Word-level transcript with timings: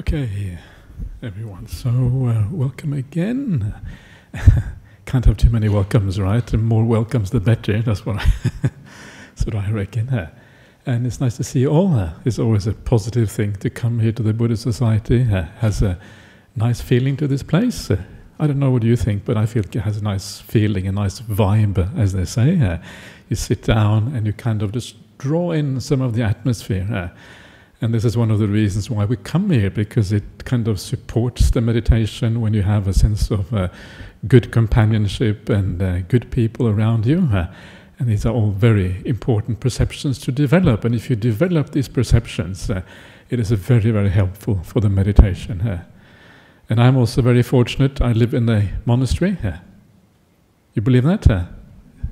Okay, 0.00 0.56
everyone. 1.22 1.66
So, 1.66 1.90
uh, 1.90 2.46
welcome 2.50 2.94
again. 2.94 3.74
Can't 5.04 5.26
have 5.26 5.36
too 5.36 5.50
many 5.50 5.68
welcomes, 5.68 6.18
right? 6.18 6.44
The 6.46 6.56
more 6.56 6.86
welcomes, 6.86 7.32
the 7.32 7.38
better. 7.38 7.82
That's 7.82 8.06
what 8.06 8.16
I, 8.16 8.32
that's 8.62 9.44
what 9.44 9.54
I 9.54 9.70
reckon. 9.70 10.08
Uh, 10.08 10.30
and 10.86 11.06
it's 11.06 11.20
nice 11.20 11.36
to 11.36 11.44
see 11.44 11.60
you 11.60 11.68
all. 11.68 11.92
Uh, 11.94 12.14
it's 12.24 12.38
always 12.38 12.66
a 12.66 12.72
positive 12.72 13.30
thing 13.30 13.52
to 13.56 13.68
come 13.68 14.00
here 14.00 14.10
to 14.12 14.22
the 14.22 14.32
Buddhist 14.32 14.62
Society. 14.62 15.28
Uh, 15.30 15.42
has 15.58 15.82
a 15.82 15.98
nice 16.56 16.80
feeling 16.80 17.18
to 17.18 17.28
this 17.28 17.42
place. 17.42 17.90
I 17.90 18.46
don't 18.46 18.58
know 18.58 18.70
what 18.70 18.82
you 18.82 18.96
think, 18.96 19.26
but 19.26 19.36
I 19.36 19.44
feel 19.44 19.64
it 19.64 19.74
has 19.74 19.98
a 19.98 20.02
nice 20.02 20.40
feeling, 20.40 20.86
a 20.86 20.92
nice 20.92 21.20
vibe, 21.20 21.94
as 21.98 22.14
they 22.14 22.24
say. 22.24 22.80
You 23.28 23.36
sit 23.36 23.64
down 23.64 24.14
and 24.16 24.26
you 24.26 24.32
kind 24.32 24.62
of 24.62 24.72
just 24.72 24.96
draw 25.18 25.50
in 25.50 25.78
some 25.78 26.00
of 26.00 26.14
the 26.14 26.22
atmosphere. 26.22 27.12
And 27.82 27.94
this 27.94 28.04
is 28.04 28.16
one 28.16 28.30
of 28.30 28.38
the 28.38 28.46
reasons 28.46 28.90
why 28.90 29.06
we 29.06 29.16
come 29.16 29.48
here, 29.50 29.70
because 29.70 30.12
it 30.12 30.44
kind 30.44 30.68
of 30.68 30.78
supports 30.78 31.50
the 31.50 31.62
meditation 31.62 32.42
when 32.42 32.52
you 32.52 32.62
have 32.62 32.86
a 32.86 32.92
sense 32.92 33.30
of 33.30 33.52
uh, 33.54 33.68
good 34.28 34.52
companionship 34.52 35.48
and 35.48 35.80
uh, 35.80 36.00
good 36.02 36.30
people 36.30 36.68
around 36.68 37.06
you. 37.06 37.28
Uh, 37.32 37.46
and 37.98 38.08
these 38.08 38.26
are 38.26 38.34
all 38.34 38.50
very 38.50 39.02
important 39.06 39.60
perceptions 39.60 40.18
to 40.18 40.32
develop. 40.32 40.84
And 40.84 40.94
if 40.94 41.08
you 41.08 41.16
develop 41.16 41.70
these 41.70 41.88
perceptions, 41.88 42.68
uh, 42.68 42.82
it 43.30 43.40
is 43.40 43.50
very, 43.50 43.90
very 43.90 44.10
helpful 44.10 44.60
for 44.62 44.80
the 44.80 44.90
meditation. 44.90 45.62
Uh. 45.62 45.84
and 46.68 46.82
I'm 46.82 46.96
also 46.96 47.22
very 47.22 47.42
fortunate. 47.42 48.00
I 48.02 48.12
live 48.12 48.34
in 48.34 48.48
a 48.48 48.68
monastery. 48.84 49.38
Uh. 49.42 49.58
you 50.74 50.82
believe 50.82 51.04
that? 51.04 51.48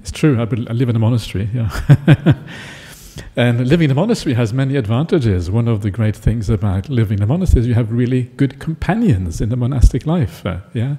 it's 0.00 0.12
true. 0.12 0.38
I, 0.38 0.42
I, 0.42 0.72
live 0.72 0.88
in 0.88 0.96
a 0.96 0.98
monastery. 0.98 1.50
Yeah. 1.52 2.34
And 3.36 3.68
living 3.68 3.86
in 3.86 3.90
a 3.90 3.94
monastery 3.94 4.34
has 4.34 4.52
many 4.52 4.76
advantages. 4.76 5.50
One 5.50 5.68
of 5.68 5.82
the 5.82 5.90
great 5.90 6.16
things 6.16 6.50
about 6.50 6.88
living 6.88 7.18
in 7.18 7.24
a 7.24 7.26
monastery 7.26 7.60
is 7.60 7.66
you 7.66 7.74
have 7.74 7.92
really 7.92 8.24
good 8.36 8.58
companions 8.58 9.40
in 9.40 9.48
the 9.48 9.56
monastic 9.56 10.06
life. 10.06 10.44
Uh, 10.44 10.60
yeah, 10.74 10.96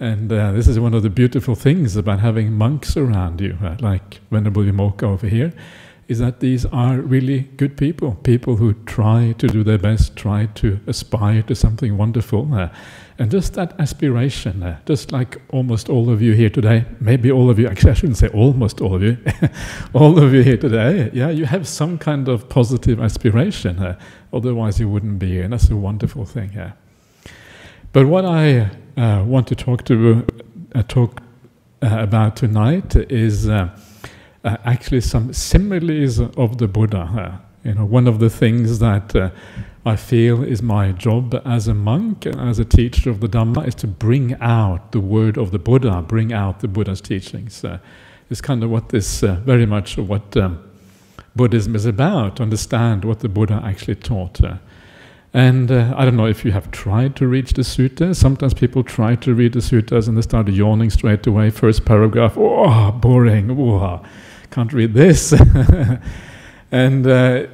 and 0.00 0.32
uh, 0.32 0.52
this 0.52 0.66
is 0.66 0.80
one 0.80 0.94
of 0.94 1.02
the 1.02 1.10
beautiful 1.10 1.54
things 1.54 1.96
about 1.96 2.18
having 2.20 2.52
monks 2.52 2.96
around 2.96 3.40
you, 3.40 3.56
uh, 3.62 3.76
like 3.80 4.20
Venerable 4.30 4.62
Vimoka 4.62 5.04
over 5.04 5.28
here, 5.28 5.52
is 6.08 6.18
that 6.18 6.40
these 6.40 6.66
are 6.66 6.98
really 6.98 7.40
good 7.56 7.76
people, 7.76 8.16
people 8.22 8.56
who 8.56 8.74
try 8.84 9.34
to 9.38 9.46
do 9.46 9.62
their 9.62 9.78
best, 9.78 10.16
try 10.16 10.46
to 10.46 10.80
aspire 10.86 11.42
to 11.42 11.54
something 11.54 11.96
wonderful. 11.96 12.52
Uh, 12.52 12.68
and 13.18 13.30
just 13.30 13.54
that 13.54 13.78
aspiration, 13.78 14.62
uh, 14.62 14.78
just 14.84 15.12
like 15.12 15.40
almost 15.50 15.88
all 15.88 16.10
of 16.10 16.20
you 16.20 16.32
here 16.32 16.50
today, 16.50 16.84
maybe 17.00 17.30
all 17.30 17.50
of 17.50 17.58
you, 17.58 17.68
actually, 17.68 17.92
I 17.92 17.94
shouldn't 17.94 18.18
say 18.18 18.28
almost 18.28 18.80
all 18.80 18.94
of 18.94 19.02
you, 19.02 19.16
all 19.92 20.18
of 20.18 20.34
you 20.34 20.42
here 20.42 20.56
today, 20.56 21.10
yeah, 21.12 21.30
you 21.30 21.44
have 21.44 21.68
some 21.68 21.98
kind 21.98 22.28
of 22.28 22.48
positive 22.48 23.00
aspiration, 23.00 23.78
uh, 23.78 23.98
otherwise, 24.32 24.80
you 24.80 24.88
wouldn't 24.88 25.18
be 25.18 25.28
here, 25.28 25.44
and 25.44 25.52
that's 25.52 25.70
a 25.70 25.76
wonderful 25.76 26.24
thing. 26.24 26.50
Yeah. 26.54 26.72
But 27.92 28.06
what 28.06 28.24
I 28.24 28.70
uh, 28.96 29.22
want 29.24 29.46
to 29.48 29.54
talk 29.54 29.84
to 29.84 30.26
uh, 30.74 30.82
talk 30.88 31.22
uh, 31.82 31.98
about 32.00 32.36
tonight 32.36 32.96
is 32.96 33.46
uh, 34.44 34.56
actually 34.64 35.00
some 35.00 35.32
similes 35.32 36.20
of 36.20 36.58
the 36.58 36.68
Buddha. 36.68 37.40
you 37.64 37.74
know, 37.74 37.84
one 37.84 38.08
of 38.08 38.18
the 38.18 38.30
things 38.30 38.78
that 38.80 39.32
I 39.84 39.96
feel 39.96 40.44
is 40.44 40.62
my 40.62 40.92
job 40.92 41.34
as 41.44 41.66
a 41.66 41.74
monk 41.74 42.24
and 42.24 42.40
as 42.40 42.60
a 42.60 42.64
teacher 42.64 43.10
of 43.10 43.20
the 43.20 43.26
Dhamma 43.28 43.66
is 43.66 43.74
to 43.76 43.88
bring 43.88 44.34
out 44.40 44.92
the 44.92 45.00
word 45.00 45.36
of 45.36 45.50
the 45.50 45.58
Buddha, 45.58 46.02
bring 46.02 46.32
out 46.32 46.60
the 46.60 46.68
Buddha's 46.68 47.00
teachings. 47.00 47.64
Uh, 47.64 47.78
it's 48.30 48.40
kind 48.40 48.62
of 48.62 48.70
what 48.70 48.90
this, 48.90 49.24
uh, 49.24 49.40
very 49.44 49.66
much 49.66 49.98
what 49.98 50.36
um, 50.36 50.62
Buddhism 51.34 51.74
is 51.74 51.84
about, 51.84 52.40
understand 52.40 53.04
what 53.04 53.20
the 53.20 53.28
Buddha 53.28 53.60
actually 53.64 53.96
taught. 53.96 54.42
Uh, 54.42 54.58
and 55.34 55.72
uh, 55.72 55.94
I 55.96 56.04
don't 56.04 56.16
know 56.16 56.26
if 56.26 56.44
you 56.44 56.52
have 56.52 56.70
tried 56.70 57.16
to 57.16 57.26
read 57.26 57.48
the 57.48 57.62
suttas. 57.62 58.16
Sometimes 58.16 58.54
people 58.54 58.84
try 58.84 59.16
to 59.16 59.34
read 59.34 59.54
the 59.54 59.60
suttas 59.60 60.06
and 60.06 60.16
they 60.16 60.22
start 60.22 60.46
yawning 60.46 60.90
straight 60.90 61.26
away. 61.26 61.50
First 61.50 61.84
paragraph, 61.84 62.34
oh, 62.36 62.92
boring, 62.92 63.50
oh, 63.50 64.00
can't 64.52 64.72
read 64.72 64.94
this. 64.94 65.32
and 66.70 67.06
uh, 67.06 67.46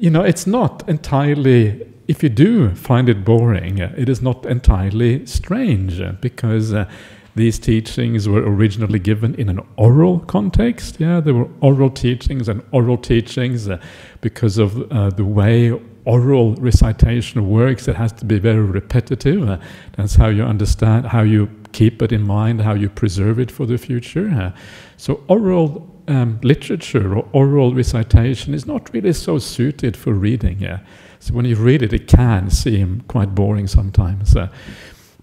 you 0.00 0.10
know, 0.10 0.22
it's 0.22 0.46
not 0.46 0.88
entirely, 0.88 1.86
if 2.08 2.22
you 2.22 2.28
do 2.28 2.74
find 2.74 3.08
it 3.08 3.24
boring, 3.24 3.78
it 3.78 4.08
is 4.08 4.22
not 4.22 4.46
entirely 4.46 5.24
strange 5.26 6.02
because 6.20 6.72
uh, 6.72 6.90
these 7.34 7.58
teachings 7.58 8.28
were 8.28 8.40
originally 8.40 8.98
given 8.98 9.34
in 9.34 9.48
an 9.50 9.60
oral 9.76 10.20
context. 10.20 10.98
Yeah, 10.98 11.20
there 11.20 11.34
were 11.34 11.48
oral 11.60 11.90
teachings 11.90 12.48
and 12.48 12.62
oral 12.72 12.96
teachings 12.96 13.68
uh, 13.68 13.78
because 14.22 14.56
of 14.56 14.90
uh, 14.90 15.10
the 15.10 15.24
way 15.24 15.78
oral 16.06 16.54
recitation 16.54 17.50
works. 17.50 17.88
It 17.88 17.96
has 17.96 18.12
to 18.12 18.24
be 18.24 18.38
very 18.38 18.62
repetitive. 18.62 19.48
Uh, 19.48 19.58
that's 19.96 20.14
how 20.14 20.28
you 20.28 20.44
understand, 20.44 21.06
how 21.06 21.22
you 21.22 21.50
keep 21.76 22.02
it 22.02 22.12
in 22.12 22.22
mind, 22.22 22.62
how 22.62 22.74
you 22.74 22.88
preserve 22.88 23.38
it 23.44 23.50
for 23.50 23.66
the 23.66 23.78
future. 23.78 24.52
So 24.96 25.20
oral 25.28 25.68
um, 26.08 26.38
literature 26.42 27.14
or 27.16 27.28
oral 27.32 27.74
recitation 27.74 28.54
is 28.54 28.66
not 28.66 28.92
really 28.94 29.12
so 29.12 29.38
suited 29.38 29.96
for 29.96 30.12
reading. 30.12 30.58
Yeah? 30.60 30.78
So 31.20 31.34
when 31.34 31.44
you 31.44 31.56
read 31.56 31.82
it, 31.82 31.92
it 31.92 32.06
can 32.08 32.50
seem 32.50 33.02
quite 33.08 33.34
boring 33.34 33.66
sometimes. 33.66 34.36
Uh, 34.36 34.48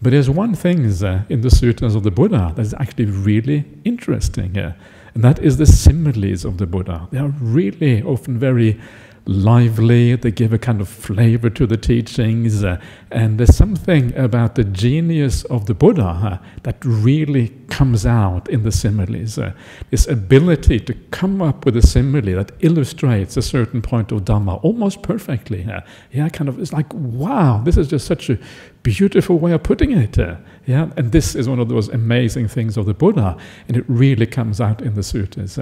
but 0.01 0.11
there's 0.11 0.29
one 0.29 0.53
thing 0.53 0.85
uh, 1.03 1.23
in 1.29 1.41
the 1.41 1.49
sutras 1.49 1.95
of 1.95 2.03
the 2.03 2.11
Buddha 2.11 2.53
that 2.55 2.61
is 2.61 2.73
actually 2.73 3.05
really 3.05 3.63
interesting, 3.85 4.57
uh, 4.57 4.73
and 5.13 5.23
that 5.23 5.39
is 5.39 5.57
the 5.57 5.65
similes 5.65 6.45
of 6.45 6.57
the 6.57 6.67
Buddha. 6.67 7.07
They 7.11 7.19
are 7.19 7.33
really 7.39 8.03
often 8.03 8.37
very 8.37 8.79
lively, 9.25 10.15
they 10.15 10.31
give 10.31 10.51
a 10.51 10.57
kind 10.57 10.81
of 10.81 10.89
flavor 10.89 11.49
to 11.49 11.65
the 11.65 11.77
teachings, 11.77 12.63
uh, 12.63 12.79
and 13.09 13.39
there's 13.39 13.55
something 13.55 14.13
about 14.17 14.55
the 14.55 14.63
genius 14.63 15.45
of 15.45 15.65
the 15.65 15.73
Buddha 15.73 16.03
uh, 16.03 16.37
that 16.63 16.83
really 16.83 17.49
comes 17.69 18.05
out 18.05 18.49
in 18.49 18.63
the 18.63 18.71
similes. 18.71 19.37
Uh, 19.37 19.53
this 19.91 20.07
ability 20.07 20.79
to 20.81 20.93
come 21.11 21.41
up 21.41 21.65
with 21.65 21.77
a 21.77 21.81
simile 21.81 22.35
that 22.35 22.51
illustrates 22.59 23.37
a 23.37 23.41
certain 23.41 23.81
point 23.81 24.11
of 24.11 24.25
Dhamma 24.25 24.61
almost 24.63 25.01
perfectly. 25.03 25.65
Uh, 25.71 25.81
yeah, 26.11 26.27
kind 26.27 26.49
of, 26.49 26.59
it's 26.59 26.73
like, 26.73 26.93
wow, 26.93 27.61
this 27.63 27.77
is 27.77 27.87
just 27.87 28.05
such 28.05 28.29
a 28.29 28.37
beautiful 28.83 29.39
way 29.39 29.53
of 29.53 29.63
putting 29.63 29.91
it. 29.91 30.19
Uh, 30.19 30.35
yeah, 30.65 30.89
and 30.97 31.11
this 31.13 31.33
is 31.33 31.47
one 31.47 31.59
of 31.59 31.69
those 31.69 31.87
amazing 31.87 32.49
things 32.49 32.75
of 32.75 32.85
the 32.85 32.93
Buddha, 32.93 33.37
and 33.67 33.77
it 33.77 33.85
really 33.87 34.25
comes 34.25 34.59
out 34.59 34.81
in 34.81 34.95
the 34.95 35.03
sutras. 35.03 35.57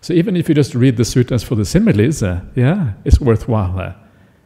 So 0.00 0.14
even 0.14 0.36
if 0.36 0.48
you 0.48 0.54
just 0.54 0.74
read 0.74 0.96
the 0.96 1.04
sutras 1.04 1.42
for 1.42 1.54
the 1.54 1.64
similes, 1.64 2.22
uh, 2.22 2.40
yeah, 2.54 2.92
it's 3.04 3.20
worthwhile. 3.20 3.78
Uh. 3.78 3.92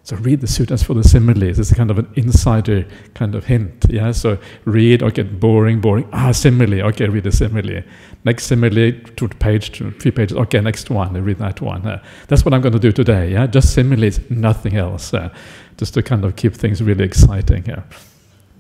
So 0.05 0.17
read 0.17 0.43
the 0.43 0.47
sutras 0.47 0.83
for 0.83 0.93
the 0.93 1.03
similes. 1.03 1.59
It's 1.59 1.73
kind 1.73 1.91
of 1.91 1.99
an 1.99 2.07
insider 2.15 2.87
kind 3.15 3.35
of 3.35 3.47
hint. 3.47 3.87
Yeah. 3.89 4.13
So 4.13 4.37
read. 4.67 5.03
Okay, 5.03 5.23
boring, 5.23 5.81
boring. 5.81 6.07
Ah, 6.13 6.31
simile. 6.33 6.83
Okay, 6.89 7.09
read 7.09 7.25
the 7.25 7.33
simile. 7.33 7.83
Next 8.23 8.45
simile, 8.45 8.93
two 9.17 9.29
page, 9.29 9.73
two, 9.73 9.93
three 9.93 10.11
pages. 10.11 10.37
Okay, 10.37 10.61
next 10.61 10.91
one. 10.91 11.15
Read 11.25 11.39
that 11.39 11.63
one. 11.63 11.87
Uh, 11.87 12.03
that's 12.29 12.45
what 12.45 12.53
I'm 12.53 12.61
going 12.61 12.75
to 12.75 12.79
do 12.79 12.93
today. 12.93 13.33
Yeah, 13.33 13.47
just 13.47 13.73
similes, 13.73 14.21
nothing 14.29 14.77
else. 14.77 15.15
Uh, 15.15 15.31
just 15.79 15.95
to 15.95 16.03
kind 16.03 16.23
of 16.25 16.37
keep 16.37 16.55
things 16.55 16.83
really 16.83 17.05
exciting. 17.05 17.65
Yeah. 17.67 17.85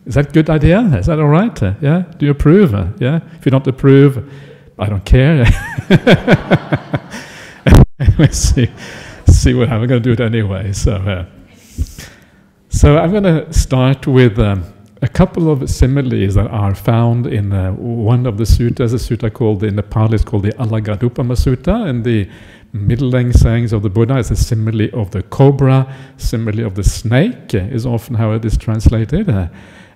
Is 0.06 0.14
that 0.14 0.30
a 0.30 0.32
good 0.32 0.48
idea? 0.48 0.80
Is 0.96 1.06
that 1.06 1.18
all 1.18 1.28
right? 1.28 1.62
Uh, 1.62 1.74
yeah. 1.82 2.04
Do 2.16 2.24
you 2.24 2.32
approve? 2.32 2.72
Yeah. 3.02 3.20
If 3.38 3.44
you 3.44 3.50
don't 3.50 3.66
approve 3.66 4.32
I 4.78 4.88
don't 4.88 5.04
care. 5.04 5.44
Let's 8.18 8.38
see, 8.38 8.70
see 9.26 9.54
what 9.54 9.68
I'm 9.68 9.86
going 9.86 10.00
to 10.00 10.00
do 10.00 10.12
it 10.12 10.20
anyway. 10.20 10.72
So, 10.72 10.96
uh, 10.96 11.26
so 12.68 12.98
I'm 12.98 13.12
going 13.12 13.24
to 13.24 13.52
start 13.52 14.06
with 14.06 14.38
um, 14.38 14.64
a 15.00 15.08
couple 15.08 15.50
of 15.50 15.68
similes 15.70 16.34
that 16.34 16.48
are 16.48 16.74
found 16.74 17.26
in 17.26 17.52
uh, 17.52 17.72
one 17.72 18.26
of 18.26 18.38
the 18.38 18.44
suttas, 18.44 18.94
a 18.94 18.96
sutta 18.96 19.32
called 19.32 19.62
in 19.62 19.76
the 19.76 19.82
Pali 19.82 20.16
is 20.16 20.24
called 20.24 20.44
the 20.44 20.52
Alagaddupama 20.52 21.36
Sutta, 21.36 21.88
and 21.88 22.04
the 22.04 22.28
middle 22.72 23.08
length 23.08 23.38
sayings 23.38 23.72
of 23.72 23.82
the 23.82 23.90
Buddha 23.90 24.16
is 24.16 24.30
a 24.30 24.36
simile 24.36 24.88
of 24.92 25.12
the 25.12 25.22
cobra, 25.22 25.94
simile 26.16 26.66
of 26.66 26.74
the 26.74 26.82
snake 26.82 27.54
is 27.54 27.86
often 27.86 28.16
how 28.16 28.32
it 28.32 28.44
is 28.44 28.56
translated. 28.56 29.28
Uh, 29.28 29.48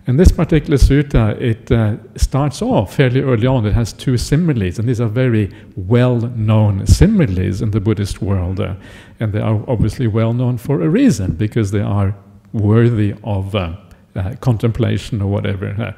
and 0.08 0.18
this 0.18 0.32
particular 0.32 0.78
sutta, 0.78 1.38
it 1.38 1.70
uh, 1.70 1.98
starts 2.16 2.62
off 2.62 2.94
fairly 2.94 3.20
early 3.20 3.46
on. 3.46 3.66
It 3.66 3.74
has 3.74 3.92
two 3.92 4.16
similes, 4.16 4.78
and 4.78 4.88
these 4.88 5.02
are 5.02 5.06
very 5.06 5.54
well-known 5.76 6.86
similes 6.86 7.60
in 7.60 7.72
the 7.72 7.80
Buddhist 7.80 8.22
world. 8.22 8.58
Uh, 8.58 8.76
and 9.20 9.34
they 9.34 9.40
are 9.40 9.62
obviously 9.68 10.06
well-known 10.06 10.56
for 10.56 10.80
a 10.80 10.88
reason, 10.88 11.32
because 11.32 11.72
they 11.72 11.82
are 11.82 12.16
worthy 12.54 13.14
of 13.22 13.54
uh, 13.54 13.76
uh 14.16 14.34
contemplation 14.40 15.20
or 15.20 15.30
whatever. 15.30 15.76
Uh. 15.78 15.92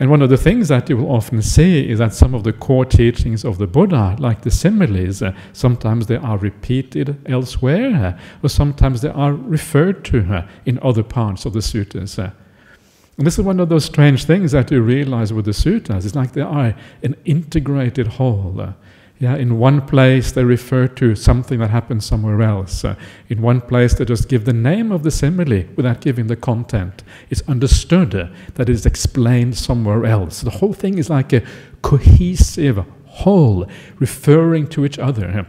and 0.00 0.10
one 0.10 0.22
of 0.22 0.28
the 0.28 0.36
things 0.36 0.66
that 0.66 0.90
you 0.90 0.96
will 0.96 1.12
often 1.12 1.40
see 1.40 1.88
is 1.88 2.00
that 2.00 2.12
some 2.12 2.34
of 2.34 2.42
the 2.42 2.52
core 2.52 2.84
teachings 2.84 3.44
of 3.44 3.58
the 3.58 3.68
Buddha, 3.68 4.16
like 4.18 4.42
the 4.42 4.50
similes, 4.50 5.22
uh, 5.22 5.32
sometimes 5.52 6.08
they 6.08 6.16
are 6.16 6.36
repeated 6.36 7.16
elsewhere, 7.26 8.18
or 8.42 8.48
sometimes 8.48 9.02
they 9.02 9.10
are 9.10 9.34
referred 9.34 10.04
to 10.06 10.44
in 10.64 10.80
other 10.82 11.04
parts 11.04 11.46
of 11.46 11.52
the 11.52 11.60
suttas. 11.60 12.18
And 13.18 13.26
this 13.26 13.38
is 13.38 13.44
one 13.44 13.60
of 13.60 13.68
those 13.68 13.84
strange 13.84 14.24
things 14.24 14.52
that 14.52 14.70
you 14.70 14.82
realize 14.82 15.32
with 15.32 15.46
the 15.46 15.54
sutras. 15.54 16.04
It's 16.04 16.14
like 16.14 16.32
they 16.32 16.42
are 16.42 16.74
an 17.02 17.16
integrated 17.24 18.06
whole. 18.06 18.60
Uh, 18.60 18.72
Yeah, 19.18 19.38
in 19.38 19.58
one 19.58 19.80
place 19.80 20.32
they 20.32 20.44
refer 20.44 20.88
to 20.88 21.14
something 21.14 21.58
that 21.60 21.70
happened 21.70 22.02
somewhere 22.02 22.42
else. 22.42 22.84
Uh, 22.84 22.96
in 23.30 23.40
one 23.40 23.60
place 23.62 23.94
they 23.94 24.04
just 24.04 24.28
give 24.28 24.44
the 24.44 24.52
name 24.52 24.92
of 24.92 25.02
the 25.02 25.10
simile 25.10 25.64
without 25.74 26.02
giving 26.02 26.26
the 26.26 26.36
content. 26.36 27.02
It's 27.30 27.42
understood 27.48 28.14
uh, 28.14 28.26
that 28.56 28.68
it 28.68 28.74
is 28.74 28.84
explained 28.84 29.56
somewhere 29.56 30.04
else. 30.04 30.42
The 30.42 30.58
whole 30.58 30.74
thing 30.74 30.98
is 30.98 31.08
like 31.08 31.32
a 31.32 31.42
cohesive 31.80 32.84
whole, 33.06 33.66
referring 33.98 34.66
to 34.68 34.84
each 34.84 34.98
other. 34.98 35.46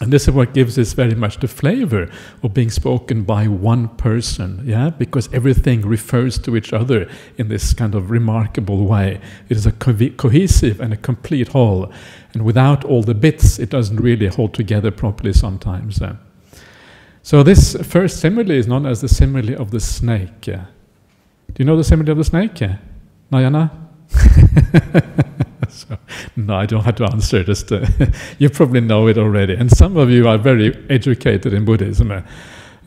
And 0.00 0.12
this 0.12 0.28
is 0.28 0.34
what 0.34 0.54
gives 0.54 0.76
this 0.76 0.92
very 0.92 1.14
much 1.14 1.40
the 1.40 1.48
flavor 1.48 2.08
of 2.42 2.54
being 2.54 2.70
spoken 2.70 3.24
by 3.24 3.48
one 3.48 3.88
person, 3.88 4.62
yeah, 4.64 4.90
because 4.90 5.28
everything 5.32 5.82
refers 5.82 6.38
to 6.40 6.56
each 6.56 6.72
other 6.72 7.10
in 7.36 7.48
this 7.48 7.74
kind 7.74 7.96
of 7.96 8.10
remarkable 8.10 8.86
way. 8.86 9.20
It 9.48 9.56
is 9.56 9.66
a 9.66 9.72
co 9.72 9.92
cohesive 10.10 10.80
and 10.80 10.92
a 10.92 10.96
complete 10.96 11.48
whole, 11.48 11.92
and 12.32 12.44
without 12.44 12.84
all 12.84 13.02
the 13.02 13.14
bits, 13.14 13.58
it 13.58 13.70
doesn't 13.70 14.00
really 14.00 14.28
hold 14.28 14.54
together 14.54 14.92
properly 14.92 15.32
sometimes. 15.32 16.00
Uh. 16.00 16.16
So 17.22 17.42
this 17.42 17.74
first 17.82 18.20
simile 18.20 18.52
is 18.52 18.68
known 18.68 18.86
as 18.86 19.00
the 19.00 19.08
simile 19.08 19.60
of 19.60 19.72
the 19.72 19.80
snake. 19.80 20.42
Do 20.42 20.60
you 21.58 21.64
know 21.64 21.76
the 21.76 21.84
simile 21.84 22.10
of 22.10 22.18
the 22.18 22.24
snake? 22.24 22.62
Nayana? 23.32 23.70
so, 25.70 25.98
no, 26.36 26.54
I 26.54 26.66
don't 26.66 26.84
have 26.84 26.96
to 26.96 27.04
answer. 27.04 27.44
Just 27.44 27.72
uh, 27.72 27.86
you 28.38 28.50
probably 28.50 28.80
know 28.80 29.06
it 29.08 29.18
already, 29.18 29.54
and 29.54 29.70
some 29.70 29.96
of 29.96 30.10
you 30.10 30.28
are 30.28 30.38
very 30.38 30.74
educated 30.88 31.52
in 31.52 31.64
Buddhism. 31.64 32.10
Uh, 32.10 32.22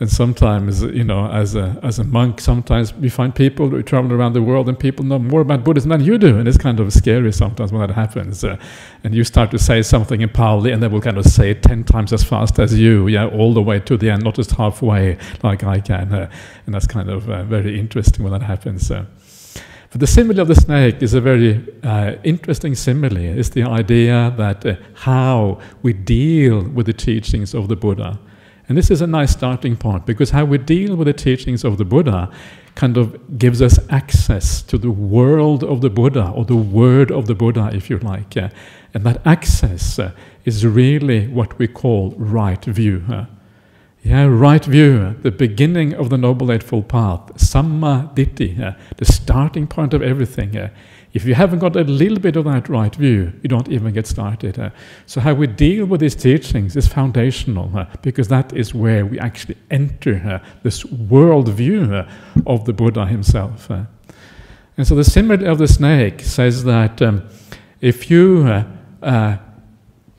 and 0.00 0.10
sometimes, 0.10 0.82
you 0.82 1.04
know, 1.04 1.30
as 1.30 1.54
a 1.54 1.78
as 1.84 2.00
a 2.00 2.04
monk, 2.04 2.40
sometimes 2.40 2.92
we 2.92 3.08
find 3.08 3.32
people 3.32 3.68
who 3.68 3.84
travel 3.84 4.12
around 4.12 4.32
the 4.32 4.42
world, 4.42 4.68
and 4.68 4.76
people 4.76 5.04
know 5.04 5.18
more 5.18 5.42
about 5.42 5.62
Buddhism 5.62 5.90
than 5.90 6.02
you 6.02 6.18
do, 6.18 6.38
and 6.38 6.48
it's 6.48 6.58
kind 6.58 6.80
of 6.80 6.92
scary 6.92 7.32
sometimes 7.32 7.70
when 7.72 7.86
that 7.86 7.94
happens. 7.94 8.42
Uh, 8.42 8.56
and 9.04 9.14
you 9.14 9.22
start 9.22 9.52
to 9.52 9.60
say 9.60 9.80
something 9.80 10.20
in 10.20 10.28
Pali, 10.28 10.72
and 10.72 10.82
they 10.82 10.88
will 10.88 11.00
kind 11.00 11.18
of 11.18 11.24
say 11.26 11.52
it 11.52 11.62
ten 11.62 11.84
times 11.84 12.12
as 12.12 12.24
fast 12.24 12.58
as 12.58 12.76
you, 12.76 13.06
yeah, 13.06 13.26
all 13.28 13.54
the 13.54 13.62
way 13.62 13.78
to 13.78 13.96
the 13.96 14.10
end, 14.10 14.24
not 14.24 14.34
just 14.34 14.50
halfway 14.52 15.18
like 15.44 15.62
I 15.62 15.78
can. 15.78 16.12
Uh, 16.12 16.28
and 16.66 16.74
that's 16.74 16.88
kind 16.88 17.08
of 17.08 17.30
uh, 17.30 17.44
very 17.44 17.78
interesting 17.78 18.24
when 18.24 18.32
that 18.32 18.42
happens. 18.42 18.90
Uh. 19.92 19.98
But 19.98 20.00
the 20.00 20.06
simile 20.06 20.40
of 20.40 20.48
the 20.48 20.54
snake 20.54 21.02
is 21.02 21.14
a 21.14 21.20
very 21.20 21.64
uh, 21.82 22.14
interesting 22.24 22.74
simile. 22.74 23.38
It's 23.38 23.50
the 23.50 23.64
idea 23.64 24.32
that 24.36 24.64
uh, 24.64 24.76
how 24.94 25.58
we 25.82 25.92
deal 25.92 26.62
with 26.62 26.86
the 26.86 26.92
teachings 26.92 27.54
of 27.54 27.68
the 27.68 27.76
Buddha. 27.76 28.18
And 28.68 28.78
this 28.78 28.90
is 28.90 29.02
a 29.02 29.06
nice 29.06 29.32
starting 29.32 29.76
point 29.76 30.06
because 30.06 30.30
how 30.30 30.44
we 30.44 30.58
deal 30.58 30.96
with 30.96 31.06
the 31.06 31.12
teachings 31.12 31.64
of 31.64 31.76
the 31.76 31.84
Buddha 31.84 32.30
kind 32.74 32.96
of 32.96 33.38
gives 33.38 33.60
us 33.60 33.78
access 33.90 34.62
to 34.62 34.78
the 34.78 34.90
world 34.90 35.62
of 35.62 35.80
the 35.82 35.90
Buddha 35.90 36.30
or 36.30 36.44
the 36.44 36.56
word 36.56 37.10
of 37.10 37.26
the 37.26 37.34
Buddha, 37.34 37.70
if 37.74 37.90
you 37.90 37.98
like. 37.98 38.36
Uh, 38.36 38.48
and 38.94 39.04
that 39.04 39.20
access 39.26 39.98
uh, 39.98 40.12
is 40.44 40.64
really 40.64 41.28
what 41.28 41.58
we 41.58 41.68
call 41.68 42.14
right 42.16 42.64
view. 42.64 43.26
Uh, 44.04 44.08
yeah, 44.08 44.24
right 44.24 44.64
view, 44.64 45.16
the 45.22 45.30
beginning 45.30 45.94
of 45.94 46.10
the 46.10 46.18
Noble 46.18 46.50
Eightfold 46.50 46.88
Path, 46.88 47.34
Samma 47.36 48.14
Ditthi, 48.14 48.60
uh, 48.60 48.74
the 48.96 49.04
starting 49.04 49.66
point 49.66 49.94
of 49.94 50.02
everything. 50.02 50.56
Uh, 50.56 50.70
if 51.12 51.26
you 51.26 51.34
haven't 51.34 51.58
got 51.58 51.76
a 51.76 51.84
little 51.84 52.18
bit 52.18 52.36
of 52.36 52.44
that 52.46 52.68
right 52.68 52.94
view, 52.94 53.32
you 53.42 53.48
don't 53.48 53.68
even 53.68 53.92
get 53.92 54.06
started. 54.06 54.58
Uh, 54.58 54.70
so, 55.06 55.20
how 55.20 55.34
we 55.34 55.46
deal 55.46 55.84
with 55.84 56.00
these 56.00 56.14
teachings 56.14 56.74
is 56.74 56.88
foundational 56.88 57.70
uh, 57.76 57.84
because 58.00 58.28
that 58.28 58.52
is 58.54 58.74
where 58.74 59.04
we 59.04 59.18
actually 59.18 59.56
enter 59.70 60.16
uh, 60.16 60.46
this 60.62 60.84
world 60.86 61.48
view 61.50 61.94
uh, 61.94 62.10
of 62.46 62.64
the 62.64 62.72
Buddha 62.72 63.06
himself. 63.06 63.70
and 63.70 64.86
so, 64.86 64.94
the 64.94 65.04
simile 65.04 65.46
of 65.46 65.58
the 65.58 65.68
snake 65.68 66.20
says 66.20 66.64
that 66.64 67.02
um, 67.02 67.28
if 67.80 68.10
you 68.10 68.64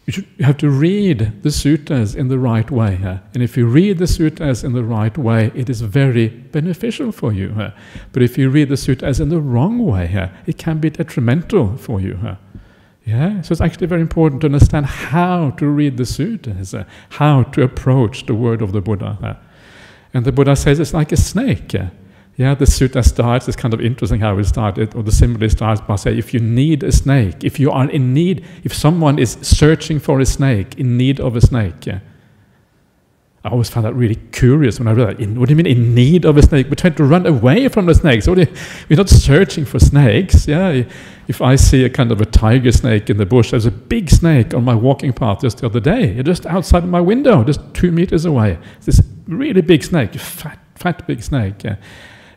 you, 0.06 0.14
should, 0.14 0.28
have 0.42 0.58
to 0.58 0.70
read 0.70 1.44
the 1.44 1.50
suttas 1.50 2.16
in 2.16 2.28
the 2.28 2.38
right 2.38 2.70
way. 2.70 2.96
Huh? 2.96 3.20
And 3.34 3.42
if 3.42 3.56
you 3.56 3.66
read 3.66 4.00
the 4.00 4.06
suttas 4.06 4.64
in 4.64 4.74
the 4.74 4.84
right 4.84 5.18
way, 5.18 5.52
it 5.56 5.70
is 5.70 5.82
very 5.82 6.28
beneficial 6.28 7.12
for 7.12 7.32
you. 7.32 7.54
Huh? 7.54 7.72
But 8.12 8.22
if 8.22 8.38
you 8.38 8.50
read 8.50 8.70
the 8.70 8.76
suttas 8.76 9.22
in 9.22 9.30
the 9.30 9.40
wrong 9.40 9.80
way, 9.86 10.08
huh? 10.08 10.30
it 10.46 10.58
can 10.58 10.80
be 10.80 10.90
detrimental 10.90 11.78
for 11.78 12.02
you. 12.02 12.38
Yeah, 13.06 13.42
so 13.42 13.52
it's 13.52 13.62
actually 13.62 13.88
very 13.88 14.00
important 14.00 14.42
to 14.42 14.48
understand 14.48 14.86
how 14.86 15.52
to 15.52 15.68
read 15.68 15.98
the 15.98 16.04
suttas, 16.04 16.86
how 17.10 17.44
to 17.44 17.62
approach 17.62 18.26
the 18.26 18.36
word 18.36 18.62
of 18.62 18.72
the 18.72 18.82
Buddha. 18.82 19.40
And 20.14 20.26
the 20.26 20.32
Buddha 20.32 20.56
says 20.56 20.80
it's 20.80 20.94
like 20.94 21.12
a 21.12 21.18
snake. 21.18 21.76
Yeah, 22.35 22.56
the 22.56 22.65
sutta 22.65 23.06
starts, 23.06 23.47
it's 23.47 23.56
kind 23.56 23.75
of 23.75 23.81
interesting 23.81 24.19
how 24.19 24.38
it 24.39 24.45
started, 24.45 24.95
or 24.95 25.03
the 25.03 25.12
simile 25.12 25.50
starts 25.50 25.81
by 25.81 25.95
saying, 25.97 26.18
if 26.18 26.33
you 26.33 26.39
need 26.39 26.83
a 26.83 26.91
snake, 26.91 27.44
if 27.44 27.59
you 27.59 27.69
are 27.69 27.88
in 27.89 28.12
need, 28.13 28.44
if 28.63 28.74
someone 28.74 29.19
is 29.19 29.38
searching 29.41 30.00
for 30.00 30.19
a 30.19 30.25
snake, 30.25 30.80
in 30.80 30.97
need 30.97 31.19
of 31.19 31.35
a 31.35 31.41
snake, 31.41 31.85
yeah. 31.85 32.00
I 33.45 33.50
always 33.50 33.69
found 33.69 33.85
that 33.85 33.94
really 33.94 34.15
curious 34.31 34.80
when 34.80 34.88
I 34.88 34.94
read 34.94 35.07
that. 35.09 35.19
In, 35.19 35.38
what 35.38 35.50
do 35.50 35.51
you 35.51 35.57
mean, 35.57 35.68
in 35.68 35.94
need 35.94 36.24
of 36.24 36.38
a 36.38 36.41
snake? 36.41 36.68
We're 36.68 36.75
trying 36.75 36.95
to 36.95 37.03
run 37.03 37.25
away 37.25 37.68
from 37.68 37.88
the 37.88 37.94
snakes. 37.94 38.25
You, 38.25 38.33
we're 38.35 38.95
not 38.95 39.09
searching 39.09 39.65
for 39.65 39.80
snakes. 39.80 40.47
Yeah, 40.47 40.83
if 41.27 41.41
I 41.41 41.57
see 41.57 41.83
a 41.83 41.89
kind 41.89 42.13
of 42.13 42.21
a 42.21 42.25
tiger 42.25 42.71
snake 42.71 43.09
in 43.09 43.18
the 43.18 43.25
bush, 43.25 43.51
there's 43.51 43.65
a 43.65 43.71
big 43.71 44.09
snake 44.09 44.53
on 44.53 44.63
my 44.63 44.74
walking 44.74 45.12
path 45.12 45.41
just 45.41 45.57
the 45.57 45.65
other 45.65 45.81
day, 45.81 46.24
just 46.24 46.45
outside 46.45 46.83
of 46.83 46.89
my 46.89 47.01
window, 47.01 47.44
just 47.44 47.59
two 47.74 47.91
meters 47.91 48.24
away. 48.24 48.57
This 48.85 49.01
really 49.27 49.62
big 49.62 49.83
snake, 49.83 50.13
fat, 50.13 50.57
fat 50.75 51.06
big 51.06 51.21
snake. 51.21 51.65
Yeah. 51.65 51.75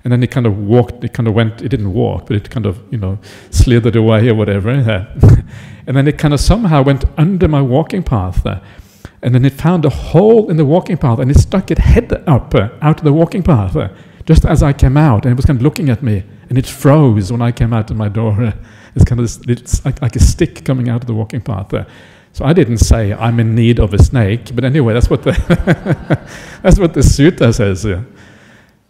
And 0.06 0.12
then 0.12 0.22
it 0.22 0.30
kind 0.30 0.46
of 0.46 0.56
walked, 0.56 1.02
it 1.02 1.12
kind 1.12 1.26
of 1.26 1.34
went, 1.34 1.62
it 1.62 1.68
didn't 1.68 1.92
walk, 1.92 2.28
but 2.28 2.36
it 2.36 2.48
kind 2.48 2.64
of, 2.64 2.80
you 2.92 2.96
know, 2.96 3.18
slithered 3.50 3.96
away 3.96 4.28
or 4.28 4.36
whatever. 4.36 4.70
and 5.88 5.96
then 5.96 6.06
it 6.06 6.16
kind 6.16 6.32
of 6.32 6.38
somehow 6.38 6.84
went 6.84 7.04
under 7.18 7.48
my 7.48 7.60
walking 7.60 8.04
path. 8.04 8.46
And 9.20 9.34
then 9.34 9.44
it 9.44 9.54
found 9.54 9.84
a 9.84 9.90
hole 9.90 10.48
in 10.48 10.58
the 10.58 10.64
walking 10.64 10.96
path 10.96 11.18
and 11.18 11.28
it 11.28 11.40
stuck 11.40 11.72
its 11.72 11.80
head 11.80 12.22
up 12.28 12.54
uh, 12.54 12.68
out 12.82 12.98
of 12.98 13.04
the 13.04 13.12
walking 13.12 13.42
path 13.42 13.74
uh, 13.74 13.88
just 14.26 14.44
as 14.44 14.62
I 14.62 14.72
came 14.72 14.96
out. 14.96 15.24
And 15.24 15.32
it 15.32 15.34
was 15.34 15.44
kind 15.44 15.58
of 15.58 15.64
looking 15.64 15.88
at 15.88 16.04
me. 16.04 16.22
And 16.50 16.56
it 16.56 16.66
froze 16.66 17.32
when 17.32 17.42
I 17.42 17.50
came 17.50 17.72
out 17.72 17.90
of 17.90 17.96
my 17.96 18.08
door. 18.08 18.54
It's 18.94 19.04
kind 19.04 19.20
of, 19.20 19.50
it's 19.50 19.84
like, 19.84 20.00
like, 20.00 20.16
a 20.16 20.20
stick 20.20 20.64
coming 20.64 20.88
out 20.88 21.02
of 21.02 21.06
the 21.06 21.12
walking 21.12 21.42
path. 21.42 21.70
So 22.32 22.44
I 22.46 22.54
didn't 22.54 22.78
say 22.78 23.12
I'm 23.12 23.38
in 23.40 23.54
need 23.54 23.78
of 23.78 23.92
a 23.92 23.98
snake, 24.02 24.54
but 24.54 24.64
anyway, 24.64 24.94
that's 24.94 25.10
what 25.10 25.22
the 25.22 25.32
that's 26.62 26.78
what 26.78 26.94
the 26.94 27.00
sutta 27.00 27.52
says. 27.52 27.84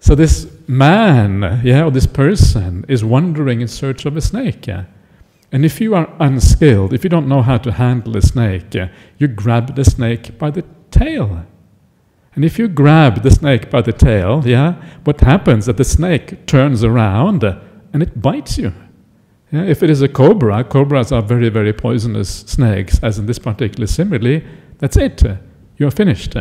So 0.06 0.14
this 0.14 0.46
man, 0.68 1.62
yeah, 1.64 1.82
or 1.82 1.90
this 1.90 2.06
person 2.06 2.84
is 2.86 3.04
wandering 3.04 3.60
in 3.60 3.66
search 3.66 4.06
of 4.06 4.16
a 4.16 4.20
snake, 4.20 4.68
yeah. 4.68 4.84
And 5.50 5.64
if 5.64 5.80
you 5.80 5.96
are 5.96 6.08
unskilled, 6.20 6.92
if 6.92 7.02
you 7.02 7.10
don't 7.10 7.26
know 7.26 7.42
how 7.42 7.58
to 7.58 7.72
handle 7.72 8.16
a 8.16 8.22
snake, 8.22 8.72
yeah, 8.72 8.90
you 9.18 9.26
grab 9.26 9.74
the 9.74 9.84
snake 9.84 10.38
by 10.38 10.52
the 10.52 10.62
tail. 10.92 11.44
And 12.36 12.44
if 12.44 12.56
you 12.56 12.68
grab 12.68 13.24
the 13.24 13.32
snake 13.32 13.68
by 13.68 13.82
the 13.82 13.92
tail, 13.92 14.44
yeah, 14.46 14.80
what 15.02 15.22
happens 15.22 15.64
is 15.64 15.66
that 15.66 15.76
the 15.76 15.82
snake 15.82 16.46
turns 16.46 16.84
around 16.84 17.42
and 17.42 18.00
it 18.00 18.22
bites 18.22 18.58
you. 18.58 18.72
Yeah, 19.50 19.64
if 19.64 19.82
it 19.82 19.90
is 19.90 20.02
a 20.02 20.08
cobra, 20.08 20.62
cobras 20.62 21.10
are 21.10 21.20
very, 21.20 21.48
very 21.48 21.72
poisonous 21.72 22.44
snakes, 22.46 23.00
as 23.02 23.18
in 23.18 23.26
this 23.26 23.40
particular 23.40 23.88
simile, 23.88 24.40
that's 24.78 24.96
it. 24.96 25.20
You're 25.78 25.90
finished. 25.90 26.36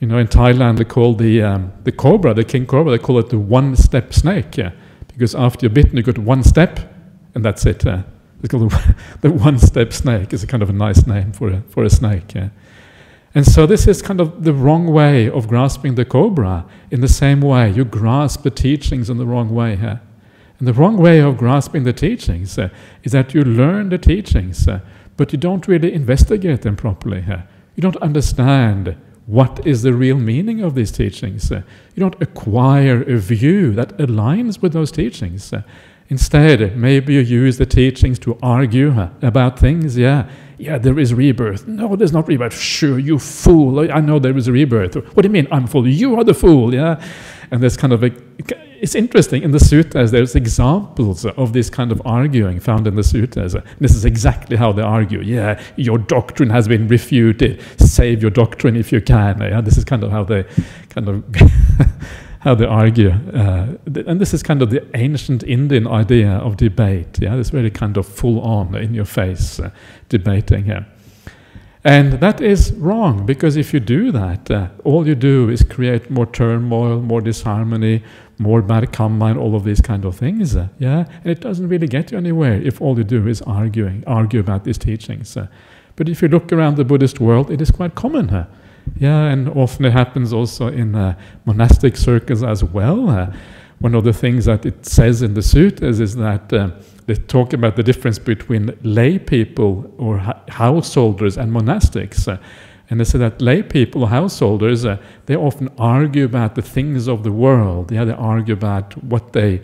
You 0.00 0.08
know, 0.08 0.18
in 0.18 0.26
Thailand, 0.26 0.78
they 0.78 0.84
call 0.84 1.14
the, 1.14 1.42
um, 1.42 1.72
the 1.84 1.92
cobra, 1.92 2.34
the 2.34 2.44
king 2.44 2.66
cobra, 2.66 2.90
they 2.90 3.02
call 3.02 3.18
it 3.18 3.30
the 3.30 3.38
one 3.38 3.76
step 3.76 4.12
snake. 4.12 4.56
Yeah? 4.56 4.72
Because 5.08 5.34
after 5.34 5.66
you're 5.66 5.74
bitten, 5.74 5.96
you 5.96 6.02
got 6.02 6.18
one 6.18 6.42
step, 6.42 6.80
and 7.34 7.44
that's 7.44 7.64
it. 7.64 7.86
Uh, 7.86 8.02
it's 8.42 8.50
called 8.50 8.70
the, 8.70 8.94
the 9.22 9.30
one 9.30 9.58
step 9.58 9.92
snake. 9.92 10.32
It's 10.32 10.42
a 10.42 10.46
kind 10.46 10.62
of 10.62 10.70
a 10.70 10.72
nice 10.72 11.06
name 11.06 11.32
for 11.32 11.48
a, 11.48 11.62
for 11.68 11.84
a 11.84 11.90
snake. 11.90 12.34
Yeah? 12.34 12.50
And 13.34 13.46
so, 13.46 13.66
this 13.66 13.88
is 13.88 14.02
kind 14.02 14.20
of 14.20 14.44
the 14.44 14.52
wrong 14.52 14.86
way 14.86 15.28
of 15.28 15.48
grasping 15.48 15.94
the 15.94 16.04
cobra. 16.04 16.66
In 16.90 17.00
the 17.00 17.08
same 17.08 17.40
way, 17.40 17.70
you 17.70 17.84
grasp 17.84 18.42
the 18.42 18.50
teachings 18.50 19.08
in 19.08 19.16
the 19.18 19.26
wrong 19.26 19.54
way. 19.54 19.74
Yeah? 19.74 19.98
And 20.58 20.68
the 20.68 20.72
wrong 20.72 20.96
way 20.96 21.20
of 21.20 21.36
grasping 21.36 21.84
the 21.84 21.92
teachings 21.92 22.58
uh, 22.58 22.68
is 23.02 23.12
that 23.12 23.34
you 23.34 23.42
learn 23.42 23.88
the 23.88 23.98
teachings, 23.98 24.68
uh, 24.68 24.80
but 25.16 25.32
you 25.32 25.38
don't 25.38 25.66
really 25.66 25.92
investigate 25.92 26.62
them 26.62 26.76
properly. 26.76 27.24
Uh, 27.28 27.42
you 27.74 27.82
don't 27.82 27.96
understand 27.96 28.96
what 29.26 29.66
is 29.66 29.82
the 29.82 29.94
real 29.94 30.18
meaning 30.18 30.60
of 30.60 30.74
these 30.74 30.92
teachings. 30.92 31.50
Uh, 31.50 31.62
you 31.94 32.00
don't 32.00 32.20
acquire 32.20 33.02
a 33.02 33.16
view 33.16 33.72
that 33.72 33.96
aligns 33.96 34.60
with 34.60 34.72
those 34.72 34.92
teachings. 34.92 35.52
Uh, 35.52 35.62
instead, 36.08 36.76
maybe 36.76 37.14
you 37.14 37.20
use 37.20 37.56
the 37.56 37.66
teachings 37.66 38.18
to 38.18 38.38
argue 38.42 38.92
uh, 38.92 39.08
about 39.22 39.58
things. 39.58 39.96
Yeah, 39.96 40.28
yeah, 40.58 40.78
there 40.78 40.98
is 40.98 41.14
rebirth. 41.14 41.66
No, 41.66 41.96
there's 41.96 42.12
not 42.12 42.28
rebirth. 42.28 42.58
Sure, 42.58 42.98
you 42.98 43.18
fool. 43.18 43.90
I 43.90 44.00
know 44.00 44.18
there 44.18 44.36
is 44.36 44.50
rebirth. 44.50 44.94
What 45.14 45.22
do 45.22 45.28
you 45.28 45.32
mean 45.32 45.48
I'm 45.50 45.66
fool? 45.66 45.88
You 45.88 46.18
are 46.18 46.24
the 46.24 46.34
fool. 46.34 46.74
Yeah, 46.74 47.02
and 47.50 47.62
there's 47.62 47.76
kind 47.76 47.92
of 47.92 48.02
a 48.02 48.10
it's 48.84 48.94
interesting 48.94 49.42
in 49.42 49.50
the 49.52 49.60
sutras, 49.60 50.10
there's 50.10 50.34
examples 50.34 51.24
of 51.24 51.54
this 51.54 51.70
kind 51.70 51.90
of 51.90 52.02
arguing 52.04 52.60
found 52.60 52.86
in 52.86 52.96
the 52.96 53.02
sutras. 53.02 53.56
this 53.80 53.94
is 53.94 54.04
exactly 54.04 54.56
how 54.56 54.72
they 54.72 54.82
argue. 54.82 55.20
Yeah 55.20 55.60
your 55.76 55.98
doctrine 55.98 56.50
has 56.50 56.68
been 56.68 56.86
refuted. 56.88 57.62
Save 57.78 58.20
your 58.20 58.30
doctrine 58.30 58.76
if 58.76 58.92
you 58.92 59.00
can. 59.00 59.40
Yeah 59.40 59.60
this 59.60 59.78
is 59.78 59.84
kind 59.84 60.04
of 60.04 60.10
how 60.10 60.24
they 60.24 60.44
kind 60.90 61.08
of 61.08 61.24
how 62.40 62.54
they 62.54 62.66
argue. 62.66 63.12
Uh, 63.32 63.76
and 64.06 64.20
this 64.20 64.34
is 64.34 64.42
kind 64.42 64.60
of 64.60 64.68
the 64.70 64.86
ancient 64.94 65.42
indian 65.44 65.86
idea 65.86 66.32
of 66.32 66.56
debate. 66.56 67.18
Yeah 67.20 67.36
this 67.36 67.50
very 67.50 67.70
kind 67.70 67.96
of 67.96 68.06
full 68.06 68.40
on 68.40 68.74
in 68.74 68.92
your 68.92 69.06
face 69.06 69.60
uh, 69.60 69.70
debating 70.08 70.64
here 70.64 70.86
And 71.84 72.14
that 72.14 72.40
is 72.40 72.72
wrong 72.72 73.26
because 73.26 73.56
if 73.56 73.74
you 73.74 73.80
do 73.80 74.10
that, 74.10 74.50
uh, 74.50 74.68
all 74.84 75.06
you 75.06 75.14
do 75.14 75.50
is 75.50 75.62
create 75.62 76.10
more 76.10 76.24
turmoil, 76.24 77.00
more 77.00 77.20
disharmony, 77.20 78.02
more 78.38 78.62
bad 78.62 78.90
karma, 78.90 79.26
and 79.26 79.38
all 79.38 79.54
of 79.54 79.64
these 79.64 79.82
kind 79.82 80.06
of 80.06 80.16
things. 80.16 80.56
Uh, 80.56 80.68
yeah, 80.78 81.04
and 81.22 81.26
it 81.30 81.40
doesn't 81.40 81.68
really 81.68 81.86
get 81.86 82.10
you 82.10 82.16
anywhere 82.16 82.54
if 82.54 82.80
all 82.80 82.96
you 82.96 83.04
do 83.04 83.28
is 83.28 83.42
arguing, 83.42 84.02
argue 84.06 84.40
about 84.40 84.64
these 84.64 84.78
teachings. 84.78 85.36
Uh. 85.36 85.46
But 85.96 86.08
if 86.08 86.22
you 86.22 86.28
look 86.28 86.52
around 86.52 86.76
the 86.76 86.84
Buddhist 86.84 87.20
world, 87.20 87.50
it 87.50 87.60
is 87.60 87.70
quite 87.70 87.94
common. 87.94 88.30
Uh. 88.30 88.46
Yeah, 88.96 89.24
and 89.26 89.48
often 89.50 89.84
it 89.84 89.92
happens 89.92 90.32
also 90.32 90.68
in 90.68 90.94
uh, 90.94 91.16
monastic 91.44 91.96
circles 91.98 92.42
as 92.42 92.64
well. 92.64 93.10
Uh. 93.10 93.32
one 93.80 93.94
of 93.94 94.04
the 94.04 94.12
things 94.12 94.46
that 94.46 94.64
it 94.64 94.86
says 94.86 95.20
in 95.20 95.34
the 95.34 95.42
sutras 95.42 96.00
is 96.00 96.16
that 96.16 96.50
they 97.06 97.14
talk 97.14 97.52
about 97.52 97.76
the 97.76 97.82
difference 97.82 98.18
between 98.18 98.76
lay 98.82 99.18
people 99.18 99.92
or 99.98 100.18
householders 100.48 101.36
and 101.36 101.52
monastics. 101.52 102.26
Uh, 102.26 102.38
and 102.90 103.00
they 103.00 103.04
say 103.04 103.18
that 103.18 103.40
lay 103.40 103.62
people, 103.62 104.06
householders, 104.06 104.84
uh, 104.84 104.98
they 105.26 105.36
often 105.36 105.68
argue 105.78 106.24
about 106.24 106.54
the 106.54 106.62
things 106.62 107.08
of 107.08 107.22
the 107.22 107.32
world. 107.32 107.90
Yeah, 107.90 108.04
they 108.04 108.12
argue 108.12 108.54
about 108.54 109.02
what 109.04 109.32
they, 109.32 109.62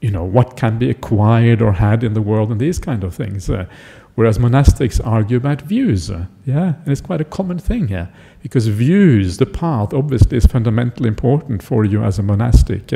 you 0.00 0.10
know, 0.10 0.24
what 0.24 0.56
can 0.56 0.78
be 0.78 0.90
acquired 0.90 1.62
or 1.62 1.72
had 1.72 2.04
in 2.04 2.14
the 2.14 2.22
world 2.22 2.50
and 2.50 2.60
these 2.60 2.78
kind 2.78 3.02
of 3.04 3.14
things. 3.14 3.48
Uh, 3.48 3.66
whereas 4.14 4.38
monastics 4.38 5.00
argue 5.04 5.36
about 5.38 5.62
views. 5.62 6.10
Uh, 6.10 6.26
yeah, 6.44 6.74
and 6.84 6.88
it's 6.88 7.00
quite 7.00 7.20
a 7.20 7.24
common 7.24 7.58
thing 7.58 7.88
here 7.88 8.10
because 8.42 8.66
views, 8.68 9.38
the 9.38 9.46
path, 9.46 9.94
obviously 9.94 10.36
is 10.36 10.46
fundamentally 10.46 11.08
important 11.08 11.62
for 11.62 11.84
you 11.84 12.02
as 12.02 12.18
a 12.18 12.22
monastic. 12.22 12.92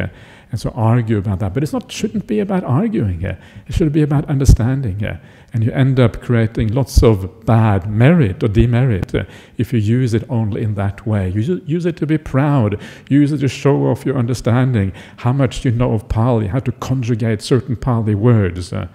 And 0.50 0.58
so 0.58 0.70
argue 0.70 1.18
about 1.18 1.40
that. 1.40 1.52
But 1.52 1.62
it's 1.62 1.74
not 1.74 1.92
shouldn't 1.92 2.26
be 2.26 2.40
about 2.40 2.64
arguing 2.64 3.20
here. 3.20 3.38
It 3.66 3.74
should 3.74 3.92
be 3.92 4.00
about 4.00 4.24
understanding 4.30 4.98
here. 4.98 5.20
And 5.52 5.62
you 5.62 5.70
end 5.72 6.00
up 6.00 6.22
creating 6.22 6.68
lots 6.68 7.02
of 7.02 7.44
bad 7.44 7.90
merit 7.90 8.42
or 8.42 8.48
demerit 8.48 9.14
uh, 9.14 9.24
if 9.58 9.72
you 9.72 9.78
use 9.78 10.14
it 10.14 10.24
only 10.30 10.62
in 10.62 10.74
that 10.74 11.06
way. 11.06 11.28
You 11.28 11.60
use 11.66 11.84
it 11.84 11.96
to 11.98 12.06
be 12.06 12.18
proud. 12.18 12.80
You 13.08 13.20
Use 13.20 13.32
it 13.32 13.38
to 13.38 13.48
show 13.48 13.86
off 13.86 14.06
your 14.06 14.16
understanding, 14.16 14.92
how 15.18 15.32
much 15.32 15.64
you 15.64 15.70
know 15.70 15.92
of 15.92 16.08
Pali, 16.08 16.46
how 16.46 16.60
to 16.60 16.72
conjugate 16.72 17.42
certain 17.42 17.76
Pali 17.76 18.14
words. 18.14 18.72
Uh, 18.72 18.88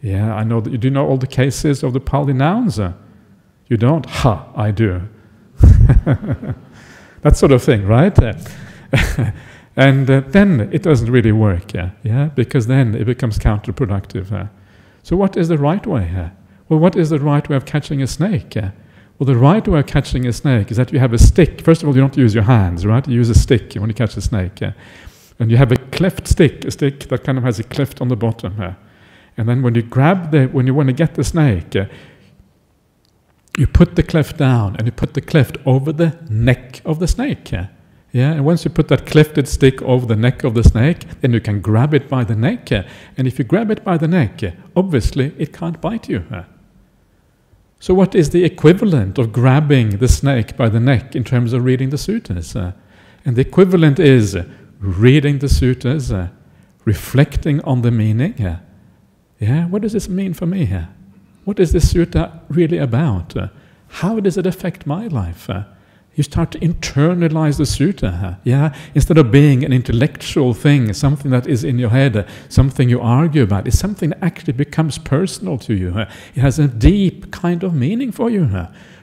yeah, 0.00 0.34
I 0.34 0.44
know 0.44 0.60
that 0.60 0.70
you 0.70 0.78
do 0.78 0.90
know 0.90 1.06
all 1.06 1.18
the 1.18 1.26
cases 1.26 1.82
of 1.82 1.92
the 1.92 2.00
Pali 2.00 2.32
nouns. 2.32 2.78
Uh, 2.78 2.92
you 3.66 3.76
don't? 3.76 4.06
Ha, 4.06 4.52
I 4.54 4.70
do. 4.70 5.02
that 7.22 7.36
sort 7.36 7.52
of 7.52 7.62
thing, 7.62 7.86
right? 7.86 8.16
And 9.76 10.08
uh, 10.08 10.22
then 10.26 10.68
it 10.72 10.82
doesn't 10.82 11.10
really 11.10 11.32
work, 11.32 11.74
yeah, 11.74 11.90
yeah, 12.02 12.26
because 12.26 12.66
then 12.68 12.94
it 12.94 13.04
becomes 13.04 13.38
counterproductive. 13.38 14.32
Uh. 14.32 14.46
So 15.02 15.16
what 15.16 15.36
is 15.36 15.48
the 15.48 15.58
right 15.58 15.84
way 15.86 16.06
here? 16.06 16.32
Well, 16.68 16.78
what 16.78 16.96
is 16.96 17.10
the 17.10 17.18
right 17.18 17.46
way 17.48 17.56
of 17.56 17.66
catching 17.66 18.00
a 18.02 18.06
snake? 18.06 18.54
Yeah? 18.54 18.70
Well, 19.18 19.26
the 19.26 19.36
right 19.36 19.66
way 19.66 19.80
of 19.80 19.86
catching 19.86 20.26
a 20.26 20.32
snake 20.32 20.70
is 20.70 20.76
that 20.76 20.92
you 20.92 20.98
have 20.98 21.12
a 21.12 21.18
stick. 21.18 21.60
First 21.60 21.82
of 21.82 21.88
all, 21.88 21.94
you 21.94 22.00
don't 22.00 22.16
use 22.16 22.34
your 22.34 22.44
hands, 22.44 22.86
right? 22.86 23.06
You 23.06 23.14
use 23.14 23.30
a 23.30 23.34
stick 23.34 23.74
when 23.74 23.90
you 23.90 23.94
catch 23.94 24.16
a 24.16 24.20
snake. 24.20 24.60
Yeah? 24.60 24.72
And 25.38 25.50
you 25.50 25.56
have 25.56 25.72
a 25.72 25.76
cleft 25.76 26.26
stick, 26.26 26.64
a 26.64 26.70
stick 26.70 27.08
that 27.08 27.22
kind 27.22 27.36
of 27.36 27.44
has 27.44 27.58
a 27.58 27.64
cleft 27.64 28.00
on 28.00 28.08
the 28.08 28.16
bottom. 28.16 28.56
Yeah? 28.58 28.74
And 29.36 29.48
then 29.48 29.62
when 29.62 29.74
you 29.74 29.82
grab 29.82 30.30
the, 30.30 30.46
when 30.46 30.66
you 30.66 30.74
want 30.74 30.88
to 30.88 30.92
get 30.94 31.16
the 31.16 31.24
snake, 31.24 31.74
yeah, 31.74 31.88
you 33.58 33.66
put 33.66 33.94
the 33.94 34.02
cleft 34.02 34.36
down 34.36 34.74
and 34.76 34.86
you 34.86 34.92
put 34.92 35.14
the 35.14 35.20
cleft 35.20 35.58
over 35.66 35.92
the 35.92 36.18
neck 36.30 36.80
of 36.84 36.98
the 36.98 37.06
snake. 37.06 37.52
Yeah? 37.52 37.66
Yeah, 38.14 38.30
and 38.30 38.44
once 38.44 38.64
you 38.64 38.70
put 38.70 38.86
that 38.88 39.06
clefted 39.06 39.48
stick 39.48 39.82
over 39.82 40.06
the 40.06 40.14
neck 40.14 40.44
of 40.44 40.54
the 40.54 40.62
snake, 40.62 41.20
then 41.20 41.32
you 41.32 41.40
can 41.40 41.60
grab 41.60 41.92
it 41.92 42.08
by 42.08 42.22
the 42.22 42.36
neck. 42.36 42.70
And 42.70 43.26
if 43.26 43.40
you 43.40 43.44
grab 43.44 43.72
it 43.72 43.82
by 43.82 43.96
the 43.96 44.06
neck, 44.06 44.40
obviously 44.76 45.34
it 45.36 45.52
can't 45.52 45.80
bite 45.80 46.08
you. 46.08 46.24
So, 47.80 47.92
what 47.92 48.14
is 48.14 48.30
the 48.30 48.44
equivalent 48.44 49.18
of 49.18 49.32
grabbing 49.32 49.98
the 49.98 50.06
snake 50.06 50.56
by 50.56 50.68
the 50.68 50.78
neck 50.78 51.16
in 51.16 51.24
terms 51.24 51.52
of 51.52 51.64
reading 51.64 51.90
the 51.90 51.98
sutras? 51.98 52.54
And 52.54 53.34
the 53.34 53.40
equivalent 53.40 53.98
is 53.98 54.38
reading 54.78 55.40
the 55.40 55.48
sutras, 55.48 56.12
reflecting 56.84 57.60
on 57.62 57.82
the 57.82 57.90
meaning. 57.90 58.60
Yeah, 59.40 59.66
what 59.66 59.82
does 59.82 59.92
this 59.92 60.08
mean 60.08 60.34
for 60.34 60.46
me? 60.46 60.72
What 61.44 61.58
is 61.58 61.72
this 61.72 61.92
sutta 61.92 62.42
really 62.48 62.78
about? 62.78 63.34
How 63.88 64.20
does 64.20 64.38
it 64.38 64.46
affect 64.46 64.86
my 64.86 65.08
life? 65.08 65.50
You 66.16 66.22
start 66.22 66.52
to 66.52 66.58
internalize 66.60 67.56
the 67.56 67.64
sutta, 67.64 68.38
yeah? 68.44 68.74
Instead 68.94 69.18
of 69.18 69.32
being 69.32 69.64
an 69.64 69.72
intellectual 69.72 70.54
thing, 70.54 70.92
something 70.92 71.30
that 71.32 71.46
is 71.46 71.64
in 71.64 71.78
your 71.78 71.90
head, 71.90 72.28
something 72.48 72.88
you 72.88 73.00
argue 73.00 73.42
about, 73.42 73.66
it's 73.66 73.78
something 73.78 74.10
that 74.10 74.22
actually 74.22 74.52
becomes 74.52 74.96
personal 74.96 75.58
to 75.58 75.74
you. 75.74 75.98
It 75.98 76.40
has 76.40 76.60
a 76.60 76.68
deep 76.68 77.32
kind 77.32 77.64
of 77.64 77.74
meaning 77.74 78.12
for 78.12 78.30
you. 78.30 78.48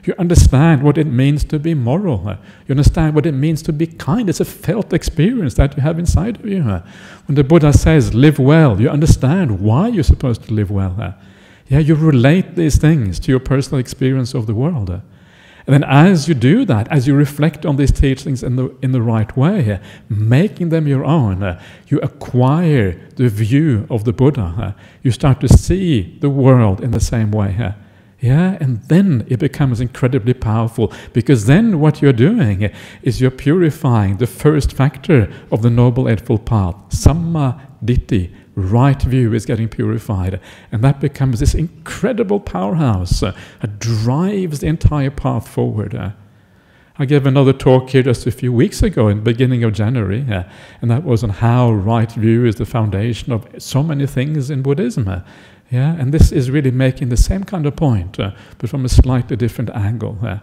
You 0.04 0.14
understand 0.18 0.82
what 0.82 0.96
it 0.98 1.06
means 1.06 1.44
to 1.44 1.58
be 1.58 1.74
moral. 1.74 2.38
You 2.66 2.72
understand 2.72 3.14
what 3.14 3.26
it 3.26 3.32
means 3.32 3.62
to 3.62 3.72
be 3.72 3.86
kind. 3.86 4.30
It's 4.30 4.40
a 4.40 4.44
felt 4.44 4.92
experience 4.92 5.54
that 5.54 5.76
you 5.76 5.82
have 5.82 5.98
inside 5.98 6.40
of 6.40 6.46
you. 6.46 6.62
When 6.62 7.34
the 7.34 7.44
Buddha 7.44 7.72
says, 7.72 8.14
live 8.14 8.38
well, 8.38 8.80
you 8.80 8.88
understand 8.88 9.60
why 9.60 9.88
you're 9.88 10.02
supposed 10.02 10.44
to 10.44 10.54
live 10.54 10.70
well. 10.70 11.14
Yeah, 11.68 11.78
you 11.78 11.94
relate 11.94 12.56
these 12.56 12.78
things 12.78 13.20
to 13.20 13.30
your 13.30 13.40
personal 13.40 13.78
experience 13.78 14.34
of 14.34 14.46
the 14.46 14.54
world. 14.54 15.00
And 15.66 15.74
then 15.74 15.84
as 15.84 16.28
you 16.28 16.34
do 16.34 16.64
that, 16.64 16.88
as 16.88 17.06
you 17.06 17.14
reflect 17.14 17.64
on 17.64 17.76
these 17.76 17.92
teachings 17.92 18.42
in 18.42 18.56
the, 18.56 18.74
in 18.82 18.92
the 18.92 19.02
right 19.02 19.34
way, 19.36 19.80
making 20.08 20.70
them 20.70 20.88
your 20.88 21.04
own, 21.04 21.42
uh, 21.42 21.62
you 21.86 22.00
acquire 22.00 23.00
the 23.16 23.28
view 23.28 23.86
of 23.88 24.04
the 24.04 24.12
Buddha. 24.12 24.54
Uh, 24.58 24.72
you 25.02 25.10
start 25.10 25.40
to 25.40 25.48
see 25.48 26.18
the 26.20 26.30
world 26.30 26.80
in 26.80 26.90
the 26.90 27.00
same 27.00 27.30
way. 27.30 27.74
Yeah, 28.22 28.56
and 28.60 28.80
then 28.84 29.26
it 29.28 29.40
becomes 29.40 29.80
incredibly 29.80 30.32
powerful 30.32 30.92
because 31.12 31.46
then 31.46 31.80
what 31.80 32.00
you're 32.00 32.12
doing 32.12 32.70
is 33.02 33.20
you're 33.20 33.32
purifying 33.32 34.18
the 34.18 34.28
first 34.28 34.72
factor 34.72 35.28
of 35.50 35.62
the 35.62 35.70
Noble 35.70 36.08
Eightfold 36.08 36.46
Path, 36.46 36.76
Samma 36.90 37.60
Ditthi, 37.84 38.32
right 38.54 39.00
view 39.00 39.32
is 39.32 39.46
getting 39.46 39.68
purified. 39.68 40.40
And 40.70 40.82
that 40.84 41.00
becomes 41.00 41.40
this 41.40 41.54
incredible 41.54 42.40
powerhouse 42.40 43.22
uh, 43.22 43.36
that 43.60 43.78
drives 43.78 44.60
the 44.60 44.66
entire 44.66 45.10
path 45.10 45.48
forward. 45.48 45.94
Uh, 45.94 46.10
I 46.98 47.06
gave 47.06 47.26
another 47.26 47.54
talk 47.54 47.90
here 47.90 48.02
just 48.02 48.26
a 48.26 48.30
few 48.30 48.52
weeks 48.52 48.82
ago 48.82 49.08
in 49.08 49.18
the 49.18 49.22
beginning 49.22 49.64
of 49.64 49.72
January, 49.72 50.26
uh, 50.30 50.44
and 50.82 50.90
that 50.90 51.04
was 51.04 51.24
on 51.24 51.30
how 51.30 51.72
right 51.72 52.10
view 52.12 52.44
is 52.44 52.56
the 52.56 52.66
foundation 52.66 53.32
of 53.32 53.48
so 53.58 53.82
many 53.82 54.06
things 54.06 54.50
in 54.50 54.60
Buddhism. 54.62 55.08
Uh, 55.08 55.20
yeah, 55.70 55.94
and 55.94 56.12
this 56.12 56.30
is 56.32 56.50
really 56.50 56.70
making 56.70 57.08
the 57.08 57.16
same 57.16 57.44
kind 57.44 57.64
of 57.64 57.76
point, 57.76 58.20
uh, 58.20 58.32
but 58.58 58.68
from 58.68 58.84
a 58.84 58.90
slightly 58.90 59.36
different 59.36 59.70
angle. 59.70 60.18
Uh, 60.22 60.38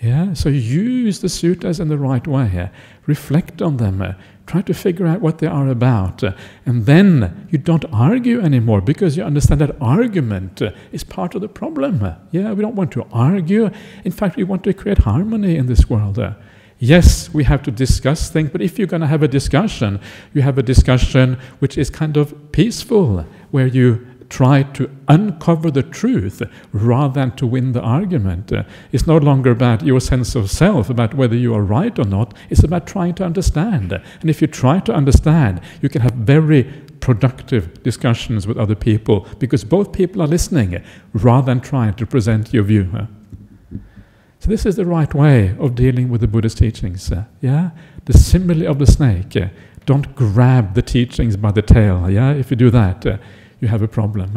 yeah, 0.00 0.32
so 0.32 0.48
use 0.48 1.20
the 1.20 1.28
sutras 1.28 1.78
in 1.78 1.88
the 1.88 1.98
right 1.98 2.26
way. 2.26 2.70
reflect 3.06 3.60
on 3.60 3.76
them. 3.76 4.16
Try 4.46 4.62
to 4.62 4.74
figure 4.74 5.06
out 5.06 5.20
what 5.20 5.38
they 5.38 5.46
are 5.46 5.68
about. 5.68 6.22
Uh, 6.24 6.32
and 6.66 6.86
then 6.86 7.46
you 7.50 7.58
don't 7.58 7.84
argue 7.92 8.40
anymore 8.40 8.80
because 8.80 9.16
you 9.16 9.22
understand 9.22 9.60
that 9.60 9.76
argument 9.80 10.60
uh, 10.60 10.72
is 10.90 11.04
part 11.04 11.34
of 11.34 11.40
the 11.40 11.48
problem. 11.48 12.02
Uh, 12.02 12.14
yeah, 12.32 12.52
we 12.52 12.62
don't 12.62 12.74
want 12.74 12.92
to 12.92 13.06
argue. 13.12 13.70
In 14.04 14.12
fact, 14.12 14.36
we 14.36 14.44
want 14.44 14.64
to 14.64 14.72
create 14.74 14.98
harmony 14.98 15.56
in 15.56 15.66
this 15.66 15.88
world. 15.88 16.18
Yes, 16.78 17.32
we 17.32 17.44
have 17.44 17.62
to 17.62 17.70
discuss 17.70 18.28
things, 18.28 18.50
but 18.50 18.60
if 18.60 18.76
you're 18.76 18.88
going 18.88 19.02
to 19.02 19.06
have 19.06 19.22
a 19.22 19.28
discussion, 19.28 20.00
you 20.34 20.42
have 20.42 20.58
a 20.58 20.64
discussion 20.64 21.38
which 21.60 21.78
is 21.78 21.90
kind 21.90 22.16
of 22.16 22.34
peaceful, 22.50 23.24
where 23.52 23.68
you 23.68 24.04
try 24.32 24.62
to 24.62 24.90
uncover 25.08 25.70
the 25.70 25.82
truth 25.82 26.42
rather 26.72 27.12
than 27.12 27.30
to 27.32 27.46
win 27.46 27.72
the 27.72 27.82
argument. 27.82 28.50
Uh, 28.50 28.62
it's 28.90 29.06
no 29.06 29.18
longer 29.18 29.50
about 29.50 29.84
your 29.84 30.00
sense 30.00 30.34
of 30.34 30.50
self, 30.50 30.88
about 30.88 31.12
whether 31.12 31.36
you 31.36 31.54
are 31.54 31.62
right 31.62 31.98
or 31.98 32.06
not. 32.06 32.34
It's 32.48 32.64
about 32.64 32.86
trying 32.86 33.14
to 33.16 33.24
understand. 33.24 33.92
And 33.92 34.30
if 34.30 34.40
you 34.40 34.46
try 34.46 34.80
to 34.80 34.94
understand, 34.94 35.60
you 35.82 35.90
can 35.90 36.00
have 36.00 36.14
very 36.14 36.64
productive 37.00 37.82
discussions 37.82 38.46
with 38.46 38.56
other 38.56 38.74
people 38.74 39.26
because 39.38 39.64
both 39.64 39.92
people 39.92 40.22
are 40.22 40.28
listening 40.28 40.82
rather 41.12 41.46
than 41.46 41.60
trying 41.60 41.94
to 41.94 42.06
present 42.06 42.54
your 42.54 42.62
view. 42.62 42.88
So 44.38 44.48
this 44.48 44.64
is 44.64 44.76
the 44.76 44.86
right 44.86 45.12
way 45.12 45.54
of 45.58 45.74
dealing 45.74 46.08
with 46.08 46.22
the 46.22 46.26
Buddhist 46.26 46.56
teachings. 46.56 47.12
Uh, 47.12 47.24
yeah, 47.42 47.70
the 48.06 48.14
simile 48.14 48.66
of 48.66 48.78
the 48.78 48.86
snake. 48.86 49.36
Uh, 49.36 49.48
don't 49.84 50.14
grab 50.14 50.74
the 50.74 50.82
teachings 50.82 51.36
by 51.36 51.52
the 51.52 51.62
tail. 51.62 52.08
Yeah, 52.08 52.32
if 52.32 52.50
you 52.50 52.56
do 52.56 52.70
that, 52.70 53.04
you 53.62 53.68
have 53.68 53.80
a 53.80 53.88
problem. 53.88 54.36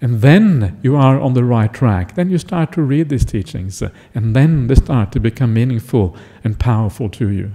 And 0.00 0.22
then 0.22 0.80
you 0.82 0.96
are 0.96 1.20
on 1.20 1.34
the 1.34 1.44
right 1.44 1.72
track. 1.72 2.14
Then 2.14 2.30
you 2.30 2.38
start 2.38 2.72
to 2.72 2.82
read 2.82 3.08
these 3.08 3.24
teachings, 3.24 3.82
and 4.14 4.34
then 4.34 4.68
they 4.68 4.76
start 4.76 5.12
to 5.12 5.20
become 5.20 5.52
meaningful 5.52 6.16
and 6.42 6.58
powerful 6.58 7.10
to 7.10 7.28
you. 7.28 7.50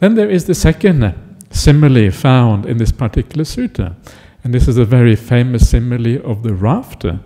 Then 0.00 0.14
there 0.16 0.28
is 0.28 0.44
the 0.44 0.54
second 0.54 1.14
simile 1.50 2.10
found 2.10 2.66
in 2.66 2.76
this 2.76 2.92
particular 2.92 3.44
sutta, 3.44 3.96
and 4.44 4.52
this 4.52 4.68
is 4.68 4.76
a 4.76 4.84
very 4.84 5.16
famous 5.16 5.70
simile 5.70 6.20
of 6.24 6.42
the 6.42 6.54
rafter. 6.54 7.20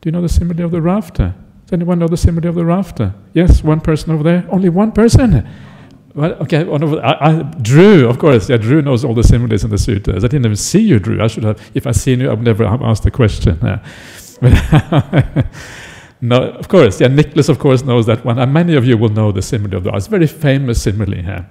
Do 0.00 0.08
you 0.08 0.12
know 0.12 0.22
the 0.22 0.28
simile 0.28 0.64
of 0.64 0.70
the 0.70 0.82
rafter? 0.82 1.34
Does 1.64 1.72
anyone 1.72 1.98
know 1.98 2.08
the 2.08 2.16
simile 2.16 2.46
of 2.46 2.54
the 2.54 2.64
rafter? 2.64 3.14
Yes, 3.34 3.62
one 3.62 3.80
person 3.80 4.10
over 4.12 4.22
there. 4.22 4.46
Only 4.50 4.68
one 4.68 4.92
person. 4.92 5.46
Well, 6.14 6.32
okay, 6.42 6.66
I, 7.00 7.30
I, 7.30 7.42
Drew, 7.62 8.08
of 8.08 8.18
course, 8.18 8.48
yeah, 8.48 8.56
Drew 8.56 8.80
knows 8.82 9.04
all 9.04 9.14
the 9.14 9.22
similes 9.22 9.62
in 9.62 9.70
the 9.70 9.78
sutras. 9.78 10.24
I 10.24 10.28
didn't 10.28 10.46
even 10.46 10.56
see 10.56 10.80
you, 10.80 10.98
Drew. 10.98 11.22
I 11.22 11.26
should 11.26 11.44
have, 11.44 11.70
if 11.74 11.86
I 11.86 11.92
seen 11.92 12.20
you, 12.20 12.30
I 12.30 12.34
would 12.34 12.44
never 12.44 12.66
have 12.66 12.82
asked 12.82 13.02
the 13.02 13.10
question. 13.10 13.58
Yeah. 13.62 13.82
no, 16.20 16.50
of 16.52 16.68
course, 16.68 17.00
yeah, 17.00 17.08
Nicholas, 17.08 17.48
of 17.48 17.58
course, 17.58 17.82
knows 17.82 18.06
that 18.06 18.24
one. 18.24 18.38
And 18.38 18.52
many 18.52 18.74
of 18.74 18.86
you 18.86 18.96
will 18.96 19.10
know 19.10 19.32
the 19.32 19.42
simile 19.42 19.76
of 19.76 19.84
the 19.84 19.94
It's 19.94 20.06
a 20.06 20.10
very 20.10 20.26
famous 20.26 20.82
simile 20.82 21.22
here. 21.22 21.48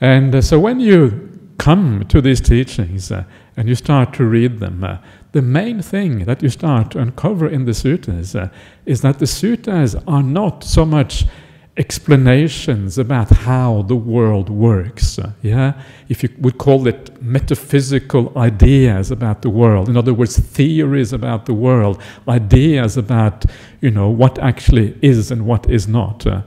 And 0.00 0.34
uh, 0.34 0.40
so 0.40 0.58
when 0.58 0.80
you 0.80 1.32
come 1.58 2.04
to 2.08 2.20
these 2.20 2.40
teachings 2.40 3.10
uh, 3.10 3.24
and 3.56 3.68
you 3.68 3.74
start 3.74 4.14
to 4.14 4.24
read 4.24 4.58
them, 4.58 4.84
uh, 4.84 4.98
the 5.32 5.42
main 5.42 5.82
thing 5.82 6.24
that 6.24 6.42
you 6.42 6.48
start 6.48 6.90
to 6.92 6.98
uncover 6.98 7.46
in 7.46 7.66
the 7.66 7.72
suttas 7.72 8.34
uh, 8.40 8.48
is 8.86 9.02
that 9.02 9.18
the 9.18 9.26
suttas 9.26 10.02
are 10.06 10.22
not 10.22 10.64
so 10.64 10.84
much 10.84 11.26
explanations 11.76 12.96
about 12.96 13.28
how 13.28 13.82
the 13.82 13.96
world 13.96 14.48
works. 14.48 15.18
Yeah, 15.42 15.74
if 16.08 16.22
you 16.22 16.30
would 16.38 16.58
call 16.58 16.86
it 16.86 17.20
metaphysical 17.22 18.32
ideas 18.36 19.10
about 19.10 19.42
the 19.42 19.50
world. 19.50 19.88
In 19.88 19.96
other 19.96 20.14
words, 20.14 20.38
theories 20.38 21.12
about 21.12 21.46
the 21.46 21.54
world, 21.54 22.00
ideas 22.28 22.96
about 22.96 23.44
you 23.80 23.90
know 23.90 24.08
what 24.08 24.38
actually 24.38 24.96
is 25.02 25.30
and 25.30 25.46
what 25.46 25.70
is 25.70 25.86
not. 25.86 26.26
Uh, 26.26 26.42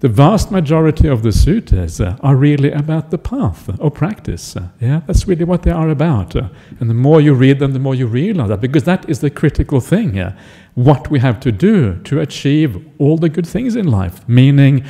the 0.00 0.08
vast 0.08 0.50
majority 0.50 1.08
of 1.08 1.22
the 1.22 1.28
suttas 1.28 2.04
uh, 2.04 2.16
are 2.22 2.34
really 2.34 2.72
about 2.72 3.10
the 3.10 3.18
path 3.18 3.70
or 3.78 3.90
practice. 3.90 4.56
Uh, 4.56 4.68
yeah, 4.80 5.02
that's 5.06 5.28
really 5.28 5.44
what 5.44 5.62
they 5.62 5.70
are 5.70 5.90
about. 5.90 6.34
Uh, 6.34 6.48
and 6.80 6.90
the 6.90 6.94
more 6.94 7.20
you 7.20 7.34
read 7.34 7.58
them, 7.58 7.72
the 7.72 7.78
more 7.78 7.94
you 7.94 8.06
realize 8.06 8.48
that, 8.48 8.60
because 8.60 8.84
that 8.84 9.08
is 9.08 9.20
the 9.20 9.30
critical 9.30 9.80
thing. 9.80 10.14
Yeah? 10.14 10.32
what 10.74 11.10
we 11.10 11.18
have 11.18 11.40
to 11.40 11.52
do 11.52 11.96
to 12.02 12.20
achieve 12.20 12.84
all 12.98 13.16
the 13.16 13.28
good 13.28 13.46
things 13.46 13.76
in 13.76 13.86
life, 13.86 14.26
meaning 14.28 14.84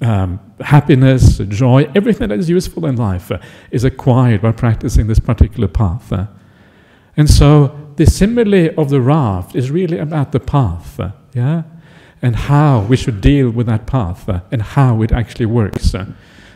um, 0.00 0.40
happiness, 0.60 1.38
joy, 1.38 1.90
everything 1.94 2.28
that 2.28 2.38
is 2.38 2.48
useful 2.48 2.86
in 2.86 2.96
life 2.96 3.30
uh, 3.30 3.38
is 3.70 3.84
acquired 3.84 4.42
by 4.42 4.52
practicing 4.52 5.06
this 5.06 5.18
particular 5.18 5.68
path. 5.68 6.12
Uh. 6.12 6.26
And 7.16 7.28
so 7.28 7.92
the 7.96 8.06
simile 8.06 8.70
of 8.78 8.90
the 8.90 9.00
raft 9.00 9.54
is 9.54 9.70
really 9.70 9.98
about 9.98 10.32
the 10.32 10.40
path. 10.40 10.98
Uh, 10.98 11.12
yeah 11.32 11.62
and 12.22 12.36
how 12.36 12.80
we 12.82 12.96
should 12.96 13.20
deal 13.20 13.50
with 13.50 13.66
that 13.66 13.86
path 13.86 14.28
uh, 14.28 14.40
and 14.50 14.62
how 14.62 15.02
it 15.02 15.12
actually 15.12 15.46
works. 15.46 15.94
Uh. 15.94 16.06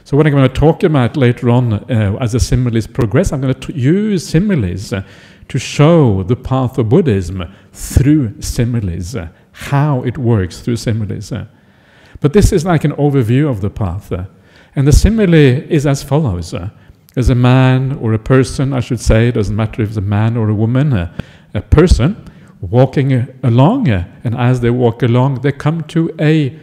So, 0.05 0.17
what 0.17 0.27
I'm 0.27 0.33
going 0.33 0.49
to 0.49 0.55
talk 0.55 0.83
about 0.83 1.17
later 1.17 1.49
on 1.49 1.73
uh, 1.73 2.19
as 2.21 2.33
the 2.33 2.41
similes 2.41 2.87
progress, 2.87 3.33
I'm 3.33 3.41
going 3.41 3.55
to 3.55 3.73
use 3.73 4.29
similes 4.29 4.93
uh, 4.93 5.03
to 5.49 5.59
show 5.59 6.23
the 6.23 6.37
path 6.37 6.77
of 6.79 6.91
Buddhism 6.91 7.43
through 7.73 8.41
similes, 8.43 9.17
uh, 9.17 9.29
how 9.53 10.03
it 10.03 10.19
works 10.19 10.61
through 10.61 10.77
similes. 10.77 11.33
But 12.21 12.33
this 12.33 12.53
is 12.53 12.65
like 12.65 12.85
an 12.85 12.93
overview 12.93 13.49
of 13.49 13.61
the 13.61 13.71
path. 13.71 14.13
and 14.77 14.87
the 14.87 14.93
simile 14.93 15.35
is 15.35 15.87
as 15.87 16.03
follows. 16.03 16.55
There's 17.15 17.31
a 17.31 17.35
man 17.35 17.93
or 17.93 18.13
a 18.13 18.19
person, 18.19 18.73
I 18.73 18.81
should 18.81 19.01
say, 19.01 19.29
it 19.29 19.33
doesn't 19.33 19.55
matter 19.55 19.83
if 19.83 19.91
it's 19.91 19.97
a 19.99 20.03
man 20.03 20.37
or 20.37 20.49
a 20.49 20.55
woman, 20.55 20.93
a 20.93 21.63
person 21.71 22.17
walking 22.71 23.27
along, 23.43 23.89
and 23.89 24.35
as 24.35 24.61
they 24.61 24.71
walk 24.71 25.03
along, 25.03 25.41
they 25.43 25.53
come 25.53 25.83
to 25.85 26.11
a 26.21 26.59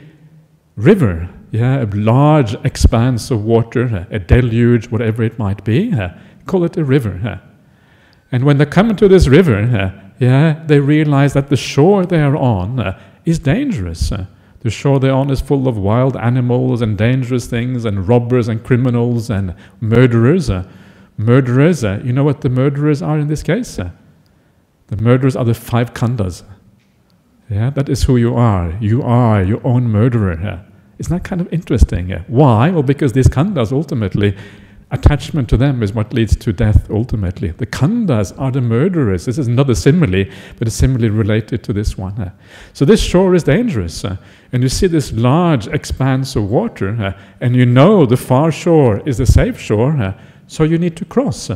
river, 0.75 1.29
yeah, 1.51 1.83
a 1.83 1.85
large 1.85 2.53
expanse 2.65 3.29
of 3.29 3.43
water, 3.43 4.07
a 4.09 4.19
deluge, 4.19 4.89
whatever 4.89 5.23
it 5.23 5.37
might 5.37 5.63
be. 5.63 5.93
Call 6.45 6.63
it 6.63 6.77
a 6.77 6.83
river. 6.83 7.41
And 8.31 8.45
when 8.45 8.57
they 8.57 8.65
come 8.65 8.95
to 8.95 9.07
this 9.07 9.27
river, 9.27 9.93
yeah, 10.19 10.63
they 10.65 10.79
realize 10.79 11.33
that 11.33 11.49
the 11.49 11.57
shore 11.57 12.05
they 12.05 12.21
are 12.21 12.37
on 12.37 12.95
is 13.25 13.39
dangerous. 13.39 14.11
The 14.61 14.69
shore 14.69 14.99
they're 14.99 15.13
on 15.13 15.29
is 15.29 15.41
full 15.41 15.67
of 15.67 15.77
wild 15.77 16.15
animals 16.17 16.81
and 16.81 16.97
dangerous 16.97 17.47
things, 17.47 17.85
and 17.85 18.07
robbers 18.07 18.47
and 18.47 18.63
criminals 18.63 19.29
and 19.29 19.55
murderers. 19.79 20.49
Murderers, 21.17 21.83
you 21.83 22.13
know 22.13 22.23
what 22.23 22.41
the 22.41 22.49
murderers 22.49 23.01
are 23.01 23.19
in 23.19 23.27
this 23.27 23.43
case? 23.43 23.79
The 24.91 25.01
murderers 25.01 25.37
are 25.37 25.45
the 25.45 25.53
five 25.53 25.93
khandhas. 25.93 26.43
Yeah, 27.49 27.69
that 27.71 27.87
is 27.89 28.03
who 28.03 28.17
you 28.17 28.35
are. 28.35 28.77
You 28.81 29.01
are 29.03 29.41
your 29.41 29.65
own 29.65 29.85
murderer. 29.85 30.37
Yeah. 30.41 30.59
Isn't 30.99 31.15
that 31.15 31.23
kind 31.23 31.39
of 31.39 31.51
interesting? 31.51 32.09
Yeah. 32.09 32.23
Why? 32.27 32.69
Well, 32.69 32.83
because 32.83 33.13
these 33.13 33.27
khandhas 33.27 33.71
ultimately, 33.71 34.35
attachment 34.91 35.47
to 35.49 35.55
them 35.55 35.81
is 35.81 35.93
what 35.93 36.13
leads 36.13 36.35
to 36.35 36.51
death 36.51 36.91
ultimately. 36.91 37.51
The 37.51 37.65
khandhas 37.65 38.37
are 38.37 38.51
the 38.51 38.59
murderers. 38.59 39.25
This 39.25 39.37
is 39.37 39.47
not 39.47 39.69
a 39.69 39.75
simile, 39.75 40.25
but 40.59 40.67
a 40.67 40.71
simile 40.71 41.09
related 41.09 41.63
to 41.63 41.73
this 41.73 41.97
one. 41.97 42.15
Yeah. 42.17 42.31
So 42.73 42.83
this 42.83 43.01
shore 43.01 43.33
is 43.33 43.43
dangerous. 43.43 44.03
And 44.03 44.61
you 44.61 44.67
see 44.67 44.87
this 44.87 45.13
large 45.13 45.67
expanse 45.67 46.35
of 46.35 46.49
water, 46.49 47.15
and 47.39 47.55
you 47.55 47.65
know 47.65 48.05
the 48.05 48.17
far 48.17 48.51
shore 48.51 49.01
is 49.05 49.17
the 49.17 49.25
safe 49.25 49.57
shore, 49.57 50.15
so 50.47 50.65
you 50.65 50.77
need 50.77 50.97
to 50.97 51.05
cross. 51.05 51.49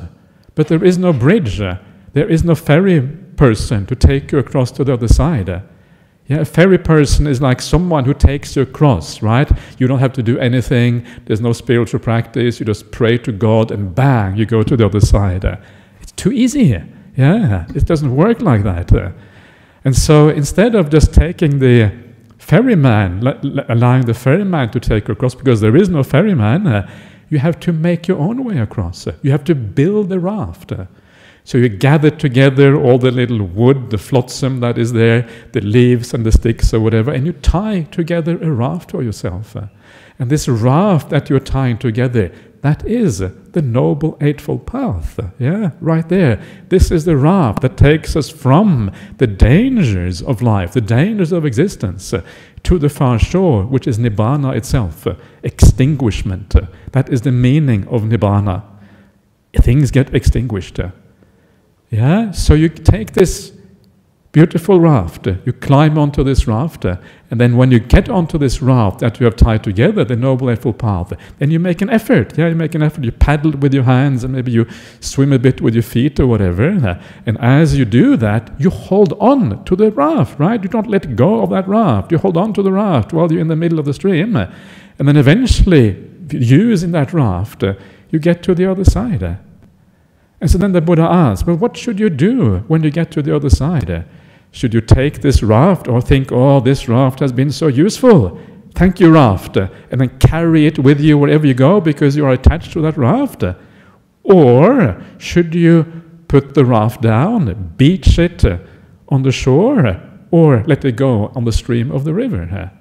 but 0.55 0.69
there 0.69 0.85
is 0.85 0.97
no 0.97 1.11
bridge. 1.11 1.57
there 1.57 2.29
is 2.29 2.45
no 2.45 2.55
ferry 2.55 3.01
person 3.37 3.85
to 3.85 3.95
take 3.95 4.31
you 4.31 4.39
across 4.39 4.71
to 4.71 4.83
the 4.83 4.93
other 4.93 5.07
side. 5.07 5.49
Uh, 5.49 5.61
yeah, 6.27 6.39
a 6.39 6.45
ferry 6.45 6.79
person 6.79 7.27
is 7.27 7.39
like 7.39 7.61
someone 7.61 8.03
who 8.05 8.13
takes 8.13 8.55
you 8.55 8.63
across, 8.63 9.21
right? 9.21 9.49
You 9.77 9.85
don't 9.85 9.99
have 9.99 10.13
to 10.13 10.23
do 10.23 10.39
anything. 10.39 11.05
There's 11.25 11.41
no 11.41 11.53
spiritual 11.53 11.99
practice. 11.99 12.59
You 12.59 12.65
just 12.65 12.91
pray 12.91 13.19
to 13.19 13.31
God 13.31 13.69
and 13.69 13.93
bang, 13.93 14.35
you 14.35 14.45
go 14.45 14.63
to 14.63 14.75
the 14.75 14.85
other 14.87 14.99
side. 14.99 15.45
Uh, 15.45 15.57
it's 16.01 16.13
too 16.13 16.31
easy. 16.31 16.81
Yeah, 17.15 17.65
it 17.75 17.85
doesn't 17.85 18.15
work 18.15 18.41
like 18.41 18.63
that. 18.63 18.91
Uh, 18.91 19.11
and 19.83 19.95
so 19.95 20.29
instead 20.29 20.73
of 20.73 20.89
just 20.89 21.13
taking 21.13 21.59
the 21.59 21.93
ferryman, 22.39 23.25
allowing 23.69 24.05
the 24.05 24.15
ferryman 24.15 24.71
to 24.71 24.79
take 24.79 25.07
you 25.07 25.13
across, 25.13 25.35
because 25.35 25.61
there 25.61 25.75
is 25.75 25.89
no 25.89 26.01
ferryman, 26.01 26.65
uh, 26.65 26.89
you 27.29 27.37
have 27.37 27.59
to 27.59 27.71
make 27.71 28.07
your 28.07 28.17
own 28.17 28.43
way 28.43 28.57
across. 28.57 29.07
You 29.21 29.31
have 29.31 29.43
to 29.45 29.55
build 29.55 30.11
a 30.11 30.19
raft. 30.19 30.73
So 31.45 31.59
you 31.59 31.69
gather 31.69 32.09
together 32.09 32.75
all 32.75 32.97
the 32.97 33.11
little 33.11 33.43
wood, 33.43 33.91
the 33.91 33.99
flotsam 33.99 34.61
that 34.61 34.79
is 34.79 34.93
there, 34.93 35.29
the 35.51 35.61
leaves 35.61 36.11
and 36.11 36.25
the 36.25 36.31
sticks 36.31 36.73
or 36.73 36.79
whatever, 36.79 37.11
and 37.11 37.27
you 37.27 37.33
tie 37.33 37.83
together 37.91 38.41
a 38.41 38.49
raft 38.49 38.89
for 38.89 39.03
yourself. 39.03 39.55
And 40.17 40.31
this 40.31 40.47
raft 40.47 41.11
that 41.11 41.29
you're 41.29 41.39
tying 41.39 41.77
together, 41.77 42.31
that 42.61 42.83
is 42.87 43.19
the 43.19 43.61
Noble 43.61 44.17
Eightfold 44.21 44.65
Path. 44.65 45.19
Yeah, 45.37 45.69
right 45.81 46.09
there. 46.09 46.41
This 46.69 46.89
is 46.89 47.05
the 47.05 47.15
raft 47.15 47.61
that 47.61 47.77
takes 47.77 48.15
us 48.15 48.27
from 48.27 48.91
the 49.17 49.27
dangers 49.27 50.23
of 50.23 50.41
life, 50.41 50.73
the 50.73 50.81
dangers 50.81 51.31
of 51.31 51.45
existence, 51.45 52.11
to 52.63 52.79
the 52.79 52.89
far 52.89 53.19
shore, 53.19 53.65
which 53.65 53.85
is 53.85 53.99
Nibbana 53.99 54.55
itself, 54.57 55.05
extinguishment. 55.43 56.55
That 56.91 57.09
is 57.09 57.21
the 57.21 57.31
meaning 57.31 57.87
of 57.87 58.01
Nibbana. 58.01 58.63
Things 59.53 59.91
get 59.91 60.15
extinguished. 60.15 60.79
Yeah, 61.89 62.31
so 62.31 62.53
you 62.53 62.69
take 62.69 63.13
this 63.13 63.51
beautiful 64.31 64.81
raft, 64.81 65.27
you 65.45 65.53
climb 65.53 65.97
onto 65.97 66.21
this 66.21 66.45
raft, 66.45 66.83
and 66.83 67.39
then 67.39 67.55
when 67.55 67.71
you 67.71 67.79
get 67.79 68.09
onto 68.09 68.37
this 68.37 68.61
raft 68.61 68.99
that 68.99 69.17
you 69.17 69.25
have 69.25 69.37
tied 69.37 69.63
together, 69.63 70.03
the 70.03 70.17
Noble 70.17 70.49
Eightfold 70.49 70.77
Path, 70.77 71.13
then 71.39 71.51
you 71.51 71.59
make 71.59 71.81
an 71.81 71.89
effort. 71.89 72.37
Yeah, 72.37 72.49
you 72.49 72.55
make 72.55 72.75
an 72.75 72.83
effort. 72.83 73.05
You 73.05 73.13
paddle 73.13 73.51
with 73.51 73.73
your 73.73 73.83
hands, 73.83 74.25
and 74.25 74.33
maybe 74.33 74.51
you 74.51 74.67
swim 74.99 75.31
a 75.31 75.39
bit 75.39 75.61
with 75.61 75.73
your 75.73 75.83
feet 75.83 76.19
or 76.19 76.27
whatever. 76.27 76.99
And 77.25 77.37
as 77.39 77.77
you 77.77 77.85
do 77.85 78.17
that, 78.17 78.51
you 78.59 78.69
hold 78.71 79.13
on 79.21 79.63
to 79.63 79.75
the 79.75 79.89
raft, 79.91 80.37
right? 80.37 80.61
You 80.61 80.67
don't 80.67 80.89
let 80.89 81.15
go 81.15 81.41
of 81.41 81.49
that 81.51 81.65
raft. 81.65 82.11
You 82.11 82.17
hold 82.17 82.35
on 82.35 82.51
to 82.55 82.61
the 82.61 82.73
raft 82.73 83.13
while 83.13 83.31
you're 83.31 83.39
in 83.39 83.47
the 83.47 83.55
middle 83.55 83.79
of 83.79 83.85
the 83.85 83.93
stream. 83.93 84.35
And 84.35 85.07
then 85.07 85.15
eventually, 85.15 85.95
using 86.29 86.91
that 86.91 87.13
raft, 87.13 87.63
you 88.09 88.19
get 88.19 88.43
to 88.43 88.53
the 88.53 88.69
other 88.69 88.83
side. 88.83 89.37
And 90.41 90.51
so 90.51 90.57
then 90.57 90.73
the 90.73 90.81
Buddha 90.81 91.03
asked, 91.03 91.47
Well, 91.47 91.55
what 91.55 91.77
should 91.77 91.99
you 91.99 92.09
do 92.09 92.57
when 92.67 92.83
you 92.83 92.91
get 92.91 93.11
to 93.11 93.21
the 93.21 93.35
other 93.35 93.49
side? 93.49 94.05
Should 94.51 94.73
you 94.73 94.81
take 94.81 95.21
this 95.21 95.43
raft 95.43 95.87
or 95.87 96.01
think, 96.01 96.31
Oh, 96.31 96.59
this 96.59 96.87
raft 96.87 97.19
has 97.19 97.31
been 97.31 97.51
so 97.51 97.67
useful? 97.67 98.39
Thank 98.73 98.99
you, 98.99 99.11
raft. 99.11 99.55
And 99.55 100.01
then 100.01 100.17
carry 100.19 100.65
it 100.65 100.79
with 100.79 100.99
you 100.99 101.17
wherever 101.17 101.47
you 101.47 101.53
go 101.53 101.79
because 101.79 102.17
you 102.17 102.25
are 102.25 102.33
attached 102.33 102.73
to 102.73 102.81
that 102.81 102.97
raft? 102.97 103.43
Or 104.23 105.01
should 105.17 105.55
you 105.55 106.03
put 106.27 106.55
the 106.55 106.65
raft 106.65 107.01
down, 107.01 107.73
beach 107.77 108.19
it 108.19 108.43
on 109.07 109.23
the 109.23 109.31
shore, 109.31 110.01
or 110.31 110.63
let 110.67 110.83
it 110.83 110.97
go 110.97 111.27
on 111.35 111.45
the 111.45 111.51
stream 111.53 111.91
of 111.91 112.03
the 112.03 112.13
river? 112.13 112.71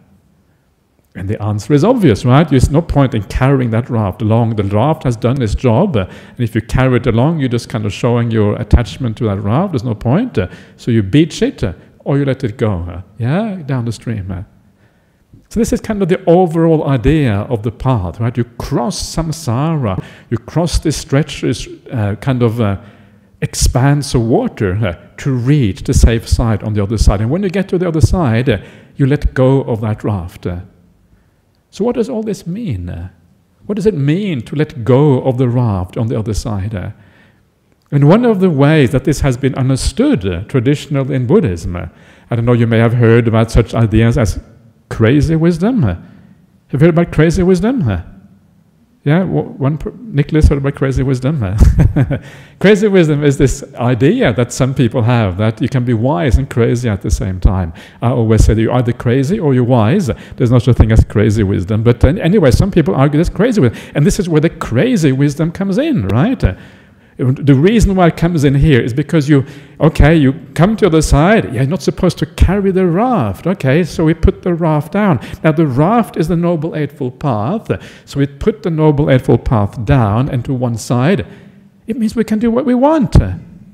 And 1.17 1.29
the 1.29 1.41
answer 1.41 1.73
is 1.73 1.85
obvious, 1.85 2.25
right? 2.25 2.49
There's 2.49 2.71
no 2.71 2.83
point 2.83 3.15
in 3.15 3.23
carrying 3.25 3.71
that 3.71 3.89
raft 3.89 4.21
along. 4.21 4.57
The 4.57 4.65
raft 4.65 5.05
has 5.05 5.17
done 5.17 5.41
its 5.41 5.55
job. 5.55 5.97
and 5.97 6.09
if 6.39 6.57
you 6.57 6.61
carry 6.61 6.97
it 6.97 7.07
along, 7.07 7.39
you're 7.39 7.49
just 7.49 7.69
kind 7.69 7.87
of 7.87 7.93
showing 7.93 8.33
your 8.33 8.61
attachment 8.61 9.17
to 9.19 9.25
that 9.27 9.39
raft. 9.39 9.73
There's 9.73 9.85
no 9.85 9.95
point. 9.95 10.39
so 10.77 10.91
you 10.91 11.05
beach 11.05 11.41
it 11.41 11.63
or 12.01 12.19
you 12.19 12.25
let 12.25 12.43
it 12.43 12.57
go, 12.57 13.03
yeah, 13.19 13.63
down 13.65 13.85
the 13.85 13.93
stream. 13.93 14.45
So 15.49 15.61
this 15.61 15.73
is 15.73 15.81
kind 15.81 16.03
of 16.03 16.09
the 16.09 16.23
overall 16.25 16.89
idea 16.89 17.33
of 17.43 17.63
the 17.63 17.71
path, 17.71 18.19
right? 18.19 18.37
You 18.37 18.43
cross 18.45 19.01
samsara, 19.01 20.03
you 20.31 20.39
cross 20.39 20.81
this 20.81 20.97
stretch, 20.97 21.43
this 21.43 21.69
uh, 21.93 22.17
kind 22.17 22.43
of 22.43 22.61
uh, 22.61 22.81
expanse 23.41 24.15
of 24.15 24.23
water 24.23 24.75
uh, 24.75 25.17
to 25.19 25.33
reach 25.33 25.85
the 25.85 25.95
safe 25.95 26.29
side 26.29 26.65
on 26.65 26.75
the 26.75 26.83
other 26.83 26.99
side. 26.99 27.21
And 27.21 27.31
when 27.31 27.45
you 27.45 27.51
get 27.51 27.69
to 27.69 27.79
the 27.79 27.87
other 27.87 28.01
side, 28.01 28.67
you 28.97 29.07
let 29.07 29.33
go 29.33 29.63
of 29.63 29.81
that 29.83 30.03
raft. 30.03 30.49
So, 31.75 31.85
what 31.85 31.97
does 31.97 32.09
all 32.09 32.23
this 32.23 32.47
mean? 32.47 33.11
What 33.67 33.75
does 33.75 33.87
it 33.87 33.95
mean 33.95 34.43
to 34.43 34.55
let 34.55 34.85
go 34.85 35.21
of 35.25 35.39
the 35.39 35.49
raft 35.49 35.97
on 35.97 36.07
the 36.07 36.17
other 36.17 36.33
side? 36.33 36.95
And 37.91 38.09
one 38.09 38.25
of 38.25 38.39
the 38.39 38.49
ways 38.49 38.93
that 38.93 39.03
this 39.03 39.19
has 39.23 39.37
been 39.37 39.57
understood 39.57 40.49
traditionally 40.49 41.17
in 41.17 41.27
Buddhism, 41.27 41.75
I 41.75 41.91
don't 42.37 42.45
know, 42.45 42.53
you 42.53 42.69
may 42.69 42.79
have 42.79 42.93
heard 42.93 43.27
about 43.27 43.51
such 43.51 43.75
ideas 43.75 44.17
as 44.17 44.39
crazy 44.89 45.35
wisdom. 45.35 45.83
Have 45.83 46.01
you 46.71 46.79
heard 46.79 46.91
about 46.91 47.11
crazy 47.11 47.43
wisdom? 47.43 47.81
Yeah, 49.05 49.23
one 49.25 49.79
Nicholas 50.01 50.49
heard 50.49 50.57
about 50.57 50.77
crazy 50.77 51.03
wisdom. 51.03 51.45
crazy 52.59 52.89
wisdom 52.89 53.23
is 53.23 53.37
this 53.37 53.63
idea 53.75 54.33
that 54.33 54.51
some 54.51 54.75
people 54.75 55.03
have 55.03 55.37
that 55.37 55.61
you 55.61 55.69
can 55.69 55.85
be 55.85 55.93
wise 55.93 56.39
and 56.39 56.49
crazy 56.49 56.89
at 56.89 57.03
the 57.03 57.11
same 57.11 57.39
time. 57.39 57.75
I 58.01 58.09
always 58.09 58.43
say 58.47 58.55
that 58.55 58.63
you're 58.63 58.73
either 58.73 58.95
crazy 58.95 59.39
or 59.39 59.53
you're 59.53 59.63
wise. 59.63 60.11
There's 60.37 60.51
no 60.51 60.59
such 60.59 60.79
thing 60.79 60.91
as 60.91 61.05
crazy 61.05 61.43
wisdom. 61.43 61.83
But 61.83 62.03
anyway, 62.03 62.51
some 62.51 62.71
people 62.71 62.95
argue 62.95 63.19
that's 63.19 63.29
crazy 63.29 63.61
wisdom, 63.61 63.79
and 63.95 64.07
this 64.07 64.19
is 64.19 64.27
where 64.27 64.41
the 64.41 64.49
crazy 64.49 65.13
wisdom 65.13 65.53
comes 65.53 65.77
in, 65.77 66.09
right? 66.09 66.43
The 67.17 67.55
reason 67.55 67.95
why 67.95 68.09
it 68.09 68.17
comes 68.17 68.43
in 68.43 68.57
here 68.57 68.81
is 68.81 68.93
because 68.93 69.29
you, 69.29 69.47
okay, 69.81 70.17
you 70.17 70.33
come 70.55 70.77
to 70.77 70.81
the 70.81 70.87
other 70.89 71.03
side, 71.03 71.55
you're 71.55 71.65
not 71.65 71.81
supposed 71.81 72.19
to 72.19 72.27
carry 72.27 72.73
the 72.73 72.87
raft. 72.87 73.47
Okay, 73.47 73.85
so 73.85 74.05
we 74.05 74.15
put 74.15 74.43
the 74.43 74.53
raft 74.53 74.93
down. 74.93 75.21
Now, 75.45 75.53
the 75.53 75.67
raft 75.67 76.17
is 76.17 76.27
the 76.27 76.37
Noble 76.37 76.75
Eightfold 76.75 77.21
Path, 77.21 77.71
so 78.05 78.19
we 78.19 78.27
put 78.27 78.65
the 78.65 78.71
Noble 78.71 79.11
Eightfold 79.11 79.45
Path 79.45 79.85
down 79.85 80.29
and 80.29 80.45
to 80.45 80.53
one 80.53 80.77
side. 80.77 81.25
It 81.87 81.97
means 81.97 82.17
we 82.17 82.25
can 82.25 82.41
do 82.41 82.51
what 82.51 82.65
we 82.65 82.75
want 82.75 83.17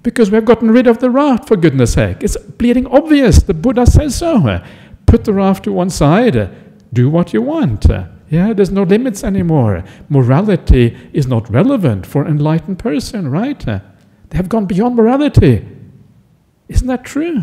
because 0.03 0.31
we 0.31 0.35
have 0.35 0.45
gotten 0.45 0.71
rid 0.71 0.87
of 0.87 0.99
the 0.99 1.11
raft, 1.11 1.49
for 1.49 1.57
goodness 1.57 1.95
sake. 1.95 2.23
It's 2.23 2.37
bleeding 2.37 2.87
obvious. 2.89 3.43
The 3.43 3.55
Buddha 3.55 3.87
says 3.87 4.17
so. 4.17 4.63
Put 5.07 5.25
the 5.25 5.33
raft 5.33 5.65
to 5.65 5.73
one 5.73 5.91
side, 5.91 6.51
do 6.93 7.09
what 7.09 7.33
you 7.33 7.41
want. 7.41 7.87
Yeah, 8.31 8.53
there's 8.53 8.71
no 8.71 8.85
limits 8.85 9.25
anymore. 9.25 9.83
Morality 10.09 10.97
is 11.13 11.27
not 11.27 11.51
relevant 11.51 12.07
for 12.07 12.23
an 12.23 12.29
enlightened 12.29 12.79
person, 12.79 13.29
right? 13.29 13.59
They 13.59 13.81
have 14.37 14.49
gone 14.49 14.67
beyond 14.67 14.95
morality. 14.95 15.67
Isn't 16.69 16.87
that 16.87 17.05
true? 17.05 17.43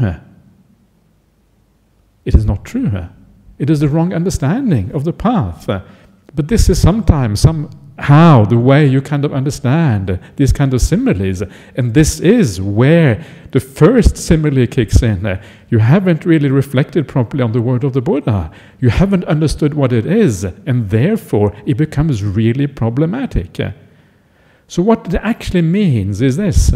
It 2.24 2.34
is 2.34 2.46
not 2.46 2.64
true. 2.64 3.10
It 3.60 3.70
is 3.70 3.82
the 3.82 3.90
wrong 3.90 4.14
understanding 4.14 4.92
of 4.94 5.04
the 5.04 5.12
path. 5.12 5.68
But 5.68 6.48
this 6.48 6.70
is 6.70 6.82
sometimes 6.82 7.42
some 7.42 7.70
how, 8.00 8.46
the 8.46 8.58
way 8.58 8.86
you 8.86 9.02
kind 9.02 9.26
of 9.26 9.34
understand 9.34 10.20
these 10.36 10.54
kind 10.54 10.74
of 10.74 10.82
similes. 10.82 11.42
And 11.76 11.94
this 11.94 12.20
is 12.20 12.62
where 12.62 13.24
the 13.52 13.60
first 13.60 14.18
simile 14.18 14.68
kicks 14.68 15.02
in. 15.02 15.40
You 15.70 15.80
haven't 15.80 16.26
really 16.26 16.50
reflected 16.50 17.08
properly 17.08 17.44
on 17.44 17.54
the 17.54 17.62
word 17.62 17.84
of 17.84 17.94
the 17.94 18.02
Buddha. 18.02 18.52
You 18.80 18.90
haven't 18.90 19.26
understood 19.26 19.74
what 19.74 19.92
it 19.92 20.06
is, 20.06 20.44
and 20.44 20.90
therefore 20.90 21.56
it 21.66 21.78
becomes 21.78 22.24
really 22.24 22.68
problematic. 22.68 23.60
So, 24.68 24.84
what 24.84 25.14
it 25.14 25.16
actually 25.16 25.64
means 25.64 26.22
is 26.22 26.38
this 26.38 26.72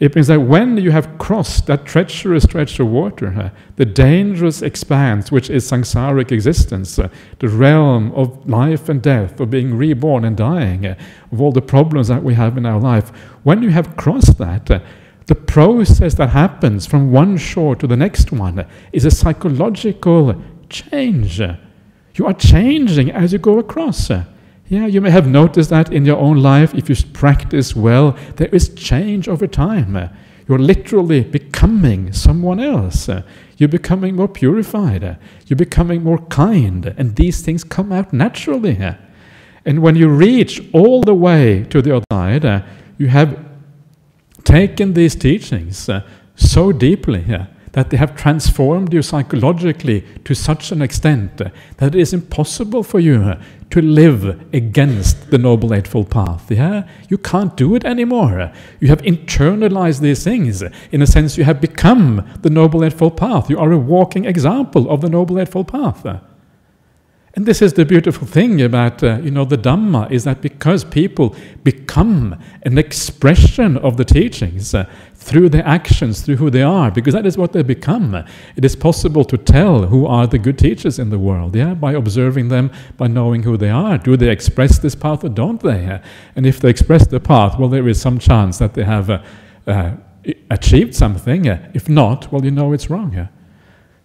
it 0.00 0.14
means 0.16 0.26
that 0.26 0.40
when 0.40 0.76
you 0.76 0.90
have 0.90 1.18
crossed 1.18 1.66
that 1.66 1.86
treacherous 1.86 2.42
stretch 2.44 2.80
of 2.80 2.88
water, 2.88 3.28
uh, 3.28 3.50
the 3.76 3.84
dangerous 3.84 4.60
expanse 4.60 5.30
which 5.30 5.48
is 5.48 5.70
samsaric 5.70 6.32
existence, 6.32 6.98
uh, 6.98 7.08
the 7.38 7.48
realm 7.48 8.12
of 8.12 8.48
life 8.48 8.88
and 8.88 9.00
death, 9.00 9.38
of 9.38 9.50
being 9.50 9.76
reborn 9.76 10.24
and 10.24 10.36
dying, 10.36 10.84
uh, 10.84 10.96
of 11.30 11.40
all 11.40 11.52
the 11.52 11.62
problems 11.62 12.08
that 12.08 12.22
we 12.22 12.34
have 12.34 12.58
in 12.58 12.66
our 12.66 12.80
life, 12.80 13.10
when 13.44 13.62
you 13.62 13.70
have 13.70 13.96
crossed 13.96 14.36
that, 14.38 14.68
uh, 14.70 14.80
the 15.26 15.34
process 15.34 16.14
that 16.14 16.30
happens 16.30 16.86
from 16.86 17.12
one 17.12 17.36
shore 17.36 17.76
to 17.76 17.86
the 17.86 17.96
next 17.96 18.32
one 18.32 18.66
is 18.92 19.04
a 19.04 19.10
psychological 19.10 20.34
change. 20.68 21.40
You 21.40 22.26
are 22.26 22.34
changing 22.34 23.10
as 23.10 23.32
you 23.32 23.38
go 23.38 23.58
across. 23.58 24.10
Yeah, 24.68 24.86
you 24.86 25.00
may 25.00 25.10
have 25.10 25.28
noticed 25.28 25.70
that 25.70 25.92
in 25.92 26.06
your 26.06 26.16
own 26.16 26.38
life. 26.42 26.74
If 26.74 26.88
you 26.88 26.96
practice 27.12 27.76
well, 27.76 28.16
there 28.36 28.48
is 28.48 28.74
change 28.74 29.28
over 29.28 29.46
time. 29.46 30.10
You're 30.48 30.58
literally 30.58 31.22
becoming 31.22 32.12
someone 32.12 32.60
else. 32.60 33.08
You're 33.56 33.68
becoming 33.68 34.16
more 34.16 34.28
purified. 34.28 35.18
You're 35.46 35.56
becoming 35.56 36.02
more 36.02 36.18
kind. 36.18 36.86
And 36.96 37.16
these 37.16 37.42
things 37.42 37.62
come 37.62 37.92
out 37.92 38.12
naturally. 38.12 38.78
And 39.64 39.80
when 39.80 39.96
you 39.96 40.08
reach 40.08 40.62
all 40.72 41.02
the 41.02 41.14
way 41.14 41.64
to 41.64 41.80
the 41.80 41.96
other 41.96 42.04
side, 42.10 42.64
you 42.98 43.08
have 43.08 43.38
taken 44.44 44.92
these 44.94 45.14
teachings 45.14 45.88
uh, 45.88 46.02
so 46.36 46.70
deeply 46.70 47.24
uh, 47.32 47.46
that 47.72 47.90
they 47.90 47.96
have 47.96 48.14
transformed 48.14 48.92
you 48.92 49.02
psychologically 49.02 50.04
to 50.24 50.34
such 50.34 50.70
an 50.70 50.82
extent 50.82 51.40
uh, 51.40 51.48
that 51.78 51.94
it 51.94 52.00
is 52.00 52.12
impossible 52.12 52.82
for 52.82 53.00
you 53.00 53.34
to 53.74 53.82
live 53.82 54.54
against 54.54 55.32
the 55.32 55.36
Noble 55.36 55.74
Eightfold 55.74 56.08
Path. 56.08 56.48
Yeah? 56.48 56.86
You 57.08 57.18
can't 57.18 57.56
do 57.56 57.74
it 57.74 57.84
anymore. 57.84 58.52
You 58.78 58.86
have 58.86 59.02
internalized 59.02 59.98
these 59.98 60.22
things. 60.22 60.62
In 60.92 61.02
a 61.02 61.08
sense, 61.08 61.36
you 61.36 61.42
have 61.42 61.60
become 61.60 62.24
the 62.42 62.50
Noble 62.50 62.84
Eightfold 62.84 63.16
Path. 63.16 63.50
You 63.50 63.58
are 63.58 63.72
a 63.72 63.76
walking 63.76 64.26
example 64.26 64.88
of 64.88 65.00
the 65.00 65.08
Noble 65.08 65.40
Eightfold 65.40 65.66
Path. 65.66 66.06
And 67.34 67.46
this 67.46 67.60
is 67.60 67.72
the 67.72 67.84
beautiful 67.84 68.28
thing 68.28 68.62
about 68.62 69.02
uh, 69.02 69.18
you 69.20 69.32
know 69.32 69.44
the 69.44 69.58
Dhamma 69.58 70.08
is 70.08 70.22
that 70.22 70.40
because 70.40 70.84
people 70.84 71.34
become 71.64 72.40
an 72.62 72.78
expression 72.78 73.76
of 73.78 73.96
the 73.96 74.04
teachings 74.04 74.72
uh, 74.72 74.88
through 75.24 75.48
their 75.48 75.66
actions, 75.66 76.20
through 76.20 76.36
who 76.36 76.50
they 76.50 76.60
are, 76.62 76.90
because 76.90 77.14
that 77.14 77.24
is 77.24 77.38
what 77.38 77.52
they 77.54 77.62
become. 77.62 78.14
It 78.56 78.64
is 78.64 78.76
possible 78.76 79.24
to 79.24 79.38
tell 79.38 79.86
who 79.86 80.06
are 80.06 80.26
the 80.26 80.38
good 80.38 80.58
teachers 80.58 80.98
in 80.98 81.08
the 81.08 81.18
world, 81.18 81.56
yeah, 81.56 81.72
by 81.72 81.94
observing 81.94 82.48
them, 82.48 82.70
by 82.98 83.06
knowing 83.06 83.42
who 83.42 83.56
they 83.56 83.70
are. 83.70 83.96
Do 83.96 84.18
they 84.18 84.28
express 84.28 84.78
this 84.78 84.94
path 84.94 85.24
or 85.24 85.30
don't 85.30 85.62
they? 85.62 85.98
And 86.36 86.46
if 86.46 86.60
they 86.60 86.68
express 86.68 87.06
the 87.06 87.20
path, 87.20 87.58
well, 87.58 87.70
there 87.70 87.88
is 87.88 87.98
some 87.98 88.18
chance 88.18 88.58
that 88.58 88.74
they 88.74 88.84
have 88.84 89.08
uh, 89.08 89.22
uh 89.66 89.92
achieved 90.50 90.94
something. 90.94 91.46
If 91.74 91.88
not, 91.88 92.30
well, 92.30 92.44
you 92.44 92.50
know 92.50 92.72
it's 92.72 92.88
wrong. 92.90 93.12
Yeah? 93.12 93.28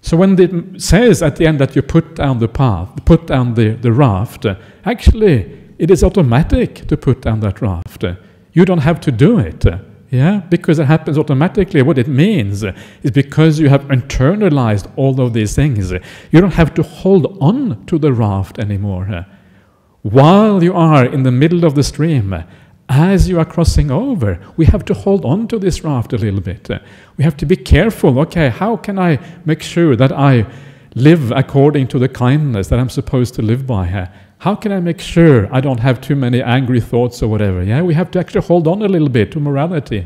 So 0.01 0.15
when 0.17 0.39
it 0.39 0.81
says 0.81 1.21
at 1.21 1.35
the 1.35 1.47
end 1.47 1.59
that 1.59 1.75
you 1.75 1.81
put 1.81 2.15
down 2.15 2.39
the 2.39 2.47
path, 2.47 2.89
put 3.05 3.27
down 3.27 3.55
the, 3.55 3.69
the 3.75 3.91
raft, 3.91 4.45
actually 4.85 5.73
it 5.77 5.91
is 5.91 6.03
automatic 6.03 6.87
to 6.87 6.97
put 6.97 7.21
down 7.21 7.39
that 7.41 7.61
raft. 7.61 8.03
You 8.53 8.65
don't 8.65 8.83
have 8.89 8.99
to 9.01 9.11
do 9.11 9.39
it. 9.39 9.65
Yeah, 10.11 10.41
because 10.49 10.79
it 10.79 10.85
happens 10.85 11.19
automatically. 11.19 11.83
What 11.83 11.99
it 11.99 12.07
means 12.07 12.63
is 12.63 13.11
because 13.11 13.59
you 13.59 13.69
have 13.69 13.83
internalized 13.89 14.91
all 14.95 15.21
of 15.21 15.33
these 15.33 15.55
things, 15.55 15.91
you 15.91 16.41
don't 16.41 16.53
have 16.53 16.73
to 16.75 16.83
hold 16.83 17.37
on 17.39 17.85
to 17.85 17.99
the 17.99 18.11
raft 18.11 18.57
anymore. 18.57 19.27
While 20.01 20.63
you 20.63 20.73
are 20.73 21.05
in 21.05 21.23
the 21.23 21.31
middle 21.31 21.63
of 21.63 21.75
the 21.75 21.83
stream, 21.83 22.43
as 22.91 23.29
you 23.29 23.37
are 23.37 23.45
crossing 23.45 23.91
over, 23.91 24.39
we 24.57 24.65
have 24.65 24.83
to 24.85 24.95
hold 24.95 25.25
on 25.25 25.47
to 25.49 25.59
this 25.59 25.83
raft 25.83 26.11
a 26.13 26.17
little 26.17 26.41
bit. 26.41 26.67
We 27.17 27.23
have 27.23 27.37
to 27.37 27.45
be 27.45 27.55
careful. 27.55 28.17
Okay, 28.21 28.49
how 28.49 28.77
can 28.77 28.97
I 28.97 29.19
make 29.45 29.61
sure 29.61 29.95
that 29.95 30.11
I 30.11 30.47
live 30.95 31.31
according 31.31 31.87
to 31.89 31.99
the 31.99 32.09
kindness 32.09 32.69
that 32.69 32.79
I'm 32.79 32.89
supposed 32.89 33.35
to 33.35 33.43
live 33.43 33.67
by? 33.67 34.09
How 34.39 34.55
can 34.55 34.71
I 34.71 34.79
make 34.79 35.01
sure 35.01 35.53
I 35.53 35.59
don't 35.59 35.81
have 35.81 35.99
too 35.99 36.15
many 36.15 36.41
angry 36.41 36.79
thoughts 36.79 37.21
or 37.21 37.27
whatever? 37.27 37.61
Yeah, 37.61 37.81
we 37.81 37.93
have 37.93 38.09
to 38.11 38.19
actually 38.19 38.45
hold 38.47 38.69
on 38.69 38.81
a 38.81 38.87
little 38.87 39.09
bit 39.09 39.33
to 39.33 39.39
morality. 39.39 40.05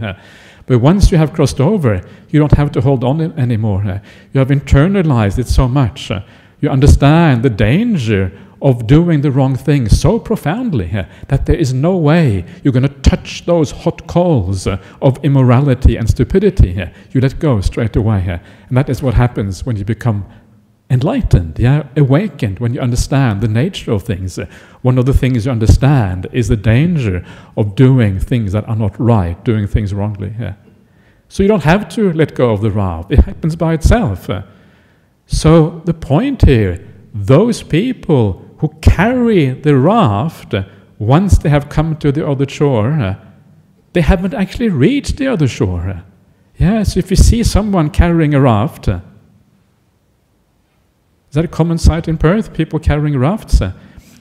But 0.65 0.79
once 0.79 1.11
you 1.11 1.19
have 1.19 1.33
crossed 1.33 1.61
over, 1.61 2.01
you 2.29 2.39
don't 2.39 2.53
have 2.53 2.71
to 2.71 2.81
hold 2.81 3.03
on 3.03 3.21
anymore. 3.37 4.01
You 4.33 4.39
have 4.39 4.47
internalized 4.47 5.37
it 5.37 5.47
so 5.47 5.67
much. 5.67 6.11
You 6.61 6.69
understand 6.69 7.43
the 7.43 7.51
danger 7.51 8.31
of 8.59 8.87
doing 8.87 9.21
the 9.21 9.29
wrong 9.29 9.55
thing 9.55 9.87
so 9.87 10.17
profoundly 10.17 11.05
that 11.27 11.45
there 11.45 11.57
is 11.57 11.71
no 11.71 11.95
way 11.97 12.43
you're 12.63 12.73
going 12.73 12.87
to 12.87 13.01
touch 13.01 13.45
those 13.45 13.69
hot 13.69 14.07
coals 14.07 14.65
of 14.65 15.19
immorality 15.21 15.95
and 15.95 16.09
stupidity. 16.09 16.89
You 17.11 17.21
let 17.21 17.37
go 17.37 17.61
straight 17.61 17.95
away. 17.95 18.39
And 18.67 18.77
that 18.77 18.89
is 18.89 19.03
what 19.03 19.13
happens 19.13 19.63
when 19.63 19.75
you 19.75 19.85
become 19.85 20.25
enlightened, 20.93 21.57
yeah, 21.57 21.87
awakened, 21.97 22.59
when 22.59 22.73
you 22.73 22.79
understand 22.79 23.41
the 23.41 23.47
nature 23.47 23.91
of 23.91 24.03
things. 24.03 24.39
One 24.83 24.97
of 24.97 25.05
the 25.05 25.13
things 25.13 25.45
you 25.45 25.51
understand 25.51 26.27
is 26.31 26.47
the 26.47 26.55
danger 26.55 27.25
of 27.57 27.75
doing 27.75 28.19
things 28.19 28.51
that 28.51 28.67
are 28.69 28.75
not 28.75 28.97
right, 28.99 29.43
doing 29.43 29.67
things 29.67 29.93
wrongly. 29.93 30.33
Yeah. 30.39 30.53
So 31.29 31.41
you 31.41 31.49
don't 31.49 31.63
have 31.63 31.89
to 31.89 32.13
let 32.13 32.35
go 32.35 32.51
of 32.51 32.61
the 32.61 32.71
raft, 32.71 33.11
it 33.11 33.19
happens 33.25 33.55
by 33.55 33.73
itself. 33.73 34.29
So 35.25 35.81
the 35.85 35.93
point 35.95 36.45
here, 36.45 36.87
those 37.13 37.63
people 37.63 38.45
who 38.59 38.69
carry 38.81 39.49
the 39.49 39.75
raft, 39.75 40.53
once 40.99 41.39
they 41.39 41.49
have 41.49 41.69
come 41.69 41.95
to 41.97 42.11
the 42.11 42.27
other 42.27 42.47
shore, 42.47 43.17
they 43.93 44.01
haven't 44.01 44.33
actually 44.33 44.69
reached 44.69 45.17
the 45.17 45.27
other 45.27 45.47
shore. 45.47 46.03
Yes, 46.57 46.95
if 46.97 47.09
you 47.09 47.15
see 47.15 47.43
someone 47.43 47.89
carrying 47.89 48.33
a 48.35 48.39
raft, 48.39 48.89
is 51.33 51.35
that 51.35 51.45
a 51.45 51.47
common 51.47 51.79
sight 51.79 52.07
in 52.07 52.19
Perth? 52.19 52.53
People 52.53 52.77
carrying 52.77 53.17
rafts? 53.17 53.59
Eh? 53.59 53.71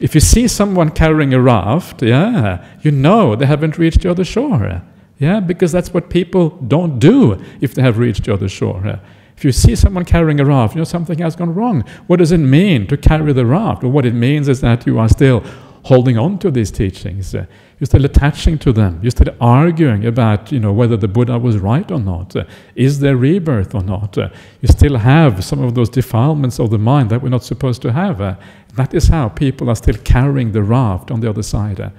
If 0.01 0.15
you 0.15 0.21
see 0.23 0.49
someone 0.49 0.89
carrying 0.89 1.35
a 1.35 1.43
raft, 1.43 2.03
yeah, 2.03 2.65
you 2.81 2.91
know 2.91 3.37
they 3.37 3.45
haven't 3.45 3.77
reached 3.77 4.01
the 4.01 4.11
other 4.11 4.25
shore. 4.25 4.65
Eh? 4.65 4.81
Yeah, 5.19 5.41
because 5.41 5.73
that's 5.73 5.93
what 5.93 6.09
people 6.09 6.49
don't 6.69 6.99
do 6.99 7.39
if 7.61 7.75
they 7.75 7.83
have 7.83 7.99
reached 7.99 8.25
the 8.25 8.33
other 8.33 8.49
shore. 8.49 8.87
Eh? 8.87 8.97
If 9.37 9.45
you 9.45 9.53
see 9.53 9.77
someone 9.77 10.07
carrying 10.07 10.41
a 10.41 10.47
raft, 10.47 10.75
you 10.75 10.81
know 10.81 10.85
something 10.85 11.19
has 11.19 11.37
gone 11.37 11.55
wrong. 11.55 11.85
What 12.07 12.17
does 12.17 12.33
it 12.33 12.39
mean 12.39 12.87
to 12.87 12.97
carry 12.97 13.35
the 13.35 13.45
raft? 13.45 13.83
Well, 13.83 13.93
what 13.93 14.07
it 14.07 14.15
means 14.15 14.49
is 14.49 14.63
that 14.63 14.87
you 14.87 14.99
are 14.99 15.11
still 15.11 15.45
holding 15.83 16.17
on 16.17 16.39
to 16.39 16.51
these 16.51 16.71
teachings. 16.71 17.35
You're 17.83 17.87
still 17.87 18.05
attaching 18.05 18.59
to 18.59 18.73
them. 18.73 19.01
You're 19.03 19.11
still 19.11 19.35
arguing 19.41 20.07
about, 20.07 20.53
you 20.53 20.61
know, 20.61 20.73
whether 20.73 20.97
the 20.97 21.09
Buddha 21.09 21.37
was 21.37 21.59
right 21.59 21.91
or 21.91 21.99
not. 21.99 22.37
Uh, 22.37 22.45
is 22.77 23.01
there 23.01 23.17
rebirth 23.17 23.75
or 23.75 23.83
not? 23.83 24.17
Uh, 24.17 24.29
you 24.61 24.69
still 24.69 24.99
have 24.99 25.45
some 25.45 25.61
of 25.61 25.75
those 25.75 25.89
defilements 25.89 26.61
of 26.61 26.71
the 26.71 26.79
mind 26.79 27.11
that 27.11 27.21
we're 27.21 27.29
not 27.29 27.43
supposed 27.43 27.83
to 27.83 27.93
have. 27.93 28.21
Uh, 28.21 28.37
that 28.77 28.95
is 28.95 29.09
how 29.09 29.31
people 29.31 29.69
are 29.69 29.75
still 29.75 29.97
carrying 30.05 30.53
the 30.53 30.63
raft 30.63 31.11
on 31.11 31.19
the 31.19 31.29
other 31.29 31.43
side. 31.43 31.91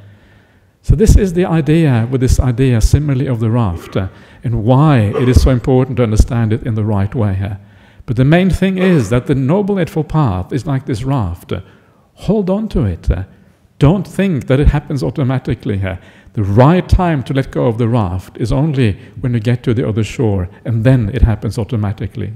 So 0.84 0.96
this 0.96 1.18
is 1.18 1.34
the 1.34 1.44
idea 1.44 2.08
with 2.10 2.22
this 2.22 2.40
idea, 2.40 2.80
similarly, 2.80 3.28
of 3.28 3.42
the 3.42 3.52
raft, 3.52 3.98
and 4.46 4.64
why 4.64 5.00
it 5.00 5.28
is 5.28 5.42
so 5.42 5.50
important 5.50 5.98
to 5.98 6.04
understand 6.04 6.54
it 6.54 6.64
in 6.64 6.76
the 6.76 6.86
right 6.86 7.14
way. 7.14 7.58
But 8.06 8.16
the 8.16 8.24
main 8.24 8.50
thing 8.50 8.78
is 8.78 9.10
that 9.10 9.28
the 9.28 9.36
Noble 9.36 9.78
Eightfold 9.78 10.08
Path 10.08 10.54
is 10.54 10.66
like 10.66 10.86
this 10.86 11.04
raft. 11.04 11.52
Hold 12.14 12.50
on 12.50 12.70
to 12.70 12.86
it. 12.86 13.10
Don't 13.80 14.08
think 14.08 14.48
that 14.48 14.60
it 14.60 14.68
happens 14.68 15.04
automatically 15.04 15.78
here. 15.78 16.00
The 16.34 16.44
right 16.44 16.88
time 16.88 17.24
to 17.24 17.34
let 17.34 17.52
go 17.52 17.66
of 17.66 17.78
the 17.78 17.88
raft 17.88 18.38
is 18.38 18.52
only 18.52 18.94
when 19.20 19.34
you 19.34 19.40
get 19.40 19.64
to 19.64 19.74
the 19.74 19.88
other 19.88 20.04
shore, 20.04 20.50
and 20.66 20.84
then 20.84 21.10
it 21.14 21.22
happens 21.22 21.58
automatically. 21.58 22.34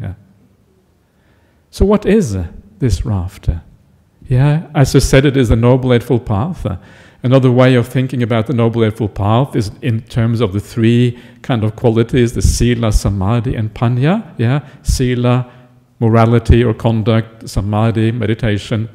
So, 1.72 1.86
what 1.86 2.06
is 2.06 2.38
this 2.80 3.06
raft? 3.06 3.50
Yeah, 4.28 4.68
as 4.76 4.96
I 4.96 5.00
said, 5.00 5.26
it 5.26 5.38
is 5.38 5.50
the 5.50 5.56
Noble 5.56 5.94
Eightfold 5.94 6.26
Path. 6.26 6.66
Another 7.24 7.52
way 7.52 7.76
of 7.76 7.88
thinking 7.88 8.22
about 8.22 8.48
the 8.48 8.54
Noble 8.54 8.84
Eightfold 8.84 9.16
Path 9.16 9.56
is 9.56 9.72
in 9.82 10.02
terms 10.02 10.42
of 10.42 10.54
the 10.54 10.60
three 10.60 11.18
kind 11.42 11.64
of 11.64 11.76
qualities 11.76 12.34
the 12.34 12.42
Sila, 12.42 12.92
Samadhi, 12.92 13.56
and 13.56 13.74
Panya. 13.74 14.34
Yeah, 14.38 14.68
Sila, 14.84 15.52
morality 16.00 16.64
or 16.64 16.74
conduct, 16.74 17.50
Samadhi, 17.50 18.12
meditation, 18.12 18.90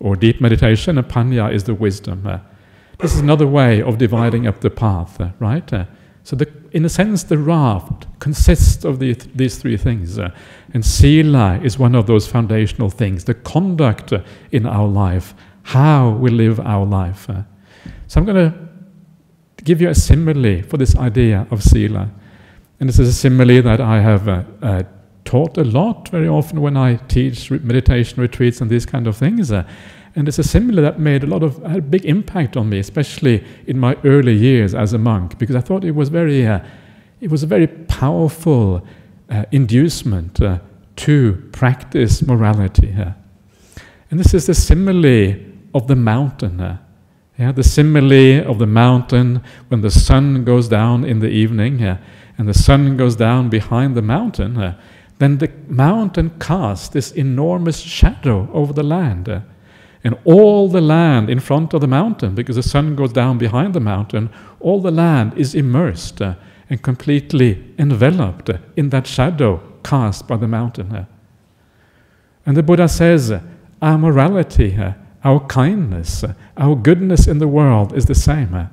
or 0.00 0.16
deep 0.16 0.40
meditation, 0.40 0.98
and 0.98 1.08
panya 1.08 1.52
is 1.52 1.64
the 1.64 1.74
wisdom. 1.74 2.26
Uh, 2.26 2.38
this 2.98 3.14
is 3.14 3.20
another 3.20 3.46
way 3.46 3.82
of 3.82 3.98
dividing 3.98 4.46
up 4.46 4.60
the 4.60 4.70
path, 4.70 5.20
uh, 5.20 5.30
right? 5.40 5.72
Uh, 5.72 5.84
so, 6.22 6.36
the, 6.36 6.50
in 6.72 6.84
a 6.84 6.88
sense, 6.88 7.22
the 7.22 7.36
raft 7.36 8.06
consists 8.18 8.84
of 8.84 8.98
the, 8.98 9.12
these 9.34 9.58
three 9.58 9.76
things. 9.76 10.18
Uh, 10.18 10.30
and 10.72 10.84
sila 10.84 11.60
is 11.62 11.78
one 11.78 11.94
of 11.94 12.06
those 12.06 12.26
foundational 12.26 12.88
things, 12.90 13.24
the 13.24 13.34
conduct 13.34 14.12
uh, 14.12 14.20
in 14.52 14.64
our 14.64 14.88
life, 14.88 15.34
how 15.64 16.10
we 16.10 16.30
live 16.30 16.60
our 16.60 16.86
life. 16.86 17.28
Uh. 17.28 17.42
so, 18.06 18.20
I'm 18.20 18.26
going 18.26 18.50
to 18.50 18.58
give 19.64 19.80
you 19.80 19.88
a 19.88 19.94
simile 19.94 20.62
for 20.62 20.76
this 20.76 20.96
idea 20.96 21.46
of 21.50 21.62
sila. 21.62 22.10
And 22.80 22.88
this 22.88 22.98
is 22.98 23.08
a 23.08 23.12
simile 23.12 23.62
that 23.62 23.80
I 23.80 24.00
have 24.00 24.28
taught 25.24 25.56
a 25.56 25.64
lot 25.64 26.08
very 26.08 26.28
often 26.28 26.60
when 26.60 26.76
I 26.76 26.96
teach 26.96 27.50
meditation 27.50 28.20
retreats 28.20 28.60
and 28.60 28.70
these 28.70 28.86
kind 28.86 29.06
of 29.06 29.16
things. 29.16 29.50
Uh, 29.50 29.64
and 30.16 30.28
it's 30.28 30.38
a 30.38 30.44
simile 30.44 30.82
that 30.82 31.00
made 31.00 31.24
a 31.24 31.26
lot 31.26 31.42
of 31.42 31.60
a 31.64 31.80
big 31.80 32.04
impact 32.04 32.56
on 32.56 32.68
me, 32.68 32.78
especially 32.78 33.44
in 33.66 33.78
my 33.78 33.96
early 34.04 34.34
years 34.34 34.74
as 34.74 34.92
a 34.92 34.98
monk, 34.98 35.38
because 35.38 35.56
I 35.56 35.60
thought 35.60 35.84
it 35.84 35.94
was 35.94 36.08
very, 36.08 36.46
uh, 36.46 36.60
it 37.20 37.30
was 37.30 37.42
a 37.42 37.46
very 37.46 37.66
powerful 37.66 38.86
uh, 39.28 39.44
inducement 39.50 40.40
uh, 40.40 40.60
to 40.96 41.42
practice 41.52 42.22
morality. 42.22 42.94
and 44.10 44.20
this 44.20 44.34
is 44.34 44.46
the 44.46 44.54
simile 44.54 45.34
of 45.74 45.88
the 45.88 45.96
mountain. 45.96 46.60
Uh, 46.60 46.78
yeah, 47.36 47.50
the 47.50 47.64
simile 47.64 48.48
of 48.48 48.60
the 48.60 48.66
mountain 48.66 49.42
when 49.68 49.80
the 49.80 49.90
sun 49.90 50.44
goes 50.44 50.68
down 50.68 51.04
in 51.04 51.18
the 51.18 51.28
evening, 51.28 51.82
and 51.82 52.48
the 52.48 52.54
sun 52.54 52.96
goes 52.96 53.16
down 53.16 53.48
behind 53.48 53.96
the 53.96 54.02
mountain 54.02 54.76
then 55.18 55.38
the 55.38 55.50
mountain 55.68 56.30
casts 56.40 56.88
this 56.88 57.12
enormous 57.12 57.78
shadow 57.78 58.48
over 58.52 58.72
the 58.72 58.82
land. 58.82 59.28
Uh, 59.28 59.40
and 60.02 60.18
all 60.24 60.68
the 60.68 60.82
land 60.82 61.30
in 61.30 61.40
front 61.40 61.72
of 61.72 61.80
the 61.80 61.86
mountain, 61.86 62.34
because 62.34 62.56
the 62.56 62.62
sun 62.62 62.94
goes 62.94 63.12
down 63.12 63.38
behind 63.38 63.74
the 63.74 63.80
mountain, 63.80 64.28
all 64.60 64.80
the 64.80 64.90
land 64.90 65.32
is 65.36 65.54
immersed 65.54 66.20
uh, 66.20 66.34
and 66.68 66.82
completely 66.82 67.72
enveloped 67.78 68.50
uh, 68.50 68.58
in 68.76 68.90
that 68.90 69.06
shadow 69.06 69.62
cast 69.82 70.28
by 70.28 70.36
the 70.36 70.48
mountain. 70.48 70.94
Uh. 70.94 71.06
And 72.44 72.56
the 72.56 72.62
Buddha 72.62 72.88
says, 72.88 73.32
our 73.80 73.98
morality, 73.98 74.78
our 75.22 75.40
kindness, 75.46 76.24
our 76.56 76.76
goodness 76.76 77.26
in 77.26 77.38
the 77.38 77.48
world 77.48 77.94
is 77.96 78.04
the 78.04 78.14
same. 78.14 78.68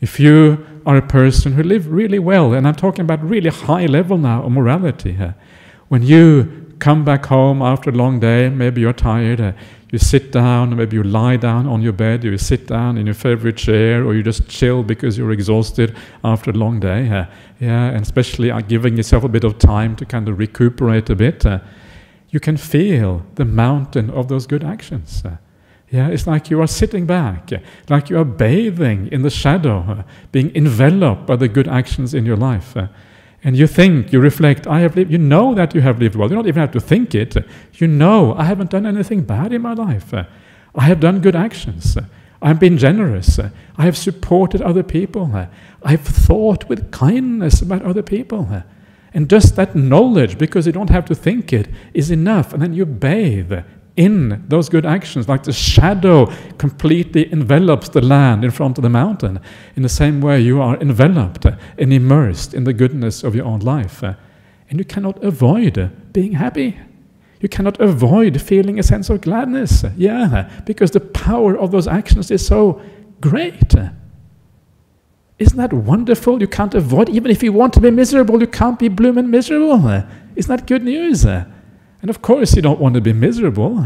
If 0.00 0.20
you 0.20 0.64
are 0.86 0.96
a 0.96 1.06
person 1.06 1.52
who 1.52 1.62
live 1.62 1.90
really 1.90 2.18
well, 2.18 2.54
and 2.54 2.66
I'm 2.66 2.74
talking 2.74 3.02
about 3.02 3.22
really 3.22 3.50
high 3.50 3.86
level 3.86 4.16
now 4.16 4.44
of 4.44 4.52
morality, 4.52 5.18
when 5.88 6.02
you 6.02 6.68
come 6.78 7.04
back 7.04 7.26
home 7.26 7.62
after 7.62 7.90
a 7.90 7.92
long 7.92 8.20
day, 8.20 8.48
maybe 8.48 8.80
you're 8.80 8.92
tired, 8.92 9.40
uh, 9.40 9.52
you 9.90 9.98
sit 9.98 10.32
down, 10.32 10.76
maybe 10.76 10.96
you 10.96 11.02
lie 11.02 11.36
down 11.36 11.66
on 11.66 11.82
your 11.82 11.94
bed, 11.94 12.22
you 12.22 12.36
sit 12.38 12.66
down 12.66 12.98
in 12.98 13.06
your 13.06 13.14
favorite 13.14 13.56
chair, 13.56 14.04
or 14.04 14.14
you 14.14 14.22
just 14.22 14.46
chill 14.48 14.82
because 14.82 15.16
you're 15.16 15.32
exhausted 15.32 15.96
after 16.22 16.50
a 16.50 16.54
long 16.54 16.78
day. 16.78 17.08
Uh, 17.08 17.24
yeah, 17.58 17.86
and 17.86 18.02
especially 18.02 18.50
uh, 18.50 18.60
giving 18.60 18.96
yourself 18.96 19.24
a 19.24 19.28
bit 19.28 19.44
of 19.44 19.58
time 19.58 19.96
to 19.96 20.04
kind 20.04 20.28
of 20.28 20.38
recuperate 20.38 21.08
a 21.10 21.16
bit. 21.16 21.44
Uh, 21.46 21.58
you 22.28 22.38
can 22.38 22.56
feel 22.56 23.24
the 23.36 23.44
mountain 23.44 24.10
of 24.10 24.28
those 24.28 24.46
good 24.46 24.62
actions. 24.62 25.22
Yeah, 25.90 26.08
it's 26.08 26.26
like 26.26 26.50
you 26.50 26.60
are 26.60 26.66
sitting 26.66 27.06
back, 27.06 27.50
like 27.88 28.10
you 28.10 28.18
are 28.18 28.24
bathing 28.24 29.08
in 29.10 29.22
the 29.22 29.30
shadow, 29.30 30.04
being 30.32 30.54
enveloped 30.54 31.26
by 31.26 31.36
the 31.36 31.48
good 31.48 31.66
actions 31.66 32.12
in 32.12 32.26
your 32.26 32.36
life 32.36 32.76
and 33.44 33.56
you 33.56 33.66
think, 33.66 34.12
you 34.12 34.20
reflect, 34.20 34.66
I 34.66 34.80
have 34.80 34.96
lived, 34.96 35.12
you 35.12 35.18
know 35.18 35.54
that 35.54 35.74
you 35.74 35.80
have 35.80 36.00
lived 36.00 36.16
well. 36.16 36.28
You 36.28 36.34
don't 36.34 36.48
even 36.48 36.60
have 36.60 36.72
to 36.72 36.80
think 36.80 37.14
it. 37.14 37.36
You 37.74 37.86
know, 37.86 38.34
I 38.34 38.44
haven't 38.44 38.70
done 38.70 38.84
anything 38.84 39.22
bad 39.22 39.52
in 39.52 39.62
my 39.62 39.74
life. 39.74 40.12
I 40.12 40.82
have 40.82 40.98
done 40.98 41.20
good 41.20 41.36
actions. 41.36 41.96
I've 42.42 42.58
been 42.58 42.78
generous. 42.78 43.38
I 43.38 43.84
have 43.84 43.96
supported 43.96 44.60
other 44.60 44.82
people. 44.82 45.48
I've 45.82 46.00
thought 46.00 46.68
with 46.68 46.90
kindness 46.90 47.62
about 47.62 47.82
other 47.82 48.02
people. 48.02 48.64
And 49.14 49.30
just 49.30 49.54
that 49.54 49.74
knowledge, 49.76 50.36
because 50.36 50.66
you 50.66 50.72
don't 50.72 50.90
have 50.90 51.04
to 51.06 51.14
think 51.14 51.52
it, 51.52 51.68
is 51.94 52.10
enough. 52.10 52.52
And 52.52 52.60
then 52.60 52.74
you 52.74 52.84
bathe 52.86 53.52
in 53.98 54.44
those 54.46 54.68
good 54.68 54.86
actions, 54.86 55.28
like 55.28 55.42
the 55.42 55.52
shadow 55.52 56.26
completely 56.56 57.30
envelops 57.32 57.88
the 57.88 58.00
land 58.00 58.44
in 58.44 58.50
front 58.52 58.78
of 58.78 58.82
the 58.82 58.88
mountain. 58.88 59.40
In 59.74 59.82
the 59.82 59.88
same 59.88 60.20
way, 60.20 60.40
you 60.40 60.62
are 60.62 60.76
enveloped 60.80 61.46
and 61.46 61.92
immersed 61.92 62.54
in 62.54 62.62
the 62.62 62.72
goodness 62.72 63.24
of 63.24 63.34
your 63.34 63.44
own 63.44 63.58
life. 63.58 64.04
And 64.04 64.78
you 64.78 64.84
cannot 64.84 65.22
avoid 65.24 65.90
being 66.12 66.34
happy. 66.34 66.78
You 67.40 67.48
cannot 67.48 67.80
avoid 67.80 68.40
feeling 68.40 68.78
a 68.78 68.84
sense 68.84 69.10
of 69.10 69.20
gladness. 69.20 69.84
Yeah, 69.96 70.48
because 70.64 70.92
the 70.92 71.00
power 71.00 71.58
of 71.58 71.72
those 71.72 71.88
actions 71.88 72.30
is 72.30 72.46
so 72.46 72.80
great. 73.20 73.74
Isn't 75.40 75.56
that 75.56 75.72
wonderful? 75.72 76.40
You 76.40 76.46
can't 76.46 76.74
avoid, 76.74 77.08
even 77.08 77.32
if 77.32 77.42
you 77.42 77.52
want 77.52 77.72
to 77.72 77.80
be 77.80 77.90
miserable, 77.90 78.40
you 78.40 78.46
can't 78.46 78.78
be 78.78 78.86
blooming 78.86 79.28
miserable. 79.28 80.04
Isn't 80.36 80.56
that 80.56 80.68
good 80.68 80.84
news? 80.84 81.26
And 82.00 82.10
of 82.10 82.22
course, 82.22 82.54
you 82.54 82.62
don't 82.62 82.80
want 82.80 82.94
to 82.94 83.00
be 83.00 83.12
miserable. 83.12 83.84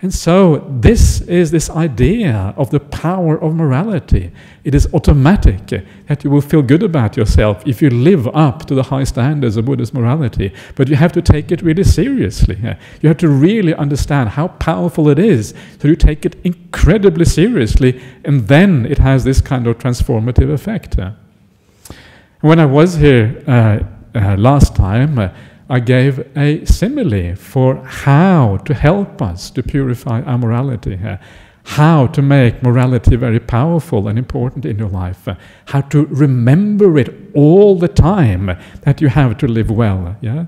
And 0.00 0.14
so, 0.14 0.64
this 0.80 1.22
is 1.22 1.50
this 1.50 1.68
idea 1.68 2.54
of 2.56 2.70
the 2.70 2.78
power 2.78 3.36
of 3.36 3.56
morality. 3.56 4.30
It 4.62 4.72
is 4.72 4.86
automatic 4.94 5.66
that 6.06 6.22
you 6.22 6.30
will 6.30 6.40
feel 6.40 6.62
good 6.62 6.84
about 6.84 7.16
yourself 7.16 7.66
if 7.66 7.82
you 7.82 7.90
live 7.90 8.28
up 8.28 8.66
to 8.66 8.76
the 8.76 8.84
high 8.84 9.02
standards 9.02 9.56
of 9.56 9.64
Buddhist 9.64 9.92
morality. 9.92 10.52
But 10.76 10.86
you 10.86 10.94
have 10.94 11.10
to 11.14 11.22
take 11.22 11.50
it 11.50 11.62
really 11.62 11.82
seriously. 11.82 12.56
You 13.00 13.08
have 13.08 13.18
to 13.18 13.28
really 13.28 13.74
understand 13.74 14.30
how 14.30 14.48
powerful 14.48 15.08
it 15.08 15.18
is. 15.18 15.52
So, 15.80 15.88
you 15.88 15.96
take 15.96 16.24
it 16.24 16.36
incredibly 16.44 17.24
seriously, 17.24 18.00
and 18.24 18.46
then 18.46 18.86
it 18.86 18.98
has 18.98 19.24
this 19.24 19.40
kind 19.40 19.66
of 19.66 19.78
transformative 19.78 20.52
effect. 20.52 20.96
When 22.40 22.60
I 22.60 22.66
was 22.66 22.94
here 22.94 23.42
uh, 23.48 23.80
uh, 24.16 24.36
last 24.36 24.76
time, 24.76 25.18
uh, 25.18 25.30
I 25.68 25.80
gave 25.80 26.26
a 26.36 26.64
simile 26.64 27.36
for 27.36 27.76
how 27.84 28.56
to 28.64 28.74
help 28.74 29.20
us 29.20 29.50
to 29.50 29.62
purify 29.62 30.22
our 30.22 30.38
morality 30.38 30.96
here, 30.96 31.20
how 31.64 32.06
to 32.06 32.22
make 32.22 32.62
morality 32.62 33.16
very 33.16 33.40
powerful 33.40 34.08
and 34.08 34.18
important 34.18 34.64
in 34.64 34.78
your 34.78 34.88
life, 34.88 35.28
how 35.66 35.82
to 35.82 36.06
remember 36.06 36.98
it 36.98 37.14
all 37.34 37.78
the 37.78 37.88
time 37.88 38.56
that 38.82 39.02
you 39.02 39.08
have 39.08 39.36
to 39.38 39.46
live 39.46 39.70
well. 39.70 40.16
Yeah, 40.20 40.46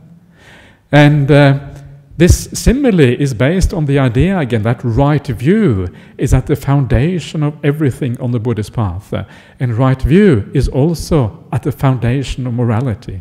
and. 0.91 1.31
Uh, 1.31 1.59
this 2.21 2.51
simile 2.53 3.01
is 3.01 3.33
based 3.33 3.73
on 3.73 3.87
the 3.87 3.99
idea 3.99 4.39
again 4.39 4.63
that 4.65 4.85
right 4.85 5.27
view 5.27 5.89
is 6.19 6.35
at 6.35 6.49
the 6.49 6.55
foundation 6.55 7.43
of 7.43 7.57
everything 7.65 8.21
on 8.21 8.31
the 8.31 8.39
Buddhist 8.39 8.75
path. 8.75 9.15
And 9.59 9.73
right 9.79 10.03
view 10.03 10.51
is 10.53 10.69
also 10.69 11.47
at 11.51 11.63
the 11.63 11.73
foundation 11.73 12.47
of 12.47 12.53
morality. 12.53 13.19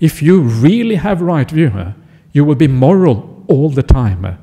If 0.00 0.22
you 0.22 0.40
really 0.40 0.96
have 0.96 1.22
right 1.22 1.50
view, 1.50 1.94
you 2.32 2.44
will 2.44 2.54
be 2.54 2.68
moral 2.68 3.44
all 3.48 3.70
the 3.70 3.82
time. 3.82 4.38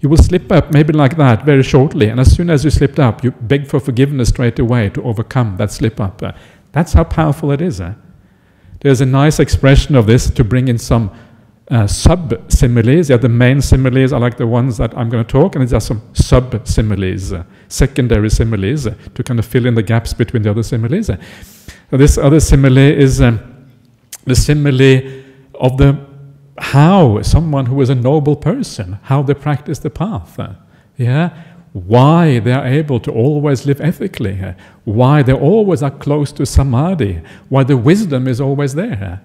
You 0.00 0.08
will 0.08 0.18
slip 0.18 0.52
up, 0.52 0.70
maybe 0.70 0.92
like 0.92 1.16
that, 1.16 1.44
very 1.44 1.62
shortly, 1.62 2.08
and 2.08 2.20
as 2.20 2.34
soon 2.34 2.50
as 2.50 2.64
you 2.64 2.70
slipped 2.70 2.98
up, 2.98 3.24
you 3.24 3.30
beg 3.30 3.66
for 3.66 3.80
forgiveness 3.80 4.28
straight 4.28 4.58
away 4.58 4.90
to 4.90 5.02
overcome 5.02 5.56
that 5.56 5.72
slip 5.72 6.00
up. 6.00 6.22
That's 6.72 6.92
how 6.92 7.04
powerful 7.04 7.50
it 7.52 7.60
is. 7.60 7.80
There's 8.80 9.00
a 9.00 9.06
nice 9.06 9.40
expression 9.40 9.94
of 9.94 10.06
this 10.06 10.28
to 10.30 10.44
bring 10.44 10.68
in 10.68 10.76
some 10.76 11.10
uh, 11.70 11.86
sub 11.86 12.34
similes. 12.52 13.08
Yeah, 13.08 13.16
the 13.16 13.28
main 13.28 13.62
similes 13.62 14.12
are 14.12 14.20
like 14.20 14.36
the 14.36 14.46
ones 14.46 14.76
that 14.76 14.96
I'm 14.96 15.08
going 15.08 15.24
to 15.24 15.30
talk, 15.30 15.56
and 15.56 15.66
there 15.66 15.78
are 15.78 15.80
some 15.80 16.02
sub 16.12 16.66
similes, 16.68 17.32
uh, 17.32 17.44
secondary 17.68 18.28
similes, 18.28 18.86
uh, 18.86 18.94
to 19.14 19.22
kind 19.22 19.38
of 19.38 19.46
fill 19.46 19.64
in 19.64 19.74
the 19.74 19.82
gaps 19.82 20.12
between 20.12 20.42
the 20.42 20.50
other 20.50 20.62
similes. 20.62 21.08
Uh, 21.08 21.16
this 21.92 22.18
other 22.18 22.40
simile 22.40 22.76
is 22.76 23.22
um, 23.22 23.40
the 24.24 24.34
simile 24.34 25.22
of 25.54 25.76
the 25.76 25.98
how 26.58 27.20
someone 27.22 27.66
who 27.66 27.80
is 27.80 27.90
a 27.90 27.94
noble 27.94 28.36
person, 28.36 28.98
how 29.02 29.22
they 29.22 29.34
practice 29.34 29.80
the 29.80 29.90
path. 29.90 30.38
Uh, 30.38 30.54
yeah, 30.96 31.30
why 31.72 32.38
they 32.38 32.52
are 32.52 32.66
able 32.66 33.00
to 33.00 33.10
always 33.10 33.66
live 33.66 33.80
ethically, 33.80 34.40
uh, 34.40 34.52
why 34.84 35.22
they 35.22 35.32
always 35.32 35.82
are 35.82 35.90
close 35.90 36.30
to 36.30 36.46
samadhi, 36.46 37.20
why 37.48 37.64
the 37.64 37.76
wisdom 37.76 38.28
is 38.28 38.40
always 38.40 38.74
there. 38.74 39.20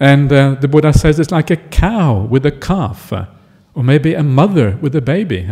And 0.00 0.32
uh, 0.32 0.56
the 0.60 0.66
Buddha 0.66 0.92
says 0.92 1.20
it's 1.20 1.30
like 1.30 1.50
a 1.50 1.56
cow 1.56 2.22
with 2.22 2.44
a 2.44 2.50
calf, 2.50 3.12
uh, 3.12 3.26
or 3.74 3.84
maybe 3.84 4.14
a 4.14 4.24
mother 4.24 4.76
with 4.80 4.96
a 4.96 5.00
baby. 5.00 5.48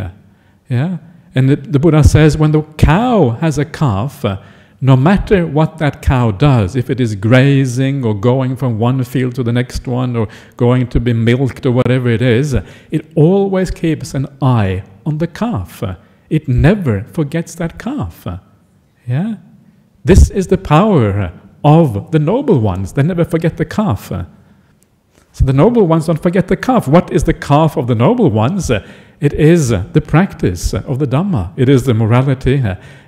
Yeah? 0.69 0.99
And 1.35 1.49
the, 1.49 1.57
the, 1.57 1.79
Buddha 1.79 2.03
says 2.03 2.37
when 2.37 2.51
the 2.51 2.63
cow 2.77 3.31
has 3.41 3.57
a 3.59 3.65
calf, 3.65 4.25
no 4.85 4.97
matter 4.97 5.47
what 5.47 5.79
that 5.79 6.03
cow 6.03 6.33
does, 6.33 6.75
if 6.75 6.91
it 6.91 7.01
is 7.01 7.15
grazing 7.15 8.05
or 8.05 8.15
going 8.15 8.57
from 8.57 8.81
one 8.81 9.05
field 9.05 9.33
to 9.37 9.45
the 9.45 9.53
next 9.53 9.87
one 9.87 10.17
or 10.17 10.27
going 10.57 10.89
to 10.89 10.99
be 10.99 11.13
milked 11.13 11.65
or 11.65 11.71
whatever 11.71 12.09
it 12.09 12.21
is, 12.21 12.55
it 12.91 13.07
always 13.15 13.71
keeps 13.71 14.13
an 14.13 14.27
eye 14.43 14.83
on 15.07 15.19
the 15.19 15.29
calf. 15.29 15.85
It 16.29 16.49
never 16.49 17.05
forgets 17.05 17.55
that 17.55 17.79
calf. 17.79 18.27
Yeah? 19.07 19.37
This 20.05 20.31
is 20.31 20.49
the 20.49 20.59
power 20.59 21.33
of 21.65 22.11
the 22.11 22.19
noble 22.19 22.59
ones. 22.59 22.93
They 22.93 23.05
never 23.05 23.25
forget 23.25 23.59
the 23.59 23.65
calf. 23.65 24.11
So 25.31 25.45
the 25.45 25.53
noble 25.53 25.87
ones 25.87 26.07
don't 26.07 26.21
forget 26.21 26.49
the 26.49 26.57
calf. 26.57 26.89
What 26.89 27.13
is 27.13 27.23
the 27.23 27.35
calf 27.35 27.77
of 27.77 27.87
the 27.87 27.95
noble 27.95 28.33
ones? 28.33 28.69
It 29.23 29.33
is 29.35 29.69
the 29.69 30.03
practice 30.05 30.75
of 30.75 30.99
the 30.99 31.07
Dhamma. 31.07 31.53
It 31.57 31.69
is 31.69 31.85
the 31.85 31.95
morality. 31.95 32.61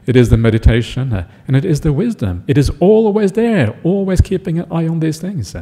It 0.06 0.14
is 0.14 0.28
the 0.28 0.36
meditation. 0.36 1.26
And 1.48 1.56
it 1.56 1.64
is 1.64 1.80
the 1.80 1.92
wisdom. 1.92 2.44
It 2.46 2.56
is 2.56 2.70
always 2.78 3.32
there, 3.32 3.76
always 3.82 4.20
keeping 4.20 4.60
an 4.60 4.70
eye 4.70 4.86
on 4.86 5.00
these 5.00 5.20
things. 5.20 5.56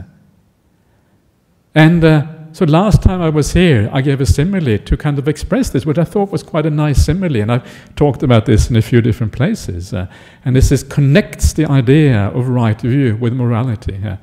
And 1.75 2.05
uh, 2.05 2.27
so 2.53 2.67
last 2.67 3.03
time 3.03 3.23
I 3.23 3.31
was 3.31 3.55
here, 3.55 3.89
I 3.95 4.03
gave 4.03 4.21
a 4.21 4.27
simile 4.27 4.77
to 4.77 4.97
kind 4.99 5.19
of 5.19 5.27
express 5.27 5.71
this, 5.71 5.87
which 5.87 5.97
I 5.97 6.05
thought 6.05 6.31
was 6.31 6.43
quite 6.43 6.67
a 6.67 6.71
nice 6.71 7.03
simile, 7.03 7.37
and 7.37 7.51
I've 7.51 7.95
talked 7.97 8.23
about 8.23 8.45
this 8.45 8.69
in 8.69 8.77
a 8.77 8.83
few 8.83 9.01
different 9.01 9.33
places. 9.33 9.95
Uh, 9.95 10.07
and 10.45 10.55
this 10.55 10.71
is 10.71 10.83
connects 10.83 11.55
the 11.55 11.65
idea 11.65 12.27
of 12.27 12.49
right 12.49 12.79
view 12.79 13.17
with 13.17 13.33
morality. 13.33 13.99
Uh, 14.07 14.17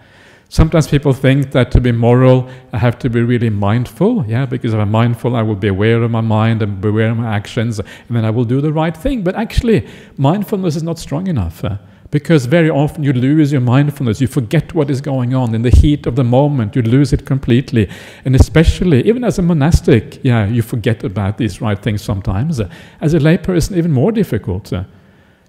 sometimes 0.50 0.88
people 0.88 1.14
think 1.14 1.52
that 1.52 1.72
to 1.72 1.80
be 1.80 1.92
moral, 1.92 2.50
I 2.74 2.78
have 2.78 3.00
to 3.00 3.10
be 3.10 3.22
really 3.22 3.50
mindful. 3.50 4.26
Yeah, 4.28 4.46
because 4.46 4.74
if 4.74 4.80
I'm 4.80 4.92
mindful, 4.92 5.36
I 5.36 5.42
will 5.42 5.56
be 5.56 5.70
aware 5.70 6.04
of 6.04 6.12
my 6.12 6.22
mind 6.22 6.62
and 6.62 6.82
be 6.82 6.90
aware 6.90 7.12
of 7.12 7.18
my 7.18 7.34
actions, 7.34 7.80
and 7.80 7.90
then 8.10 8.26
I 8.26 8.30
will 8.30 8.46
do 8.46 8.60
the 8.60 8.74
right 8.74 8.96
thing. 8.96 9.24
But 9.24 9.36
actually, 9.36 9.88
mindfulness 10.18 10.76
is 10.76 10.84
not 10.84 11.00
strong 11.00 11.28
enough. 11.28 11.64
Uh, 11.64 11.78
because 12.12 12.48
very 12.48 12.72
often 12.72 13.04
you 13.04 13.14
lose 13.14 13.52
your 13.52 13.62
mindfulness, 13.62 14.20
you 14.20 14.26
forget 14.26 14.74
what 14.74 14.90
is 14.90 15.00
going 15.00 15.36
on. 15.36 15.54
In 15.54 15.62
the 15.62 15.70
heat 15.70 16.08
of 16.08 16.16
the 16.16 16.24
moment, 16.24 16.76
you 16.76 16.82
lose 16.82 17.14
it 17.14 17.26
completely. 17.26 17.88
And 18.26 18.36
especially, 18.36 19.08
even 19.08 19.24
as 19.24 19.38
a 19.38 19.44
monastic, 19.44 20.24
yeah, 20.24 20.48
you 20.48 20.64
forget 20.64 21.04
about 21.04 21.38
these 21.38 21.62
right 21.62 21.80
things 21.80 22.02
sometimes. 22.02 22.60
As 23.00 23.14
a 23.14 23.20
layperson, 23.20 23.78
even 23.78 23.92
more 23.92 24.12
difficult. 24.12 24.74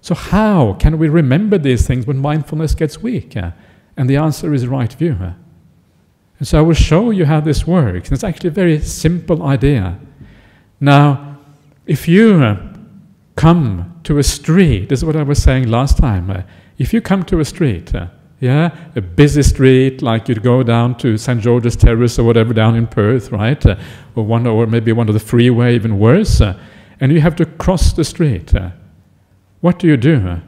So, 0.01 0.15
how 0.15 0.73
can 0.73 0.99
we 0.99 1.09
remember 1.09 1.57
these 1.57 1.87
things 1.87 2.05
when 2.05 2.17
mindfulness 2.17 2.75
gets 2.75 3.01
weak? 3.01 3.35
And 3.97 4.09
the 4.09 4.17
answer 4.17 4.53
is 4.53 4.67
right 4.67 4.91
view. 4.91 5.17
And 6.39 6.47
so, 6.47 6.59
I 6.59 6.61
will 6.61 6.73
show 6.73 7.11
you 7.11 7.25
how 7.25 7.39
this 7.39 7.67
works. 7.67 8.09
And 8.09 8.15
It's 8.15 8.23
actually 8.23 8.49
a 8.49 8.53
very 8.53 8.79
simple 8.79 9.43
idea. 9.43 9.99
Now, 10.79 11.37
if 11.85 12.07
you 12.07 12.57
come 13.35 13.99
to 14.03 14.17
a 14.17 14.23
street, 14.23 14.89
this 14.89 14.99
is 14.99 15.05
what 15.05 15.15
I 15.15 15.23
was 15.23 15.41
saying 15.41 15.67
last 15.67 15.97
time. 15.97 16.29
Uh, 16.29 16.41
if 16.77 16.93
you 16.93 17.01
come 17.01 17.23
to 17.25 17.39
a 17.39 17.45
street, 17.45 17.93
uh, 17.93 18.07
yeah, 18.39 18.75
a 18.95 19.01
busy 19.01 19.43
street, 19.43 20.01
like 20.01 20.27
you'd 20.27 20.41
go 20.41 20.63
down 20.63 20.97
to 20.97 21.17
St. 21.17 21.39
George's 21.39 21.75
Terrace 21.75 22.17
or 22.17 22.23
whatever 22.23 22.53
down 22.53 22.75
in 22.75 22.87
Perth, 22.87 23.31
right? 23.31 23.63
Uh, 23.63 23.75
or 24.15 24.25
one, 24.25 24.47
or 24.47 24.65
maybe 24.65 24.91
one 24.91 25.07
of 25.07 25.13
the 25.13 25.19
freeway, 25.19 25.75
even 25.75 25.99
worse, 25.99 26.41
uh, 26.41 26.57
and 26.99 27.11
you 27.11 27.21
have 27.21 27.35
to 27.35 27.45
cross 27.45 27.93
the 27.93 28.03
street. 28.03 28.53
Uh, 28.55 28.71
what 29.61 29.77
do 29.77 29.87
you 29.87 29.97
do? 29.97 30.41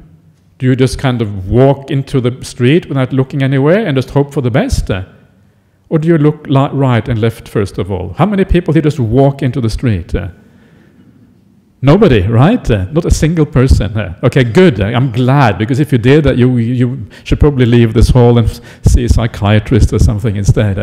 Do 0.63 0.69
you 0.69 0.77
just 0.77 0.97
kind 0.97 1.21
of 1.21 1.49
walk 1.49 1.91
into 1.91 2.21
the 2.21 2.41
street 2.41 2.85
without 2.87 3.11
looking 3.11 3.43
anywhere 3.43 3.85
and 3.85 3.97
just 3.97 4.11
hope 4.11 4.33
for 4.33 4.39
the 4.39 4.49
best? 4.49 4.89
Eh? 4.89 5.03
or 5.89 5.99
do 5.99 6.07
you 6.07 6.17
look 6.17 6.47
right 6.47 7.09
and 7.09 7.19
left 7.19 7.49
first 7.49 7.77
of 7.77 7.91
all? 7.91 8.13
How 8.13 8.25
many 8.25 8.45
people 8.45 8.73
here 8.73 8.81
just 8.81 8.97
walk 8.97 9.43
into 9.43 9.59
the 9.59 9.69
street? 9.69 10.15
Eh? 10.15 10.29
Nobody, 11.81 12.21
right? 12.21 12.71
Uh, 12.71 12.85
not 12.85 13.03
a 13.03 13.11
single 13.11 13.45
person. 13.45 14.15
Okay, 14.23 14.45
good. 14.45 14.79
I'm 14.79 15.11
glad 15.11 15.57
because 15.57 15.81
if 15.81 15.91
you 15.91 15.97
did 15.97 16.23
that, 16.23 16.37
you 16.37 16.57
you 16.57 17.07
should 17.25 17.41
probably 17.41 17.65
leave 17.65 17.93
this 17.93 18.09
hall 18.09 18.37
and 18.37 18.49
see 18.83 19.03
a 19.03 19.09
psychiatrist 19.09 19.91
or 19.91 19.99
something 19.99 20.37
instead. 20.37 20.77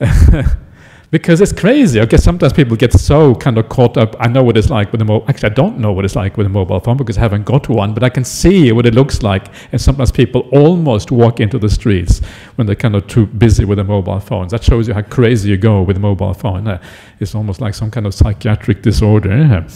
Because 1.10 1.40
it's 1.40 1.54
crazy. 1.54 2.00
I 2.00 2.04
guess 2.04 2.22
sometimes 2.22 2.52
people 2.52 2.76
get 2.76 2.92
so 2.92 3.34
kind 3.34 3.56
of 3.56 3.70
caught 3.70 3.96
up. 3.96 4.14
I 4.20 4.28
know 4.28 4.42
what 4.42 4.58
it's 4.58 4.68
like 4.68 4.92
with 4.92 5.00
a 5.00 5.06
mobile. 5.06 5.26
Actually, 5.26 5.52
I 5.52 5.54
don't 5.54 5.78
know 5.78 5.90
what 5.90 6.04
it's 6.04 6.14
like 6.14 6.36
with 6.36 6.46
a 6.46 6.50
mobile 6.50 6.80
phone 6.80 6.98
because 6.98 7.16
I 7.16 7.22
haven't 7.22 7.44
got 7.44 7.66
one, 7.66 7.94
but 7.94 8.02
I 8.02 8.10
can 8.10 8.24
see 8.24 8.72
what 8.72 8.84
it 8.84 8.94
looks 8.94 9.22
like. 9.22 9.46
And 9.72 9.80
sometimes 9.80 10.12
people 10.12 10.42
almost 10.52 11.10
walk 11.10 11.40
into 11.40 11.58
the 11.58 11.70
streets 11.70 12.20
when 12.56 12.66
they're 12.66 12.76
kind 12.76 12.94
of 12.94 13.06
too 13.06 13.26
busy 13.26 13.64
with 13.64 13.78
a 13.78 13.84
mobile 13.84 14.20
phone. 14.20 14.48
That 14.48 14.62
shows 14.62 14.86
you 14.86 14.92
how 14.92 15.00
crazy 15.00 15.48
you 15.48 15.56
go 15.56 15.80
with 15.80 15.96
a 15.96 16.00
mobile 16.00 16.34
phone. 16.34 16.68
Uh, 16.68 16.82
it's 17.20 17.34
almost 17.34 17.62
like 17.62 17.72
some 17.72 17.90
kind 17.90 18.04
of 18.04 18.12
psychiatric 18.12 18.82
disorder. 18.82 19.66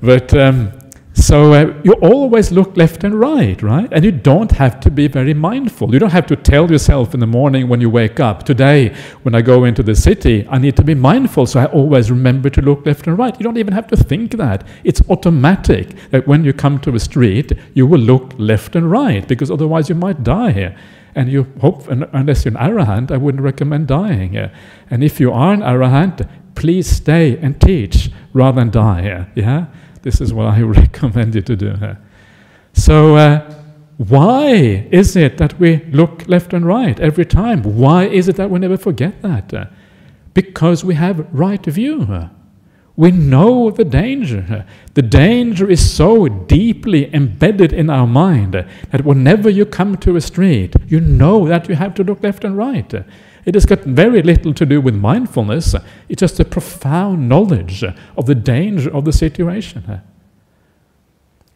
But 0.00 0.34
um, 0.34 0.72
so 1.14 1.52
uh, 1.52 1.80
you 1.84 1.92
always 1.94 2.50
look 2.50 2.76
left 2.76 3.04
and 3.04 3.14
right, 3.14 3.62
right? 3.62 3.88
And 3.92 4.04
you 4.04 4.10
don't 4.10 4.50
have 4.50 4.80
to 4.80 4.90
be 4.90 5.06
very 5.06 5.32
mindful. 5.32 5.92
You 5.92 6.00
don't 6.00 6.10
have 6.10 6.26
to 6.26 6.36
tell 6.36 6.68
yourself 6.68 7.14
in 7.14 7.20
the 7.20 7.26
morning 7.26 7.68
when 7.68 7.80
you 7.80 7.88
wake 7.88 8.18
up, 8.18 8.42
today, 8.42 8.92
when 9.22 9.32
I 9.32 9.40
go 9.40 9.62
into 9.62 9.84
the 9.84 9.94
city, 9.94 10.44
I 10.50 10.58
need 10.58 10.76
to 10.76 10.82
be 10.82 10.94
mindful, 10.94 11.46
so 11.46 11.60
I 11.60 11.66
always 11.66 12.10
remember 12.10 12.50
to 12.50 12.60
look 12.60 12.84
left 12.84 13.06
and 13.06 13.16
right. 13.16 13.38
You 13.38 13.44
don't 13.44 13.58
even 13.58 13.74
have 13.74 13.86
to 13.88 13.96
think 13.96 14.32
that. 14.32 14.66
It's 14.82 15.00
automatic 15.08 15.94
that 16.10 16.26
when 16.26 16.44
you 16.44 16.52
come 16.52 16.80
to 16.80 16.94
a 16.96 16.98
street, 17.00 17.52
you 17.74 17.86
will 17.86 18.00
look 18.00 18.32
left 18.36 18.74
and 18.74 18.90
right, 18.90 19.26
because 19.26 19.52
otherwise 19.52 19.88
you 19.88 19.94
might 19.94 20.24
die 20.24 20.50
here. 20.50 20.76
And 21.14 21.30
you 21.30 21.46
hope, 21.60 21.86
unless 21.88 22.44
you're 22.44 22.58
an 22.58 22.60
arahant, 22.60 23.12
I 23.12 23.18
wouldn't 23.18 23.42
recommend 23.42 23.86
dying 23.86 24.32
here. 24.32 24.52
And 24.90 25.04
if 25.04 25.20
you 25.20 25.30
are 25.30 25.52
an 25.52 25.60
arahant, 25.60 26.28
please 26.56 26.88
stay 26.88 27.38
and 27.38 27.60
teach 27.60 28.10
rather 28.32 28.60
than 28.60 28.70
die 28.70 29.02
here. 29.02 29.32
Yeah? 29.36 29.66
This 30.04 30.20
is 30.20 30.34
what 30.34 30.46
I 30.46 30.60
recommend 30.80 31.34
you 31.34 31.40
to 31.40 31.56
do. 31.56 31.74
So, 32.74 33.16
uh, 33.16 33.54
why 33.96 34.50
is 34.90 35.16
it 35.16 35.38
that 35.38 35.58
we 35.58 35.76
look 35.92 36.28
left 36.28 36.52
and 36.52 36.66
right 36.66 36.98
every 37.00 37.24
time? 37.24 37.62
Why 37.62 38.04
is 38.04 38.28
it 38.28 38.36
that 38.36 38.50
we 38.50 38.58
never 38.58 38.76
forget 38.76 39.22
that? 39.22 39.54
Uh, 39.54 39.66
because 40.34 40.84
we 40.84 40.94
have 40.94 41.26
right 41.32 41.64
view. 41.64 42.28
We 42.96 43.12
know 43.12 43.70
the 43.70 43.84
danger. 43.84 44.66
The 44.92 45.02
danger 45.02 45.70
is 45.70 45.94
so 45.94 46.28
deeply 46.28 47.12
embedded 47.14 47.72
in 47.72 47.88
our 47.88 48.06
mind 48.06 48.52
that 48.52 49.04
whenever 49.04 49.48
you 49.48 49.64
come 49.64 49.96
to 49.98 50.16
a 50.16 50.20
street, 50.20 50.74
you 50.86 51.00
know 51.00 51.48
that 51.48 51.68
you 51.68 51.76
have 51.76 51.94
to 51.94 52.04
look 52.04 52.22
left 52.22 52.44
and 52.44 52.56
right. 52.56 52.92
It 53.44 53.54
has 53.54 53.66
got 53.66 53.80
very 53.80 54.22
little 54.22 54.54
to 54.54 54.66
do 54.66 54.80
with 54.80 54.94
mindfulness. 54.94 55.74
It's 56.08 56.20
just 56.20 56.40
a 56.40 56.44
profound 56.44 57.28
knowledge 57.28 57.84
of 58.16 58.26
the 58.26 58.34
danger 58.34 58.94
of 58.94 59.04
the 59.04 59.12
situation. 59.12 60.00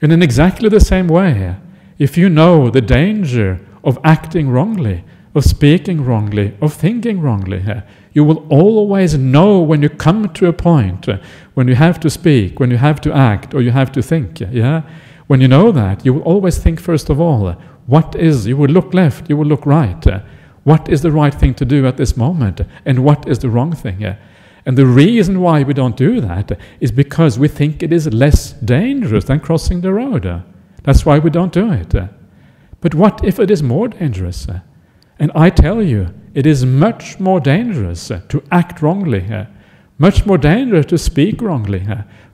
And 0.01 0.13
in 0.13 0.23
exactly 0.23 0.69
the 0.69 0.81
same 0.81 1.09
way, 1.09 1.57
if 1.99 2.17
you 2.17 2.29
know 2.29 2.71
the 2.71 2.81
danger 2.81 3.61
of 3.83 3.99
acting 4.05 4.51
wrongly, 4.51 5.05
of 5.35 5.45
speaking 5.45 6.05
wrongly, 6.05 6.57
of 6.61 6.75
thinking 6.75 7.21
wrongly, 7.21 7.65
you 8.13 8.25
will 8.25 8.47
always 8.49 9.17
know 9.17 9.61
when 9.61 9.83
you 9.83 9.89
come 9.89 10.29
to 10.35 10.47
a 10.47 10.53
point 10.53 11.09
when 11.55 11.69
you 11.69 11.75
have 11.75 11.99
to 12.01 12.11
speak, 12.11 12.61
when 12.61 12.71
you 12.71 12.77
have 12.77 13.01
to 13.01 13.13
act, 13.13 13.55
or 13.55 13.63
you 13.63 13.71
have 13.71 13.91
to 13.93 14.03
think. 14.03 14.41
Yeah? 14.41 14.83
When 15.27 15.41
you 15.41 15.49
know 15.49 15.73
that, 15.73 16.05
you 16.05 16.15
will 16.15 16.23
always 16.23 16.59
think 16.59 16.81
first 16.81 17.11
of 17.11 17.21
all, 17.21 17.53
what 17.87 18.15
is, 18.15 18.47
you 18.47 18.57
will 18.57 18.71
look 18.71 18.95
left, 18.95 19.29
you 19.29 19.37
will 19.37 19.47
look 19.47 19.67
right 19.67 20.05
what 20.65 20.89
is 20.89 21.03
the 21.03 21.13
right 21.13 21.35
thing 21.35 21.55
to 21.55 21.65
do 21.65 21.87
at 21.87 21.97
this 21.97 22.17
moment 22.17 22.61
and 22.85 23.05
what 23.05 23.27
is 23.29 23.39
the 23.39 23.51
wrong 23.51 23.73
thing. 23.73 24.17
And 24.67 24.77
the 24.77 24.87
reason 24.87 25.41
why 25.41 25.63
we 25.63 25.73
don't 25.73 25.97
do 25.97 26.21
that 26.21 26.59
is 26.81 26.93
because 26.93 27.39
we 27.39 27.49
think 27.49 27.83
it 27.83 27.93
is 27.93 28.13
less 28.13 28.53
dangerous 28.53 29.25
than 29.25 29.41
crossing 29.41 29.81
the 29.81 29.93
road. 29.93 30.43
That's 30.83 31.07
why 31.07 31.19
we 31.19 31.31
don't 31.31 31.53
do 31.53 31.73
it. 31.73 31.95
But 32.81 32.95
what 32.95 33.25
if 33.25 33.39
it 33.39 33.51
is 33.51 33.63
more 33.63 33.89
dangerous? 33.89 34.47
And 35.19 35.33
I 35.35 35.51
tell 35.51 35.83
you, 35.83 36.15
it 36.35 36.47
is 36.47 36.65
much 36.67 37.19
more 37.19 37.41
dangerous 37.41 38.09
to 38.09 38.43
act 38.53 38.83
wrongly, 38.83 39.47
much 39.97 40.27
more 40.27 40.39
dangerous 40.39 40.87
to 40.87 40.99
speak 40.99 41.41
wrongly, 41.41 41.87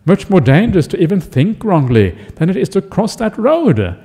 much 0.05 0.29
more 0.29 0.41
dangerous 0.41 0.87
to 0.89 1.01
even 1.01 1.21
think 1.21 1.65
wrongly 1.65 2.11
than 2.35 2.51
it 2.51 2.57
is 2.57 2.69
to 2.71 2.83
cross 2.83 3.17
that 3.17 3.39
road. 3.39 3.97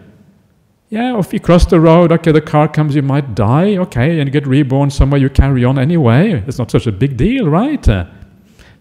Yeah, 0.92 1.20
if 1.20 1.32
you 1.32 1.40
cross 1.40 1.68
the 1.68 1.80
road, 1.80 2.12
okay, 2.12 2.32
the 2.32 2.42
car 2.42 2.68
comes, 2.68 2.96
you 2.96 3.04
might 3.04 3.36
die, 3.36 3.78
okay, 3.78 4.20
and 4.20 4.32
get 4.32 4.48
reborn 4.48 4.90
somewhere, 4.90 5.22
you 5.22 5.30
carry 5.30 5.64
on 5.64 5.78
anyway. 5.78 6.44
It's 6.48 6.58
not 6.58 6.72
such 6.72 6.88
a 6.88 6.92
big 6.92 7.16
deal, 7.16 7.48
right? 7.48 7.88
Uh, 7.88 8.06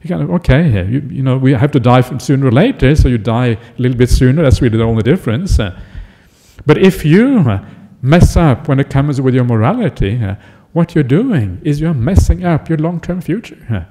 you 0.00 0.08
kind 0.08 0.22
of, 0.22 0.30
okay, 0.30 0.86
you, 0.88 1.00
you 1.10 1.22
know, 1.22 1.36
we 1.36 1.52
have 1.52 1.70
to 1.72 1.80
die 1.80 2.00
sooner 2.16 2.46
or 2.46 2.50
later, 2.50 2.96
so 2.96 3.08
you 3.08 3.18
die 3.18 3.48
a 3.48 3.58
little 3.76 3.96
bit 3.96 4.08
sooner, 4.08 4.42
that's 4.42 4.62
really 4.62 4.78
the 4.78 4.84
only 4.84 5.02
difference. 5.02 5.60
Uh, 5.60 5.78
but 6.64 6.78
if 6.78 7.04
you 7.04 7.40
uh, 7.40 7.62
mess 8.00 8.38
up 8.38 8.68
when 8.68 8.80
it 8.80 8.88
comes 8.88 9.20
with 9.20 9.34
your 9.34 9.44
morality, 9.44 10.18
what 10.72 10.94
you're 10.94 11.04
doing 11.04 11.60
is 11.62 11.78
you're 11.78 11.92
messing 11.92 12.42
up 12.42 12.70
your 12.70 12.78
long 12.78 13.00
term 13.00 13.20
future. 13.20 13.86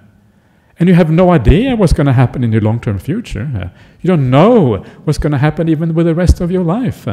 And 0.79 0.89
you 0.89 0.95
have 0.95 1.11
no 1.11 1.31
idea 1.31 1.75
what's 1.75 1.93
going 1.93 2.07
to 2.07 2.13
happen 2.13 2.43
in 2.43 2.51
your 2.51 2.61
long 2.61 2.79
term 2.79 2.97
future. 2.97 3.71
You 4.01 4.07
don't 4.07 4.29
know 4.29 4.77
what's 5.03 5.17
going 5.17 5.31
to 5.33 5.37
happen 5.37 5.69
even 5.69 5.93
with 5.93 6.07
the 6.07 6.15
rest 6.15 6.39
of 6.39 6.51
your 6.51 6.63
life. 6.63 7.07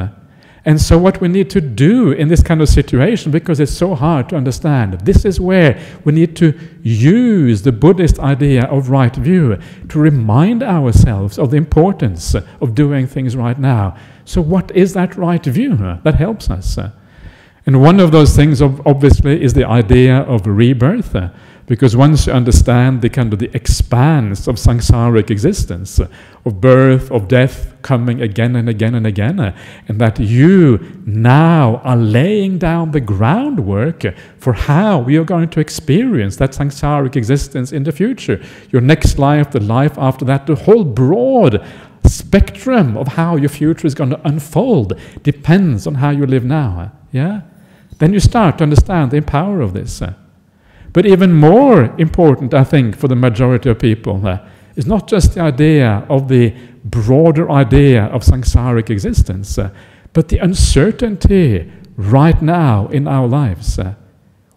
And 0.66 0.80
so, 0.80 0.96
what 0.96 1.20
we 1.20 1.28
need 1.28 1.50
to 1.50 1.60
do 1.60 2.12
in 2.12 2.28
this 2.28 2.42
kind 2.42 2.62
of 2.62 2.70
situation, 2.70 3.30
because 3.30 3.60
it's 3.60 3.72
so 3.72 3.94
hard 3.94 4.30
to 4.30 4.36
understand, 4.36 5.00
this 5.00 5.26
is 5.26 5.38
where 5.38 5.78
we 6.04 6.12
need 6.12 6.36
to 6.36 6.58
use 6.82 7.62
the 7.62 7.72
Buddhist 7.72 8.18
idea 8.18 8.64
of 8.64 8.88
right 8.88 9.14
view 9.14 9.58
to 9.90 9.98
remind 9.98 10.62
ourselves 10.62 11.38
of 11.38 11.50
the 11.50 11.58
importance 11.58 12.34
of 12.34 12.74
doing 12.74 13.06
things 13.06 13.36
right 13.36 13.58
now. 13.58 13.94
So, 14.24 14.40
what 14.40 14.74
is 14.74 14.94
that 14.94 15.16
right 15.16 15.44
view 15.44 15.98
that 16.02 16.14
helps 16.14 16.48
us? 16.48 16.78
And 17.66 17.82
one 17.82 18.00
of 18.00 18.10
those 18.12 18.34
things, 18.34 18.62
obviously, 18.62 19.42
is 19.42 19.52
the 19.52 19.64
idea 19.64 20.18
of 20.20 20.46
rebirth. 20.46 21.14
Because 21.66 21.96
once 21.96 22.26
you 22.26 22.32
understand 22.32 23.00
the 23.00 23.08
kind 23.08 23.32
of 23.32 23.38
the 23.38 23.50
expanse 23.54 24.46
of 24.46 24.56
samsaric 24.56 25.30
existence, 25.30 25.98
of 25.98 26.60
birth, 26.60 27.10
of 27.10 27.26
death, 27.26 27.74
coming 27.80 28.20
again 28.20 28.54
and 28.54 28.68
again 28.68 28.94
and 28.94 29.06
again, 29.06 29.40
and 29.88 29.98
that 29.98 30.20
you 30.20 30.78
now 31.06 31.76
are 31.82 31.96
laying 31.96 32.58
down 32.58 32.90
the 32.90 33.00
groundwork 33.00 34.04
for 34.38 34.52
how 34.52 34.98
we 34.98 35.16
are 35.16 35.24
going 35.24 35.48
to 35.48 35.60
experience 35.60 36.36
that 36.36 36.50
samsaric 36.50 37.16
existence 37.16 37.72
in 37.72 37.84
the 37.84 37.92
future, 37.92 38.42
your 38.70 38.82
next 38.82 39.18
life, 39.18 39.50
the 39.50 39.60
life 39.60 39.96
after 39.96 40.24
that, 40.26 40.46
the 40.46 40.54
whole 40.54 40.84
broad 40.84 41.64
spectrum 42.06 42.96
of 42.98 43.08
how 43.08 43.36
your 43.36 43.48
future 43.48 43.86
is 43.86 43.94
going 43.94 44.10
to 44.10 44.20
unfold 44.28 44.92
depends 45.22 45.86
on 45.86 45.94
how 45.94 46.10
you 46.10 46.26
live 46.26 46.44
now. 46.44 46.92
Yeah? 47.10 47.40
Then 47.98 48.12
you 48.12 48.20
start 48.20 48.58
to 48.58 48.64
understand 48.64 49.12
the 49.12 49.22
power 49.22 49.62
of 49.62 49.72
this. 49.72 50.02
But 50.94 51.06
even 51.06 51.32
more 51.32 51.94
important, 51.98 52.54
I 52.54 52.64
think, 52.64 52.96
for 52.96 53.08
the 53.08 53.16
majority 53.16 53.68
of 53.68 53.78
people 53.78 54.26
uh, 54.26 54.38
is 54.76 54.86
not 54.86 55.08
just 55.08 55.34
the 55.34 55.40
idea 55.40 56.06
of 56.08 56.28
the 56.28 56.54
broader 56.84 57.50
idea 57.50 58.04
of 58.04 58.22
samsaric 58.22 58.90
existence, 58.90 59.58
uh, 59.58 59.70
but 60.12 60.28
the 60.28 60.38
uncertainty 60.38 61.70
right 61.96 62.40
now 62.40 62.86
in 62.88 63.08
our 63.08 63.26
lives. 63.26 63.78
Uh, 63.78 63.94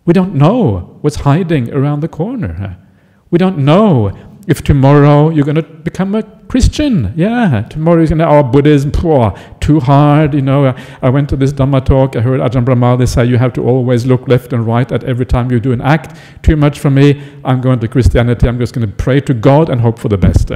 we 0.05 0.13
don't 0.13 0.35
know 0.35 0.99
what's 1.01 1.17
hiding 1.17 1.73
around 1.73 2.01
the 2.01 2.07
corner. 2.07 2.55
Uh. 2.79 2.83
We 3.31 3.39
don't 3.39 3.57
know 3.57 4.11
if 4.47 4.63
tomorrow 4.63 5.29
you're 5.29 5.43
going 5.43 5.55
to 5.55 5.61
become 5.61 6.15
a 6.15 6.23
Christian, 6.47 7.13
yeah, 7.17 7.63
tomorrow 7.69 8.01
is 8.01 8.09
going 8.09 8.19
to, 8.19 8.27
oh, 8.27 8.43
Buddhism, 8.43 8.91
poor, 8.93 9.37
too 9.59 9.81
hard, 9.81 10.33
you 10.33 10.41
know. 10.41 10.73
I 11.01 11.09
went 11.09 11.27
to 11.29 11.35
this 11.35 11.51
Dhamma 11.51 11.85
talk, 11.85 12.15
I 12.15 12.21
heard 12.21 12.39
Ajahn 12.39 12.63
Brahma, 12.63 13.05
say 13.05 13.25
you 13.25 13.37
have 13.37 13.51
to 13.53 13.63
always 13.63 14.05
look 14.05 14.25
left 14.29 14.53
and 14.53 14.65
right 14.65 14.89
at 14.89 15.03
every 15.03 15.25
time 15.25 15.51
you 15.51 15.59
do 15.59 15.73
an 15.73 15.81
act. 15.81 16.17
Too 16.43 16.55
much 16.55 16.79
for 16.79 16.89
me, 16.89 17.21
I'm 17.43 17.59
going 17.59 17.79
to 17.81 17.89
Christianity, 17.89 18.47
I'm 18.47 18.57
just 18.57 18.73
going 18.73 18.89
to 18.89 18.95
pray 18.95 19.19
to 19.19 19.33
God 19.33 19.69
and 19.69 19.81
hope 19.81 19.99
for 19.99 20.07
the 20.07 20.17
best. 20.17 20.49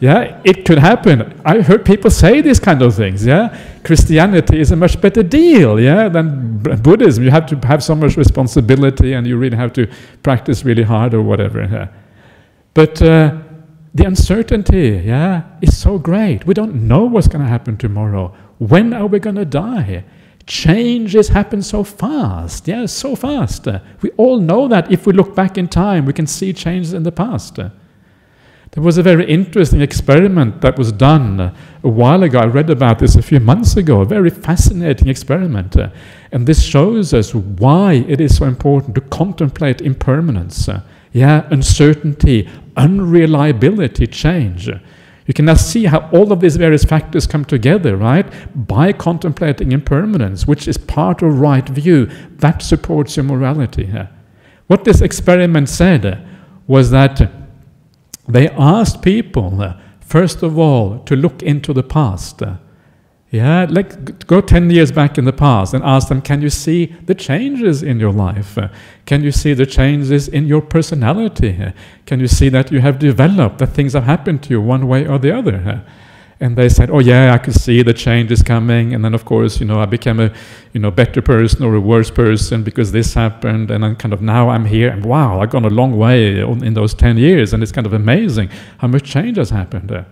Yeah, 0.00 0.40
it 0.42 0.64
could 0.64 0.78
happen. 0.78 1.40
I 1.44 1.60
heard 1.60 1.84
people 1.84 2.10
say 2.10 2.40
these 2.40 2.58
kind 2.58 2.80
of 2.80 2.94
things, 2.94 3.26
yeah. 3.26 3.56
Christianity 3.84 4.58
is 4.58 4.72
a 4.72 4.76
much 4.76 4.98
better 4.98 5.22
deal, 5.22 5.78
yeah, 5.78 6.08
than 6.08 6.58
Buddhism. 6.58 7.22
You 7.22 7.30
have 7.32 7.44
to 7.46 7.66
have 7.66 7.84
so 7.84 7.94
much 7.94 8.16
responsibility 8.16 9.12
and 9.12 9.26
you 9.26 9.36
really 9.36 9.58
have 9.58 9.74
to 9.74 9.86
practice 10.22 10.64
really 10.64 10.84
hard 10.84 11.12
or 11.12 11.20
whatever. 11.20 11.62
Yeah. 11.70 11.88
But 12.74 13.02
uh, 13.02 13.38
the 13.94 14.04
uncertainty, 14.04 15.02
yeah, 15.04 15.42
is 15.60 15.76
so 15.76 15.98
great. 15.98 16.46
We 16.46 16.54
don't 16.54 16.88
know 16.88 17.04
what's 17.04 17.28
going 17.28 17.44
to 17.44 17.48
happen 17.48 17.76
tomorrow. 17.76 18.34
When 18.58 18.94
are 18.94 19.06
we 19.06 19.18
going 19.18 19.36
to 19.36 19.44
die? 19.44 20.04
Changes 20.46 21.28
happen 21.28 21.62
so 21.62 21.84
fast, 21.84 22.66
yeah, 22.66 22.86
so 22.86 23.14
fast. 23.14 23.68
we 24.00 24.10
all 24.16 24.40
know 24.40 24.66
that 24.68 24.90
if 24.90 25.06
we 25.06 25.12
look 25.12 25.36
back 25.36 25.56
in 25.56 25.68
time, 25.68 26.04
we 26.04 26.12
can 26.12 26.26
see 26.26 26.52
changes 26.52 26.94
in 26.94 27.02
the 27.02 27.12
past. 27.12 27.56
There 27.56 28.82
was 28.82 28.96
a 28.96 29.02
very 29.02 29.26
interesting 29.26 29.82
experiment 29.82 30.62
that 30.62 30.78
was 30.78 30.92
done 30.92 31.38
a 31.40 31.88
while 31.88 32.22
ago. 32.22 32.38
I 32.38 32.46
read 32.46 32.70
about 32.70 32.98
this 32.98 33.16
a 33.16 33.22
few 33.22 33.38
months 33.38 33.76
ago, 33.76 34.00
a 34.00 34.06
very 34.06 34.30
fascinating 34.30 35.08
experiment. 35.08 35.76
and 36.32 36.46
this 36.46 36.62
shows 36.62 37.12
us 37.12 37.34
why 37.34 38.04
it 38.08 38.20
is 38.20 38.36
so 38.36 38.46
important 38.46 38.94
to 38.94 39.02
contemplate 39.02 39.82
impermanence 39.82 40.68
yeah, 41.12 41.46
uncertainty, 41.50 42.48
unreliability, 42.76 44.06
change. 44.06 44.68
You 45.26 45.34
can 45.34 45.44
now 45.44 45.54
see 45.54 45.84
how 45.84 46.08
all 46.10 46.32
of 46.32 46.40
these 46.40 46.56
various 46.56 46.84
factors 46.84 47.26
come 47.26 47.44
together, 47.44 47.96
right? 47.96 48.26
By 48.66 48.92
contemplating 48.92 49.72
impermanence, 49.72 50.46
which 50.46 50.66
is 50.66 50.78
part 50.78 51.22
of 51.22 51.38
right 51.38 51.68
view, 51.68 52.06
that 52.38 52.62
supports 52.62 53.16
your 53.16 53.24
morality. 53.24 53.92
What 54.66 54.84
this 54.84 55.00
experiment 55.00 55.68
said 55.68 56.26
was 56.66 56.90
that 56.90 57.30
they 58.28 58.48
asked 58.50 59.02
people, 59.02 59.60
uh, 59.60 59.76
first 60.00 60.42
of 60.42 60.58
all, 60.58 61.00
to 61.00 61.16
look 61.16 61.42
into 61.42 61.72
the 61.72 61.82
past. 61.82 62.42
Uh, 62.42 62.56
Yeah, 63.32 63.66
like 63.70 64.26
go 64.26 64.42
10 64.42 64.68
years 64.68 64.92
back 64.92 65.16
in 65.16 65.24
the 65.24 65.32
past 65.32 65.72
and 65.72 65.82
ask 65.82 66.08
them, 66.08 66.20
can 66.20 66.42
you 66.42 66.50
see 66.50 66.94
the 67.06 67.14
changes 67.14 67.82
in 67.82 67.98
your 67.98 68.12
life? 68.12 68.58
Can 69.06 69.24
you 69.24 69.32
see 69.32 69.54
the 69.54 69.64
changes 69.64 70.28
in 70.28 70.46
your 70.46 70.60
personality? 70.60 71.72
Can 72.04 72.20
you 72.20 72.28
see 72.28 72.50
that 72.50 72.70
you 72.70 72.82
have 72.82 72.98
developed, 72.98 73.56
that 73.60 73.68
things 73.68 73.94
have 73.94 74.04
happened 74.04 74.42
to 74.42 74.50
you 74.50 74.60
one 74.60 74.86
way 74.86 75.06
or 75.06 75.18
the 75.18 75.34
other? 75.34 75.82
And 76.40 76.56
they 76.58 76.68
said, 76.68 76.90
oh 76.90 76.98
yeah, 76.98 77.32
I 77.32 77.38
could 77.38 77.54
see 77.54 77.82
the 77.82 77.94
changes 77.94 78.42
coming. 78.42 78.92
And 78.94 79.02
then 79.02 79.14
of 79.14 79.24
course, 79.24 79.60
you 79.60 79.66
know, 79.66 79.80
I 79.80 79.86
became 79.86 80.20
a, 80.20 80.30
you 80.74 80.80
know, 80.80 80.90
better 80.90 81.22
person 81.22 81.64
or 81.64 81.74
a 81.74 81.80
worse 81.80 82.10
person 82.10 82.62
because 82.62 82.92
this 82.92 83.14
happened. 83.14 83.70
And 83.70 83.82
then 83.82 83.96
kind 83.96 84.12
of 84.12 84.20
now 84.20 84.50
I'm 84.50 84.66
here 84.66 84.90
and 84.90 85.06
wow, 85.06 85.40
I've 85.40 85.48
gone 85.48 85.64
a 85.64 85.70
long 85.70 85.96
way 85.96 86.38
in 86.38 86.74
those 86.74 86.92
10 86.92 87.16
years. 87.16 87.54
And 87.54 87.62
it's 87.62 87.72
kind 87.72 87.86
of 87.86 87.94
amazing 87.94 88.50
how 88.76 88.88
much 88.88 89.04
change 89.04 89.38
has 89.38 89.48
happened. 89.48 90.04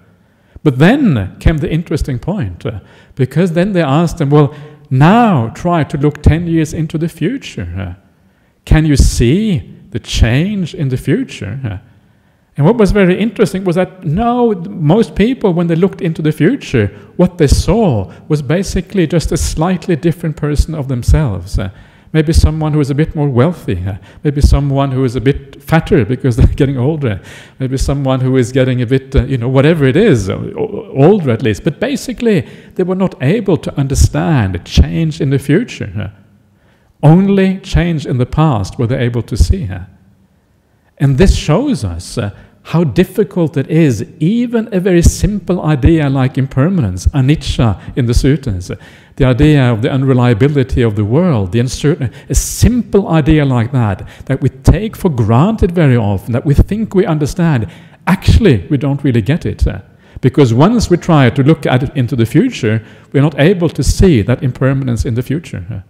But 0.62 0.78
then 0.78 1.36
came 1.40 1.58
the 1.58 1.70
interesting 1.70 2.18
point, 2.18 2.66
uh, 2.66 2.80
because 3.14 3.52
then 3.52 3.72
they 3.72 3.82
asked 3.82 4.18
them, 4.18 4.30
well, 4.30 4.54
now 4.90 5.48
try 5.50 5.84
to 5.84 5.96
look 5.96 6.22
10 6.22 6.46
years 6.46 6.74
into 6.74 6.98
the 6.98 7.08
future. 7.08 7.68
Uh, 7.78 7.94
can 8.64 8.84
you 8.84 8.96
see 8.96 9.74
the 9.90 9.98
change 9.98 10.74
in 10.74 10.88
the 10.90 10.96
future? 10.96 11.58
Uh, 11.64 11.78
and 12.56 12.66
what 12.66 12.76
was 12.76 12.90
very 12.90 13.18
interesting 13.18 13.64
was 13.64 13.76
that 13.76 14.04
no, 14.04 14.52
most 14.52 15.14
people, 15.14 15.54
when 15.54 15.68
they 15.68 15.76
looked 15.76 16.02
into 16.02 16.20
the 16.20 16.32
future, 16.32 16.88
what 17.16 17.38
they 17.38 17.46
saw 17.46 18.12
was 18.28 18.42
basically 18.42 19.06
just 19.06 19.32
a 19.32 19.36
slightly 19.36 19.96
different 19.96 20.36
person 20.36 20.74
of 20.74 20.88
themselves. 20.88 21.58
Uh, 22.12 22.16
Maybe 22.16 22.32
someone 22.32 22.72
who 22.72 22.80
is 22.80 22.90
a 22.90 22.94
bit 22.94 23.14
more 23.14 23.28
wealthy. 23.28 23.84
Maybe 24.24 24.40
someone 24.40 24.90
who 24.90 25.04
is 25.04 25.16
a 25.16 25.20
bit 25.20 25.62
fatter 25.62 26.04
because 26.04 26.36
they're 26.38 26.46
getting 26.46 26.78
older. 26.78 27.20
Maybe 27.58 27.76
someone 27.76 28.20
who 28.20 28.36
is 28.36 28.52
getting 28.52 28.82
a 28.82 28.86
bit, 28.86 29.14
uh, 29.14 29.24
you 29.24 29.38
know, 29.38 29.48
whatever 29.48 29.84
it 29.84 29.96
is, 29.96 30.28
older 30.28 31.30
at 31.30 31.42
least. 31.42 31.64
But 31.64 31.80
basically, 31.80 32.48
they 32.74 32.82
were 32.82 32.96
not 32.96 33.14
able 33.22 33.56
to 33.58 33.78
understand 33.78 34.64
change 34.64 35.20
in 35.20 35.30
the 35.30 35.38
future. 35.38 36.12
Only 37.02 37.58
change 37.60 38.06
in 38.06 38.18
the 38.18 38.26
past 38.26 38.78
were 38.78 38.86
they 38.86 38.98
able 38.98 39.22
to 39.22 39.36
see. 39.36 39.68
And 40.98 41.16
this 41.16 41.34
shows 41.34 41.84
us 41.84 42.18
uh, 42.18 42.30
how 42.62 42.84
difficult 42.84 43.56
it 43.56 43.68
is, 43.68 44.04
even 44.20 44.68
a 44.72 44.80
very 44.80 45.02
simple 45.02 45.62
idea 45.64 46.08
like 46.10 46.36
impermanence, 46.36 47.06
anicca 47.06 47.80
in 47.96 48.06
the 48.06 48.12
suttas, 48.12 48.76
the 49.16 49.24
idea 49.24 49.72
of 49.72 49.82
the 49.82 49.90
unreliability 49.90 50.82
of 50.82 50.94
the 50.94 51.04
world, 51.04 51.52
the 51.52 51.60
uncertainty, 51.60 52.14
a 52.28 52.34
simple 52.34 53.08
idea 53.08 53.44
like 53.44 53.72
that, 53.72 54.06
that 54.26 54.40
we 54.40 54.48
take 54.48 54.94
for 54.94 55.08
granted 55.08 55.72
very 55.72 55.96
often, 55.96 56.32
that 56.32 56.44
we 56.44 56.54
think 56.54 56.94
we 56.94 57.06
understand, 57.06 57.66
actually 58.06 58.66
we 58.68 58.76
don't 58.76 59.02
really 59.04 59.22
get 59.22 59.46
it. 59.46 59.66
Uh, 59.66 59.80
because 60.20 60.52
once 60.52 60.90
we 60.90 60.96
try 60.96 61.30
to 61.30 61.42
look 61.42 61.64
at 61.64 61.82
it 61.82 61.96
into 61.96 62.14
the 62.14 62.26
future, 62.26 62.84
we're 63.12 63.22
not 63.22 63.38
able 63.40 63.70
to 63.70 63.82
see 63.82 64.20
that 64.22 64.42
impermanence 64.42 65.06
in 65.06 65.14
the 65.14 65.22
future. 65.22 65.64
Uh. 65.70 65.80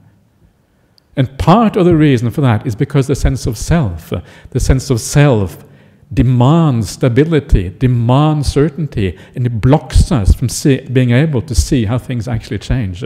And 1.17 1.37
part 1.39 1.77
of 1.77 1.85
the 1.85 1.97
reason 1.97 2.31
for 2.31 2.41
that 2.43 2.67
is 2.67 2.77
because 2.77 3.09
the 3.09 3.17
sense 3.17 3.47
of 3.47 3.59
self, 3.59 4.13
uh, 4.13 4.21
the 4.51 4.61
sense 4.61 4.89
of 4.89 5.01
self 5.01 5.65
demands 6.13 6.91
stability, 6.91 7.71
demands 7.71 8.49
certainty, 8.51 9.19
and 9.35 9.47
it 9.47 9.61
blocks 9.61 10.11
us 10.11 10.35
from 10.35 10.49
see, 10.49 10.81
being 10.81 11.11
able 11.13 11.43
to 11.43 11.55
see 11.55 11.85
how 11.85 11.99
things 11.99 12.27
actually 12.27 12.59
change. 12.59 13.01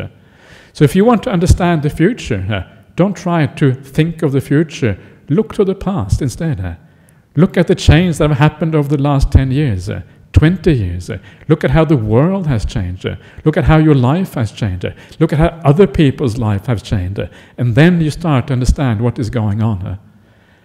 So, 0.73 0.85
if 0.85 0.97
you 0.97 1.05
want 1.05 1.23
to 1.25 1.31
understand 1.31 1.83
the 1.83 1.91
future, 1.91 2.47
uh, 2.51 2.75
don't 2.97 3.17
try 3.17 3.47
to 3.47 3.75
think 3.75 4.23
of 4.23 4.33
the 4.33 4.41
future. 4.41 4.99
Look 5.29 5.55
to 5.55 5.65
the 5.65 5.75
past 5.75 6.23
instead. 6.23 6.61
Uh. 6.61 6.75
Look 7.37 7.57
at 7.57 7.67
the 7.67 7.75
change 7.75 8.19
that 8.19 8.31
have 8.31 8.39
happened 8.39 8.75
over 8.75 8.89
the 8.89 9.03
last 9.03 9.33
10 9.33 9.51
years. 9.51 9.91
Uh, 9.91 10.03
20 10.33 10.73
years. 10.73 11.11
Look 11.49 11.65
at 11.65 11.71
how 11.71 11.85
the 11.85 11.97
world 11.97 12.47
has 12.47 12.67
changed. 12.67 13.07
Look 13.45 13.57
at 13.57 13.65
how 13.65 13.79
your 13.79 13.95
life 13.95 14.35
has 14.35 14.53
changed. 14.53 14.87
Look 15.21 15.33
at 15.33 15.39
how 15.39 15.61
other 15.65 15.87
people's 15.87 16.39
life 16.39 16.67
has 16.67 16.83
changed. 16.83 17.21
And 17.57 17.75
then 17.75 18.01
you 18.01 18.11
start 18.11 18.49
to 18.49 18.53
understand 18.53 19.01
what 19.01 19.19
is 19.19 19.31
going 19.31 19.63
on. 19.63 19.99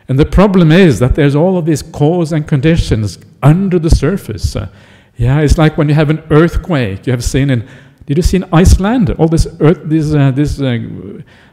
And 0.09 0.19
the 0.19 0.25
problem 0.25 0.71
is 0.71 0.99
that 0.99 1.15
there's 1.15 1.35
all 1.35 1.57
of 1.57 1.65
these 1.65 1.81
cause 1.81 2.33
and 2.33 2.45
conditions 2.45 3.19
under 3.41 3.79
the 3.79 3.91
surface. 3.91 4.57
Yeah, 5.15 5.39
it's 5.39 5.57
like 5.57 5.77
when 5.77 5.87
you 5.87 5.95
have 5.95 6.09
an 6.09 6.23
earthquake. 6.31 7.05
You 7.07 7.11
have 7.11 7.23
seen 7.23 7.49
in, 7.49 7.67
did 8.07 8.17
you 8.17 8.23
see 8.23 8.37
in 8.37 8.45
Iceland 8.51 9.11
all 9.11 9.27
this 9.27 9.47
earth, 9.59 9.81
these, 9.85 10.15
uh, 10.15 10.31
these 10.31 10.61
uh, 10.61 10.79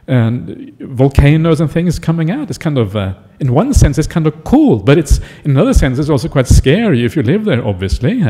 and 0.07 0.75
volcanoes 0.79 1.61
and 1.61 1.69
things 1.69 1.99
coming 1.99 2.31
out. 2.31 2.49
It's 2.49 2.57
kind 2.57 2.77
of, 2.77 2.95
uh, 2.95 3.13
in 3.39 3.53
one 3.53 3.73
sense, 3.73 3.97
it's 3.97 4.07
kind 4.07 4.25
of 4.25 4.43
cool, 4.43 4.79
but 4.79 4.97
it's 4.97 5.19
in 5.43 5.51
another 5.51 5.73
sense, 5.73 5.99
it's 5.99 6.09
also 6.09 6.29
quite 6.29 6.47
scary 6.47 7.03
if 7.05 7.15
you 7.15 7.23
live 7.23 7.45
there, 7.45 7.65
obviously. 7.65 8.23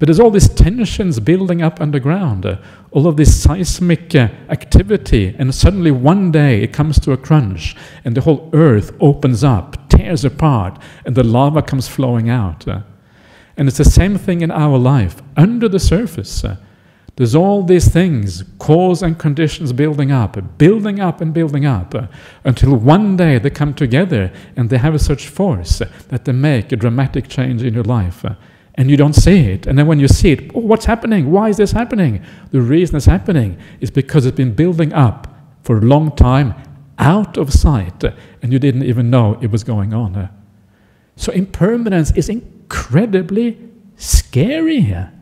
Uh, 0.00 0.06
but 0.06 0.06
there's 0.06 0.20
all 0.20 0.30
these 0.30 0.48
tensions 0.48 1.20
building 1.20 1.62
up 1.62 1.80
underground, 1.80 2.46
uh, 2.46 2.56
all 2.90 3.06
of 3.06 3.16
this 3.16 3.42
seismic 3.42 4.14
uh, 4.14 4.28
activity, 4.48 5.36
and 5.38 5.54
suddenly 5.54 5.90
one 5.90 6.32
day 6.32 6.62
it 6.62 6.72
comes 6.72 6.98
to 7.00 7.12
a 7.12 7.16
crunch, 7.16 7.76
and 8.04 8.16
the 8.16 8.22
whole 8.22 8.48
earth 8.54 8.92
opens 9.00 9.44
up, 9.44 9.88
tears 9.90 10.24
apart, 10.24 10.78
and 11.04 11.14
the 11.14 11.22
lava 11.22 11.62
comes 11.62 11.86
flowing 11.86 12.30
out. 12.30 12.66
Uh. 12.66 12.80
and 13.56 13.68
it's 13.68 13.78
the 13.78 13.84
same 13.84 14.16
thing 14.16 14.40
in 14.40 14.50
our 14.50 14.78
life. 14.78 15.22
Under 15.36 15.68
the 15.68 15.78
surface, 15.78 16.44
uh, 16.44 16.56
there's 17.16 17.34
all 17.34 17.62
these 17.62 17.88
things, 17.88 18.42
cause 18.58 19.02
and 19.02 19.18
conditions 19.18 19.74
building 19.74 20.10
up, 20.10 20.38
building 20.56 21.00
up 21.00 21.20
and 21.20 21.34
building 21.34 21.66
up, 21.66 21.94
uh, 21.94 22.06
until 22.44 22.74
one 22.74 23.16
day 23.16 23.38
they 23.38 23.50
come 23.50 23.74
together 23.74 24.32
and 24.56 24.70
they 24.70 24.78
have 24.78 24.98
such 25.00 25.28
force 25.28 25.82
that 26.08 26.24
they 26.24 26.32
make 26.32 26.72
a 26.72 26.76
dramatic 26.76 27.28
change 27.28 27.62
in 27.62 27.74
your 27.74 27.84
life. 27.84 28.24
And 28.80 28.90
you 28.90 28.96
don't 28.96 29.12
see 29.12 29.40
it. 29.40 29.66
And 29.66 29.78
then 29.78 29.86
when 29.86 30.00
you 30.00 30.08
see 30.08 30.32
it, 30.32 30.52
oh, 30.54 30.60
what's 30.60 30.86
happening? 30.86 31.30
Why 31.30 31.50
is 31.50 31.58
this 31.58 31.72
happening? 31.72 32.24
The 32.50 32.62
reason 32.62 32.96
it's 32.96 33.04
happening 33.04 33.58
is 33.78 33.90
because 33.90 34.24
it's 34.24 34.38
been 34.38 34.54
building 34.54 34.94
up 34.94 35.28
for 35.64 35.76
a 35.76 35.82
long 35.82 36.16
time 36.16 36.54
out 36.98 37.36
of 37.36 37.52
sight, 37.52 38.02
and 38.40 38.50
you 38.54 38.58
didn't 38.58 38.84
even 38.84 39.10
know 39.10 39.38
it 39.42 39.50
was 39.50 39.64
going 39.64 39.92
on. 39.92 40.30
So 41.14 41.30
impermanence 41.30 42.10
is 42.12 42.30
incredibly 42.30 43.58
scary 43.96 44.80
here 44.80 45.12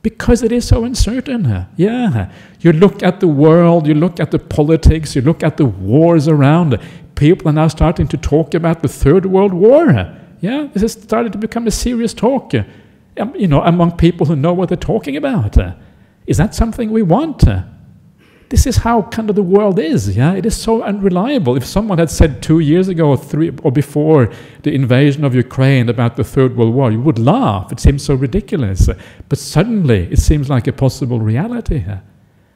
because 0.00 0.42
it 0.42 0.50
is 0.50 0.66
so 0.66 0.86
uncertain. 0.86 1.66
Yeah. 1.76 2.32
You 2.60 2.72
look 2.72 3.02
at 3.02 3.20
the 3.20 3.28
world, 3.28 3.86
you 3.86 3.92
look 3.92 4.20
at 4.20 4.30
the 4.30 4.38
politics, 4.38 5.14
you 5.14 5.20
look 5.20 5.42
at 5.42 5.58
the 5.58 5.66
wars 5.66 6.28
around. 6.28 6.78
People 7.14 7.50
are 7.50 7.52
now 7.52 7.68
starting 7.68 8.08
to 8.08 8.16
talk 8.16 8.54
about 8.54 8.80
the 8.80 8.88
Third 8.88 9.26
World 9.26 9.52
War. 9.52 10.16
Yeah, 10.40 10.68
this 10.72 10.80
has 10.80 10.92
started 10.94 11.32
to 11.32 11.38
become 11.38 11.66
a 11.66 11.70
serious 11.70 12.14
talk, 12.14 12.52
you 13.16 13.46
know, 13.46 13.62
among 13.62 13.96
people 13.96 14.26
who 14.26 14.36
know 14.36 14.52
what 14.52 14.68
they're 14.68 14.76
talking 14.76 15.16
about. 15.16 15.56
Is 16.26 16.36
that 16.36 16.54
something 16.54 16.90
we 16.90 17.02
want? 17.02 17.44
this 18.52 18.66
is 18.66 18.76
how 18.76 19.00
kind 19.04 19.30
of 19.30 19.34
the 19.34 19.42
world 19.42 19.78
is. 19.78 20.14
Yeah, 20.14 20.34
it 20.34 20.44
is 20.44 20.54
so 20.54 20.82
unreliable. 20.82 21.56
If 21.56 21.64
someone 21.64 21.96
had 21.96 22.10
said 22.10 22.42
two 22.42 22.58
years 22.58 22.86
ago 22.86 23.08
or 23.08 23.16
three 23.16 23.50
or 23.62 23.72
before 23.72 24.30
the 24.62 24.74
invasion 24.74 25.24
of 25.24 25.34
Ukraine 25.34 25.88
about 25.88 26.16
the 26.16 26.22
Third 26.22 26.54
World 26.54 26.74
War, 26.74 26.92
you 26.92 27.00
would 27.00 27.18
laugh. 27.18 27.72
It 27.72 27.80
seems 27.80 28.04
so 28.04 28.14
ridiculous. 28.14 28.90
But 29.30 29.38
suddenly, 29.38 30.02
it 30.12 30.18
seems 30.18 30.50
like 30.50 30.66
a 30.66 30.72
possible 30.74 31.18
reality. 31.18 31.82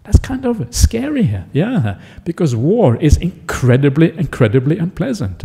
That's 0.04 0.18
kind 0.18 0.44
of 0.44 0.66
scary. 0.74 1.42
Yeah, 1.54 1.98
because 2.26 2.54
war 2.54 2.96
is 2.96 3.16
incredibly, 3.16 4.14
incredibly 4.18 4.76
unpleasant. 4.76 5.44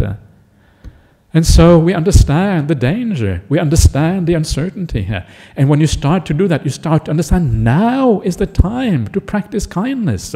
And 1.33 1.45
so 1.45 1.79
we 1.79 1.93
understand 1.93 2.67
the 2.67 2.75
danger. 2.75 3.41
We 3.47 3.57
understand 3.57 4.27
the 4.27 4.33
uncertainty 4.33 5.03
here. 5.03 5.25
And 5.55 5.69
when 5.69 5.79
you 5.79 5.87
start 5.87 6.25
to 6.25 6.33
do 6.33 6.47
that, 6.49 6.65
you 6.65 6.71
start 6.71 7.05
to 7.05 7.11
understand 7.11 7.63
now 7.63 8.19
is 8.21 8.35
the 8.35 8.45
time 8.45 9.07
to 9.09 9.21
practice 9.21 9.65
kindness. 9.65 10.35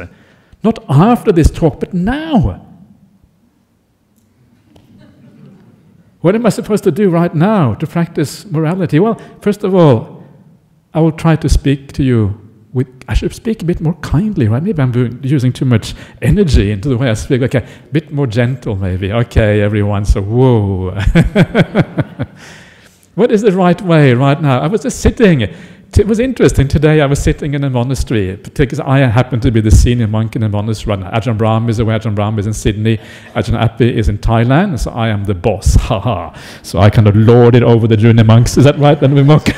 Not 0.64 0.84
after 0.88 1.32
this 1.32 1.52
talk, 1.52 1.80
but 1.80 1.94
now. 1.94 2.62
what 6.22 6.34
am 6.34 6.44
I 6.44 6.50
supposed 6.50 6.84
to 6.86 6.92
do 6.92 7.12
right 7.12 7.36
now 7.36 7.76
to 7.76 7.86
practice 7.86 8.46
morality? 8.46 9.00
Well, 9.00 9.22
first 9.42 9.64
of 9.64 9.76
all, 9.76 10.24
I 10.92 11.00
will 11.00 11.12
try 11.12 11.36
to 11.36 11.48
speak 11.48 11.92
to 11.94 12.04
you 12.04 12.45
with, 12.76 12.88
I 13.08 13.14
should 13.14 13.34
speak 13.34 13.62
a 13.62 13.66
bit 13.66 13.80
more 13.80 13.94
kindly, 14.02 14.50
right? 14.50 14.62
Maybe 14.62 14.82
I'm 14.82 15.22
using 15.24 15.54
too 15.54 15.64
much 15.64 15.96
energy 16.22 16.72
into 16.72 16.90
the 16.90 16.98
way 16.98 17.10
I 17.10 17.14
speak. 17.14 17.42
Okay, 17.44 17.60
a 17.60 17.94
bit 17.94 18.12
more 18.12 18.28
gentle, 18.28 18.76
maybe. 18.76 19.14
Okay, 19.14 19.62
everyone. 19.62 20.04
So, 20.04 20.22
whoa. 20.22 20.92
what 23.16 23.32
is 23.32 23.44
the 23.44 23.54
right 23.54 23.82
way 23.82 24.14
right 24.14 24.42
now? 24.42 24.60
I 24.60 24.68
was 24.68 24.84
just 24.84 25.00
sitting. 25.00 25.42
It 25.98 26.06
was 26.06 26.20
interesting. 26.20 26.68
Today 26.68 27.00
I 27.00 27.06
was 27.06 27.24
sitting 27.24 27.54
in 27.54 27.64
a 27.64 27.70
monastery 27.70 28.36
because 28.36 28.82
I 28.82 28.98
happen 29.00 29.40
to 29.40 29.52
be 29.52 29.62
the 29.62 29.72
senior 29.72 30.08
monk 30.08 30.36
in 30.36 30.44
a 30.44 30.50
monastery. 30.50 30.98
Ajahn 30.98 31.38
Brahm 31.38 31.70
is 31.70 31.80
away, 31.80 31.98
Ajahn 31.98 32.14
Brahm 32.14 32.38
is 32.40 32.46
in 32.46 32.52
Sydney, 32.54 32.98
Ajahn 33.36 33.58
Appi 33.58 33.90
is 33.90 34.10
in 34.10 34.18
Thailand, 34.18 34.80
so 34.80 34.92
I 34.92 35.08
am 35.08 35.24
the 35.24 35.34
boss. 35.34 35.76
Haha. 35.80 36.38
so 36.62 36.80
I 36.80 36.90
kind 36.90 37.08
of 37.08 37.16
lord 37.16 37.56
it 37.56 37.64
over 37.64 37.88
the 37.88 37.96
junior 37.96 38.26
monks. 38.26 38.58
Is 38.58 38.66
that 38.66 38.78
right, 38.78 39.00
then, 39.00 39.16
Vimok? 39.16 39.54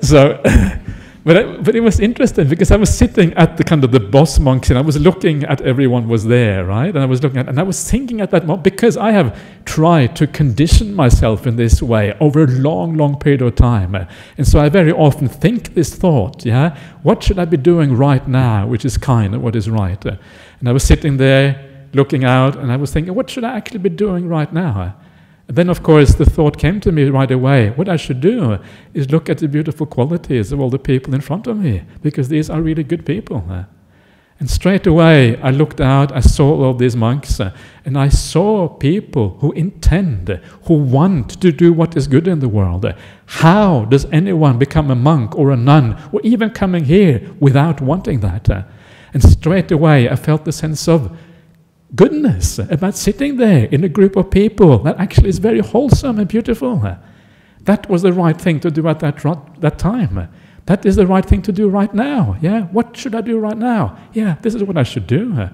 so, 0.00 0.40
but, 1.24 1.36
I, 1.36 1.56
but 1.58 1.74
it 1.74 1.80
was 1.80 2.00
interesting 2.00 2.48
because 2.48 2.70
I 2.70 2.76
was 2.76 2.96
sitting 2.96 3.32
at 3.34 3.56
the 3.56 3.64
kind 3.64 3.84
of 3.84 3.92
the 3.92 4.00
boss 4.00 4.38
monks 4.38 4.70
and 4.70 4.78
I 4.78 4.82
was 4.82 4.98
looking 4.98 5.44
at 5.44 5.60
everyone 5.60 6.08
was 6.08 6.24
there, 6.24 6.64
right? 6.64 6.88
And 6.88 6.98
I 6.98 7.04
was 7.04 7.22
looking 7.22 7.38
at, 7.38 7.48
and 7.48 7.58
I 7.58 7.62
was 7.62 7.88
thinking 7.90 8.20
at 8.20 8.30
that 8.30 8.46
moment 8.46 8.64
because 8.64 8.96
I 8.96 9.12
have 9.12 9.38
tried 9.64 10.16
to 10.16 10.26
condition 10.26 10.94
myself 10.94 11.46
in 11.46 11.56
this 11.56 11.82
way 11.82 12.16
over 12.20 12.44
a 12.44 12.46
long, 12.46 12.96
long 12.96 13.18
period 13.18 13.42
of 13.42 13.54
time. 13.54 13.94
And 13.94 14.46
so 14.46 14.60
I 14.60 14.68
very 14.68 14.92
often 14.92 15.28
think 15.28 15.74
this 15.74 15.94
thought, 15.94 16.44
yeah, 16.44 16.78
what 17.02 17.22
should 17.22 17.38
I 17.38 17.44
be 17.44 17.56
doing 17.56 17.96
right 17.96 18.26
now, 18.26 18.66
which 18.66 18.84
is 18.84 18.96
kind 18.96 19.34
and 19.34 19.42
what 19.42 19.56
is 19.56 19.68
right? 19.68 20.04
And 20.04 20.68
I 20.68 20.72
was 20.72 20.82
sitting 20.82 21.16
there 21.16 21.64
looking 21.92 22.24
out 22.24 22.56
and 22.56 22.70
I 22.72 22.76
was 22.76 22.92
thinking, 22.92 23.14
what 23.14 23.30
should 23.30 23.44
I 23.44 23.56
actually 23.56 23.80
be 23.80 23.88
doing 23.90 24.28
right 24.28 24.52
now? 24.52 24.94
And 25.48 25.56
then, 25.56 25.70
of 25.70 25.82
course, 25.82 26.14
the 26.14 26.26
thought 26.26 26.58
came 26.58 26.78
to 26.80 26.92
me 26.92 27.04
right 27.04 27.30
away 27.30 27.70
what 27.70 27.88
I 27.88 27.96
should 27.96 28.20
do 28.20 28.58
is 28.92 29.10
look 29.10 29.30
at 29.30 29.38
the 29.38 29.48
beautiful 29.48 29.86
qualities 29.86 30.52
of 30.52 30.60
all 30.60 30.68
the 30.68 30.78
people 30.78 31.14
in 31.14 31.22
front 31.22 31.46
of 31.46 31.56
me, 31.56 31.84
because 32.02 32.28
these 32.28 32.50
are 32.50 32.60
really 32.60 32.84
good 32.84 33.06
people. 33.06 33.42
And 34.40 34.48
straight 34.48 34.86
away, 34.86 35.40
I 35.40 35.50
looked 35.50 35.80
out, 35.80 36.12
I 36.12 36.20
saw 36.20 36.62
all 36.62 36.74
these 36.74 36.94
monks, 36.94 37.40
and 37.40 37.98
I 37.98 38.08
saw 38.08 38.68
people 38.68 39.38
who 39.40 39.50
intend, 39.52 40.28
who 40.66 40.74
want 40.74 41.40
to 41.40 41.50
do 41.50 41.72
what 41.72 41.96
is 41.96 42.06
good 42.06 42.28
in 42.28 42.40
the 42.40 42.48
world. 42.48 42.86
How 43.26 43.86
does 43.86 44.04
anyone 44.12 44.58
become 44.58 44.90
a 44.90 44.94
monk 44.94 45.34
or 45.34 45.50
a 45.50 45.56
nun, 45.56 45.98
or 46.12 46.20
even 46.22 46.50
coming 46.50 46.84
here 46.84 47.34
without 47.40 47.80
wanting 47.80 48.20
that? 48.20 48.48
And 49.14 49.22
straight 49.22 49.72
away, 49.72 50.08
I 50.10 50.14
felt 50.14 50.44
the 50.44 50.52
sense 50.52 50.86
of 50.86 51.18
goodness 51.94 52.58
about 52.58 52.96
sitting 52.96 53.36
there 53.36 53.64
in 53.66 53.84
a 53.84 53.88
group 53.88 54.16
of 54.16 54.30
people 54.30 54.78
that 54.80 54.98
actually 54.98 55.28
is 55.28 55.38
very 55.38 55.60
wholesome 55.60 56.18
and 56.18 56.28
beautiful. 56.28 56.82
That 57.62 57.88
was 57.88 58.02
the 58.02 58.12
right 58.12 58.38
thing 58.40 58.60
to 58.60 58.70
do 58.70 58.86
at 58.88 59.00
that, 59.00 59.16
that 59.60 59.78
time. 59.78 60.28
That 60.66 60.84
is 60.84 60.96
the 60.96 61.06
right 61.06 61.24
thing 61.24 61.42
to 61.42 61.52
do 61.52 61.68
right 61.68 61.92
now. 61.94 62.36
Yeah, 62.40 62.62
what 62.64 62.96
should 62.96 63.14
I 63.14 63.22
do 63.22 63.38
right 63.38 63.56
now? 63.56 63.98
Yeah, 64.12 64.36
this 64.42 64.54
is 64.54 64.62
what 64.62 64.76
I 64.76 64.82
should 64.82 65.06
do. 65.06 65.48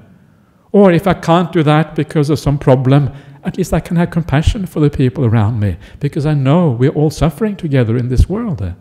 Or 0.73 0.91
if 0.91 1.07
I 1.07 1.15
can't 1.15 1.53
do 1.53 1.63
that 1.63 1.95
because 1.95 2.31
of 2.31 2.39
some 2.41 2.59
problem, 2.59 3.13
at 3.45 3.57
least 3.57 3.73
I 3.73 3.79
can 3.81 3.97
have 3.97 4.11
compassion 4.11 4.67
for 4.67 4.81
the 4.81 4.91
people 4.91 5.25
around 5.25 5.61
me 5.61 5.77
because 6.01 6.27
I 6.27 6.35
know 6.35 6.71
we're 6.71 6.91
all 6.91 7.11
suffering 7.11 7.55
together 7.57 7.97
in 7.97 8.09
this 8.09 8.29
world. 8.29 8.75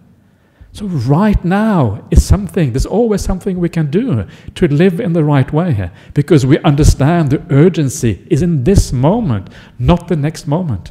So, 0.74 0.88
right 0.88 1.46
now 1.46 2.04
is 2.10 2.26
something, 2.26 2.74
there's 2.74 2.88
always 2.88 3.22
something 3.22 3.60
we 3.60 3.70
can 3.70 3.92
do 3.92 4.26
to 4.56 4.68
live 4.68 5.00
in 5.00 5.14
the 5.14 5.24
right 5.24 5.54
way 5.54 5.92
because 6.16 6.48
we 6.48 6.58
understand 6.64 7.30
the 7.30 7.44
urgency 7.52 8.26
is 8.32 8.42
in 8.42 8.64
this 8.64 8.92
moment, 8.92 9.50
not 9.78 10.08
the 10.08 10.16
next 10.16 10.48
moment. 10.48 10.90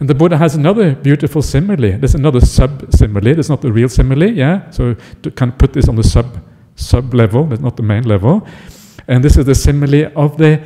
And 0.00 0.08
the 0.08 0.14
Buddha 0.14 0.38
has 0.38 0.54
another 0.54 0.94
beautiful 0.94 1.42
simile. 1.42 1.98
There's 1.98 2.14
another 2.14 2.40
sub 2.40 2.94
simile. 2.94 3.34
There's 3.34 3.50
not 3.50 3.60
the 3.60 3.70
real 3.70 3.90
simile, 3.90 4.30
yeah? 4.30 4.70
So, 4.70 4.96
to 5.22 5.30
kind 5.30 5.52
of 5.52 5.58
put 5.58 5.74
this 5.74 5.86
on 5.86 5.96
the 5.96 6.04
sub 6.04 6.42
sub 6.76 7.12
level, 7.12 7.44
that's 7.44 7.60
not 7.60 7.76
the 7.76 7.82
main 7.82 8.04
level. 8.04 8.46
And 9.06 9.22
this 9.22 9.36
is 9.36 9.44
the 9.44 9.54
simile 9.54 10.10
of 10.16 10.38
the 10.38 10.62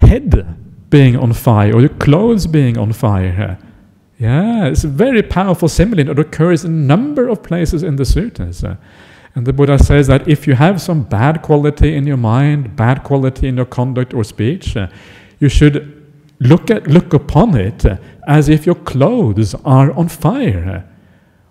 head 0.00 0.90
being 0.90 1.16
on 1.16 1.32
fire 1.32 1.72
or 1.72 1.82
the 1.82 1.88
clothes 1.88 2.48
being 2.48 2.76
on 2.78 2.92
fire. 2.92 3.58
Yeah, 4.22 4.66
it's 4.66 4.84
a 4.84 4.88
very 4.88 5.20
powerful 5.20 5.68
simile. 5.68 6.08
It 6.08 6.16
occurs 6.16 6.64
in 6.64 6.70
a 6.70 6.74
number 6.74 7.26
of 7.26 7.42
places 7.42 7.82
in 7.82 7.96
the 7.96 8.04
suttas. 8.04 8.62
And 9.34 9.44
the 9.44 9.52
Buddha 9.52 9.80
says 9.80 10.06
that 10.06 10.28
if 10.28 10.46
you 10.46 10.54
have 10.54 10.80
some 10.80 11.02
bad 11.02 11.42
quality 11.42 11.96
in 11.96 12.06
your 12.06 12.18
mind, 12.18 12.76
bad 12.76 13.02
quality 13.02 13.48
in 13.48 13.56
your 13.56 13.66
conduct 13.66 14.14
or 14.14 14.22
speech, 14.22 14.76
you 15.40 15.48
should 15.48 15.76
look 16.38 16.70
at 16.70 16.86
look 16.86 17.12
upon 17.14 17.56
it 17.56 17.84
as 18.28 18.48
if 18.48 18.64
your 18.64 18.76
clothes 18.76 19.56
are 19.64 19.90
on 19.98 20.06
fire. 20.08 20.88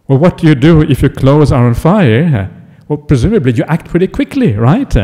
Well, 0.07 0.19
what 0.19 0.37
do 0.37 0.47
you 0.47 0.55
do 0.55 0.81
if 0.81 1.01
your 1.01 1.11
clothes 1.11 1.51
are 1.51 1.67
on 1.67 1.73
fire? 1.73 2.49
Well, 2.87 2.99
presumably 2.99 3.51
you 3.51 3.65
act 3.67 3.89
pretty 3.89 4.07
quickly, 4.07 4.53
right? 4.53 4.95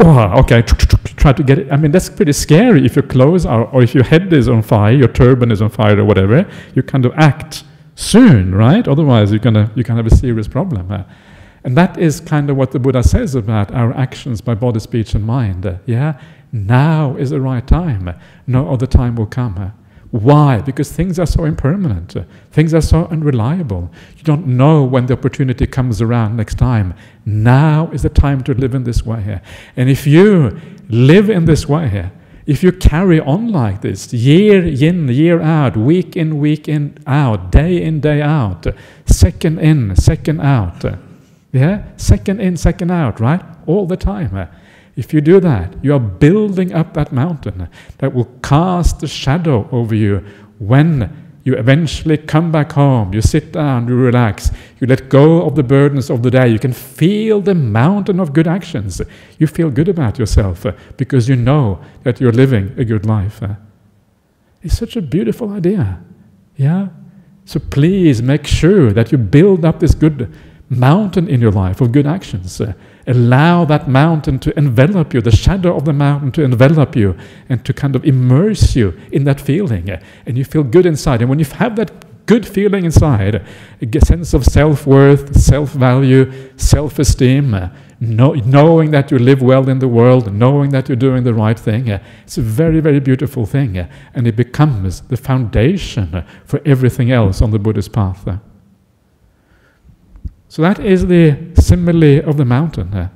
Oh, 0.00 0.38
okay, 0.40 0.62
try 0.62 1.32
to 1.32 1.42
get 1.42 1.58
it. 1.58 1.72
I 1.72 1.76
mean, 1.76 1.90
that's 1.90 2.08
pretty 2.08 2.32
scary 2.32 2.86
if 2.86 2.94
your 2.94 3.02
clothes 3.02 3.44
are, 3.44 3.64
or 3.64 3.82
if 3.82 3.94
your 3.94 4.04
head 4.04 4.32
is 4.32 4.48
on 4.48 4.62
fire, 4.62 4.92
your 4.92 5.08
turban 5.08 5.50
is 5.50 5.60
on 5.60 5.70
fire, 5.70 5.98
or 5.98 6.04
whatever. 6.04 6.48
You 6.74 6.84
kind 6.84 7.04
of 7.04 7.12
act 7.16 7.64
soon, 7.96 8.54
right? 8.54 8.86
Otherwise, 8.86 9.32
you're 9.32 9.40
gonna 9.40 9.72
you 9.74 9.82
can 9.82 9.96
have 9.96 10.06
a 10.06 10.14
serious 10.14 10.46
problem. 10.46 11.04
And 11.64 11.76
that 11.76 11.98
is 11.98 12.20
kind 12.20 12.48
of 12.48 12.56
what 12.56 12.70
the 12.70 12.78
Buddha 12.78 13.02
says 13.02 13.34
about 13.34 13.74
our 13.74 13.92
actions 13.96 14.40
by 14.40 14.54
body, 14.54 14.78
speech, 14.78 15.14
and 15.14 15.24
mind. 15.24 15.80
Yeah, 15.84 16.20
now 16.52 17.16
is 17.16 17.30
the 17.30 17.40
right 17.40 17.66
time. 17.66 18.14
No 18.46 18.70
other 18.70 18.86
time 18.86 19.16
will 19.16 19.26
come. 19.26 19.72
Why? 20.10 20.60
Because 20.62 20.90
things 20.90 21.18
are 21.18 21.26
so 21.26 21.44
impermanent. 21.44 22.16
Things 22.50 22.72
are 22.72 22.80
so 22.80 23.06
unreliable. 23.06 23.90
You 24.16 24.22
don't 24.24 24.46
know 24.46 24.82
when 24.82 25.06
the 25.06 25.12
opportunity 25.12 25.66
comes 25.66 26.00
around 26.00 26.36
next 26.36 26.56
time. 26.56 26.94
Now 27.26 27.90
is 27.92 28.02
the 28.02 28.08
time 28.08 28.42
to 28.44 28.54
live 28.54 28.74
in 28.74 28.84
this 28.84 29.04
way. 29.04 29.40
And 29.76 29.90
if 29.90 30.06
you 30.06 30.58
live 30.88 31.28
in 31.28 31.44
this 31.44 31.68
way, 31.68 32.10
if 32.46 32.62
you 32.62 32.72
carry 32.72 33.20
on 33.20 33.52
like 33.52 33.82
this, 33.82 34.10
year 34.14 34.64
in, 34.64 35.08
year 35.08 35.42
out, 35.42 35.76
week 35.76 36.16
in, 36.16 36.38
week 36.38 36.66
in, 36.66 36.96
out, 37.06 37.52
day 37.52 37.82
in, 37.82 38.00
day 38.00 38.22
out, 38.22 38.66
second 39.04 39.58
in, 39.58 39.94
second 39.96 40.40
out, 40.40 40.82
yeah, 41.52 41.84
second 41.98 42.40
in, 42.40 42.56
second 42.56 42.90
out, 42.90 43.20
right? 43.20 43.42
All 43.66 43.86
the 43.86 43.98
time. 43.98 44.48
If 44.98 45.14
you 45.14 45.20
do 45.20 45.38
that, 45.38 45.76
you 45.80 45.94
are 45.94 46.00
building 46.00 46.74
up 46.74 46.94
that 46.94 47.12
mountain 47.12 47.68
that 47.98 48.12
will 48.12 48.28
cast 48.42 49.00
a 49.04 49.06
shadow 49.06 49.68
over 49.70 49.94
you 49.94 50.24
when 50.58 51.08
you 51.44 51.54
eventually 51.54 52.16
come 52.16 52.50
back 52.50 52.72
home, 52.72 53.14
you 53.14 53.22
sit 53.22 53.52
down, 53.52 53.86
you 53.86 53.94
relax, 53.94 54.50
you 54.80 54.88
let 54.88 55.08
go 55.08 55.46
of 55.46 55.54
the 55.54 55.62
burdens 55.62 56.10
of 56.10 56.24
the 56.24 56.32
day, 56.32 56.48
you 56.48 56.58
can 56.58 56.72
feel 56.72 57.40
the 57.40 57.54
mountain 57.54 58.18
of 58.18 58.32
good 58.32 58.48
actions. 58.48 59.00
You 59.38 59.46
feel 59.46 59.70
good 59.70 59.88
about 59.88 60.18
yourself 60.18 60.66
because 60.96 61.28
you 61.28 61.36
know 61.36 61.80
that 62.02 62.20
you're 62.20 62.32
living 62.32 62.74
a 62.76 62.84
good 62.84 63.06
life. 63.06 63.40
It's 64.62 64.76
such 64.76 64.96
a 64.96 65.00
beautiful 65.00 65.52
idea. 65.52 66.00
Yeah? 66.56 66.88
So 67.44 67.60
please 67.60 68.20
make 68.20 68.48
sure 68.48 68.92
that 68.92 69.12
you 69.12 69.18
build 69.18 69.64
up 69.64 69.78
this 69.78 69.94
good 69.94 70.28
mountain 70.68 71.28
in 71.28 71.40
your 71.40 71.52
life 71.52 71.80
of 71.80 71.92
good 71.92 72.06
actions. 72.06 72.60
Allow 73.08 73.64
that 73.64 73.88
mountain 73.88 74.38
to 74.40 74.56
envelop 74.58 75.14
you, 75.14 75.22
the 75.22 75.34
shadow 75.34 75.74
of 75.74 75.86
the 75.86 75.94
mountain 75.94 76.30
to 76.32 76.42
envelop 76.44 76.94
you 76.94 77.16
and 77.48 77.64
to 77.64 77.72
kind 77.72 77.96
of 77.96 78.04
immerse 78.04 78.76
you 78.76 78.98
in 79.10 79.24
that 79.24 79.40
feeling. 79.40 79.88
And 80.26 80.36
you 80.36 80.44
feel 80.44 80.62
good 80.62 80.84
inside. 80.84 81.22
And 81.22 81.30
when 81.30 81.38
you 81.38 81.46
have 81.46 81.74
that 81.76 81.90
good 82.26 82.46
feeling 82.46 82.84
inside, 82.84 83.42
a 83.80 84.00
sense 84.04 84.34
of 84.34 84.44
self 84.44 84.86
worth, 84.86 85.34
self 85.40 85.70
value, 85.70 86.30
self 86.58 86.98
esteem, 86.98 87.70
know, 88.00 88.34
knowing 88.34 88.90
that 88.92 89.10
you 89.10 89.18
live 89.18 89.42
well 89.42 89.68
in 89.68 89.78
the 89.78 89.88
world, 89.88 90.32
knowing 90.32 90.70
that 90.70 90.88
you're 90.88 90.96
doing 90.96 91.24
the 91.24 91.34
right 91.34 91.58
thing, 91.58 91.88
it's 91.88 92.38
a 92.38 92.42
very, 92.42 92.80
very 92.80 93.00
beautiful 93.00 93.46
thing. 93.46 93.88
And 94.14 94.26
it 94.26 94.36
becomes 94.36 95.00
the 95.00 95.16
foundation 95.16 96.24
for 96.44 96.60
everything 96.64 97.10
else 97.10 97.42
on 97.42 97.50
the 97.50 97.58
Buddhist 97.58 97.92
path. 97.92 98.38
So 100.58 100.62
that 100.62 100.80
is 100.80 101.06
the 101.06 101.38
simile 101.54 102.18
of 102.28 102.36
the 102.36 102.44
mountain. 102.44 103.08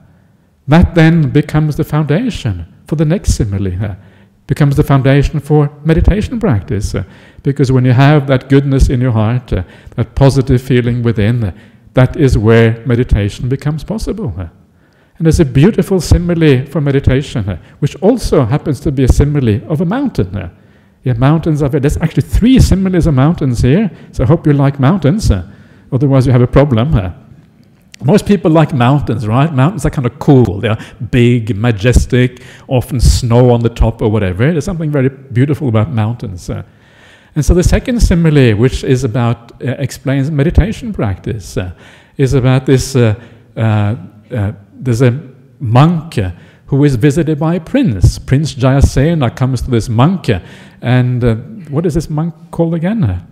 That 0.68 0.94
then 0.94 1.28
becomes 1.30 1.74
the 1.74 1.82
foundation 1.82 2.72
for 2.86 2.94
the 2.94 3.04
next 3.04 3.34
simile. 3.34 3.96
Becomes 4.46 4.76
the 4.76 4.84
foundation 4.84 5.40
for 5.40 5.68
meditation 5.84 6.38
practice. 6.38 6.94
Because 7.42 7.72
when 7.72 7.84
you 7.84 7.94
have 7.94 8.28
that 8.28 8.48
goodness 8.48 8.90
in 8.90 9.00
your 9.00 9.10
heart, 9.10 9.48
that 9.48 10.14
positive 10.14 10.62
feeling 10.62 11.02
within, 11.02 11.52
that 11.94 12.14
is 12.14 12.38
where 12.38 12.80
meditation 12.86 13.48
becomes 13.48 13.82
possible. 13.82 14.32
And 14.38 15.26
there's 15.26 15.40
a 15.40 15.44
beautiful 15.44 16.00
simile 16.00 16.64
for 16.66 16.80
meditation, 16.80 17.58
which 17.80 17.96
also 17.96 18.44
happens 18.44 18.78
to 18.78 18.92
be 18.92 19.02
a 19.02 19.08
simile 19.08 19.68
of 19.68 19.80
a 19.80 19.84
mountain. 19.84 20.48
Yeah, 21.02 21.14
mountains 21.14 21.60
are 21.60 21.68
there's 21.68 21.96
actually 21.96 22.22
three 22.22 22.60
similes 22.60 23.08
of 23.08 23.14
mountains 23.14 23.62
here, 23.62 23.90
so 24.12 24.22
I 24.22 24.28
hope 24.28 24.46
you 24.46 24.52
like 24.52 24.78
mountains. 24.78 25.28
Otherwise, 25.90 26.24
you 26.24 26.30
have 26.30 26.42
a 26.42 26.46
problem. 26.46 27.18
Most 28.04 28.26
people 28.26 28.50
like 28.50 28.74
mountains, 28.74 29.26
right? 29.26 29.52
Mountains 29.52 29.86
are 29.86 29.90
kind 29.90 30.06
of 30.06 30.18
cool. 30.18 30.60
They're 30.60 30.78
big, 31.10 31.56
majestic, 31.56 32.42
often 32.68 33.00
snow 33.00 33.50
on 33.50 33.60
the 33.60 33.68
top 33.68 34.02
or 34.02 34.08
whatever. 34.08 34.50
There's 34.50 34.64
something 34.64 34.90
very 34.90 35.08
beautiful 35.08 35.68
about 35.68 35.90
mountains. 35.90 36.50
Uh, 36.50 36.64
and 37.34 37.44
so 37.44 37.54
the 37.54 37.62
second 37.62 38.00
simile, 38.00 38.54
which 38.56 38.84
is 38.84 39.04
about, 39.04 39.52
uh, 39.62 39.76
explains 39.78 40.30
meditation 40.30 40.92
practice, 40.92 41.56
uh, 41.56 41.72
is 42.16 42.34
about 42.34 42.66
this, 42.66 42.94
uh, 42.94 43.14
uh, 43.56 43.96
uh, 44.34 44.52
there's 44.74 45.02
a 45.02 45.18
monk 45.60 46.18
who 46.66 46.84
is 46.84 46.96
visited 46.96 47.38
by 47.38 47.54
a 47.54 47.60
prince. 47.60 48.18
Prince 48.18 48.54
Jayasena 48.54 49.34
comes 49.34 49.62
to 49.62 49.70
this 49.70 49.88
monk, 49.88 50.28
and 50.80 51.22
what 51.70 51.86
is 51.86 51.94
this 51.94 52.10
monk 52.10 52.34
called 52.50 52.74
again? 52.74 53.26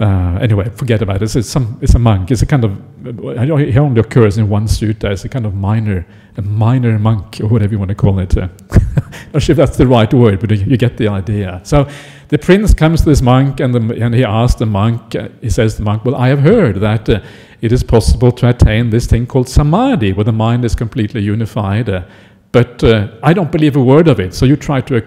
Uh, 0.00 0.38
anyway, 0.40 0.66
forget 0.70 1.02
about 1.02 1.22
it. 1.22 1.36
It's, 1.36 1.48
some, 1.48 1.78
it's 1.82 1.94
a 1.94 1.98
monk. 1.98 2.30
It's 2.30 2.40
a 2.40 2.46
kind 2.46 2.64
of, 2.64 2.80
he 3.04 3.78
only 3.78 4.00
occurs 4.00 4.38
in 4.38 4.48
one 4.48 4.64
sutta. 4.64 5.12
It's 5.12 5.26
a 5.26 5.28
kind 5.28 5.44
of 5.44 5.54
minor, 5.54 6.06
a 6.38 6.42
minor 6.42 6.98
monk, 6.98 7.38
or 7.42 7.48
whatever 7.48 7.72
you 7.72 7.78
want 7.78 7.90
to 7.90 7.94
call 7.94 8.18
it. 8.18 8.34
Uh, 8.34 8.48
not 9.34 9.42
sure 9.42 9.52
if 9.52 9.58
that's 9.58 9.76
the 9.76 9.86
right 9.86 10.12
word, 10.14 10.40
but 10.40 10.50
you 10.52 10.76
get 10.78 10.96
the 10.96 11.08
idea. 11.08 11.60
So 11.64 11.86
the 12.28 12.38
prince 12.38 12.72
comes 12.72 13.00
to 13.00 13.10
this 13.10 13.20
monk 13.20 13.60
and, 13.60 13.74
the, 13.74 14.02
and 14.02 14.14
he 14.14 14.24
asks 14.24 14.58
the 14.58 14.64
monk, 14.64 15.14
uh, 15.14 15.28
he 15.42 15.50
says 15.50 15.74
to 15.74 15.78
the 15.78 15.84
monk, 15.84 16.06
Well, 16.06 16.16
I 16.16 16.28
have 16.28 16.40
heard 16.40 16.76
that 16.76 17.06
uh, 17.06 17.20
it 17.60 17.70
is 17.70 17.82
possible 17.82 18.32
to 18.32 18.48
attain 18.48 18.88
this 18.88 19.06
thing 19.06 19.26
called 19.26 19.50
samadhi, 19.50 20.14
where 20.14 20.24
the 20.24 20.32
mind 20.32 20.64
is 20.64 20.74
completely 20.74 21.20
unified. 21.20 21.90
Uh, 21.90 22.04
but 22.52 22.82
uh, 22.82 23.08
I 23.22 23.34
don't 23.34 23.52
believe 23.52 23.76
a 23.76 23.84
word 23.84 24.08
of 24.08 24.18
it. 24.18 24.32
So 24.32 24.46
you 24.46 24.56
try 24.56 24.80
to 24.80 25.02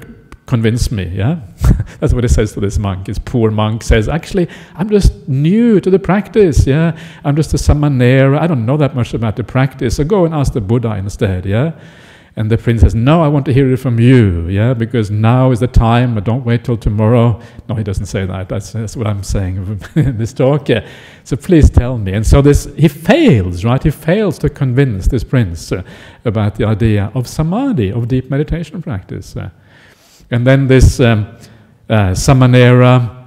convince 0.54 0.92
me, 0.92 1.06
yeah? 1.06 1.40
That's 2.00 2.14
what 2.14 2.24
he 2.24 2.28
says 2.28 2.54
to 2.54 2.60
this 2.60 2.78
monk. 2.78 3.08
This 3.08 3.18
poor 3.18 3.50
monk 3.50 3.82
says, 3.82 4.08
actually, 4.08 4.48
I'm 4.76 4.88
just 4.88 5.28
new 5.28 5.80
to 5.80 5.90
the 5.90 5.98
practice, 5.98 6.68
yeah? 6.68 6.96
I'm 7.26 7.36
just 7.36 7.56
a 7.56 7.58
samanera. 7.58 8.38
I 8.38 8.46
don't 8.46 8.64
know 8.64 8.78
that 8.78 8.94
much 8.94 9.16
about 9.16 9.36
the 9.36 9.44
practice. 9.44 9.96
So 9.96 10.04
go 10.04 10.26
and 10.26 10.34
ask 10.36 10.54
the 10.54 10.62
Buddha 10.62 10.94
instead, 10.94 11.48
yeah? 11.48 11.72
And 12.36 12.52
the 12.52 12.58
prince 12.60 12.82
says, 12.82 12.94
no, 12.94 13.24
I 13.24 13.30
want 13.30 13.46
to 13.48 13.54
hear 13.54 13.74
it 13.74 13.78
from 13.78 14.00
you, 14.00 14.48
yeah? 14.48 14.76
Because 14.76 15.10
now 15.10 15.50
is 15.50 15.60
the 15.60 15.68
time, 15.68 16.14
but 16.14 16.24
don't 16.24 16.46
wait 16.46 16.64
till 16.66 16.78
tomorrow. 16.78 17.42
No, 17.68 17.74
he 17.74 17.84
doesn't 17.84 18.06
say 18.06 18.28
that. 18.28 18.48
That's, 18.48 18.74
that's 18.74 18.96
what 18.96 19.08
I'm 19.08 19.24
saying 19.24 19.82
in 19.96 20.20
this 20.20 20.34
talk, 20.34 20.70
yeah? 20.70 20.88
So 21.24 21.36
please 21.36 21.72
tell 21.72 21.98
me. 21.98 22.14
And 22.14 22.26
so 22.28 22.44
this, 22.44 22.66
he 22.76 22.88
fails, 22.90 23.66
right? 23.66 23.82
He 23.82 23.90
fails 23.90 24.38
to 24.40 24.50
convince 24.50 25.08
this 25.08 25.24
prince 25.24 25.72
uh, 25.72 25.82
about 26.26 26.56
the 26.56 26.66
idea 26.66 27.12
of 27.16 27.28
samadhi, 27.28 27.92
of 27.92 28.08
deep 28.08 28.30
meditation 28.30 28.84
practice. 28.84 29.36
Uh, 29.36 29.50
and 30.34 30.48
then 30.48 30.66
this 30.66 31.00
um, 31.00 31.28
uh, 31.88 32.10
Samanera, 32.10 33.24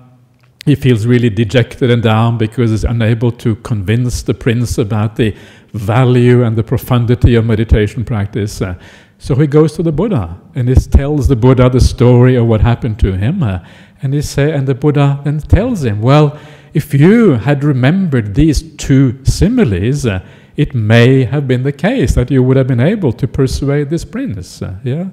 he 0.64 0.74
feels 0.74 1.06
really 1.06 1.30
dejected 1.30 1.88
and 1.88 2.02
down 2.02 2.36
because 2.36 2.72
he's 2.72 2.82
unable 2.82 3.30
to 3.30 3.54
convince 3.56 4.24
the 4.24 4.34
prince 4.34 4.76
about 4.76 5.14
the 5.14 5.32
value 5.72 6.42
and 6.42 6.56
the 6.56 6.64
profundity 6.64 7.36
of 7.36 7.46
meditation 7.46 8.04
practice. 8.04 8.60
Uh, 8.60 8.74
so 9.18 9.36
he 9.36 9.46
goes 9.46 9.74
to 9.74 9.84
the 9.84 9.92
Buddha 9.92 10.36
and 10.56 10.68
he 10.68 10.74
tells 10.74 11.28
the 11.28 11.36
Buddha 11.36 11.70
the 11.70 11.78
story 11.80 12.34
of 12.34 12.46
what 12.46 12.60
happened 12.60 12.98
to 12.98 13.16
him. 13.16 13.40
Uh, 13.40 13.60
and 14.02 14.12
he 14.12 14.20
say, 14.20 14.52
and 14.52 14.66
the 14.66 14.74
Buddha 14.74 15.20
then 15.22 15.38
tells 15.38 15.84
him, 15.84 16.02
well, 16.02 16.36
if 16.74 16.92
you 16.92 17.34
had 17.34 17.62
remembered 17.62 18.34
these 18.34 18.74
two 18.78 19.24
similes, 19.24 20.06
uh, 20.06 20.26
it 20.56 20.74
may 20.74 21.22
have 21.22 21.46
been 21.46 21.62
the 21.62 21.72
case 21.72 22.16
that 22.16 22.32
you 22.32 22.42
would 22.42 22.56
have 22.56 22.66
been 22.66 22.80
able 22.80 23.12
to 23.12 23.28
persuade 23.28 23.90
this 23.90 24.04
prince. 24.04 24.60
Uh, 24.60 24.74
yeah. 24.82 25.10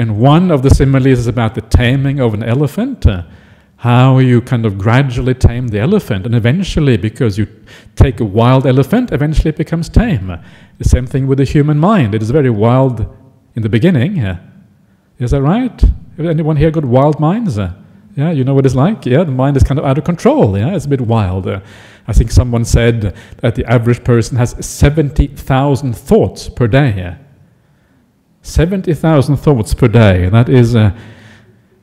And 0.00 0.18
one 0.18 0.50
of 0.50 0.62
the 0.62 0.70
similes 0.70 1.18
is 1.18 1.26
about 1.26 1.54
the 1.54 1.60
taming 1.60 2.20
of 2.20 2.32
an 2.32 2.42
elephant, 2.42 3.06
uh, 3.06 3.24
how 3.76 4.16
you 4.16 4.40
kind 4.40 4.64
of 4.64 4.78
gradually 4.78 5.34
tame 5.34 5.68
the 5.68 5.78
elephant, 5.78 6.24
and 6.24 6.34
eventually, 6.34 6.96
because 6.96 7.36
you 7.36 7.46
take 7.96 8.18
a 8.18 8.24
wild 8.24 8.66
elephant, 8.66 9.12
eventually 9.12 9.50
it 9.50 9.58
becomes 9.58 9.90
tame. 9.90 10.34
The 10.78 10.88
same 10.88 11.06
thing 11.06 11.26
with 11.26 11.36
the 11.36 11.44
human 11.44 11.76
mind. 11.76 12.14
It 12.14 12.22
is 12.22 12.30
very 12.30 12.48
wild 12.48 13.14
in 13.54 13.60
the 13.60 13.68
beginning. 13.68 14.24
Uh, 14.24 14.40
is 15.18 15.32
that 15.32 15.42
right? 15.42 15.84
Anyone 16.18 16.56
here 16.56 16.70
got 16.70 16.86
wild 16.86 17.20
minds? 17.20 17.58
Uh, 17.58 17.74
yeah, 18.16 18.30
you 18.30 18.42
know 18.42 18.54
what 18.54 18.64
it's 18.64 18.74
like? 18.74 19.04
Yeah, 19.04 19.24
the 19.24 19.32
mind 19.32 19.58
is 19.58 19.64
kind 19.64 19.78
of 19.78 19.84
out 19.84 19.98
of 19.98 20.04
control. 20.04 20.56
Yeah, 20.56 20.74
it's 20.74 20.86
a 20.86 20.88
bit 20.88 21.02
wild. 21.02 21.46
Uh, 21.46 21.60
I 22.06 22.14
think 22.14 22.30
someone 22.30 22.64
said 22.64 23.14
that 23.42 23.54
the 23.54 23.66
average 23.66 24.02
person 24.02 24.38
has 24.38 24.56
70,000 24.64 25.94
thoughts 25.94 26.48
per 26.48 26.66
day. 26.68 27.18
70,000 28.42 29.36
thoughts 29.36 29.74
per 29.74 29.88
day. 29.88 30.28
That 30.28 30.48
is, 30.48 30.74
uh, 30.74 30.92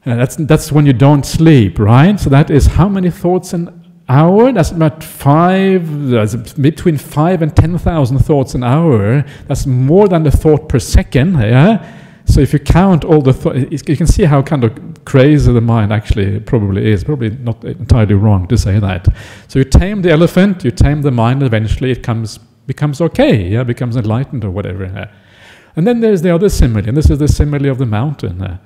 uh, 0.05 0.15
that's, 0.15 0.35
that's 0.37 0.71
when 0.71 0.85
you 0.85 0.93
don't 0.93 1.25
sleep, 1.25 1.79
right? 1.79 2.19
So 2.19 2.29
that 2.29 2.49
is 2.49 2.65
how 2.65 2.89
many 2.89 3.11
thoughts 3.11 3.53
an 3.53 3.91
hour? 4.09 4.51
That's 4.51 4.71
about 4.71 5.03
five, 5.03 6.09
that's 6.09 6.35
between 6.53 6.97
five 6.97 7.41
and 7.41 7.55
10,000 7.55 8.19
thoughts 8.19 8.55
an 8.55 8.63
hour. 8.63 9.23
That's 9.47 9.65
more 9.65 10.07
than 10.07 10.25
a 10.25 10.31
thought 10.31 10.69
per 10.69 10.79
second, 10.79 11.33
yeah? 11.35 11.85
So 12.25 12.41
if 12.41 12.51
you 12.51 12.59
count 12.59 13.05
all 13.05 13.21
the 13.21 13.33
thoughts, 13.33 13.59
you 13.87 13.95
can 13.95 14.07
see 14.07 14.25
how 14.25 14.41
kind 14.41 14.63
of 14.65 15.05
crazy 15.05 15.51
the 15.51 15.61
mind 15.61 15.93
actually 15.93 16.41
probably 16.41 16.91
is. 16.91 17.03
Probably 17.03 17.29
not 17.29 17.63
entirely 17.63 18.15
wrong 18.15 18.47
to 18.47 18.57
say 18.57 18.79
that. 18.79 19.07
So 19.47 19.59
you 19.59 19.65
tame 19.65 20.01
the 20.01 20.11
elephant, 20.11 20.65
you 20.65 20.71
tame 20.71 21.03
the 21.03 21.11
mind, 21.11 21.41
eventually 21.41 21.91
it 21.91 22.03
comes 22.03 22.39
becomes 22.65 22.99
okay, 22.99 23.47
yeah, 23.47 23.63
becomes 23.63 23.95
enlightened 23.95 24.43
or 24.43 24.51
whatever. 24.51 25.09
And 25.77 25.85
then 25.85 25.99
there's 25.99 26.23
the 26.23 26.33
other 26.33 26.49
simile, 26.49 26.87
and 26.87 26.97
this 26.97 27.11
is 27.11 27.19
the 27.19 27.27
simile 27.27 27.69
of 27.69 27.77
the 27.77 27.85
mountain. 27.85 28.41
Uh, 28.41 28.57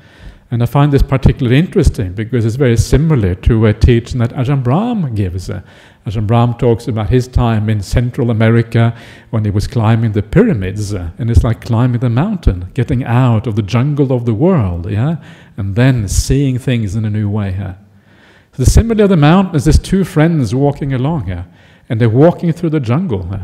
and 0.50 0.64
I 0.64 0.66
find 0.66 0.94
this 0.94 1.04
particularly 1.04 1.60
interesting 1.60 2.14
because 2.14 2.46
it's 2.46 2.56
very 2.56 2.78
similar 2.78 3.36
to 3.36 3.66
a 3.66 3.74
teaching 3.74 4.20
that 4.20 4.32
Ajahn 4.32 4.64
Brahm 4.64 5.14
gives. 5.14 5.50
Uh, 5.50 5.62
Ajahn 6.06 6.26
Brahm 6.26 6.54
talks 6.58 6.88
about 6.88 7.10
his 7.10 7.28
time 7.28 7.70
in 7.70 7.82
Central 7.82 8.32
America 8.32 8.98
when 9.30 9.44
he 9.44 9.52
was 9.52 9.68
climbing 9.68 10.14
the 10.14 10.24
pyramids, 10.24 10.94
uh, 10.94 11.10
and 11.20 11.30
it's 11.30 11.44
like 11.44 11.60
climbing 11.60 12.00
the 12.00 12.10
mountain, 12.10 12.72
getting 12.74 13.04
out 13.04 13.46
of 13.46 13.58
the 13.58 13.62
jungle 13.62 14.14
of 14.14 14.26
the 14.26 14.34
world, 14.34 14.90
yeah, 14.90 15.18
and 15.58 15.76
then 15.76 16.08
seeing 16.08 16.58
things 16.58 16.96
in 16.96 17.04
a 17.04 17.10
new 17.10 17.30
way. 17.30 17.58
Uh. 17.58 17.74
So 18.54 18.64
the 18.64 18.70
simile 18.70 19.02
of 19.02 19.10
the 19.10 19.18
mountain 19.18 19.58
is 19.58 19.66
there's 19.66 19.80
two 19.80 20.06
friends 20.06 20.56
walking 20.56 20.94
along, 20.94 21.30
uh, 21.30 21.44
and 21.90 22.00
they're 22.00 22.10
walking 22.10 22.54
through 22.54 22.70
the 22.70 22.80
jungle. 22.80 23.38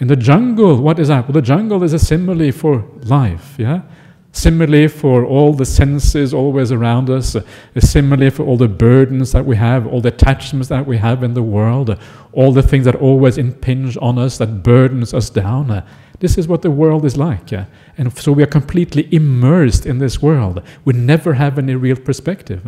In 0.00 0.08
the 0.08 0.16
jungle, 0.16 0.80
what 0.80 0.98
is 0.98 1.08
that? 1.08 1.28
Well, 1.28 1.34
the 1.34 1.42
jungle 1.42 1.82
is 1.82 1.92
a 1.92 1.98
simile 1.98 2.52
for 2.52 2.84
life, 3.02 3.54
yeah. 3.58 3.82
Similarly, 4.32 4.86
for 4.86 5.24
all 5.24 5.52
the 5.52 5.66
senses 5.66 6.32
always 6.32 6.70
around 6.70 7.10
us, 7.10 7.34
uh, 7.34 7.42
similarly 7.78 8.30
for 8.30 8.44
all 8.44 8.56
the 8.56 8.68
burdens 8.68 9.32
that 9.32 9.44
we 9.44 9.56
have, 9.56 9.86
all 9.86 10.00
the 10.00 10.08
attachments 10.08 10.68
that 10.68 10.86
we 10.86 10.96
have 10.98 11.24
in 11.24 11.34
the 11.34 11.42
world, 11.42 11.98
all 12.32 12.52
the 12.52 12.62
things 12.62 12.84
that 12.84 12.94
always 12.94 13.38
impinge 13.38 13.98
on 14.00 14.18
us, 14.18 14.38
that 14.38 14.62
burdens 14.62 15.12
us 15.12 15.30
down. 15.30 15.82
This 16.20 16.38
is 16.38 16.46
what 16.46 16.62
the 16.62 16.70
world 16.70 17.04
is 17.04 17.16
like. 17.16 17.50
Yeah? 17.50 17.66
and 17.98 18.16
so 18.16 18.30
we 18.32 18.42
are 18.42 18.46
completely 18.46 19.12
immersed 19.12 19.84
in 19.84 19.98
this 19.98 20.22
world. 20.22 20.62
We 20.84 20.94
never 20.94 21.34
have 21.34 21.58
any 21.58 21.74
real 21.74 21.96
perspective. 21.96 22.62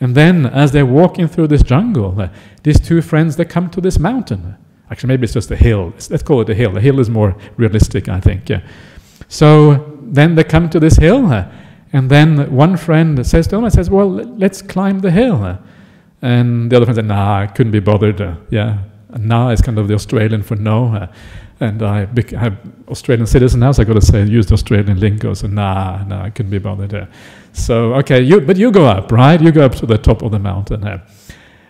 And 0.00 0.14
then, 0.14 0.46
as 0.46 0.72
they're 0.72 0.86
walking 0.86 1.28
through 1.28 1.48
this 1.48 1.62
jungle, 1.62 2.28
these 2.62 2.78
two 2.78 3.00
friends, 3.00 3.36
they 3.36 3.46
come 3.46 3.70
to 3.70 3.80
this 3.80 3.98
mountain. 3.98 4.56
Actually, 4.90 5.08
maybe 5.08 5.24
it's 5.24 5.34
just 5.34 5.50
a 5.50 5.56
hill. 5.56 5.92
Let's 6.10 6.22
call 6.22 6.40
it 6.40 6.48
a 6.48 6.54
hill. 6.54 6.76
A 6.76 6.80
hill 6.80 6.98
is 7.00 7.10
more 7.10 7.36
realistic, 7.56 8.08
I 8.08 8.20
think. 8.20 8.48
Yeah. 8.48 8.62
So 9.28 9.98
then 10.02 10.34
they 10.34 10.44
come 10.44 10.70
to 10.70 10.80
this 10.80 10.96
hill, 10.96 11.26
uh, 11.26 11.46
and 11.92 12.10
then 12.10 12.50
one 12.54 12.76
friend 12.76 13.26
says 13.26 13.46
to 13.48 13.56
him, 13.56 13.68
says, 13.70 13.90
well, 13.90 14.08
let's 14.08 14.62
climb 14.62 15.00
the 15.00 15.10
hill. 15.10 15.58
And 16.22 16.70
the 16.70 16.76
other 16.76 16.86
friend 16.86 16.96
said, 16.96 17.06
nah, 17.06 17.40
I 17.40 17.46
couldn't 17.46 17.72
be 17.72 17.80
bothered. 17.80 18.20
Uh, 18.20 18.36
yeah, 18.50 18.78
nah 19.16 19.50
is 19.50 19.60
kind 19.60 19.78
of 19.78 19.88
the 19.88 19.94
Australian 19.94 20.42
for 20.42 20.56
no. 20.56 20.94
Uh, 20.94 21.06
and 21.60 21.82
I 21.82 22.02
am 22.02 22.84
Australian 22.88 23.26
citizen 23.26 23.60
now, 23.60 23.72
so 23.72 23.82
I 23.82 23.84
got 23.84 23.94
to 23.94 24.00
say 24.00 24.24
use 24.24 24.46
the 24.46 24.54
Australian 24.54 25.00
lingo. 25.00 25.34
So 25.34 25.48
nah, 25.48 26.04
nah, 26.04 26.22
I 26.24 26.30
couldn't 26.30 26.50
be 26.50 26.58
bothered. 26.58 27.08
So 27.52 27.94
okay, 27.94 28.20
you 28.20 28.40
but 28.40 28.56
you 28.56 28.70
go 28.70 28.86
up, 28.86 29.10
right? 29.10 29.40
You 29.40 29.50
go 29.50 29.64
up 29.64 29.74
to 29.76 29.86
the 29.86 29.98
top 29.98 30.22
of 30.22 30.30
the 30.30 30.38
mountain. 30.38 30.84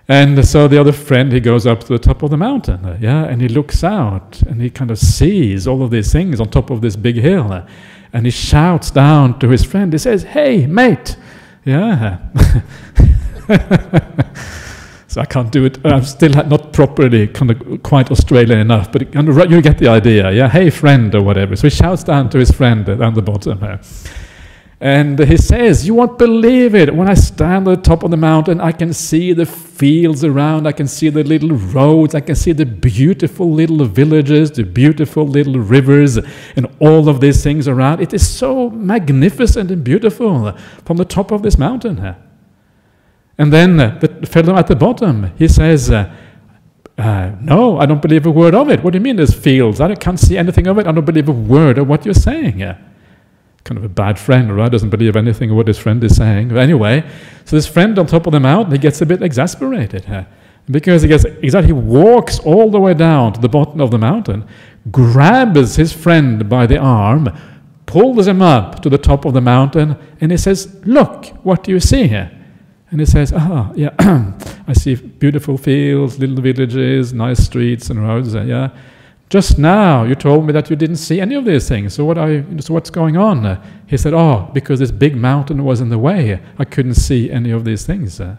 And 0.08 0.42
so 0.46 0.68
the 0.68 0.80
other 0.80 0.92
friend, 0.92 1.30
he 1.32 1.40
goes 1.40 1.66
up 1.66 1.80
to 1.80 1.88
the 1.88 1.98
top 1.98 2.22
of 2.22 2.30
the 2.30 2.38
mountain, 2.38 2.96
yeah, 2.98 3.24
and 3.24 3.42
he 3.42 3.48
looks 3.48 3.84
out 3.84 4.40
and 4.42 4.62
he 4.62 4.70
kind 4.70 4.90
of 4.90 4.98
sees 4.98 5.66
all 5.66 5.82
of 5.82 5.90
these 5.90 6.10
things 6.10 6.40
on 6.40 6.48
top 6.48 6.70
of 6.70 6.80
this 6.80 6.96
big 6.96 7.16
hill 7.16 7.66
and 8.12 8.24
he 8.26 8.30
shouts 8.30 8.90
down 8.90 9.38
to 9.38 9.48
his 9.48 9.64
friend. 9.64 9.92
He 9.92 9.98
says, 9.98 10.22
"Hey, 10.22 10.66
mate!" 10.66 11.16
Yeah. 11.64 12.18
so 15.08 15.20
I 15.20 15.24
can't 15.26 15.52
do 15.52 15.64
it. 15.66 15.78
I'm 15.84 16.04
still 16.04 16.30
not 16.30 16.72
properly 16.72 17.26
kind 17.28 17.50
of 17.50 17.82
quite 17.82 18.10
Australian 18.10 18.58
enough, 18.60 18.90
but 18.90 19.14
you 19.50 19.60
get 19.60 19.78
the 19.78 19.88
idea. 19.88 20.30
Yeah, 20.30 20.48
hey, 20.48 20.70
friend, 20.70 21.14
or 21.14 21.22
whatever. 21.22 21.56
So 21.56 21.68
he 21.68 21.70
shouts 21.70 22.02
down 22.04 22.30
to 22.30 22.38
his 22.38 22.50
friend 22.50 22.86
down 22.86 23.14
the 23.14 23.22
bottom. 23.22 23.58
And 24.80 25.18
he 25.18 25.36
says, 25.36 25.86
You 25.86 25.94
won't 25.94 26.18
believe 26.18 26.74
it. 26.74 26.94
When 26.94 27.08
I 27.08 27.14
stand 27.14 27.66
at 27.66 27.82
the 27.82 27.82
top 27.82 28.04
of 28.04 28.12
the 28.12 28.16
mountain, 28.16 28.60
I 28.60 28.70
can 28.70 28.92
see 28.92 29.32
the 29.32 29.44
fields 29.44 30.22
around, 30.22 30.68
I 30.68 30.72
can 30.72 30.86
see 30.86 31.08
the 31.08 31.24
little 31.24 31.50
roads, 31.50 32.14
I 32.14 32.20
can 32.20 32.36
see 32.36 32.52
the 32.52 32.64
beautiful 32.64 33.52
little 33.52 33.84
villages, 33.86 34.52
the 34.52 34.62
beautiful 34.62 35.26
little 35.26 35.58
rivers, 35.58 36.16
and 36.16 36.66
all 36.78 37.08
of 37.08 37.20
these 37.20 37.42
things 37.42 37.66
around. 37.66 38.00
It 38.00 38.14
is 38.14 38.28
so 38.28 38.70
magnificent 38.70 39.72
and 39.72 39.82
beautiful 39.82 40.52
from 40.84 40.96
the 40.96 41.04
top 41.04 41.32
of 41.32 41.42
this 41.42 41.58
mountain. 41.58 42.14
And 43.36 43.52
then 43.52 43.76
the 43.76 44.28
fellow 44.30 44.56
at 44.56 44.68
the 44.68 44.76
bottom, 44.76 45.32
he 45.38 45.48
says, 45.48 45.90
uh, 45.90 46.12
uh, 46.96 47.32
no, 47.40 47.78
I 47.78 47.86
don't 47.86 48.02
believe 48.02 48.26
a 48.26 48.30
word 48.30 48.54
of 48.54 48.68
it. 48.70 48.82
What 48.82 48.92
do 48.92 48.98
you 48.98 49.02
mean 49.02 49.16
there's 49.16 49.34
fields? 49.34 49.80
I 49.80 49.94
can't 49.96 50.18
see 50.18 50.36
anything 50.36 50.66
of 50.68 50.78
it. 50.78 50.86
I 50.86 50.92
don't 50.92 51.04
believe 51.04 51.28
a 51.28 51.32
word 51.32 51.78
of 51.78 51.88
what 51.88 52.04
you're 52.04 52.14
saying 52.14 52.60
kind 53.68 53.78
of 53.78 53.84
a 53.84 53.88
bad 53.88 54.18
friend, 54.18 54.54
right? 54.56 54.72
Doesn't 54.72 54.90
believe 54.90 55.14
anything 55.14 55.50
of 55.50 55.56
what 55.56 55.68
his 55.68 55.78
friend 55.78 56.02
is 56.02 56.16
saying. 56.16 56.48
But 56.48 56.58
anyway, 56.58 57.08
so 57.44 57.54
this 57.54 57.66
friend 57.66 57.98
on 57.98 58.06
top 58.06 58.26
of 58.26 58.32
the 58.32 58.40
mountain, 58.40 58.72
he 58.72 58.78
gets 58.78 59.00
a 59.02 59.06
bit 59.06 59.22
exasperated 59.22 60.06
huh? 60.06 60.24
because 60.70 61.02
he 61.02 61.08
gets 61.08 61.24
exactly 61.24 61.68
he 61.68 61.72
walks 61.72 62.38
all 62.40 62.70
the 62.70 62.80
way 62.80 62.94
down 62.94 63.34
to 63.34 63.40
the 63.40 63.48
bottom 63.48 63.80
of 63.80 63.90
the 63.90 63.98
mountain, 63.98 64.46
grabs 64.90 65.76
his 65.76 65.92
friend 65.92 66.48
by 66.48 66.66
the 66.66 66.78
arm, 66.78 67.28
pulls 67.84 68.26
him 68.26 68.40
up 68.40 68.80
to 68.82 68.88
the 68.88 68.98
top 68.98 69.26
of 69.26 69.34
the 69.34 69.40
mountain, 69.40 69.96
and 70.20 70.30
he 70.30 70.38
says, 70.38 70.80
"Look, 70.84 71.26
what 71.44 71.62
do 71.62 71.70
you 71.70 71.80
see 71.80 72.08
here?" 72.08 72.30
And 72.90 73.00
he 73.00 73.06
says, 73.06 73.32
"Ah, 73.36 73.70
yeah, 73.74 73.92
I 74.66 74.72
see 74.72 74.94
beautiful 74.94 75.58
fields, 75.58 76.18
little 76.18 76.40
villages, 76.40 77.12
nice 77.12 77.44
streets 77.44 77.90
and 77.90 78.02
roads. 78.02 78.34
Yeah." 78.34 78.70
Just 79.28 79.58
now 79.58 80.04
you 80.04 80.14
told 80.14 80.46
me 80.46 80.52
that 80.54 80.70
you 80.70 80.76
didn't 80.76 80.96
see 80.96 81.20
any 81.20 81.34
of 81.34 81.44
these 81.44 81.68
things. 81.68 81.92
So 81.94 82.04
what 82.04 82.16
you, 82.16 82.46
so 82.60 82.72
what's 82.72 82.90
going 82.90 83.16
on? 83.16 83.60
He 83.86 83.96
said, 83.98 84.14
"Oh, 84.14 84.50
because 84.54 84.78
this 84.78 84.90
big 84.90 85.16
mountain 85.16 85.64
was 85.64 85.80
in 85.80 85.90
the 85.90 85.98
way. 85.98 86.40
I 86.58 86.64
couldn't 86.64 86.94
see 86.94 87.30
any 87.30 87.50
of 87.50 87.64
these 87.64 87.84
things." 87.84 88.20
And 88.20 88.38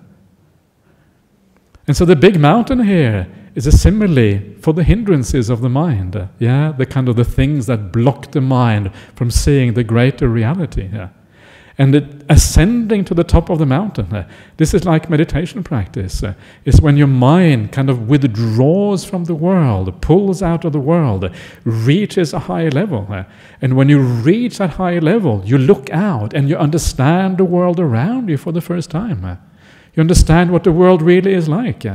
so 1.97 2.05
the 2.05 2.15
big 2.15 2.39
mountain 2.39 2.83
here 2.83 3.27
is 3.55 3.67
a 3.67 3.71
simile 3.71 4.41
for 4.61 4.73
the 4.73 4.83
hindrances 4.83 5.49
of 5.49 5.61
the 5.61 5.69
mind. 5.69 6.29
Yeah, 6.39 6.71
the 6.71 6.85
kind 6.85 7.07
of 7.09 7.15
the 7.15 7.23
things 7.23 7.65
that 7.67 7.91
block 7.91 8.31
the 8.31 8.41
mind 8.41 8.91
from 9.15 9.29
seeing 9.31 9.73
the 9.73 9.83
greater 9.83 10.27
reality. 10.27 10.89
Yeah. 10.91 11.09
And 11.79 12.25
ascending 12.27 13.05
to 13.05 13.13
the 13.13 13.23
top 13.23 13.49
of 13.49 13.57
the 13.57 13.65
mountain, 13.65 14.13
uh, 14.13 14.27
this 14.57 14.73
is 14.73 14.83
like 14.83 15.09
meditation 15.09 15.63
practice. 15.63 16.21
Uh, 16.21 16.33
it's 16.65 16.81
when 16.81 16.97
your 16.97 17.07
mind 17.07 17.71
kind 17.71 17.89
of 17.89 18.09
withdraws 18.09 19.05
from 19.05 19.23
the 19.23 19.33
world, 19.33 20.01
pulls 20.01 20.43
out 20.43 20.65
of 20.65 20.73
the 20.73 20.79
world, 20.79 21.33
reaches 21.63 22.33
a 22.33 22.39
higher 22.39 22.69
level. 22.69 23.07
Uh, 23.09 23.23
and 23.61 23.77
when 23.77 23.87
you 23.87 23.99
reach 24.01 24.57
that 24.57 24.71
higher 24.71 24.99
level, 24.99 25.41
you 25.45 25.57
look 25.57 25.89
out 25.91 26.33
and 26.33 26.49
you 26.49 26.57
understand 26.57 27.37
the 27.37 27.45
world 27.45 27.79
around 27.79 28.27
you 28.27 28.35
for 28.35 28.51
the 28.51 28.61
first 28.61 28.91
time. 28.91 29.39
You 29.95 30.01
understand 30.01 30.51
what 30.51 30.65
the 30.65 30.73
world 30.73 31.01
really 31.01 31.33
is 31.33 31.47
like. 31.47 31.85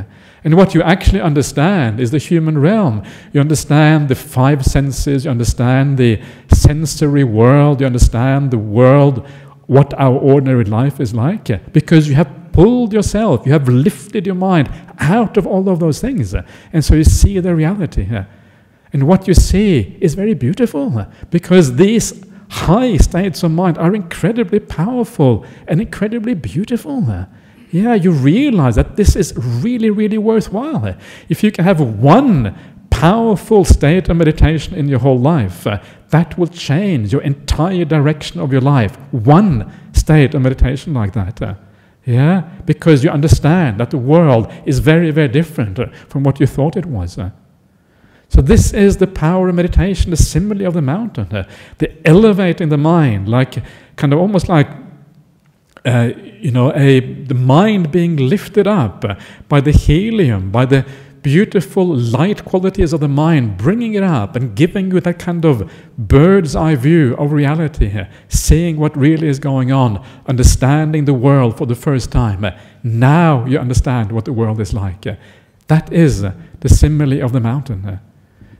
And 0.44 0.56
what 0.56 0.74
you 0.74 0.82
actually 0.82 1.20
understand 1.20 2.00
is 2.00 2.10
the 2.10 2.18
human 2.18 2.58
realm. 2.58 3.02
You 3.32 3.40
understand 3.40 4.08
the 4.08 4.14
five 4.14 4.64
senses, 4.64 5.24
you 5.24 5.30
understand 5.30 5.96
the 5.96 6.20
sensory 6.52 7.24
world, 7.24 7.80
you 7.80 7.86
understand 7.86 8.50
the 8.50 8.58
world 8.58 9.26
what 9.66 9.94
our 9.94 10.16
ordinary 10.16 10.64
life 10.64 11.00
is 11.00 11.14
like 11.14 11.50
eh? 11.50 11.58
because 11.72 12.08
you 12.08 12.14
have 12.14 12.30
pulled 12.52 12.92
yourself, 12.92 13.44
you 13.46 13.52
have 13.52 13.68
lifted 13.68 14.26
your 14.26 14.34
mind 14.34 14.70
out 14.98 15.36
of 15.36 15.46
all 15.46 15.68
of 15.68 15.80
those 15.80 16.00
things. 16.00 16.34
Eh? 16.34 16.42
And 16.72 16.84
so 16.84 16.94
you 16.94 17.04
see 17.04 17.40
the 17.40 17.54
reality. 17.54 18.06
Eh? 18.10 18.24
And 18.92 19.08
what 19.08 19.26
you 19.26 19.34
see 19.34 19.96
is 20.00 20.14
very 20.14 20.34
beautiful 20.34 21.06
because 21.30 21.76
these 21.76 22.24
high 22.48 22.96
states 22.96 23.42
of 23.42 23.50
mind 23.50 23.76
are 23.78 23.94
incredibly 23.94 24.60
powerful 24.60 25.44
and 25.66 25.80
incredibly 25.80 26.34
beautiful. 26.34 27.26
Yeah, 27.72 27.94
you 27.94 28.12
realize 28.12 28.76
that 28.76 28.94
this 28.94 29.16
is 29.16 29.34
really, 29.36 29.90
really 29.90 30.18
worthwhile. 30.18 30.96
If 31.28 31.42
you 31.42 31.50
can 31.50 31.64
have 31.64 31.80
one 31.80 32.56
powerful 32.94 33.64
state 33.64 34.08
of 34.08 34.16
meditation 34.16 34.74
in 34.74 34.88
your 34.88 35.00
whole 35.00 35.18
life, 35.18 35.66
uh, 35.66 35.78
that 36.10 36.38
will 36.38 36.46
change 36.46 37.12
your 37.12 37.22
entire 37.22 37.84
direction 37.84 38.40
of 38.40 38.52
your 38.52 38.60
life. 38.60 38.96
One 39.10 39.72
state 39.92 40.34
of 40.34 40.42
meditation 40.42 40.94
like 40.94 41.12
that. 41.12 41.42
Uh, 41.42 41.54
yeah, 42.06 42.42
because 42.66 43.02
you 43.02 43.10
understand 43.10 43.80
that 43.80 43.90
the 43.90 43.98
world 43.98 44.52
is 44.64 44.78
very, 44.78 45.10
very 45.10 45.28
different 45.28 45.78
uh, 45.78 45.86
from 46.08 46.22
what 46.22 46.38
you 46.38 46.46
thought 46.46 46.76
it 46.76 46.86
was. 46.86 47.18
Uh. 47.18 47.30
So 48.28 48.40
this 48.40 48.72
is 48.72 48.98
the 48.98 49.06
power 49.06 49.48
of 49.48 49.54
meditation, 49.54 50.10
the 50.10 50.16
simile 50.16 50.66
of 50.66 50.74
the 50.74 50.82
mountain, 50.82 51.28
uh, 51.32 51.48
the 51.78 51.90
elevating 52.06 52.68
the 52.68 52.78
mind, 52.78 53.28
like 53.28 53.62
kind 53.96 54.12
of 54.12 54.20
almost 54.20 54.48
like 54.48 54.68
uh, 55.84 56.12
you 56.40 56.50
know, 56.50 56.72
a 56.74 57.00
the 57.00 57.34
mind 57.34 57.90
being 57.92 58.16
lifted 58.16 58.66
up 58.66 59.04
uh, 59.04 59.14
by 59.48 59.60
the 59.60 59.70
helium, 59.70 60.50
by 60.50 60.64
the 60.64 60.84
beautiful 61.24 61.86
light 61.86 62.44
qualities 62.44 62.92
of 62.92 63.00
the 63.00 63.08
mind, 63.08 63.56
bringing 63.56 63.94
it 63.94 64.04
up 64.04 64.36
and 64.36 64.54
giving 64.54 64.92
you 64.92 65.00
that 65.00 65.18
kind 65.18 65.44
of 65.44 65.68
bird's 65.98 66.54
eye 66.54 66.76
view 66.76 67.16
of 67.16 67.32
reality 67.32 67.88
here, 67.88 68.08
seeing 68.28 68.76
what 68.76 68.96
really 68.96 69.26
is 69.26 69.40
going 69.40 69.72
on, 69.72 70.04
understanding 70.26 71.06
the 71.06 71.14
world 71.14 71.56
for 71.58 71.66
the 71.66 71.74
first 71.74 72.12
time. 72.12 72.46
Now 72.84 73.44
you 73.46 73.58
understand 73.58 74.12
what 74.12 74.26
the 74.26 74.32
world 74.32 74.60
is 74.60 74.72
like. 74.72 75.06
That 75.66 75.90
is 75.92 76.20
the 76.20 76.68
simile 76.68 77.22
of 77.22 77.32
the 77.32 77.40
mountain. 77.40 77.98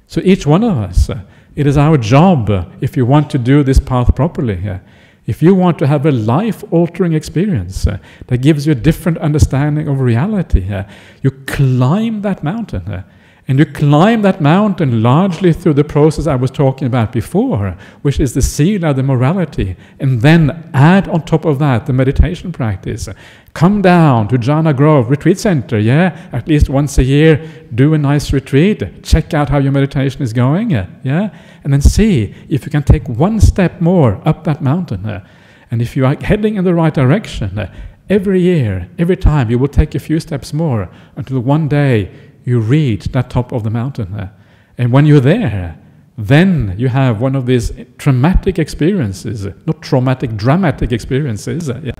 So 0.07 0.23
each 0.25 0.47
one 0.47 0.65
of 0.65 0.79
us, 0.79 1.11
it 1.55 1.67
is 1.67 1.77
our 1.77 1.99
job, 1.99 2.51
if 2.81 2.97
you 2.97 3.05
want 3.07 3.31
to 3.31 3.39
do 3.39 3.63
this 3.63 3.79
path 3.79 4.17
properly, 4.17 4.81
if 5.27 5.43
you 5.43 5.55
want 5.55 5.79
to 5.79 5.87
have 5.87 6.05
a 6.05 6.13
life 6.13 6.65
altering 6.71 7.15
experience 7.15 7.87
uh, 7.87 7.99
that 8.27 8.39
gives 8.39 8.67
you 8.67 8.73
a 8.73 8.75
different 8.77 9.19
understanding 9.19 9.89
of 9.89 10.01
reality, 10.01 10.73
uh, 10.73 10.85
you 11.23 11.31
climb 11.31 12.23
that 12.23 12.45
mountain 12.45 12.87
uh, 12.89 13.03
And 13.47 13.59
you 13.59 13.67
climb 13.67 14.23
that 14.23 14.41
mountain 14.41 15.03
largely 15.03 15.53
through 15.53 15.75
the 15.75 15.85
process 15.85 16.27
I 16.27 16.35
was 16.35 16.51
talking 16.51 16.87
about 16.87 17.13
before, 17.13 17.77
which 18.01 18.19
is 18.19 18.33
the 18.33 18.41
sila, 18.41 18.95
the 18.95 19.03
morality, 19.03 19.77
and 20.01 20.23
then 20.23 20.71
add 20.73 21.09
on 21.09 21.27
top 21.27 21.45
of 21.45 21.59
that 21.59 21.85
the 21.85 21.93
meditation 21.93 22.53
practice. 22.53 23.07
Come 23.53 23.83
down 23.83 24.29
to 24.29 24.39
Jhana 24.39 24.75
Grove 24.75 25.11
Retreat 25.11 25.39
Center, 25.39 25.79
yeah, 25.79 26.29
at 26.33 26.49
least 26.49 26.71
once 26.71 26.97
a 26.97 27.05
year, 27.05 27.47
do 27.75 27.93
a 27.93 27.99
nice 27.99 28.33
retreat, 28.33 29.03
check 29.03 29.35
out 29.35 29.51
how 29.51 29.59
your 29.59 29.73
meditation 29.73 30.23
is 30.23 30.33
going, 30.33 30.71
yeah, 30.71 31.29
and 31.65 31.71
then 31.71 31.83
see 31.83 32.35
if 32.49 32.65
you 32.65 32.71
can 32.71 32.83
take 32.83 33.07
one 33.09 33.41
step 33.41 33.79
more 33.79 34.23
up 34.27 34.45
that 34.45 34.63
mountain. 34.63 35.23
And 35.71 35.83
if 35.83 35.97
you 35.97 36.07
are 36.07 36.17
heading 36.23 36.57
in 36.57 36.65
the 36.65 36.75
right 36.75 36.95
direction, 36.95 37.69
every 38.09 38.41
year, 38.41 38.89
every 38.99 39.19
time, 39.19 39.51
you 39.51 39.59
will 39.59 39.69
take 39.69 39.95
a 39.95 39.99
few 39.99 40.19
steps 40.19 40.55
more 40.55 40.89
until 41.17 41.41
one 41.41 41.69
day 41.69 42.11
you 42.45 42.61
reach 42.61 43.07
that 43.07 43.31
top 43.31 43.53
of 43.53 43.63
the 43.63 43.71
mountain. 43.71 44.31
And 44.77 44.93
when 44.93 45.07
you're 45.07 45.21
there, 45.21 45.79
then 46.17 46.75
you 46.79 46.89
have 46.89 47.21
one 47.21 47.35
of 47.35 47.47
these 47.47 47.73
traumatic 47.99 48.59
experiences, 48.59 49.47
not 49.67 49.83
traumatic, 49.83 50.37
dramatic 50.37 50.93
experiences, 50.93 51.69
uh, 51.69 51.81
yeah, 51.83 51.93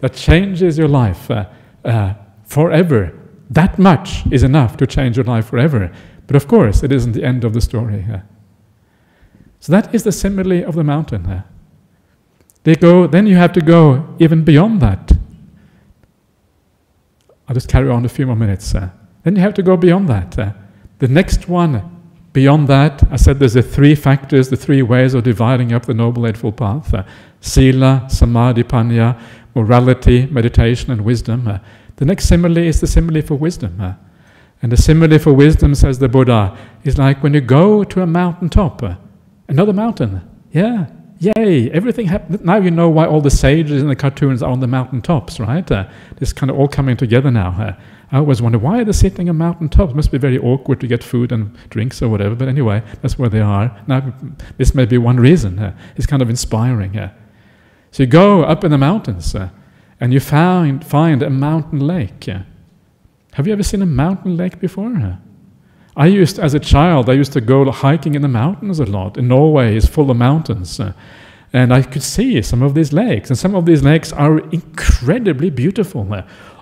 that 0.00 0.12
changes 0.12 0.76
your 0.76 0.88
life 0.88 1.30
uh, 1.30 1.46
uh, 1.84 2.14
forever. 2.44 3.12
That 3.48 3.78
much 3.78 4.24
is 4.30 4.42
enough 4.42 4.76
to 4.78 4.86
change 4.86 5.16
your 5.16 5.24
life 5.24 5.46
forever. 5.46 5.90
But 6.26 6.36
of 6.36 6.48
course, 6.48 6.82
it 6.82 6.92
isn't 6.92 7.12
the 7.12 7.24
end 7.24 7.44
of 7.44 7.54
the 7.54 7.60
story. 7.60 8.04
So 9.60 9.72
that 9.72 9.94
is 9.94 10.02
the 10.02 10.12
simile 10.12 10.64
of 10.64 10.74
the 10.74 10.84
mountain. 10.84 11.42
They 12.64 12.74
go, 12.74 13.06
then 13.06 13.26
you 13.26 13.36
have 13.36 13.52
to 13.52 13.60
go 13.60 14.14
even 14.18 14.44
beyond 14.44 14.80
that. 14.80 15.12
I'll 17.48 17.54
just 17.54 17.68
carry 17.68 17.88
on 17.88 18.04
a 18.04 18.08
few 18.08 18.26
more 18.26 18.36
minutes. 18.36 18.74
Then 19.26 19.34
you 19.34 19.42
have 19.42 19.54
to 19.54 19.62
go 19.62 19.76
beyond 19.76 20.08
that. 20.08 20.38
Uh, 20.38 20.52
the 21.00 21.08
next 21.08 21.48
one 21.48 21.82
beyond 22.32 22.68
that, 22.68 23.02
I 23.10 23.16
said 23.16 23.40
there's 23.40 23.54
the 23.54 23.62
three 23.62 23.96
factors, 23.96 24.50
the 24.50 24.56
three 24.56 24.82
ways 24.82 25.14
of 25.14 25.24
dividing 25.24 25.72
up 25.72 25.86
the 25.86 25.94
Noble 25.94 26.28
Eightfold 26.28 26.56
Path 26.56 26.94
uh, 26.94 27.02
Sila, 27.40 28.06
Samadhi, 28.08 28.62
Panya, 28.62 29.20
morality, 29.56 30.26
meditation, 30.26 30.92
and 30.92 31.00
wisdom. 31.00 31.48
Uh, 31.48 31.58
the 31.96 32.04
next 32.04 32.26
simile 32.28 32.58
is 32.58 32.80
the 32.80 32.86
simile 32.86 33.20
for 33.20 33.34
wisdom. 33.34 33.80
Uh, 33.80 33.94
and 34.62 34.70
the 34.70 34.76
simile 34.76 35.18
for 35.18 35.32
wisdom, 35.32 35.74
says 35.74 35.98
the 35.98 36.08
Buddha, 36.08 36.56
is 36.84 36.96
like 36.96 37.20
when 37.24 37.34
you 37.34 37.40
go 37.40 37.82
to 37.82 38.02
a 38.02 38.06
mountain 38.06 38.48
top, 38.48 38.80
uh, 38.80 38.94
another 39.48 39.72
mountain. 39.72 40.20
Yeah, 40.52 40.86
yay, 41.18 41.70
everything 41.70 42.06
happened. 42.06 42.44
Now 42.44 42.56
you 42.56 42.70
know 42.70 42.88
why 42.88 43.06
all 43.06 43.20
the 43.20 43.30
sages 43.30 43.82
in 43.82 43.88
the 43.88 43.96
cartoons 43.96 44.42
are 44.42 44.50
on 44.50 44.60
the 44.60 44.66
mountain 44.66 45.02
tops, 45.02 45.40
right? 45.40 45.70
Uh, 45.70 45.88
this 46.16 46.32
kind 46.32 46.50
of 46.50 46.58
all 46.58 46.68
coming 46.68 46.96
together 46.96 47.30
now. 47.30 47.50
Uh, 47.50 47.74
I 48.12 48.18
always 48.18 48.40
wonder 48.40 48.58
why 48.58 48.76
they're 48.76 48.86
they 48.86 48.92
sitting 48.92 49.28
on 49.28 49.36
mountain 49.36 49.68
tops? 49.68 49.92
It 49.92 49.96
must 49.96 50.12
be 50.12 50.18
very 50.18 50.38
awkward 50.38 50.80
to 50.80 50.86
get 50.86 51.02
food 51.02 51.32
and 51.32 51.56
drinks 51.70 52.00
or 52.02 52.08
whatever. 52.08 52.34
But 52.34 52.48
anyway, 52.48 52.82
that's 53.02 53.18
where 53.18 53.28
they 53.28 53.40
are. 53.40 53.76
Now, 53.86 54.14
this 54.58 54.74
may 54.74 54.84
be 54.84 54.98
one 54.98 55.16
reason. 55.16 55.58
Uh, 55.58 55.76
it's 55.96 56.06
kind 56.06 56.22
of 56.22 56.30
inspiring. 56.30 56.96
Uh. 56.96 57.12
So 57.90 58.04
you 58.04 58.08
go 58.08 58.42
up 58.44 58.62
in 58.62 58.70
the 58.70 58.78
mountains 58.78 59.34
uh, 59.34 59.48
and 60.00 60.12
you 60.12 60.20
find, 60.20 60.86
find 60.86 61.22
a 61.22 61.30
mountain 61.30 61.80
lake. 61.80 62.28
Have 63.32 63.46
you 63.46 63.52
ever 63.52 63.62
seen 63.62 63.82
a 63.82 63.86
mountain 63.86 64.36
lake 64.36 64.60
before? 64.60 65.18
Uh? 65.96 66.00
I 66.00 66.06
used, 66.06 66.38
as 66.38 66.54
a 66.54 66.60
child, 66.60 67.08
I 67.08 67.14
used 67.14 67.32
to 67.32 67.40
go 67.40 67.70
hiking 67.70 68.14
in 68.14 68.22
the 68.22 68.28
mountains 68.28 68.80
a 68.80 68.84
lot. 68.84 69.16
In 69.16 69.28
Norway, 69.28 69.76
it's 69.76 69.86
full 69.86 70.10
of 70.10 70.16
mountains. 70.16 70.78
Uh, 70.78 70.92
and 71.52 71.72
I 71.72 71.82
could 71.82 72.02
see 72.02 72.42
some 72.42 72.62
of 72.62 72.74
these 72.74 72.92
lakes. 72.92 73.30
And 73.30 73.38
some 73.38 73.54
of 73.54 73.64
these 73.66 73.82
lakes 73.82 74.12
are 74.12 74.38
incredibly 74.50 75.50
beautiful 75.50 76.04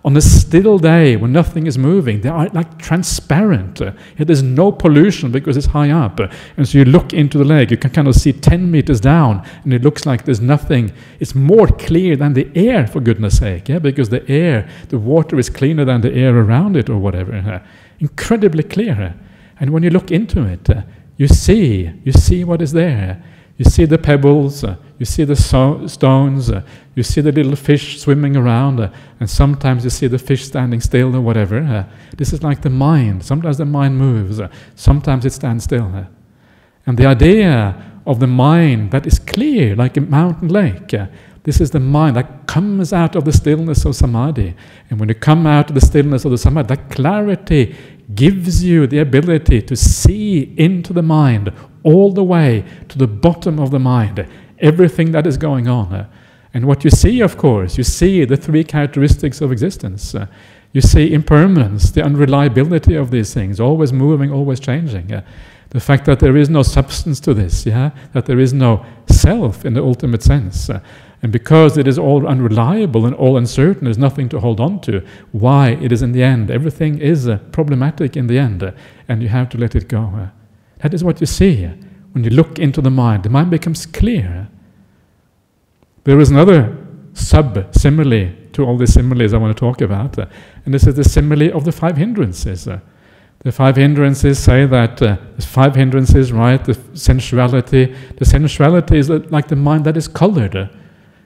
on 0.05 0.15
a 0.19 0.21
still 0.21 0.79
day 0.79 1.17
when 1.17 1.33
nothing 1.33 1.67
is 1.67 1.79
moving, 1.79 2.21
they 2.21 2.29
are 2.29 2.49
like 2.49 2.79
transparent. 2.79 3.81
Uh, 3.81 3.93
there's 4.19 4.43
no 4.43 4.71
pollution 4.71 5.33
because 5.33 5.57
it's 5.57 5.67
high 5.67 5.91
up. 5.91 6.21
Uh, 6.21 6.29
and 6.59 6.69
so 6.69 6.79
you 6.79 6.85
look 6.85 7.15
into 7.15 7.39
the 7.39 7.45
lake, 7.45 7.71
you 7.71 7.79
can 7.79 7.91
kind 7.91 8.07
of 8.07 8.15
see 8.15 8.33
10 8.33 8.71
meters 8.71 9.01
down, 9.01 9.43
and 9.65 9.73
it 9.73 9.83
looks 9.83 10.05
like 10.05 10.27
there's 10.27 10.43
nothing. 10.43 10.93
It's 11.21 11.35
more 11.35 11.67
clear 11.67 12.17
than 12.17 12.35
the 12.35 12.51
air, 12.55 12.87
for 12.87 13.01
goodness 13.01 13.39
sake, 13.39 13.71
yeah, 13.71 13.79
because 13.79 14.11
the 14.11 14.29
air, 14.31 14.69
the 14.91 14.99
water 14.99 15.39
is 15.39 15.49
cleaner 15.49 15.87
than 15.87 16.03
the 16.03 16.13
air 16.13 16.37
around 16.37 16.77
it 16.77 16.91
or 16.91 16.99
whatever. 16.99 17.35
Uh, 17.35 17.67
incredibly 17.99 18.63
clear. 18.63 19.15
And 19.61 19.71
when 19.71 19.83
you 19.83 19.91
look 19.91 20.11
into 20.11 20.45
it, 20.45 20.69
uh, 20.69 20.83
you 21.17 21.29
see, 21.29 21.91
you 22.05 22.13
see 22.13 22.45
what 22.45 22.61
is 22.61 22.73
there. 22.73 23.23
You 23.57 23.65
see 23.65 23.85
the 23.85 23.99
pebbles, 23.99 24.65
uh, 24.65 24.77
you 24.99 25.07
see 25.07 25.23
the 25.23 25.37
so 25.37 25.87
stones, 25.87 26.51
uh, 26.51 26.63
you 26.97 27.05
see 27.05 27.21
the 27.21 27.31
little 27.31 27.55
fish 27.55 28.01
swimming 28.01 28.37
around, 28.37 28.81
and 29.21 29.31
sometimes 29.31 29.85
you 29.85 29.91
see 29.91 30.09
the 30.09 30.19
fish 30.19 30.45
standing 30.45 30.81
still 30.81 31.15
or 31.15 31.21
whatever. 31.21 31.87
This 32.17 32.33
is 32.33 32.43
like 32.43 32.63
the 32.63 32.71
mind. 32.71 33.25
Sometimes 33.25 33.59
the 33.59 33.65
mind 33.65 33.97
moves, 33.97 34.41
sometimes 34.75 35.25
it 35.25 35.33
stands 35.33 35.65
still. 35.65 36.07
And 36.85 36.99
the 36.99 37.07
idea 37.07 37.77
of 38.07 38.19
the 38.19 38.27
mind 38.27 38.91
that 38.91 39.07
is 39.07 39.21
clear, 39.21 39.77
like 39.77 39.97
a 39.97 40.01
mountain 40.01 40.49
lake, 40.49 40.93
this 41.45 41.61
is 41.61 41.71
the 41.71 41.81
mind 41.81 42.17
that 42.17 42.47
comes 42.47 42.93
out 42.93 43.15
of 43.15 43.27
the 43.27 43.33
stillness 43.33 43.85
of 43.85 43.95
samadhi. 43.95 44.55
And 44.89 44.99
when 44.99 45.11
you 45.11 45.15
come 45.15 45.47
out 45.47 45.69
of 45.69 45.75
the 45.75 45.81
stillness 45.81 46.25
of 46.25 46.31
the 46.31 46.39
samadhi, 46.39 46.75
that 46.75 46.91
clarity 46.91 47.77
gives 48.15 48.65
you 48.65 48.87
the 48.87 48.99
ability 48.99 49.61
to 49.63 49.77
see 49.77 50.55
into 50.57 50.93
the 50.93 51.03
mind 51.03 51.53
all 51.83 52.13
the 52.13 52.25
way 52.25 52.65
to 52.89 52.97
the 52.97 53.07
bottom 53.07 53.61
of 53.61 53.71
the 53.71 53.79
mind, 53.79 54.27
everything 54.59 55.13
that 55.13 55.27
is 55.27 55.37
going 55.37 55.69
on. 55.69 56.07
And 56.55 56.67
what 56.67 56.83
you 56.83 56.91
see, 56.91 57.21
of 57.21 57.37
course, 57.37 57.77
you 57.77 57.85
see 57.85 58.25
the 58.25 58.39
three 58.39 58.65
characteristics 58.65 59.43
of 59.43 59.53
existence. 59.53 60.15
you 60.73 60.81
see 60.81 61.13
impermanence, 61.13 61.91
the 61.91 62.03
unreliability 62.03 62.95
of 62.95 63.11
these 63.11 63.35
things, 63.35 63.61
always 63.61 63.93
moving, 63.93 64.33
always 64.33 64.61
changing. 64.61 65.23
the 65.71 65.81
fact 65.81 66.05
that 66.07 66.21
there 66.21 66.37
is 66.37 66.49
no 66.49 66.63
substance 66.63 67.19
to 67.21 67.35
this, 67.35 67.67
yeah, 67.67 67.91
that 68.13 68.27
there 68.27 68.39
is 68.39 68.53
no 68.53 68.87
self 69.11 69.65
in 69.65 69.75
the 69.75 69.83
ultimate 69.83 70.23
sense. 70.23 70.71
And 71.25 71.33
because 71.33 71.79
it 71.79 71.89
is 71.89 71.99
all 71.99 72.27
unreliable 72.27 73.07
and 73.07 73.15
all 73.17 73.39
uncertain, 73.39 73.85
there's 73.85 73.97
nothing 73.97 74.29
to 74.29 74.41
hold 74.41 74.61
on 74.61 74.79
to. 74.83 75.03
Why 75.33 75.71
it 75.71 75.91
is 75.91 76.03
in 76.03 76.13
the 76.13 76.23
end, 76.23 76.51
everything 76.51 76.99
is 76.99 77.27
uh, 77.27 77.39
problematic 77.51 78.15
in 78.15 78.27
the 78.27 78.39
end, 78.39 78.63
uh, 78.63 78.73
and 79.09 79.23
you 79.23 79.29
have 79.31 79.49
to 79.49 79.59
let 79.59 79.75
it 79.75 79.89
go. 79.89 80.03
Uh. 80.03 80.29
That 80.81 80.93
is 80.93 81.03
what 81.03 81.23
you 81.23 81.27
see 81.27 81.65
when 82.13 82.25
you 82.25 82.31
look 82.31 82.59
into 82.59 82.83
the 82.83 82.91
mind. 82.91 83.23
The 83.23 83.31
mind 83.31 83.51
becomes 83.51 83.87
clear. 83.87 84.49
There 86.05 86.21
is 86.21 86.31
another 86.31 86.77
sub 87.15 87.75
simile 87.75 88.31
to 88.53 88.63
all 88.63 88.77
the 88.77 88.87
similes 88.87 89.33
I 89.33 89.39
want 89.39 89.57
to 89.57 89.59
talk 89.59 89.81
about, 89.81 90.19
uh, 90.19 90.27
and 90.67 90.75
this 90.75 90.87
is 90.87 90.97
the 90.97 91.05
simile 91.05 91.57
of 91.57 91.65
the 91.65 91.73
five 91.73 91.97
hindrances. 91.97 92.69
Uh, 92.69 92.81
the 93.39 93.51
five 93.51 93.77
hindrances 93.77 94.39
say 94.39 94.67
that 94.67 95.01
uh, 95.01 95.17
five 95.41 95.75
hindrances, 95.75 96.33
right? 96.33 96.63
The 96.63 96.75
sensuality. 96.93 97.97
The 98.19 98.27
sensuality 98.27 98.99
is 98.99 99.09
like 99.09 99.49
the 99.49 99.57
mind 99.57 99.87
that 99.87 99.97
is 99.97 100.07
colored, 100.07 100.55
uh, 100.55 100.69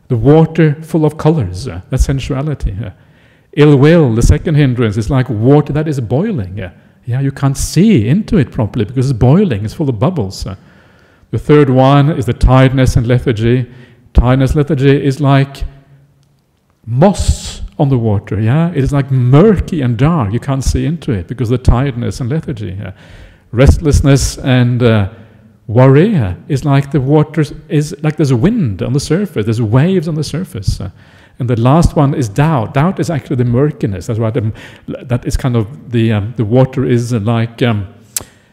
the 0.08 0.16
water 0.16 0.74
full 0.82 1.04
of 1.04 1.16
colors. 1.16 1.68
Uh, 1.68 1.82
that's 1.90 2.04
sensuality. 2.04 2.76
Uh. 2.82 2.90
Ill 3.52 3.76
will, 3.76 4.14
the 4.14 4.22
second 4.22 4.54
hindrance, 4.56 4.96
is 4.96 5.10
like 5.10 5.28
water 5.28 5.72
that 5.72 5.88
is 5.88 6.00
boiling. 6.00 6.58
Yeah, 7.06 7.20
you 7.20 7.32
can't 7.32 7.56
see 7.56 8.06
into 8.06 8.36
it 8.36 8.52
properly 8.52 8.84
because 8.84 9.10
it's 9.10 9.18
boiling, 9.18 9.64
it's 9.64 9.74
full 9.74 9.88
of 9.88 9.98
bubbles. 9.98 10.46
The 11.30 11.38
third 11.38 11.70
one 11.70 12.10
is 12.10 12.26
the 12.26 12.34
tiredness 12.34 12.96
and 12.96 13.06
lethargy. 13.06 13.70
Tiredness, 14.12 14.54
lethargy 14.54 15.04
is 15.04 15.20
like 15.20 15.64
moss 16.86 17.62
on 17.78 17.88
the 17.88 17.98
water, 17.98 18.40
yeah? 18.40 18.70
It 18.70 18.84
is 18.84 18.92
like 18.92 19.10
murky 19.10 19.80
and 19.82 19.96
dark. 19.96 20.32
You 20.32 20.40
can't 20.40 20.64
see 20.64 20.84
into 20.84 21.12
it 21.12 21.28
because 21.28 21.48
the 21.48 21.58
tiredness 21.58 22.20
and 22.20 22.30
lethargy. 22.30 22.78
Restlessness 23.52 24.38
and 24.38 24.82
uh, 24.82 25.10
worry 25.68 26.14
is 26.48 26.64
like 26.64 26.90
the 26.90 27.00
water 27.00 27.44
is 27.68 27.94
like 28.02 28.16
there's 28.16 28.32
a 28.32 28.36
wind 28.36 28.82
on 28.82 28.94
the 28.94 29.00
surface, 29.00 29.44
there's 29.44 29.62
waves 29.62 30.08
on 30.08 30.16
the 30.16 30.24
surface. 30.24 30.80
And 31.38 31.48
the 31.48 31.60
last 31.60 31.94
one 31.94 32.14
is 32.14 32.28
doubt. 32.28 32.74
Doubt 32.74 32.98
is 32.98 33.10
actually 33.10 33.36
the 33.36 33.44
murkiness. 33.44 34.08
That's 34.08 34.18
why 34.18 34.30
the, 34.30 34.52
that 34.88 35.24
is 35.24 35.36
kind 35.36 35.54
of 35.54 35.92
the 35.92 36.12
um, 36.12 36.34
the 36.36 36.44
water 36.44 36.84
is 36.84 37.12
like 37.12 37.62
um, 37.62 37.94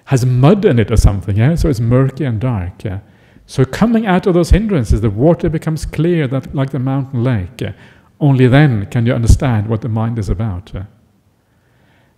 has 0.06 0.24
mud 0.26 0.66
in 0.66 0.78
it 0.78 0.92
or 0.92 0.98
something. 0.98 1.36
Yeah, 1.36 1.56
so 1.56 1.68
it's 1.70 1.80
murky 1.80 2.26
and 2.26 2.40
dark. 2.40 2.84
Yeah. 2.84 3.00
So 3.48 3.66
coming 3.66 4.06
out 4.06 4.28
of 4.28 4.34
those 4.34 4.52
hindrances, 4.52 5.02
the 5.02 5.10
water 5.10 5.50
becomes 5.50 5.86
clear, 5.86 6.28
that 6.28 6.54
like 6.54 6.72
the 6.72 6.80
mountain 6.80 7.24
lake. 7.24 7.60
Yeah. 7.60 7.74
Only 8.20 8.48
then 8.48 8.86
can 8.88 9.06
you 9.06 9.14
understand 9.14 9.68
what 9.68 9.82
the 9.82 9.90
mind 9.90 10.20
is 10.20 10.30
about. 10.30 10.72
Yeah. 10.74 10.86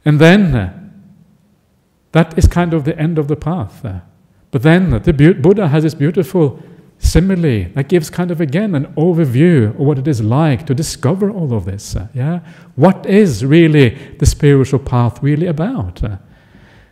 And 0.03 0.19
then 0.19 0.55
uh, 0.55 0.79
that 2.11 2.37
is 2.37 2.47
kind 2.47 2.73
of 2.73 2.83
the 2.83 2.97
end 2.99 3.17
of 3.17 3.27
the 3.27 3.35
path. 3.35 3.85
But 4.51 4.63
then 4.63 4.89
the 4.89 5.13
Buddha 5.13 5.67
has 5.67 5.83
this 5.83 5.93
beautiful 5.93 6.61
simile 6.99 7.67
that 7.75 7.89
gives 7.89 8.09
kind 8.09 8.31
of 8.31 8.41
again 8.41 8.73
an 8.75 8.85
overview 8.95 9.69
of 9.69 9.79
what 9.79 9.99
it 9.99 10.07
is 10.07 10.21
like 10.21 10.65
to 10.65 10.73
discover 10.73 11.29
all 11.29 11.53
of 11.53 11.65
this. 11.65 11.95
Uh, 11.95 12.07
yeah, 12.13 12.39
what 12.75 13.05
is 13.05 13.45
really 13.45 13.89
the 14.19 14.25
spiritual 14.25 14.79
path 14.79 15.21
really 15.21 15.47
about? 15.47 16.03
Uh, 16.03 16.17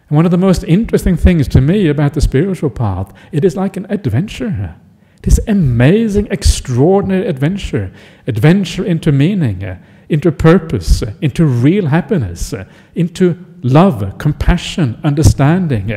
and 0.07 0.15
one 0.15 0.25
of 0.25 0.31
the 0.31 0.37
most 0.37 0.63
interesting 0.65 1.17
things 1.17 1.47
to 1.47 1.61
me 1.61 1.87
about 1.87 2.13
the 2.13 2.21
spiritual 2.21 2.69
path, 2.69 3.11
it 3.31 3.43
is 3.43 3.55
like 3.55 3.77
an 3.77 3.87
adventure. 3.89 4.75
This 5.23 5.39
amazing, 5.47 6.27
extraordinary 6.29 7.25
adventure, 7.25 7.91
adventure 8.27 8.85
into 8.85 9.11
meaning, 9.11 9.63
uh, 9.63 9.79
into 10.07 10.31
purpose, 10.31 11.03
into 11.21 11.45
real 11.45 11.87
happiness, 11.87 12.53
into 12.93 13.43
love, 13.63 14.19
compassion, 14.19 14.99
understanding, 15.03 15.91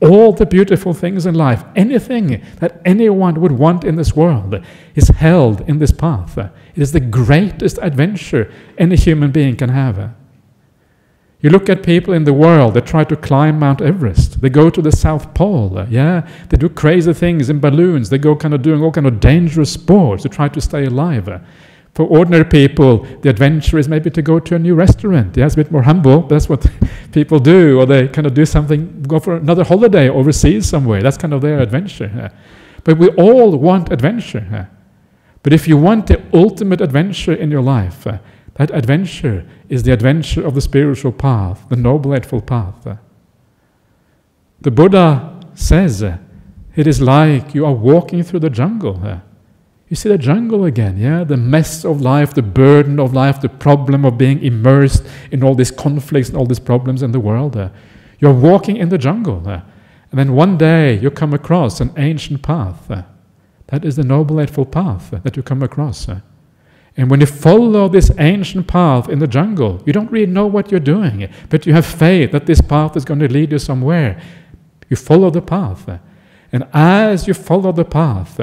all 0.00 0.32
the 0.32 0.46
beautiful 0.46 0.94
things 0.94 1.26
in 1.26 1.34
life, 1.34 1.64
anything 1.74 2.42
that 2.60 2.80
anyone 2.84 3.40
would 3.40 3.52
want 3.52 3.84
in 3.84 3.96
this 3.96 4.14
world, 4.14 4.62
is 4.94 5.08
held 5.08 5.60
in 5.68 5.78
this 5.78 5.92
path. 5.92 6.38
It 6.38 6.82
is 6.82 6.92
the 6.92 7.00
greatest 7.00 7.78
adventure 7.82 8.52
any 8.76 8.96
human 8.96 9.32
being 9.32 9.56
can 9.56 9.70
have. 9.70 10.14
You 11.40 11.50
look 11.50 11.68
at 11.68 11.84
people 11.84 12.14
in 12.14 12.24
the 12.24 12.32
world 12.32 12.74
that 12.74 12.86
try 12.86 13.04
to 13.04 13.14
climb 13.14 13.60
Mount 13.60 13.80
Everest. 13.80 14.40
They 14.40 14.48
go 14.48 14.70
to 14.70 14.82
the 14.82 14.90
South 14.90 15.34
Pole. 15.34 15.86
Yeah, 15.88 16.28
they 16.48 16.56
do 16.56 16.68
crazy 16.68 17.12
things 17.12 17.48
in 17.48 17.60
balloons. 17.60 18.10
They 18.10 18.18
go 18.18 18.34
kind 18.34 18.54
of 18.54 18.62
doing 18.62 18.82
all 18.82 18.90
kind 18.90 19.06
of 19.06 19.20
dangerous 19.20 19.72
sports 19.72 20.24
to 20.24 20.28
try 20.28 20.48
to 20.48 20.60
stay 20.60 20.86
alive. 20.86 21.28
For 21.98 22.04
ordinary 22.04 22.44
people, 22.44 22.98
the 23.22 23.28
adventure 23.28 23.76
is 23.76 23.88
maybe 23.88 24.08
to 24.08 24.22
go 24.22 24.38
to 24.38 24.54
a 24.54 24.58
new 24.60 24.76
restaurant. 24.76 25.36
Yeah, 25.36 25.46
it's 25.46 25.54
a 25.54 25.56
bit 25.56 25.72
more 25.72 25.82
humble. 25.82 26.22
That's 26.28 26.48
what 26.48 26.64
people 27.12 27.40
do, 27.40 27.80
or 27.80 27.86
they 27.86 28.06
kind 28.06 28.24
of 28.24 28.34
do 28.34 28.46
something, 28.46 29.02
go 29.02 29.18
for 29.18 29.34
another 29.34 29.64
holiday 29.64 30.08
overseas 30.08 30.68
somewhere. 30.68 31.02
That's 31.02 31.16
kind 31.18 31.34
of 31.34 31.40
their 31.42 31.58
adventure. 31.58 32.08
Yeah. 32.14 32.28
But 32.84 32.98
we 32.98 33.08
all 33.24 33.56
want 33.56 33.90
adventure. 33.90 34.46
Yeah. 34.48 34.66
But 35.42 35.52
if 35.52 35.66
you 35.66 35.76
want 35.76 36.06
the 36.06 36.22
ultimate 36.32 36.80
adventure 36.80 37.34
in 37.34 37.50
your 37.50 37.62
life, 37.62 38.06
uh, 38.06 38.18
that 38.54 38.70
adventure 38.72 39.44
is 39.68 39.82
the 39.82 39.90
adventure 39.90 40.46
of 40.46 40.54
the 40.54 40.60
spiritual 40.60 41.10
path, 41.10 41.68
the 41.68 41.74
Noble 41.74 42.14
Eightfold 42.14 42.46
Path. 42.46 42.96
The 44.60 44.70
Buddha 44.70 45.40
says 45.56 46.00
it 46.02 46.86
is 46.86 47.00
like 47.00 47.56
you 47.56 47.66
are 47.66 47.74
walking 47.74 48.22
through 48.22 48.38
the 48.38 48.50
jungle. 48.50 49.20
You 49.88 49.96
see 49.96 50.08
the 50.08 50.18
jungle 50.18 50.64
again, 50.64 50.98
yeah? 50.98 51.24
The 51.24 51.36
mess 51.36 51.84
of 51.84 52.00
life, 52.02 52.34
the 52.34 52.42
burden 52.42 53.00
of 53.00 53.14
life, 53.14 53.40
the 53.40 53.48
problem 53.48 54.04
of 54.04 54.18
being 54.18 54.42
immersed 54.42 55.06
in 55.30 55.42
all 55.42 55.54
these 55.54 55.70
conflicts 55.70 56.28
and 56.28 56.36
all 56.36 56.44
these 56.44 56.58
problems 56.58 57.02
in 57.02 57.12
the 57.12 57.20
world. 57.20 57.56
Uh. 57.56 57.70
You're 58.18 58.34
walking 58.34 58.76
in 58.76 58.90
the 58.90 58.98
jungle. 58.98 59.42
Uh. 59.46 59.62
And 60.10 60.18
then 60.18 60.34
one 60.34 60.58
day 60.58 60.98
you 60.98 61.10
come 61.10 61.32
across 61.32 61.80
an 61.80 61.92
ancient 61.96 62.42
path. 62.42 62.90
Uh. 62.90 63.02
That 63.68 63.84
is 63.84 63.96
the 63.96 64.04
Noble 64.04 64.40
Eightfold 64.40 64.72
Path 64.72 65.10
that 65.22 65.36
you 65.36 65.42
come 65.42 65.62
across. 65.62 66.08
And 66.96 67.10
when 67.10 67.20
you 67.20 67.26
follow 67.26 67.88
this 67.88 68.10
ancient 68.18 68.66
path 68.66 69.08
in 69.08 69.20
the 69.20 69.26
jungle, 69.26 69.82
you 69.86 69.92
don't 69.92 70.10
really 70.10 70.26
know 70.26 70.46
what 70.46 70.70
you're 70.70 70.80
doing, 70.80 71.28
but 71.48 71.66
you 71.66 71.72
have 71.74 71.86
faith 71.86 72.32
that 72.32 72.46
this 72.46 72.60
path 72.60 72.96
is 72.96 73.04
going 73.04 73.20
to 73.20 73.28
lead 73.28 73.52
you 73.52 73.58
somewhere. 73.58 74.20
You 74.88 74.96
follow 74.96 75.30
the 75.30 75.42
path. 75.42 76.00
And 76.50 76.66
as 76.72 77.28
you 77.28 77.34
follow 77.34 77.72
the 77.72 77.84
path, 77.84 78.40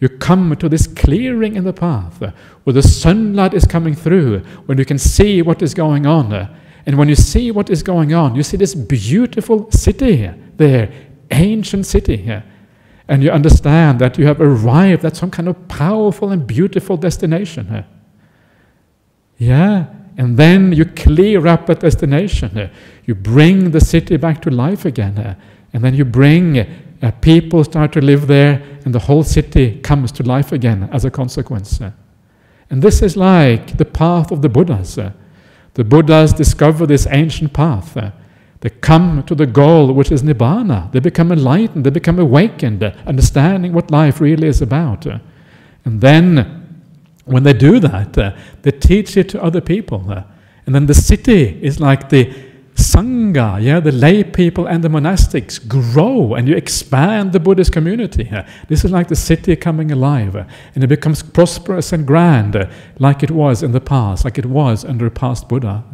you 0.00 0.08
come 0.08 0.54
to 0.56 0.68
this 0.68 0.86
clearing 0.86 1.56
in 1.56 1.64
the 1.64 1.72
path 1.72 2.20
where 2.64 2.74
the 2.74 2.82
sunlight 2.82 3.54
is 3.54 3.64
coming 3.64 3.94
through, 3.94 4.40
when 4.66 4.78
you 4.78 4.84
can 4.84 4.98
see 4.98 5.42
what 5.42 5.62
is 5.62 5.74
going 5.74 6.06
on. 6.06 6.32
And 6.86 6.96
when 6.96 7.08
you 7.08 7.16
see 7.16 7.50
what 7.50 7.68
is 7.68 7.82
going 7.82 8.14
on, 8.14 8.34
you 8.34 8.42
see 8.42 8.56
this 8.56 8.74
beautiful 8.74 9.70
city 9.70 10.30
there, 10.56 10.92
ancient 11.30 11.86
city 11.86 12.42
and 13.08 13.22
you 13.22 13.30
understand 13.30 13.98
that 14.00 14.18
you 14.18 14.26
have 14.26 14.40
arrived 14.40 15.04
at 15.04 15.16
some 15.16 15.30
kind 15.30 15.48
of 15.48 15.68
powerful 15.68 16.30
and 16.30 16.46
beautiful 16.46 16.96
destination. 16.98 17.84
Yeah, 19.38 19.86
and 20.18 20.36
then 20.36 20.72
you 20.72 20.84
clear 20.84 21.46
up 21.46 21.66
that 21.66 21.80
destination. 21.80 22.70
You 23.06 23.14
bring 23.14 23.70
the 23.70 23.80
city 23.80 24.18
back 24.18 24.42
to 24.42 24.50
life 24.50 24.84
again. 24.84 25.36
And 25.72 25.82
then 25.82 25.94
you 25.94 26.04
bring 26.04 26.66
uh, 27.02 27.10
people 27.20 27.64
start 27.64 27.92
to 27.92 28.00
live 28.00 28.26
there, 28.26 28.62
and 28.84 28.94
the 28.94 28.98
whole 28.98 29.22
city 29.22 29.78
comes 29.80 30.12
to 30.12 30.22
life 30.22 30.52
again 30.52 30.88
as 30.92 31.04
a 31.04 31.10
consequence. 31.10 31.80
And 32.70 32.82
this 32.82 33.02
is 33.02 33.16
like 33.16 33.76
the 33.76 33.84
path 33.84 34.30
of 34.30 34.42
the 34.42 34.48
Buddhas. 34.48 34.98
The 35.74 35.84
Buddhas 35.84 36.32
discover 36.32 36.86
this 36.86 37.06
ancient 37.10 37.52
path. 37.52 37.96
They 38.60 38.70
come 38.70 39.22
to 39.24 39.34
the 39.34 39.46
goal, 39.46 39.92
which 39.92 40.10
is 40.10 40.22
Nibbana. 40.22 40.90
They 40.90 40.98
become 40.98 41.30
enlightened, 41.30 41.86
they 41.86 41.90
become 41.90 42.18
awakened, 42.18 42.82
understanding 43.06 43.72
what 43.72 43.90
life 43.90 44.20
really 44.20 44.48
is 44.48 44.60
about. 44.60 45.06
And 45.84 46.00
then 46.00 46.82
when 47.24 47.42
they 47.42 47.52
do 47.52 47.78
that, 47.80 48.18
uh, 48.18 48.34
they 48.62 48.72
teach 48.72 49.16
it 49.16 49.28
to 49.30 49.42
other 49.42 49.60
people. 49.60 50.04
Uh, 50.10 50.22
and 50.66 50.74
then 50.74 50.86
the 50.86 50.94
city 50.94 51.58
is 51.62 51.78
like 51.78 52.08
the 52.08 52.32
Sangha, 52.78 53.60
yeah, 53.60 53.80
the 53.80 53.90
lay 53.90 54.22
people 54.22 54.66
and 54.66 54.84
the 54.84 54.88
monastics 54.88 55.58
grow 55.58 56.34
and 56.34 56.46
you 56.46 56.56
expand 56.56 57.32
the 57.32 57.40
Buddhist 57.40 57.72
community. 57.72 58.30
This 58.68 58.84
is 58.84 58.92
like 58.92 59.08
the 59.08 59.16
city 59.16 59.56
coming 59.56 59.90
alive 59.90 60.36
and 60.36 60.84
it 60.84 60.86
becomes 60.86 61.20
prosperous 61.20 61.92
and 61.92 62.06
grand 62.06 62.68
like 63.00 63.24
it 63.24 63.32
was 63.32 63.64
in 63.64 63.72
the 63.72 63.80
past, 63.80 64.24
like 64.24 64.38
it 64.38 64.46
was 64.46 64.84
under 64.84 65.06
a 65.06 65.10
past 65.10 65.48
Buddha. 65.48 65.84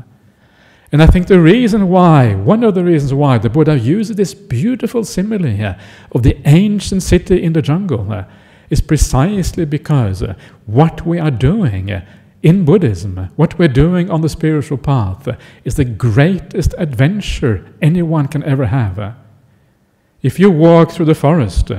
And 0.92 1.02
I 1.02 1.06
think 1.06 1.26
the 1.26 1.40
reason 1.40 1.88
why, 1.88 2.34
one 2.34 2.62
of 2.62 2.74
the 2.74 2.84
reasons 2.84 3.14
why 3.14 3.38
the 3.38 3.48
Buddha 3.48 3.78
uses 3.78 4.16
this 4.16 4.34
beautiful 4.34 5.04
simile 5.04 5.50
here 5.50 5.78
of 6.12 6.22
the 6.22 6.36
ancient 6.44 7.02
city 7.02 7.42
in 7.42 7.54
the 7.54 7.62
jungle 7.62 8.12
uh, 8.12 8.24
is 8.68 8.82
precisely 8.82 9.64
because 9.64 10.22
uh, 10.22 10.34
what 10.66 11.06
we 11.06 11.18
are 11.18 11.30
doing 11.30 11.90
uh, 11.90 12.04
in 12.44 12.66
Buddhism, 12.66 13.30
what 13.36 13.58
we're 13.58 13.68
doing 13.68 14.10
on 14.10 14.20
the 14.20 14.28
spiritual 14.28 14.76
path, 14.76 15.26
is 15.64 15.76
the 15.76 15.84
greatest 15.84 16.74
adventure 16.76 17.66
anyone 17.80 18.28
can 18.28 18.44
ever 18.44 18.66
have. 18.66 19.16
If 20.20 20.38
you 20.38 20.50
walk 20.50 20.90
through 20.90 21.06
the 21.06 21.14
forest, 21.14 21.72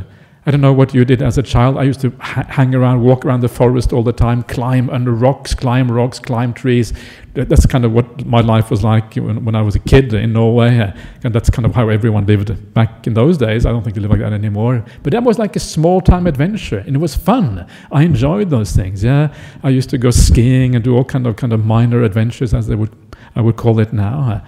I 0.47 0.51
don't 0.51 0.61
know 0.61 0.73
what 0.73 0.93
you 0.93 1.03
did 1.05 1.23
as 1.23 1.39
a 1.39 1.43
child. 1.43 1.75
I 1.75 1.83
used 1.83 2.01
to 2.01 2.11
ha- 2.19 2.45
hang 2.47 2.75
around, 2.75 3.01
walk 3.01 3.25
around 3.25 3.41
the 3.41 3.49
forest 3.49 3.91
all 3.91 4.03
the 4.03 4.13
time, 4.13 4.43
climb 4.43 4.91
under 4.91 5.11
rocks, 5.11 5.55
climb 5.55 5.91
rocks, 5.91 6.19
climb 6.19 6.53
trees. 6.53 6.93
That's 7.33 7.65
kind 7.65 7.83
of 7.83 7.93
what 7.93 8.25
my 8.27 8.41
life 8.41 8.69
was 8.69 8.83
like 8.83 9.15
when, 9.15 9.43
when 9.43 9.55
I 9.55 9.63
was 9.63 9.73
a 9.73 9.79
kid 9.79 10.13
in 10.13 10.33
Norway. 10.33 10.77
Uh, 10.77 10.91
and 11.23 11.33
that's 11.33 11.49
kind 11.49 11.65
of 11.65 11.73
how 11.73 11.89
everyone 11.89 12.27
lived 12.27 12.73
back 12.75 13.07
in 13.07 13.15
those 13.15 13.39
days. 13.39 13.65
I 13.65 13.71
don't 13.71 13.81
think 13.81 13.95
they 13.95 14.01
live 14.01 14.11
like 14.11 14.19
that 14.19 14.33
anymore. 14.33 14.85
But 15.01 15.13
that 15.13 15.23
was 15.23 15.39
like 15.39 15.55
a 15.55 15.59
small 15.59 15.99
time 15.99 16.27
adventure, 16.27 16.77
and 16.77 16.95
it 16.95 16.99
was 16.99 17.15
fun. 17.15 17.67
I 17.91 18.03
enjoyed 18.03 18.51
those 18.51 18.71
things. 18.71 19.03
Yeah, 19.03 19.33
I 19.63 19.69
used 19.69 19.89
to 19.89 19.97
go 19.97 20.11
skiing 20.11 20.75
and 20.75 20.83
do 20.83 20.95
all 20.95 21.05
kind 21.05 21.25
of 21.25 21.37
kind 21.37 21.53
of 21.53 21.65
minor 21.65 22.03
adventures, 22.03 22.53
as 22.53 22.67
they 22.67 22.75
would 22.75 22.95
I 23.35 23.41
would 23.41 23.55
call 23.55 23.79
it 23.79 23.93
now. 23.93 24.19
Uh, 24.31 24.41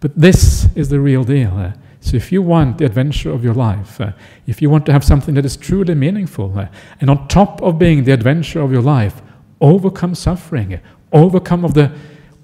but 0.00 0.14
this 0.14 0.68
is 0.76 0.90
the 0.90 1.00
real 1.00 1.24
deal. 1.24 1.56
Uh, 1.56 1.72
So 2.08 2.16
if 2.16 2.32
you 2.32 2.40
want 2.40 2.78
the 2.78 2.86
adventure 2.86 3.30
of 3.30 3.44
your 3.44 3.52
life, 3.52 4.00
uh, 4.00 4.12
if 4.46 4.62
you 4.62 4.70
want 4.70 4.86
to 4.86 4.92
have 4.92 5.04
something 5.04 5.34
that 5.34 5.44
is 5.44 5.58
truly 5.58 5.94
meaningful, 5.94 6.58
uh, 6.58 6.68
and 7.02 7.10
on 7.10 7.28
top 7.28 7.60
of 7.60 7.78
being 7.78 8.04
the 8.04 8.12
adventure 8.12 8.62
of 8.62 8.72
your 8.72 8.80
life, 8.80 9.20
overcome 9.60 10.14
suffering, 10.14 10.80
overcome 11.12 11.66
of 11.66 11.74
the 11.74 11.92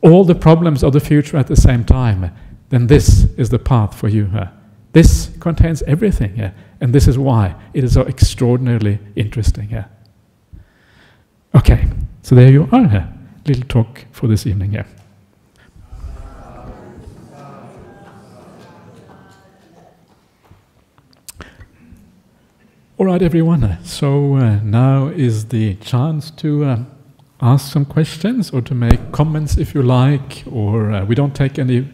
all 0.02 0.22
the 0.22 0.34
problems 0.34 0.84
of 0.84 0.92
the 0.92 1.00
future 1.00 1.38
at 1.38 1.46
the 1.46 1.56
same 1.56 1.82
time, 1.82 2.30
then 2.68 2.88
this 2.88 3.24
is 3.38 3.48
the 3.48 3.58
path 3.58 3.94
for 3.94 4.08
you. 4.08 4.30
Uh. 4.34 4.48
This 4.92 5.30
contains 5.40 5.82
everything, 5.84 6.38
uh, 6.38 6.52
and 6.82 6.94
this 6.94 7.08
is 7.08 7.16
why 7.16 7.54
it 7.72 7.84
is 7.84 7.94
so 7.94 8.02
extraordinarily 8.02 8.98
interesting. 9.16 9.74
Uh. 9.74 9.88
Okay, 11.54 11.88
so 12.22 12.34
there 12.34 12.52
you 12.52 12.68
are. 12.70 12.84
Uh, 12.84 13.06
little 13.46 13.64
talk 13.66 14.04
for 14.12 14.26
this 14.26 14.46
evening. 14.46 14.84
All 22.96 23.06
right, 23.06 23.22
everyone. 23.22 23.76
So 23.82 24.36
uh, 24.36 24.60
now 24.62 25.08
is 25.08 25.46
the 25.46 25.74
chance 25.74 26.30
to 26.30 26.64
uh, 26.64 26.78
ask 27.42 27.72
some 27.72 27.84
questions 27.84 28.52
or 28.52 28.60
to 28.60 28.72
make 28.72 29.10
comments 29.10 29.58
if 29.58 29.74
you 29.74 29.82
like, 29.82 30.44
or 30.48 30.92
uh, 30.92 31.04
we 31.04 31.16
don't 31.16 31.34
take 31.34 31.58
any 31.58 31.88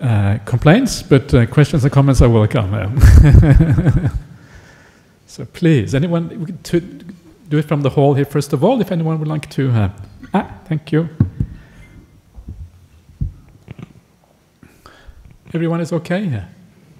uh, 0.00 0.38
complaints, 0.44 1.02
but 1.02 1.34
uh, 1.34 1.46
questions 1.46 1.82
and 1.82 1.92
comments 1.92 2.22
are 2.22 2.28
welcome. 2.28 3.00
so 5.26 5.44
please, 5.46 5.96
anyone 5.96 6.56
to 6.62 6.78
do 7.48 7.58
it 7.58 7.64
from 7.64 7.82
the 7.82 7.90
hall 7.90 8.14
here 8.14 8.24
first 8.24 8.52
of 8.52 8.62
all, 8.62 8.80
if 8.80 8.92
anyone 8.92 9.18
would 9.18 9.26
like 9.26 9.50
to. 9.50 9.68
Uh, 9.72 9.90
ah, 10.32 10.60
thank 10.66 10.92
you. 10.92 11.08
Everyone 15.52 15.80
is 15.80 15.92
okay? 15.92 16.28
No 16.28 16.44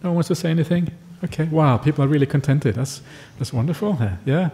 one 0.03 0.15
wants 0.15 0.29
to 0.29 0.35
say 0.35 0.51
anything? 0.51 0.91
Okay, 1.27 1.45
wow, 1.45 1.77
people 1.77 2.05
are 2.05 2.09
really 2.09 2.27
contented. 2.27 2.77
That's, 2.77 3.03
that's 3.39 3.53
wonderful. 3.53 3.99
Yeah. 4.25 4.51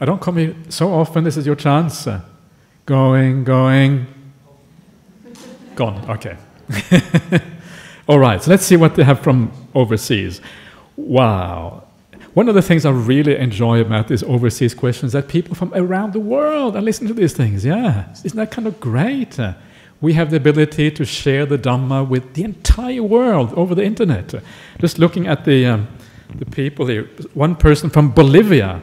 I 0.00 0.04
don't 0.04 0.20
come 0.20 0.36
here 0.36 0.54
so 0.68 0.92
often. 0.94 1.24
This 1.24 1.36
is 1.36 1.44
your 1.44 1.56
chance. 1.56 2.06
Going, 2.86 3.44
going. 3.44 4.06
Gone. 5.74 6.08
Okay. 6.10 6.36
All 8.08 8.18
right, 8.18 8.42
so 8.42 8.50
let's 8.50 8.64
see 8.64 8.76
what 8.76 8.94
they 8.94 9.02
have 9.02 9.20
from 9.20 9.52
overseas. 9.74 10.40
Wow. 10.96 11.84
One 12.34 12.48
of 12.48 12.54
the 12.54 12.62
things 12.62 12.86
I 12.86 12.90
really 12.90 13.36
enjoy 13.36 13.80
about 13.80 14.06
these 14.06 14.22
overseas 14.22 14.72
questions 14.72 15.12
that 15.12 15.26
people 15.26 15.56
from 15.56 15.72
around 15.74 16.12
the 16.12 16.20
world 16.20 16.76
are 16.76 16.82
listening 16.82 17.08
to 17.08 17.14
these 17.14 17.32
things. 17.32 17.64
Yeah. 17.64 18.12
Isn't 18.24 18.36
that 18.36 18.52
kind 18.52 18.68
of 18.68 18.78
great? 18.78 19.38
We 20.00 20.14
have 20.14 20.30
the 20.30 20.36
ability 20.36 20.90
to 20.90 21.04
share 21.04 21.44
the 21.46 21.58
Dhamma 21.58 22.08
with 22.08 22.34
the 22.34 22.44
entire 22.44 23.02
world 23.02 23.52
over 23.54 23.74
the 23.74 23.84
internet. 23.84 24.34
Just 24.78 24.98
looking 24.98 25.26
at 25.26 25.44
the, 25.44 25.66
um, 25.66 25.88
the 26.34 26.46
people 26.46 26.86
here, 26.86 27.08
one 27.34 27.54
person 27.54 27.90
from 27.90 28.10
Bolivia, 28.10 28.80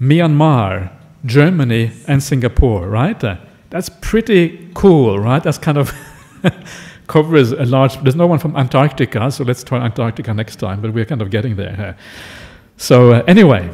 Myanmar, 0.00 0.90
Germany, 1.24 1.92
and 2.08 2.22
Singapore, 2.22 2.88
right? 2.88 3.22
Uh, 3.22 3.36
that's 3.70 3.88
pretty 3.88 4.68
cool, 4.74 5.18
right? 5.18 5.42
That's 5.42 5.58
kind 5.58 5.78
of 5.78 5.94
covers 7.06 7.52
a 7.52 7.64
large. 7.64 7.96
There's 8.02 8.16
no 8.16 8.26
one 8.26 8.38
from 8.38 8.56
Antarctica, 8.56 9.30
so 9.30 9.44
let's 9.44 9.62
try 9.62 9.78
Antarctica 9.78 10.34
next 10.34 10.56
time. 10.56 10.80
But 10.80 10.92
we're 10.92 11.04
kind 11.04 11.22
of 11.22 11.30
getting 11.30 11.56
there. 11.56 11.96
So 12.76 13.12
uh, 13.12 13.22
anyway, 13.28 13.70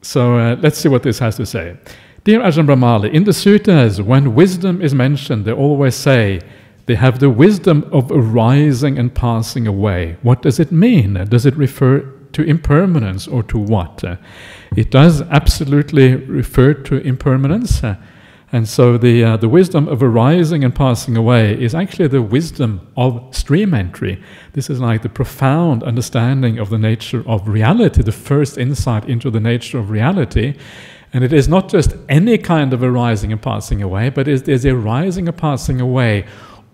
so 0.00 0.38
uh, 0.38 0.56
let's 0.60 0.78
see 0.78 0.88
what 0.88 1.02
this 1.02 1.18
has 1.18 1.36
to 1.36 1.44
say. 1.44 1.76
Dear 2.24 2.38
Ajahn 2.38 2.66
Brahmali, 2.68 3.12
in 3.12 3.24
the 3.24 3.32
suttas, 3.32 4.00
when 4.00 4.36
wisdom 4.36 4.80
is 4.80 4.94
mentioned, 4.94 5.44
they 5.44 5.50
always 5.50 5.96
say 5.96 6.40
they 6.86 6.94
have 6.94 7.18
the 7.18 7.28
wisdom 7.28 7.84
of 7.90 8.12
arising 8.12 8.96
and 8.96 9.12
passing 9.12 9.66
away. 9.66 10.18
What 10.22 10.40
does 10.40 10.60
it 10.60 10.70
mean? 10.70 11.14
Does 11.14 11.46
it 11.46 11.56
refer 11.56 11.98
to 12.32 12.42
impermanence 12.44 13.26
or 13.26 13.42
to 13.42 13.58
what? 13.58 14.04
It 14.76 14.92
does 14.92 15.22
absolutely 15.22 16.14
refer 16.14 16.74
to 16.74 16.98
impermanence. 16.98 17.82
And 18.52 18.68
so 18.68 18.96
the, 18.98 19.24
uh, 19.24 19.36
the 19.38 19.48
wisdom 19.48 19.88
of 19.88 20.00
arising 20.00 20.62
and 20.62 20.72
passing 20.72 21.16
away 21.16 21.60
is 21.60 21.74
actually 21.74 22.06
the 22.06 22.22
wisdom 22.22 22.86
of 22.96 23.34
stream 23.34 23.74
entry. 23.74 24.22
This 24.52 24.70
is 24.70 24.78
like 24.78 25.02
the 25.02 25.08
profound 25.08 25.82
understanding 25.82 26.60
of 26.60 26.70
the 26.70 26.78
nature 26.78 27.24
of 27.26 27.48
reality, 27.48 28.02
the 28.02 28.12
first 28.12 28.58
insight 28.58 29.08
into 29.08 29.28
the 29.28 29.40
nature 29.40 29.78
of 29.78 29.90
reality. 29.90 30.54
And 31.12 31.22
it 31.22 31.32
is 31.32 31.48
not 31.48 31.68
just 31.68 31.94
any 32.08 32.38
kind 32.38 32.72
of 32.72 32.82
arising 32.82 33.32
and 33.32 33.42
passing 33.42 33.82
away, 33.82 34.08
but 34.08 34.28
it 34.28 34.48
is 34.48 34.64
a 34.64 34.74
rising 34.74 35.28
and 35.28 35.36
passing 35.36 35.80
away 35.80 36.24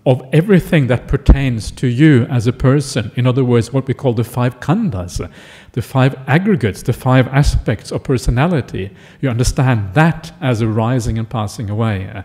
of 0.06 0.22
everything 0.32 0.86
that 0.86 1.06
pertains 1.06 1.70
to 1.72 1.86
you 1.86 2.24
as 2.30 2.46
a 2.46 2.52
person. 2.52 3.10
In 3.16 3.26
other 3.26 3.44
words, 3.44 3.72
what 3.72 3.86
we 3.86 3.94
call 3.94 4.14
the 4.14 4.24
five 4.24 4.58
khandhas, 4.60 5.30
the 5.72 5.82
five 5.82 6.14
aggregates, 6.26 6.82
the 6.82 6.92
five 6.94 7.28
aspects 7.28 7.90
of 7.90 8.04
personality. 8.04 8.90
You 9.20 9.28
understand 9.28 9.92
that 9.94 10.32
as 10.40 10.62
arising 10.62 11.18
and 11.18 11.28
passing 11.28 11.68
away. 11.68 12.24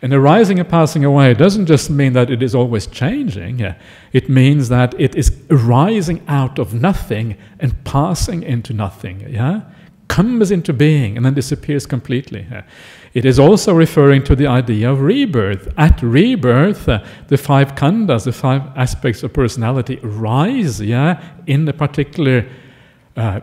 And 0.00 0.14
arising 0.14 0.60
and 0.60 0.68
passing 0.68 1.04
away 1.04 1.34
doesn't 1.34 1.66
just 1.66 1.90
mean 1.90 2.12
that 2.12 2.30
it 2.30 2.40
is 2.40 2.54
always 2.54 2.86
changing. 2.86 3.74
It 4.12 4.28
means 4.28 4.68
that 4.68 4.94
it 5.00 5.16
is 5.16 5.32
arising 5.50 6.22
out 6.28 6.58
of 6.60 6.72
nothing 6.72 7.36
and 7.58 7.82
passing 7.84 8.44
into 8.44 8.72
nothing. 8.72 9.28
Yeah? 9.28 9.62
Comes 10.08 10.50
into 10.50 10.72
being 10.72 11.16
and 11.16 11.24
then 11.24 11.34
disappears 11.34 11.86
completely. 11.86 12.46
It 13.14 13.24
is 13.24 13.38
also 13.38 13.74
referring 13.74 14.24
to 14.24 14.34
the 14.34 14.46
idea 14.46 14.90
of 14.90 15.00
rebirth. 15.02 15.72
At 15.76 16.02
rebirth, 16.02 16.88
uh, 16.88 17.04
the 17.28 17.36
five 17.36 17.74
khandhas, 17.74 18.24
the 18.24 18.32
five 18.32 18.62
aspects 18.76 19.22
of 19.22 19.32
personality, 19.32 19.98
rise, 20.02 20.80
yeah, 20.80 21.22
in 21.46 21.68
a 21.68 21.72
particular 21.72 22.46
uh, 23.16 23.40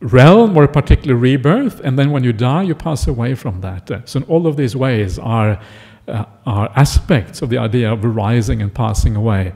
realm 0.00 0.56
or 0.56 0.64
a 0.64 0.68
particular 0.68 1.14
rebirth, 1.16 1.80
and 1.80 1.98
then 1.98 2.10
when 2.10 2.24
you 2.24 2.32
die, 2.32 2.62
you 2.62 2.74
pass 2.74 3.06
away 3.06 3.34
from 3.34 3.60
that. 3.60 3.90
Uh, 3.90 4.00
so, 4.06 4.20
in 4.20 4.24
all 4.24 4.46
of 4.46 4.56
these 4.56 4.74
ways 4.74 5.18
are 5.18 5.60
uh, 6.08 6.24
are 6.46 6.72
aspects 6.76 7.42
of 7.42 7.50
the 7.50 7.58
idea 7.58 7.92
of 7.92 8.04
rising 8.04 8.62
and 8.62 8.74
passing 8.74 9.16
away. 9.16 9.52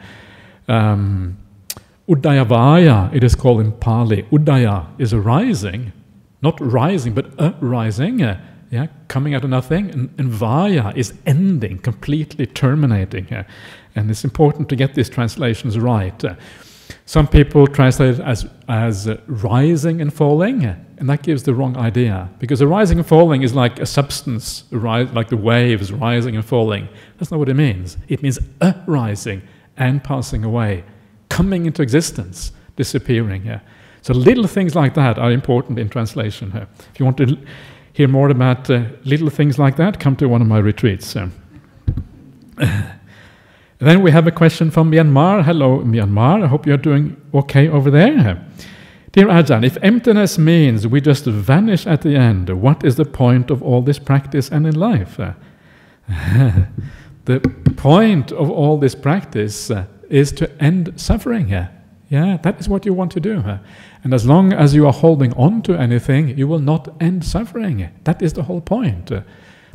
Um, 0.68 1.38
Udayavaya, 2.08 3.14
it 3.14 3.24
is 3.24 3.34
called 3.34 3.60
in 3.60 3.72
Pali. 3.72 4.24
Udaya 4.24 4.86
is 4.98 5.14
a 5.14 5.20
rising, 5.20 5.92
not 6.44 6.60
rising, 6.60 7.14
but 7.14 7.26
a 7.38 7.54
rising. 7.60 8.22
Uh, 8.22 8.40
yeah, 8.70 8.86
coming 9.08 9.34
out 9.34 9.44
of 9.44 9.50
nothing, 9.50 9.90
and, 9.90 10.12
and 10.18 10.28
vaya 10.28 10.92
is 10.96 11.14
ending, 11.26 11.78
completely 11.78 12.46
terminating. 12.46 13.32
Uh, 13.32 13.44
and 13.94 14.10
it's 14.10 14.24
important 14.24 14.68
to 14.68 14.76
get 14.76 14.94
these 14.94 15.08
translations 15.08 15.78
right. 15.78 16.24
Uh, 16.24 16.34
some 17.06 17.26
people 17.28 17.66
translate 17.66 18.18
it 18.18 18.20
as, 18.20 18.48
as 18.68 19.08
uh, 19.08 19.20
rising 19.26 20.00
and 20.00 20.12
falling, 20.12 20.64
and 20.64 21.08
that 21.08 21.22
gives 21.22 21.42
the 21.44 21.54
wrong 21.54 21.76
idea. 21.76 22.28
Because 22.38 22.58
the 22.58 22.66
rising 22.66 22.98
and 22.98 23.06
falling 23.06 23.42
is 23.42 23.54
like 23.54 23.78
a 23.78 23.86
substance, 23.86 24.64
like 24.72 25.28
the 25.28 25.36
waves 25.36 25.92
rising 25.92 26.34
and 26.34 26.44
falling. 26.44 26.88
That's 27.18 27.30
not 27.30 27.38
what 27.38 27.48
it 27.48 27.54
means. 27.54 27.96
It 28.08 28.22
means 28.22 28.38
a 28.60 28.74
rising 28.86 29.42
and 29.76 30.02
passing 30.02 30.44
away, 30.44 30.84
coming 31.28 31.66
into 31.66 31.82
existence, 31.82 32.52
disappearing. 32.76 33.60
So 34.04 34.12
little 34.12 34.46
things 34.46 34.74
like 34.74 34.92
that 34.94 35.18
are 35.18 35.32
important 35.32 35.78
in 35.78 35.88
translation. 35.88 36.50
here. 36.50 36.68
If 36.92 37.00
you 37.00 37.06
want 37.06 37.16
to 37.16 37.38
hear 37.94 38.06
more 38.06 38.28
about 38.28 38.68
uh, 38.68 38.84
little 39.04 39.30
things 39.30 39.58
like 39.58 39.76
that, 39.76 39.98
come 39.98 40.14
to 40.16 40.28
one 40.28 40.42
of 40.42 40.46
my 40.46 40.58
retreats. 40.58 41.14
then 43.78 44.02
we 44.02 44.10
have 44.10 44.26
a 44.26 44.30
question 44.30 44.70
from 44.70 44.92
Myanmar. 44.92 45.42
Hello, 45.42 45.78
Myanmar. 45.78 46.44
I 46.44 46.48
hope 46.48 46.66
you're 46.66 46.76
doing 46.76 47.16
okay 47.32 47.66
over 47.66 47.90
there. 47.90 48.46
Dear 49.12 49.28
Ajahn, 49.28 49.64
if 49.64 49.78
emptiness 49.80 50.36
means 50.36 50.86
we 50.86 51.00
just 51.00 51.24
vanish 51.24 51.86
at 51.86 52.02
the 52.02 52.14
end, 52.14 52.50
what 52.50 52.84
is 52.84 52.96
the 52.96 53.06
point 53.06 53.50
of 53.50 53.62
all 53.62 53.80
this 53.80 53.98
practice 53.98 54.50
and 54.50 54.66
in 54.66 54.74
life? 54.74 55.16
the 57.24 57.40
point 57.76 58.32
of 58.32 58.50
all 58.50 58.76
this 58.76 58.94
practice 58.94 59.70
uh, 59.70 59.86
is 60.10 60.30
to 60.32 60.62
end 60.62 60.92
suffering. 61.00 61.68
Yeah, 62.14 62.36
that 62.42 62.60
is 62.60 62.68
what 62.68 62.86
you 62.86 62.94
want 62.94 63.10
to 63.12 63.20
do. 63.20 63.42
And 64.04 64.14
as 64.14 64.24
long 64.24 64.52
as 64.52 64.72
you 64.72 64.86
are 64.86 64.92
holding 64.92 65.32
on 65.32 65.62
to 65.62 65.74
anything, 65.74 66.38
you 66.38 66.46
will 66.46 66.60
not 66.60 66.94
end 67.00 67.24
suffering. 67.24 67.88
That 68.04 68.22
is 68.22 68.34
the 68.34 68.44
whole 68.44 68.60
point. 68.60 69.10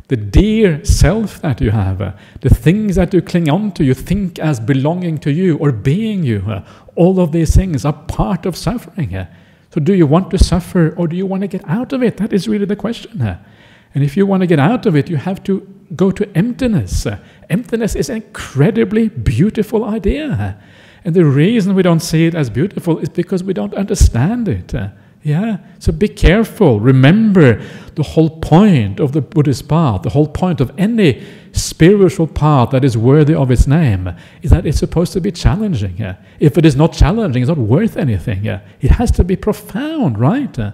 The 0.08 0.16
dear 0.16 0.82
self 0.82 1.42
that 1.42 1.60
you 1.60 1.70
have, 1.70 1.98
the 2.40 2.48
things 2.48 2.96
that 2.96 3.12
you 3.12 3.20
cling 3.20 3.50
on 3.50 3.72
to, 3.72 3.84
you 3.84 3.92
think 3.92 4.38
as 4.38 4.58
belonging 4.58 5.18
to 5.18 5.30
you 5.30 5.58
or 5.58 5.70
being 5.70 6.24
you, 6.24 6.62
all 6.96 7.20
of 7.20 7.30
these 7.32 7.54
things 7.54 7.84
are 7.84 7.92
part 7.92 8.46
of 8.46 8.56
suffering. 8.56 9.26
So, 9.74 9.78
do 9.78 9.92
you 9.92 10.06
want 10.06 10.30
to 10.30 10.38
suffer 10.38 10.94
or 10.96 11.08
do 11.08 11.16
you 11.16 11.26
want 11.26 11.42
to 11.42 11.46
get 11.46 11.68
out 11.68 11.92
of 11.92 12.02
it? 12.02 12.16
That 12.16 12.32
is 12.32 12.48
really 12.48 12.64
the 12.64 12.74
question. 12.74 13.20
And 13.94 14.02
if 14.02 14.16
you 14.16 14.24
want 14.24 14.40
to 14.40 14.46
get 14.46 14.58
out 14.58 14.86
of 14.86 14.96
it, 14.96 15.10
you 15.10 15.16
have 15.16 15.44
to 15.44 15.60
go 15.94 16.10
to 16.10 16.26
emptiness. 16.34 17.06
Emptiness 17.50 17.94
is 17.94 18.08
an 18.08 18.16
incredibly 18.16 19.10
beautiful 19.10 19.84
idea. 19.84 20.56
And 21.04 21.14
the 21.14 21.24
reason 21.24 21.74
we 21.74 21.82
don't 21.82 22.00
see 22.00 22.26
it 22.26 22.34
as 22.34 22.50
beautiful 22.50 22.98
is 22.98 23.08
because 23.08 23.42
we 23.42 23.54
don't 23.54 23.74
understand 23.74 24.48
it. 24.48 24.74
Uh, 24.74 24.88
yeah? 25.22 25.58
So 25.78 25.92
be 25.92 26.08
careful. 26.08 26.80
Remember 26.80 27.62
the 27.94 28.02
whole 28.02 28.40
point 28.40 29.00
of 29.00 29.12
the 29.12 29.20
Buddhist 29.20 29.68
path, 29.68 30.02
the 30.02 30.10
whole 30.10 30.28
point 30.28 30.60
of 30.60 30.72
any 30.78 31.22
spiritual 31.52 32.26
path 32.26 32.70
that 32.70 32.84
is 32.84 32.96
worthy 32.96 33.34
of 33.34 33.50
its 33.50 33.66
name, 33.66 34.14
is 34.42 34.50
that 34.50 34.66
it's 34.66 34.78
supposed 34.78 35.12
to 35.12 35.20
be 35.20 35.32
challenging. 35.32 35.96
Yeah? 35.98 36.16
If 36.38 36.56
it 36.56 36.64
is 36.64 36.76
not 36.76 36.92
challenging, 36.92 37.42
it's 37.42 37.48
not 37.48 37.58
worth 37.58 37.96
anything. 37.96 38.44
Yeah? 38.44 38.60
It 38.80 38.92
has 38.92 39.10
to 39.12 39.24
be 39.24 39.36
profound, 39.36 40.18
right? 40.18 40.58
Uh, 40.58 40.72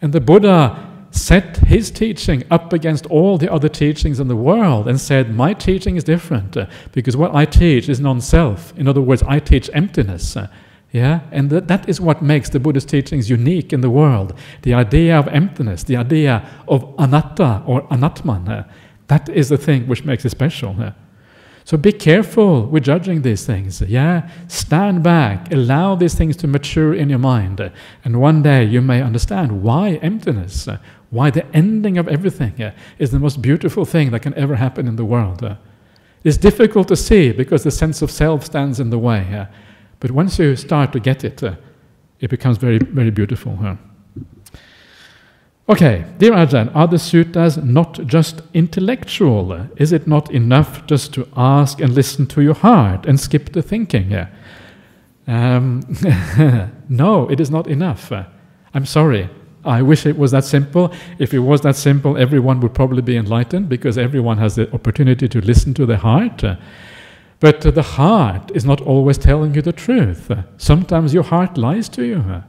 and 0.00 0.12
the 0.12 0.20
Buddha 0.20 0.91
set 1.12 1.58
his 1.58 1.90
teaching 1.90 2.42
up 2.50 2.72
against 2.72 3.06
all 3.06 3.38
the 3.38 3.52
other 3.52 3.68
teachings 3.68 4.18
in 4.18 4.28
the 4.28 4.36
world 4.36 4.88
and 4.88 5.00
said, 5.00 5.34
My 5.34 5.52
teaching 5.52 5.96
is 5.96 6.04
different 6.04 6.56
uh, 6.56 6.66
because 6.92 7.16
what 7.16 7.34
I 7.34 7.44
teach 7.44 7.88
is 7.88 8.00
non 8.00 8.20
self. 8.20 8.76
In 8.76 8.88
other 8.88 9.00
words, 9.00 9.22
I 9.22 9.38
teach 9.38 9.70
emptiness. 9.72 10.36
Uh, 10.36 10.48
yeah, 10.90 11.20
and 11.30 11.48
th- 11.48 11.64
that 11.64 11.88
is 11.88 12.00
what 12.00 12.22
makes 12.22 12.50
the 12.50 12.60
Buddhist 12.60 12.88
teachings 12.88 13.30
unique 13.30 13.72
in 13.72 13.80
the 13.80 13.90
world. 13.90 14.34
The 14.62 14.74
idea 14.74 15.18
of 15.18 15.28
emptiness, 15.28 15.84
the 15.84 15.96
idea 15.96 16.46
of 16.68 16.94
anatta 16.98 17.62
or 17.66 17.82
anatman, 17.88 18.48
uh, 18.48 18.64
that 19.06 19.28
is 19.28 19.48
the 19.48 19.58
thing 19.58 19.86
which 19.86 20.04
makes 20.04 20.24
it 20.24 20.30
special. 20.30 20.92
So 21.64 21.76
be 21.76 21.92
careful 21.92 22.66
with 22.66 22.84
judging 22.84 23.22
these 23.22 23.46
things. 23.46 23.80
Yeah, 23.82 24.28
stand 24.48 25.02
back, 25.02 25.52
allow 25.52 25.94
these 25.94 26.14
things 26.14 26.36
to 26.38 26.46
mature 26.46 26.92
in 26.92 27.08
your 27.08 27.18
mind, 27.18 27.72
and 28.04 28.20
one 28.20 28.42
day 28.42 28.64
you 28.64 28.80
may 28.82 29.00
understand 29.00 29.62
why 29.62 29.94
emptiness, 30.02 30.68
why 31.12 31.30
the 31.30 31.44
ending 31.54 31.98
of 31.98 32.08
everything 32.08 32.60
uh, 32.60 32.72
is 32.98 33.10
the 33.10 33.18
most 33.18 33.42
beautiful 33.42 33.84
thing 33.84 34.10
that 34.10 34.20
can 34.20 34.32
ever 34.34 34.56
happen 34.56 34.88
in 34.88 34.96
the 34.96 35.04
world. 35.04 35.44
Uh, 35.44 35.56
it's 36.24 36.38
difficult 36.38 36.88
to 36.88 36.96
see 36.96 37.32
because 37.32 37.64
the 37.64 37.70
sense 37.70 38.00
of 38.00 38.10
self 38.10 38.46
stands 38.46 38.80
in 38.80 38.88
the 38.88 38.98
way. 38.98 39.20
Uh, 39.32 39.44
but 40.00 40.10
once 40.10 40.38
you 40.38 40.56
start 40.56 40.90
to 40.92 41.00
get 41.00 41.22
it, 41.22 41.42
uh, 41.42 41.56
it 42.18 42.30
becomes 42.30 42.56
very, 42.56 42.78
very 42.78 43.10
beautiful. 43.10 43.76
Okay, 45.68 46.06
dear 46.16 46.32
Ajahn, 46.32 46.74
are 46.74 46.88
the 46.88 46.96
suttas 46.96 47.62
not 47.62 48.06
just 48.06 48.40
intellectual? 48.54 49.68
Is 49.76 49.92
it 49.92 50.06
not 50.06 50.30
enough 50.30 50.86
just 50.86 51.12
to 51.14 51.28
ask 51.36 51.78
and 51.80 51.92
listen 51.94 52.26
to 52.28 52.40
your 52.40 52.54
heart 52.54 53.04
and 53.04 53.20
skip 53.20 53.52
the 53.52 53.62
thinking? 53.62 54.16
Um, 55.26 55.82
no, 56.88 57.28
it 57.28 57.38
is 57.38 57.50
not 57.50 57.66
enough. 57.66 58.10
I'm 58.72 58.86
sorry. 58.86 59.28
I 59.64 59.82
wish 59.82 60.06
it 60.06 60.18
was 60.18 60.30
that 60.32 60.44
simple. 60.44 60.92
If 61.18 61.32
it 61.32 61.38
was 61.38 61.60
that 61.60 61.76
simple, 61.76 62.16
everyone 62.16 62.60
would 62.60 62.74
probably 62.74 63.02
be 63.02 63.16
enlightened 63.16 63.68
because 63.68 63.96
everyone 63.96 64.38
has 64.38 64.56
the 64.56 64.72
opportunity 64.72 65.28
to 65.28 65.40
listen 65.40 65.72
to 65.74 65.86
the 65.86 65.98
heart. 65.98 66.42
But 67.40 67.60
the 67.60 67.82
heart 67.82 68.50
is 68.54 68.64
not 68.64 68.80
always 68.80 69.18
telling 69.18 69.54
you 69.54 69.62
the 69.62 69.72
truth. 69.72 70.30
Sometimes 70.56 71.12
your 71.12 71.24
heart 71.24 71.58
lies 71.58 71.88
to 71.90 72.04
you. 72.04 72.42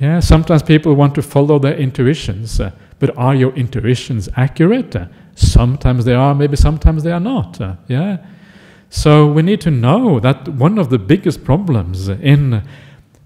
Yeah, 0.00 0.20
sometimes 0.20 0.62
people 0.62 0.94
want 0.94 1.14
to 1.16 1.22
follow 1.22 1.58
their 1.58 1.74
intuitions, 1.74 2.60
but 2.98 3.16
are 3.16 3.34
your 3.34 3.52
intuitions 3.54 4.28
accurate? 4.36 4.96
Sometimes 5.34 6.04
they 6.04 6.14
are, 6.14 6.34
maybe 6.34 6.56
sometimes 6.56 7.02
they 7.02 7.12
are 7.12 7.20
not. 7.20 7.60
Yeah. 7.88 8.18
So 8.90 9.26
we 9.26 9.42
need 9.42 9.60
to 9.62 9.70
know 9.70 10.20
that 10.20 10.48
one 10.48 10.78
of 10.78 10.88
the 10.88 10.98
biggest 10.98 11.44
problems 11.44 12.08
in 12.08 12.62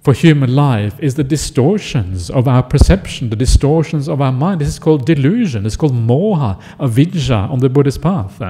for 0.03 0.13
human 0.13 0.55
life 0.55 0.99
is 0.99 1.15
the 1.15 1.25
distortions 1.25 2.29
of 2.29 2.49
our 2.49 2.63
perception, 2.63 3.31
the 3.31 3.37
distortions 3.37 4.09
of 4.09 4.21
our 4.21 4.33
mind. 4.33 4.61
This 4.61 4.69
is 4.69 4.79
called 4.81 5.07
delusion. 5.07 5.65
It's 5.65 5.77
called 5.77 5.95
moha, 5.95 6.61
avidya 6.81 7.37
on 7.37 7.61
the 7.61 7.69
Buddhist 7.69 8.03
path. 8.03 8.43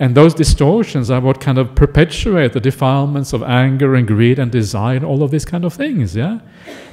And 0.00 0.16
those 0.16 0.34
distortions 0.34 1.08
are 1.08 1.20
what 1.20 1.40
kind 1.40 1.58
of 1.58 1.76
perpetuate 1.76 2.54
the 2.54 2.60
defilements 2.60 3.32
of 3.32 3.44
anger 3.44 3.94
and 3.94 4.08
greed 4.08 4.40
and 4.40 4.50
desire 4.50 4.96
and 4.96 5.04
all 5.04 5.22
of 5.22 5.30
these 5.30 5.44
kind 5.44 5.64
of 5.64 5.72
things, 5.72 6.16
yeah? 6.16 6.40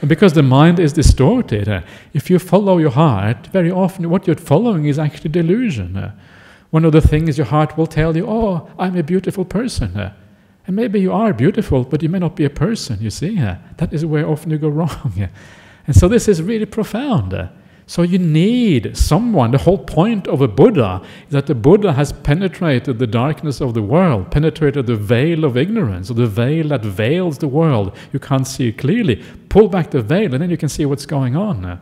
And 0.01 0.07
because 0.07 0.33
the 0.33 0.43
mind 0.43 0.79
is 0.79 0.93
distorted, 0.93 1.67
uh, 1.67 1.81
if 2.13 2.29
you 2.29 2.37
follow 2.37 2.77
your 2.77 2.91
heart, 2.91 3.47
very 3.47 3.71
often 3.71 4.07
what 4.11 4.27
you're 4.27 4.35
following 4.35 4.85
is 4.85 4.99
actually 4.99 5.31
delusion. 5.31 5.97
Uh, 5.97 6.11
one 6.69 6.85
of 6.85 6.91
the 6.91 7.01
things 7.01 7.39
your 7.39 7.47
heart 7.47 7.75
will 7.75 7.87
tell 7.87 8.15
you, 8.15 8.27
oh, 8.27 8.69
I'm 8.77 8.95
a 8.95 9.01
beautiful 9.01 9.45
person. 9.45 10.11
Uh, 10.69 10.71
and 10.71 10.75
maybe 10.75 11.01
you 11.01 11.11
are 11.11 11.33
beautiful, 11.33 11.83
but 11.83 12.03
you 12.03 12.09
may 12.09 12.19
not 12.19 12.35
be 12.35 12.45
a 12.45 12.49
person, 12.49 12.99
you 13.01 13.09
see. 13.09 13.39
Uh, 13.39 13.55
that 13.77 13.91
is 13.91 14.05
where 14.05 14.27
often 14.27 14.51
you 14.51 14.57
go 14.57 14.69
wrong. 14.79 15.29
and 15.87 15.95
so 15.95 16.07
this 16.07 16.27
is 16.27 16.41
really 16.41 16.65
profound. 16.65 17.33
Uh, 17.33 17.47
so 17.87 18.03
you 18.03 18.19
need 18.19 18.95
someone. 18.95 19.49
The 19.49 19.57
whole 19.57 19.79
point 19.79 20.27
of 20.27 20.41
a 20.41 20.47
Buddha 20.47 21.01
is 21.25 21.33
that 21.33 21.47
the 21.47 21.55
Buddha 21.55 21.93
has 21.93 22.13
penetrated 22.13 22.99
the 22.99 23.07
darkness 23.07 23.61
of 23.61 23.73
the 23.73 23.81
world, 23.81 24.29
penetrated 24.29 24.85
the 24.85 24.95
veil 24.95 25.43
of 25.43 25.57
ignorance, 25.57 26.11
or 26.11 26.13
the 26.13 26.27
veil 26.27 26.67
that 26.67 26.85
veils 26.85 27.39
the 27.39 27.47
world. 27.47 27.97
You 28.13 28.19
can't 28.19 28.45
see 28.45 28.71
clearly. 28.71 29.23
Pull 29.49 29.69
back 29.69 29.89
the 29.89 30.03
veil, 30.03 30.33
and 30.33 30.43
then 30.43 30.51
you 30.51 30.57
can 30.57 30.69
see 30.69 30.85
what's 30.85 31.07
going 31.07 31.35
on. 31.35 31.81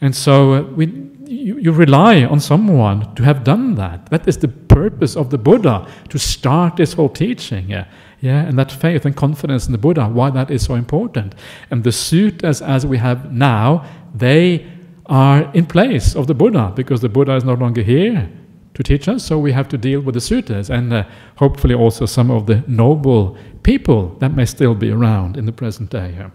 And 0.00 0.14
so 0.14 0.52
uh, 0.52 0.62
we, 0.62 0.86
you, 1.26 1.58
you 1.58 1.72
rely 1.72 2.24
on 2.24 2.40
someone 2.40 3.14
to 3.14 3.22
have 3.22 3.44
done 3.44 3.74
that. 3.76 4.06
That 4.10 4.26
is 4.28 4.38
the 4.38 4.48
purpose 4.48 5.16
of 5.16 5.30
the 5.30 5.38
Buddha, 5.38 5.86
to 6.08 6.18
start 6.18 6.76
this 6.76 6.92
whole 6.92 7.08
teaching. 7.08 7.68
Yeah, 7.68 7.86
yeah 8.20 8.42
and 8.42 8.58
that 8.58 8.72
faith 8.72 9.04
and 9.04 9.16
confidence 9.16 9.66
in 9.66 9.72
the 9.72 9.78
Buddha, 9.78 10.08
why 10.08 10.30
that 10.30 10.50
is 10.50 10.64
so 10.64 10.74
important. 10.74 11.34
And 11.70 11.84
the 11.84 11.90
suttas 11.90 12.66
as 12.66 12.86
we 12.86 12.98
have 12.98 13.32
now, 13.32 13.84
they 14.14 14.66
are 15.06 15.50
in 15.52 15.66
place 15.66 16.16
of 16.16 16.26
the 16.26 16.34
Buddha 16.34 16.72
because 16.74 17.00
the 17.00 17.08
Buddha 17.08 17.36
is 17.36 17.44
no 17.44 17.54
longer 17.54 17.82
here 17.82 18.30
to 18.74 18.82
teach 18.82 19.08
us, 19.08 19.24
so 19.24 19.38
we 19.38 19.52
have 19.52 19.68
to 19.68 19.78
deal 19.78 20.00
with 20.00 20.14
the 20.14 20.20
suttas 20.20 20.68
and 20.68 20.92
uh, 20.92 21.04
hopefully 21.36 21.74
also 21.74 22.04
some 22.04 22.30
of 22.30 22.46
the 22.46 22.62
noble 22.66 23.36
people 23.62 24.16
that 24.18 24.34
may 24.34 24.44
still 24.44 24.74
be 24.74 24.90
around 24.90 25.36
in 25.36 25.46
the 25.46 25.52
present 25.52 25.90
day. 25.90 26.26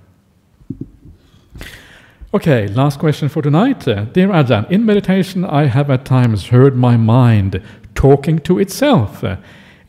Okay, 2.34 2.70
last 2.70 2.98
question 2.98 3.28
for 3.28 3.42
tonight. 3.42 3.86
Uh, 3.86 4.06
Dear 4.06 4.30
Ajahn, 4.30 4.72
in 4.72 4.86
meditation 4.86 5.44
I 5.44 5.66
have 5.66 5.90
at 5.92 6.06
times 6.06 6.48
heard 6.48 6.78
my 6.78 6.96
mind 6.96 7.62
talking 7.94 8.40
to 8.40 8.58
itself. 8.58 9.22
Uh, 9.22 9.36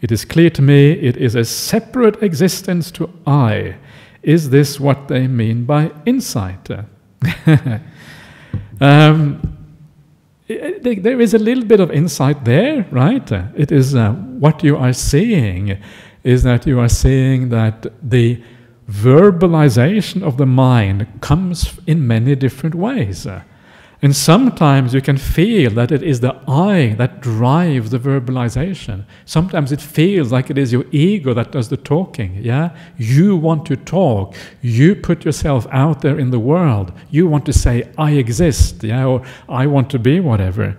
it 0.00 0.10
is 0.10 0.24
clear 0.24 0.50
to 0.50 0.60
me 0.60 0.90
it 0.90 1.16
is 1.16 1.36
a 1.36 1.44
separate 1.44 2.20
existence 2.20 2.90
to 2.92 3.08
I. 3.28 3.76
Is 4.24 4.50
this 4.50 4.80
what 4.80 5.06
they 5.06 5.28
mean 5.28 5.66
by 5.66 5.92
insight? 6.04 6.68
Um, 8.80 9.40
it, 10.48 11.04
there 11.04 11.20
is 11.20 11.34
a 11.34 11.38
little 11.38 11.64
bit 11.64 11.78
of 11.78 11.92
insight 11.92 12.44
there, 12.44 12.84
right? 12.90 13.30
It 13.54 13.70
is 13.70 13.94
uh, 13.94 14.10
what 14.10 14.64
you 14.64 14.76
are 14.76 14.92
seeing 14.92 15.78
is 16.24 16.42
that 16.42 16.66
you 16.66 16.80
are 16.80 16.88
seeing 16.88 17.50
that 17.50 17.86
the 18.02 18.42
verbalization 18.90 20.22
of 20.22 20.36
the 20.36 20.46
mind 20.46 21.06
comes 21.20 21.78
in 21.86 22.06
many 22.06 22.34
different 22.34 22.74
ways. 22.74 23.26
Uh, 23.26 23.42
and 24.04 24.16
sometimes 24.16 24.94
you 24.94 25.00
can 25.00 25.16
feel 25.16 25.70
that 25.70 25.92
it 25.92 26.02
is 26.02 26.18
the 26.18 26.34
I 26.48 26.96
that 26.98 27.20
drives 27.20 27.90
the 27.90 28.00
verbalization. 28.00 29.04
Sometimes 29.24 29.70
it 29.70 29.80
feels 29.80 30.32
like 30.32 30.50
it 30.50 30.58
is 30.58 30.72
your 30.72 30.84
ego 30.90 31.32
that 31.34 31.52
does 31.52 31.68
the 31.68 31.76
talking. 31.76 32.34
Yeah? 32.42 32.76
You 32.98 33.36
want 33.36 33.64
to 33.66 33.76
talk. 33.76 34.34
You 34.60 34.96
put 34.96 35.24
yourself 35.24 35.68
out 35.70 36.02
there 36.02 36.18
in 36.18 36.30
the 36.30 36.40
world. 36.40 36.92
You 37.10 37.28
want 37.28 37.46
to 37.46 37.52
say, 37.52 37.92
I 37.96 38.12
exist, 38.12 38.82
yeah, 38.82 39.06
or 39.06 39.22
I 39.48 39.68
want 39.68 39.88
to 39.90 40.00
be 40.00 40.18
whatever. 40.18 40.76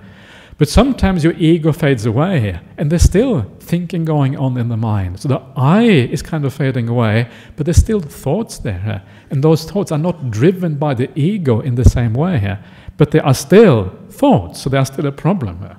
But 0.57 0.69
sometimes 0.69 1.23
your 1.23 1.34
ego 1.34 1.71
fades 1.71 2.05
away, 2.05 2.59
and 2.77 2.91
there's 2.91 3.03
still 3.03 3.41
thinking 3.59 4.05
going 4.05 4.38
on 4.38 4.57
in 4.57 4.69
the 4.69 4.77
mind. 4.77 5.19
So 5.19 5.27
the 5.27 5.41
I 5.55 5.84
is 5.84 6.21
kind 6.21 6.45
of 6.45 6.53
fading 6.53 6.88
away, 6.88 7.30
but 7.55 7.65
there's 7.65 7.77
still 7.77 7.99
thoughts 7.99 8.59
there. 8.59 9.03
And 9.30 9.43
those 9.43 9.65
thoughts 9.65 9.91
are 9.91 9.97
not 9.97 10.30
driven 10.30 10.75
by 10.75 10.93
the 10.93 11.09
ego 11.19 11.59
in 11.59 11.75
the 11.75 11.85
same 11.85 12.13
way. 12.13 12.57
But 12.97 13.11
they 13.11 13.19
are 13.19 13.34
still 13.34 13.89
thoughts, 14.09 14.61
so 14.61 14.69
they 14.69 14.77
are 14.77 14.85
still 14.85 15.07
a 15.07 15.11
problem. 15.11 15.77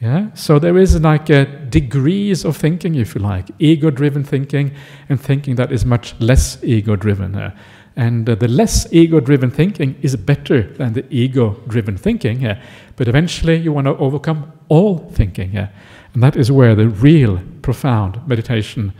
Yeah? 0.00 0.32
So 0.32 0.58
there 0.58 0.78
is 0.78 0.98
like 0.98 1.28
a 1.28 1.44
degrees 1.44 2.46
of 2.46 2.56
thinking, 2.56 2.94
if 2.94 3.14
you 3.14 3.20
like, 3.20 3.50
ego-driven 3.58 4.24
thinking 4.24 4.72
and 5.10 5.20
thinking 5.20 5.56
that 5.56 5.70
is 5.70 5.84
much 5.84 6.18
less 6.20 6.62
ego-driven. 6.64 7.34
Uh, 7.34 7.54
and 7.96 8.28
uh, 8.28 8.34
the 8.34 8.48
less 8.48 8.90
ego-driven 8.92 9.50
thinking 9.50 9.96
is 10.02 10.16
better 10.16 10.62
than 10.62 10.92
the 10.92 11.04
ego-driven 11.10 11.96
thinking. 11.96 12.46
Uh, 12.46 12.60
but 12.96 13.08
eventually 13.08 13.56
you 13.56 13.72
want 13.72 13.86
to 13.86 13.96
overcome 13.96 14.52
all 14.68 14.98
thinking. 15.12 15.56
And 15.56 16.22
that 16.22 16.36
is 16.36 16.50
where 16.50 16.74
the 16.74 16.88
real 16.88 17.40
profound 17.62 18.26
meditation 18.26 18.92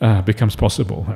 uh, 0.00 0.22
becomes 0.22 0.56
possible. 0.56 1.06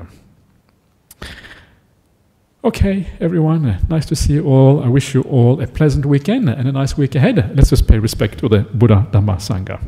Okay, 2.63 3.07
everyone, 3.21 3.65
uh, 3.65 3.81
nice 3.89 4.05
to 4.07 4.15
see 4.15 4.35
you 4.35 4.47
all. 4.47 4.85
I 4.85 4.89
wish 4.89 5.15
you 5.15 5.23
all 5.23 5.63
a 5.63 5.67
pleasant 5.67 6.05
weekend 6.05 6.49
and 6.49 6.69
a 6.69 6.73
nice 6.73 6.97
week 6.97 7.15
ahead. 7.15 7.57
Let's 7.57 7.71
just 7.71 7.89
pay 7.89 7.99
respect 7.99 8.39
to 8.41 8.49
the 8.49 8.61
Buddha 8.75 9.07
Dhamma 9.11 9.37
Sangha. 9.37 9.81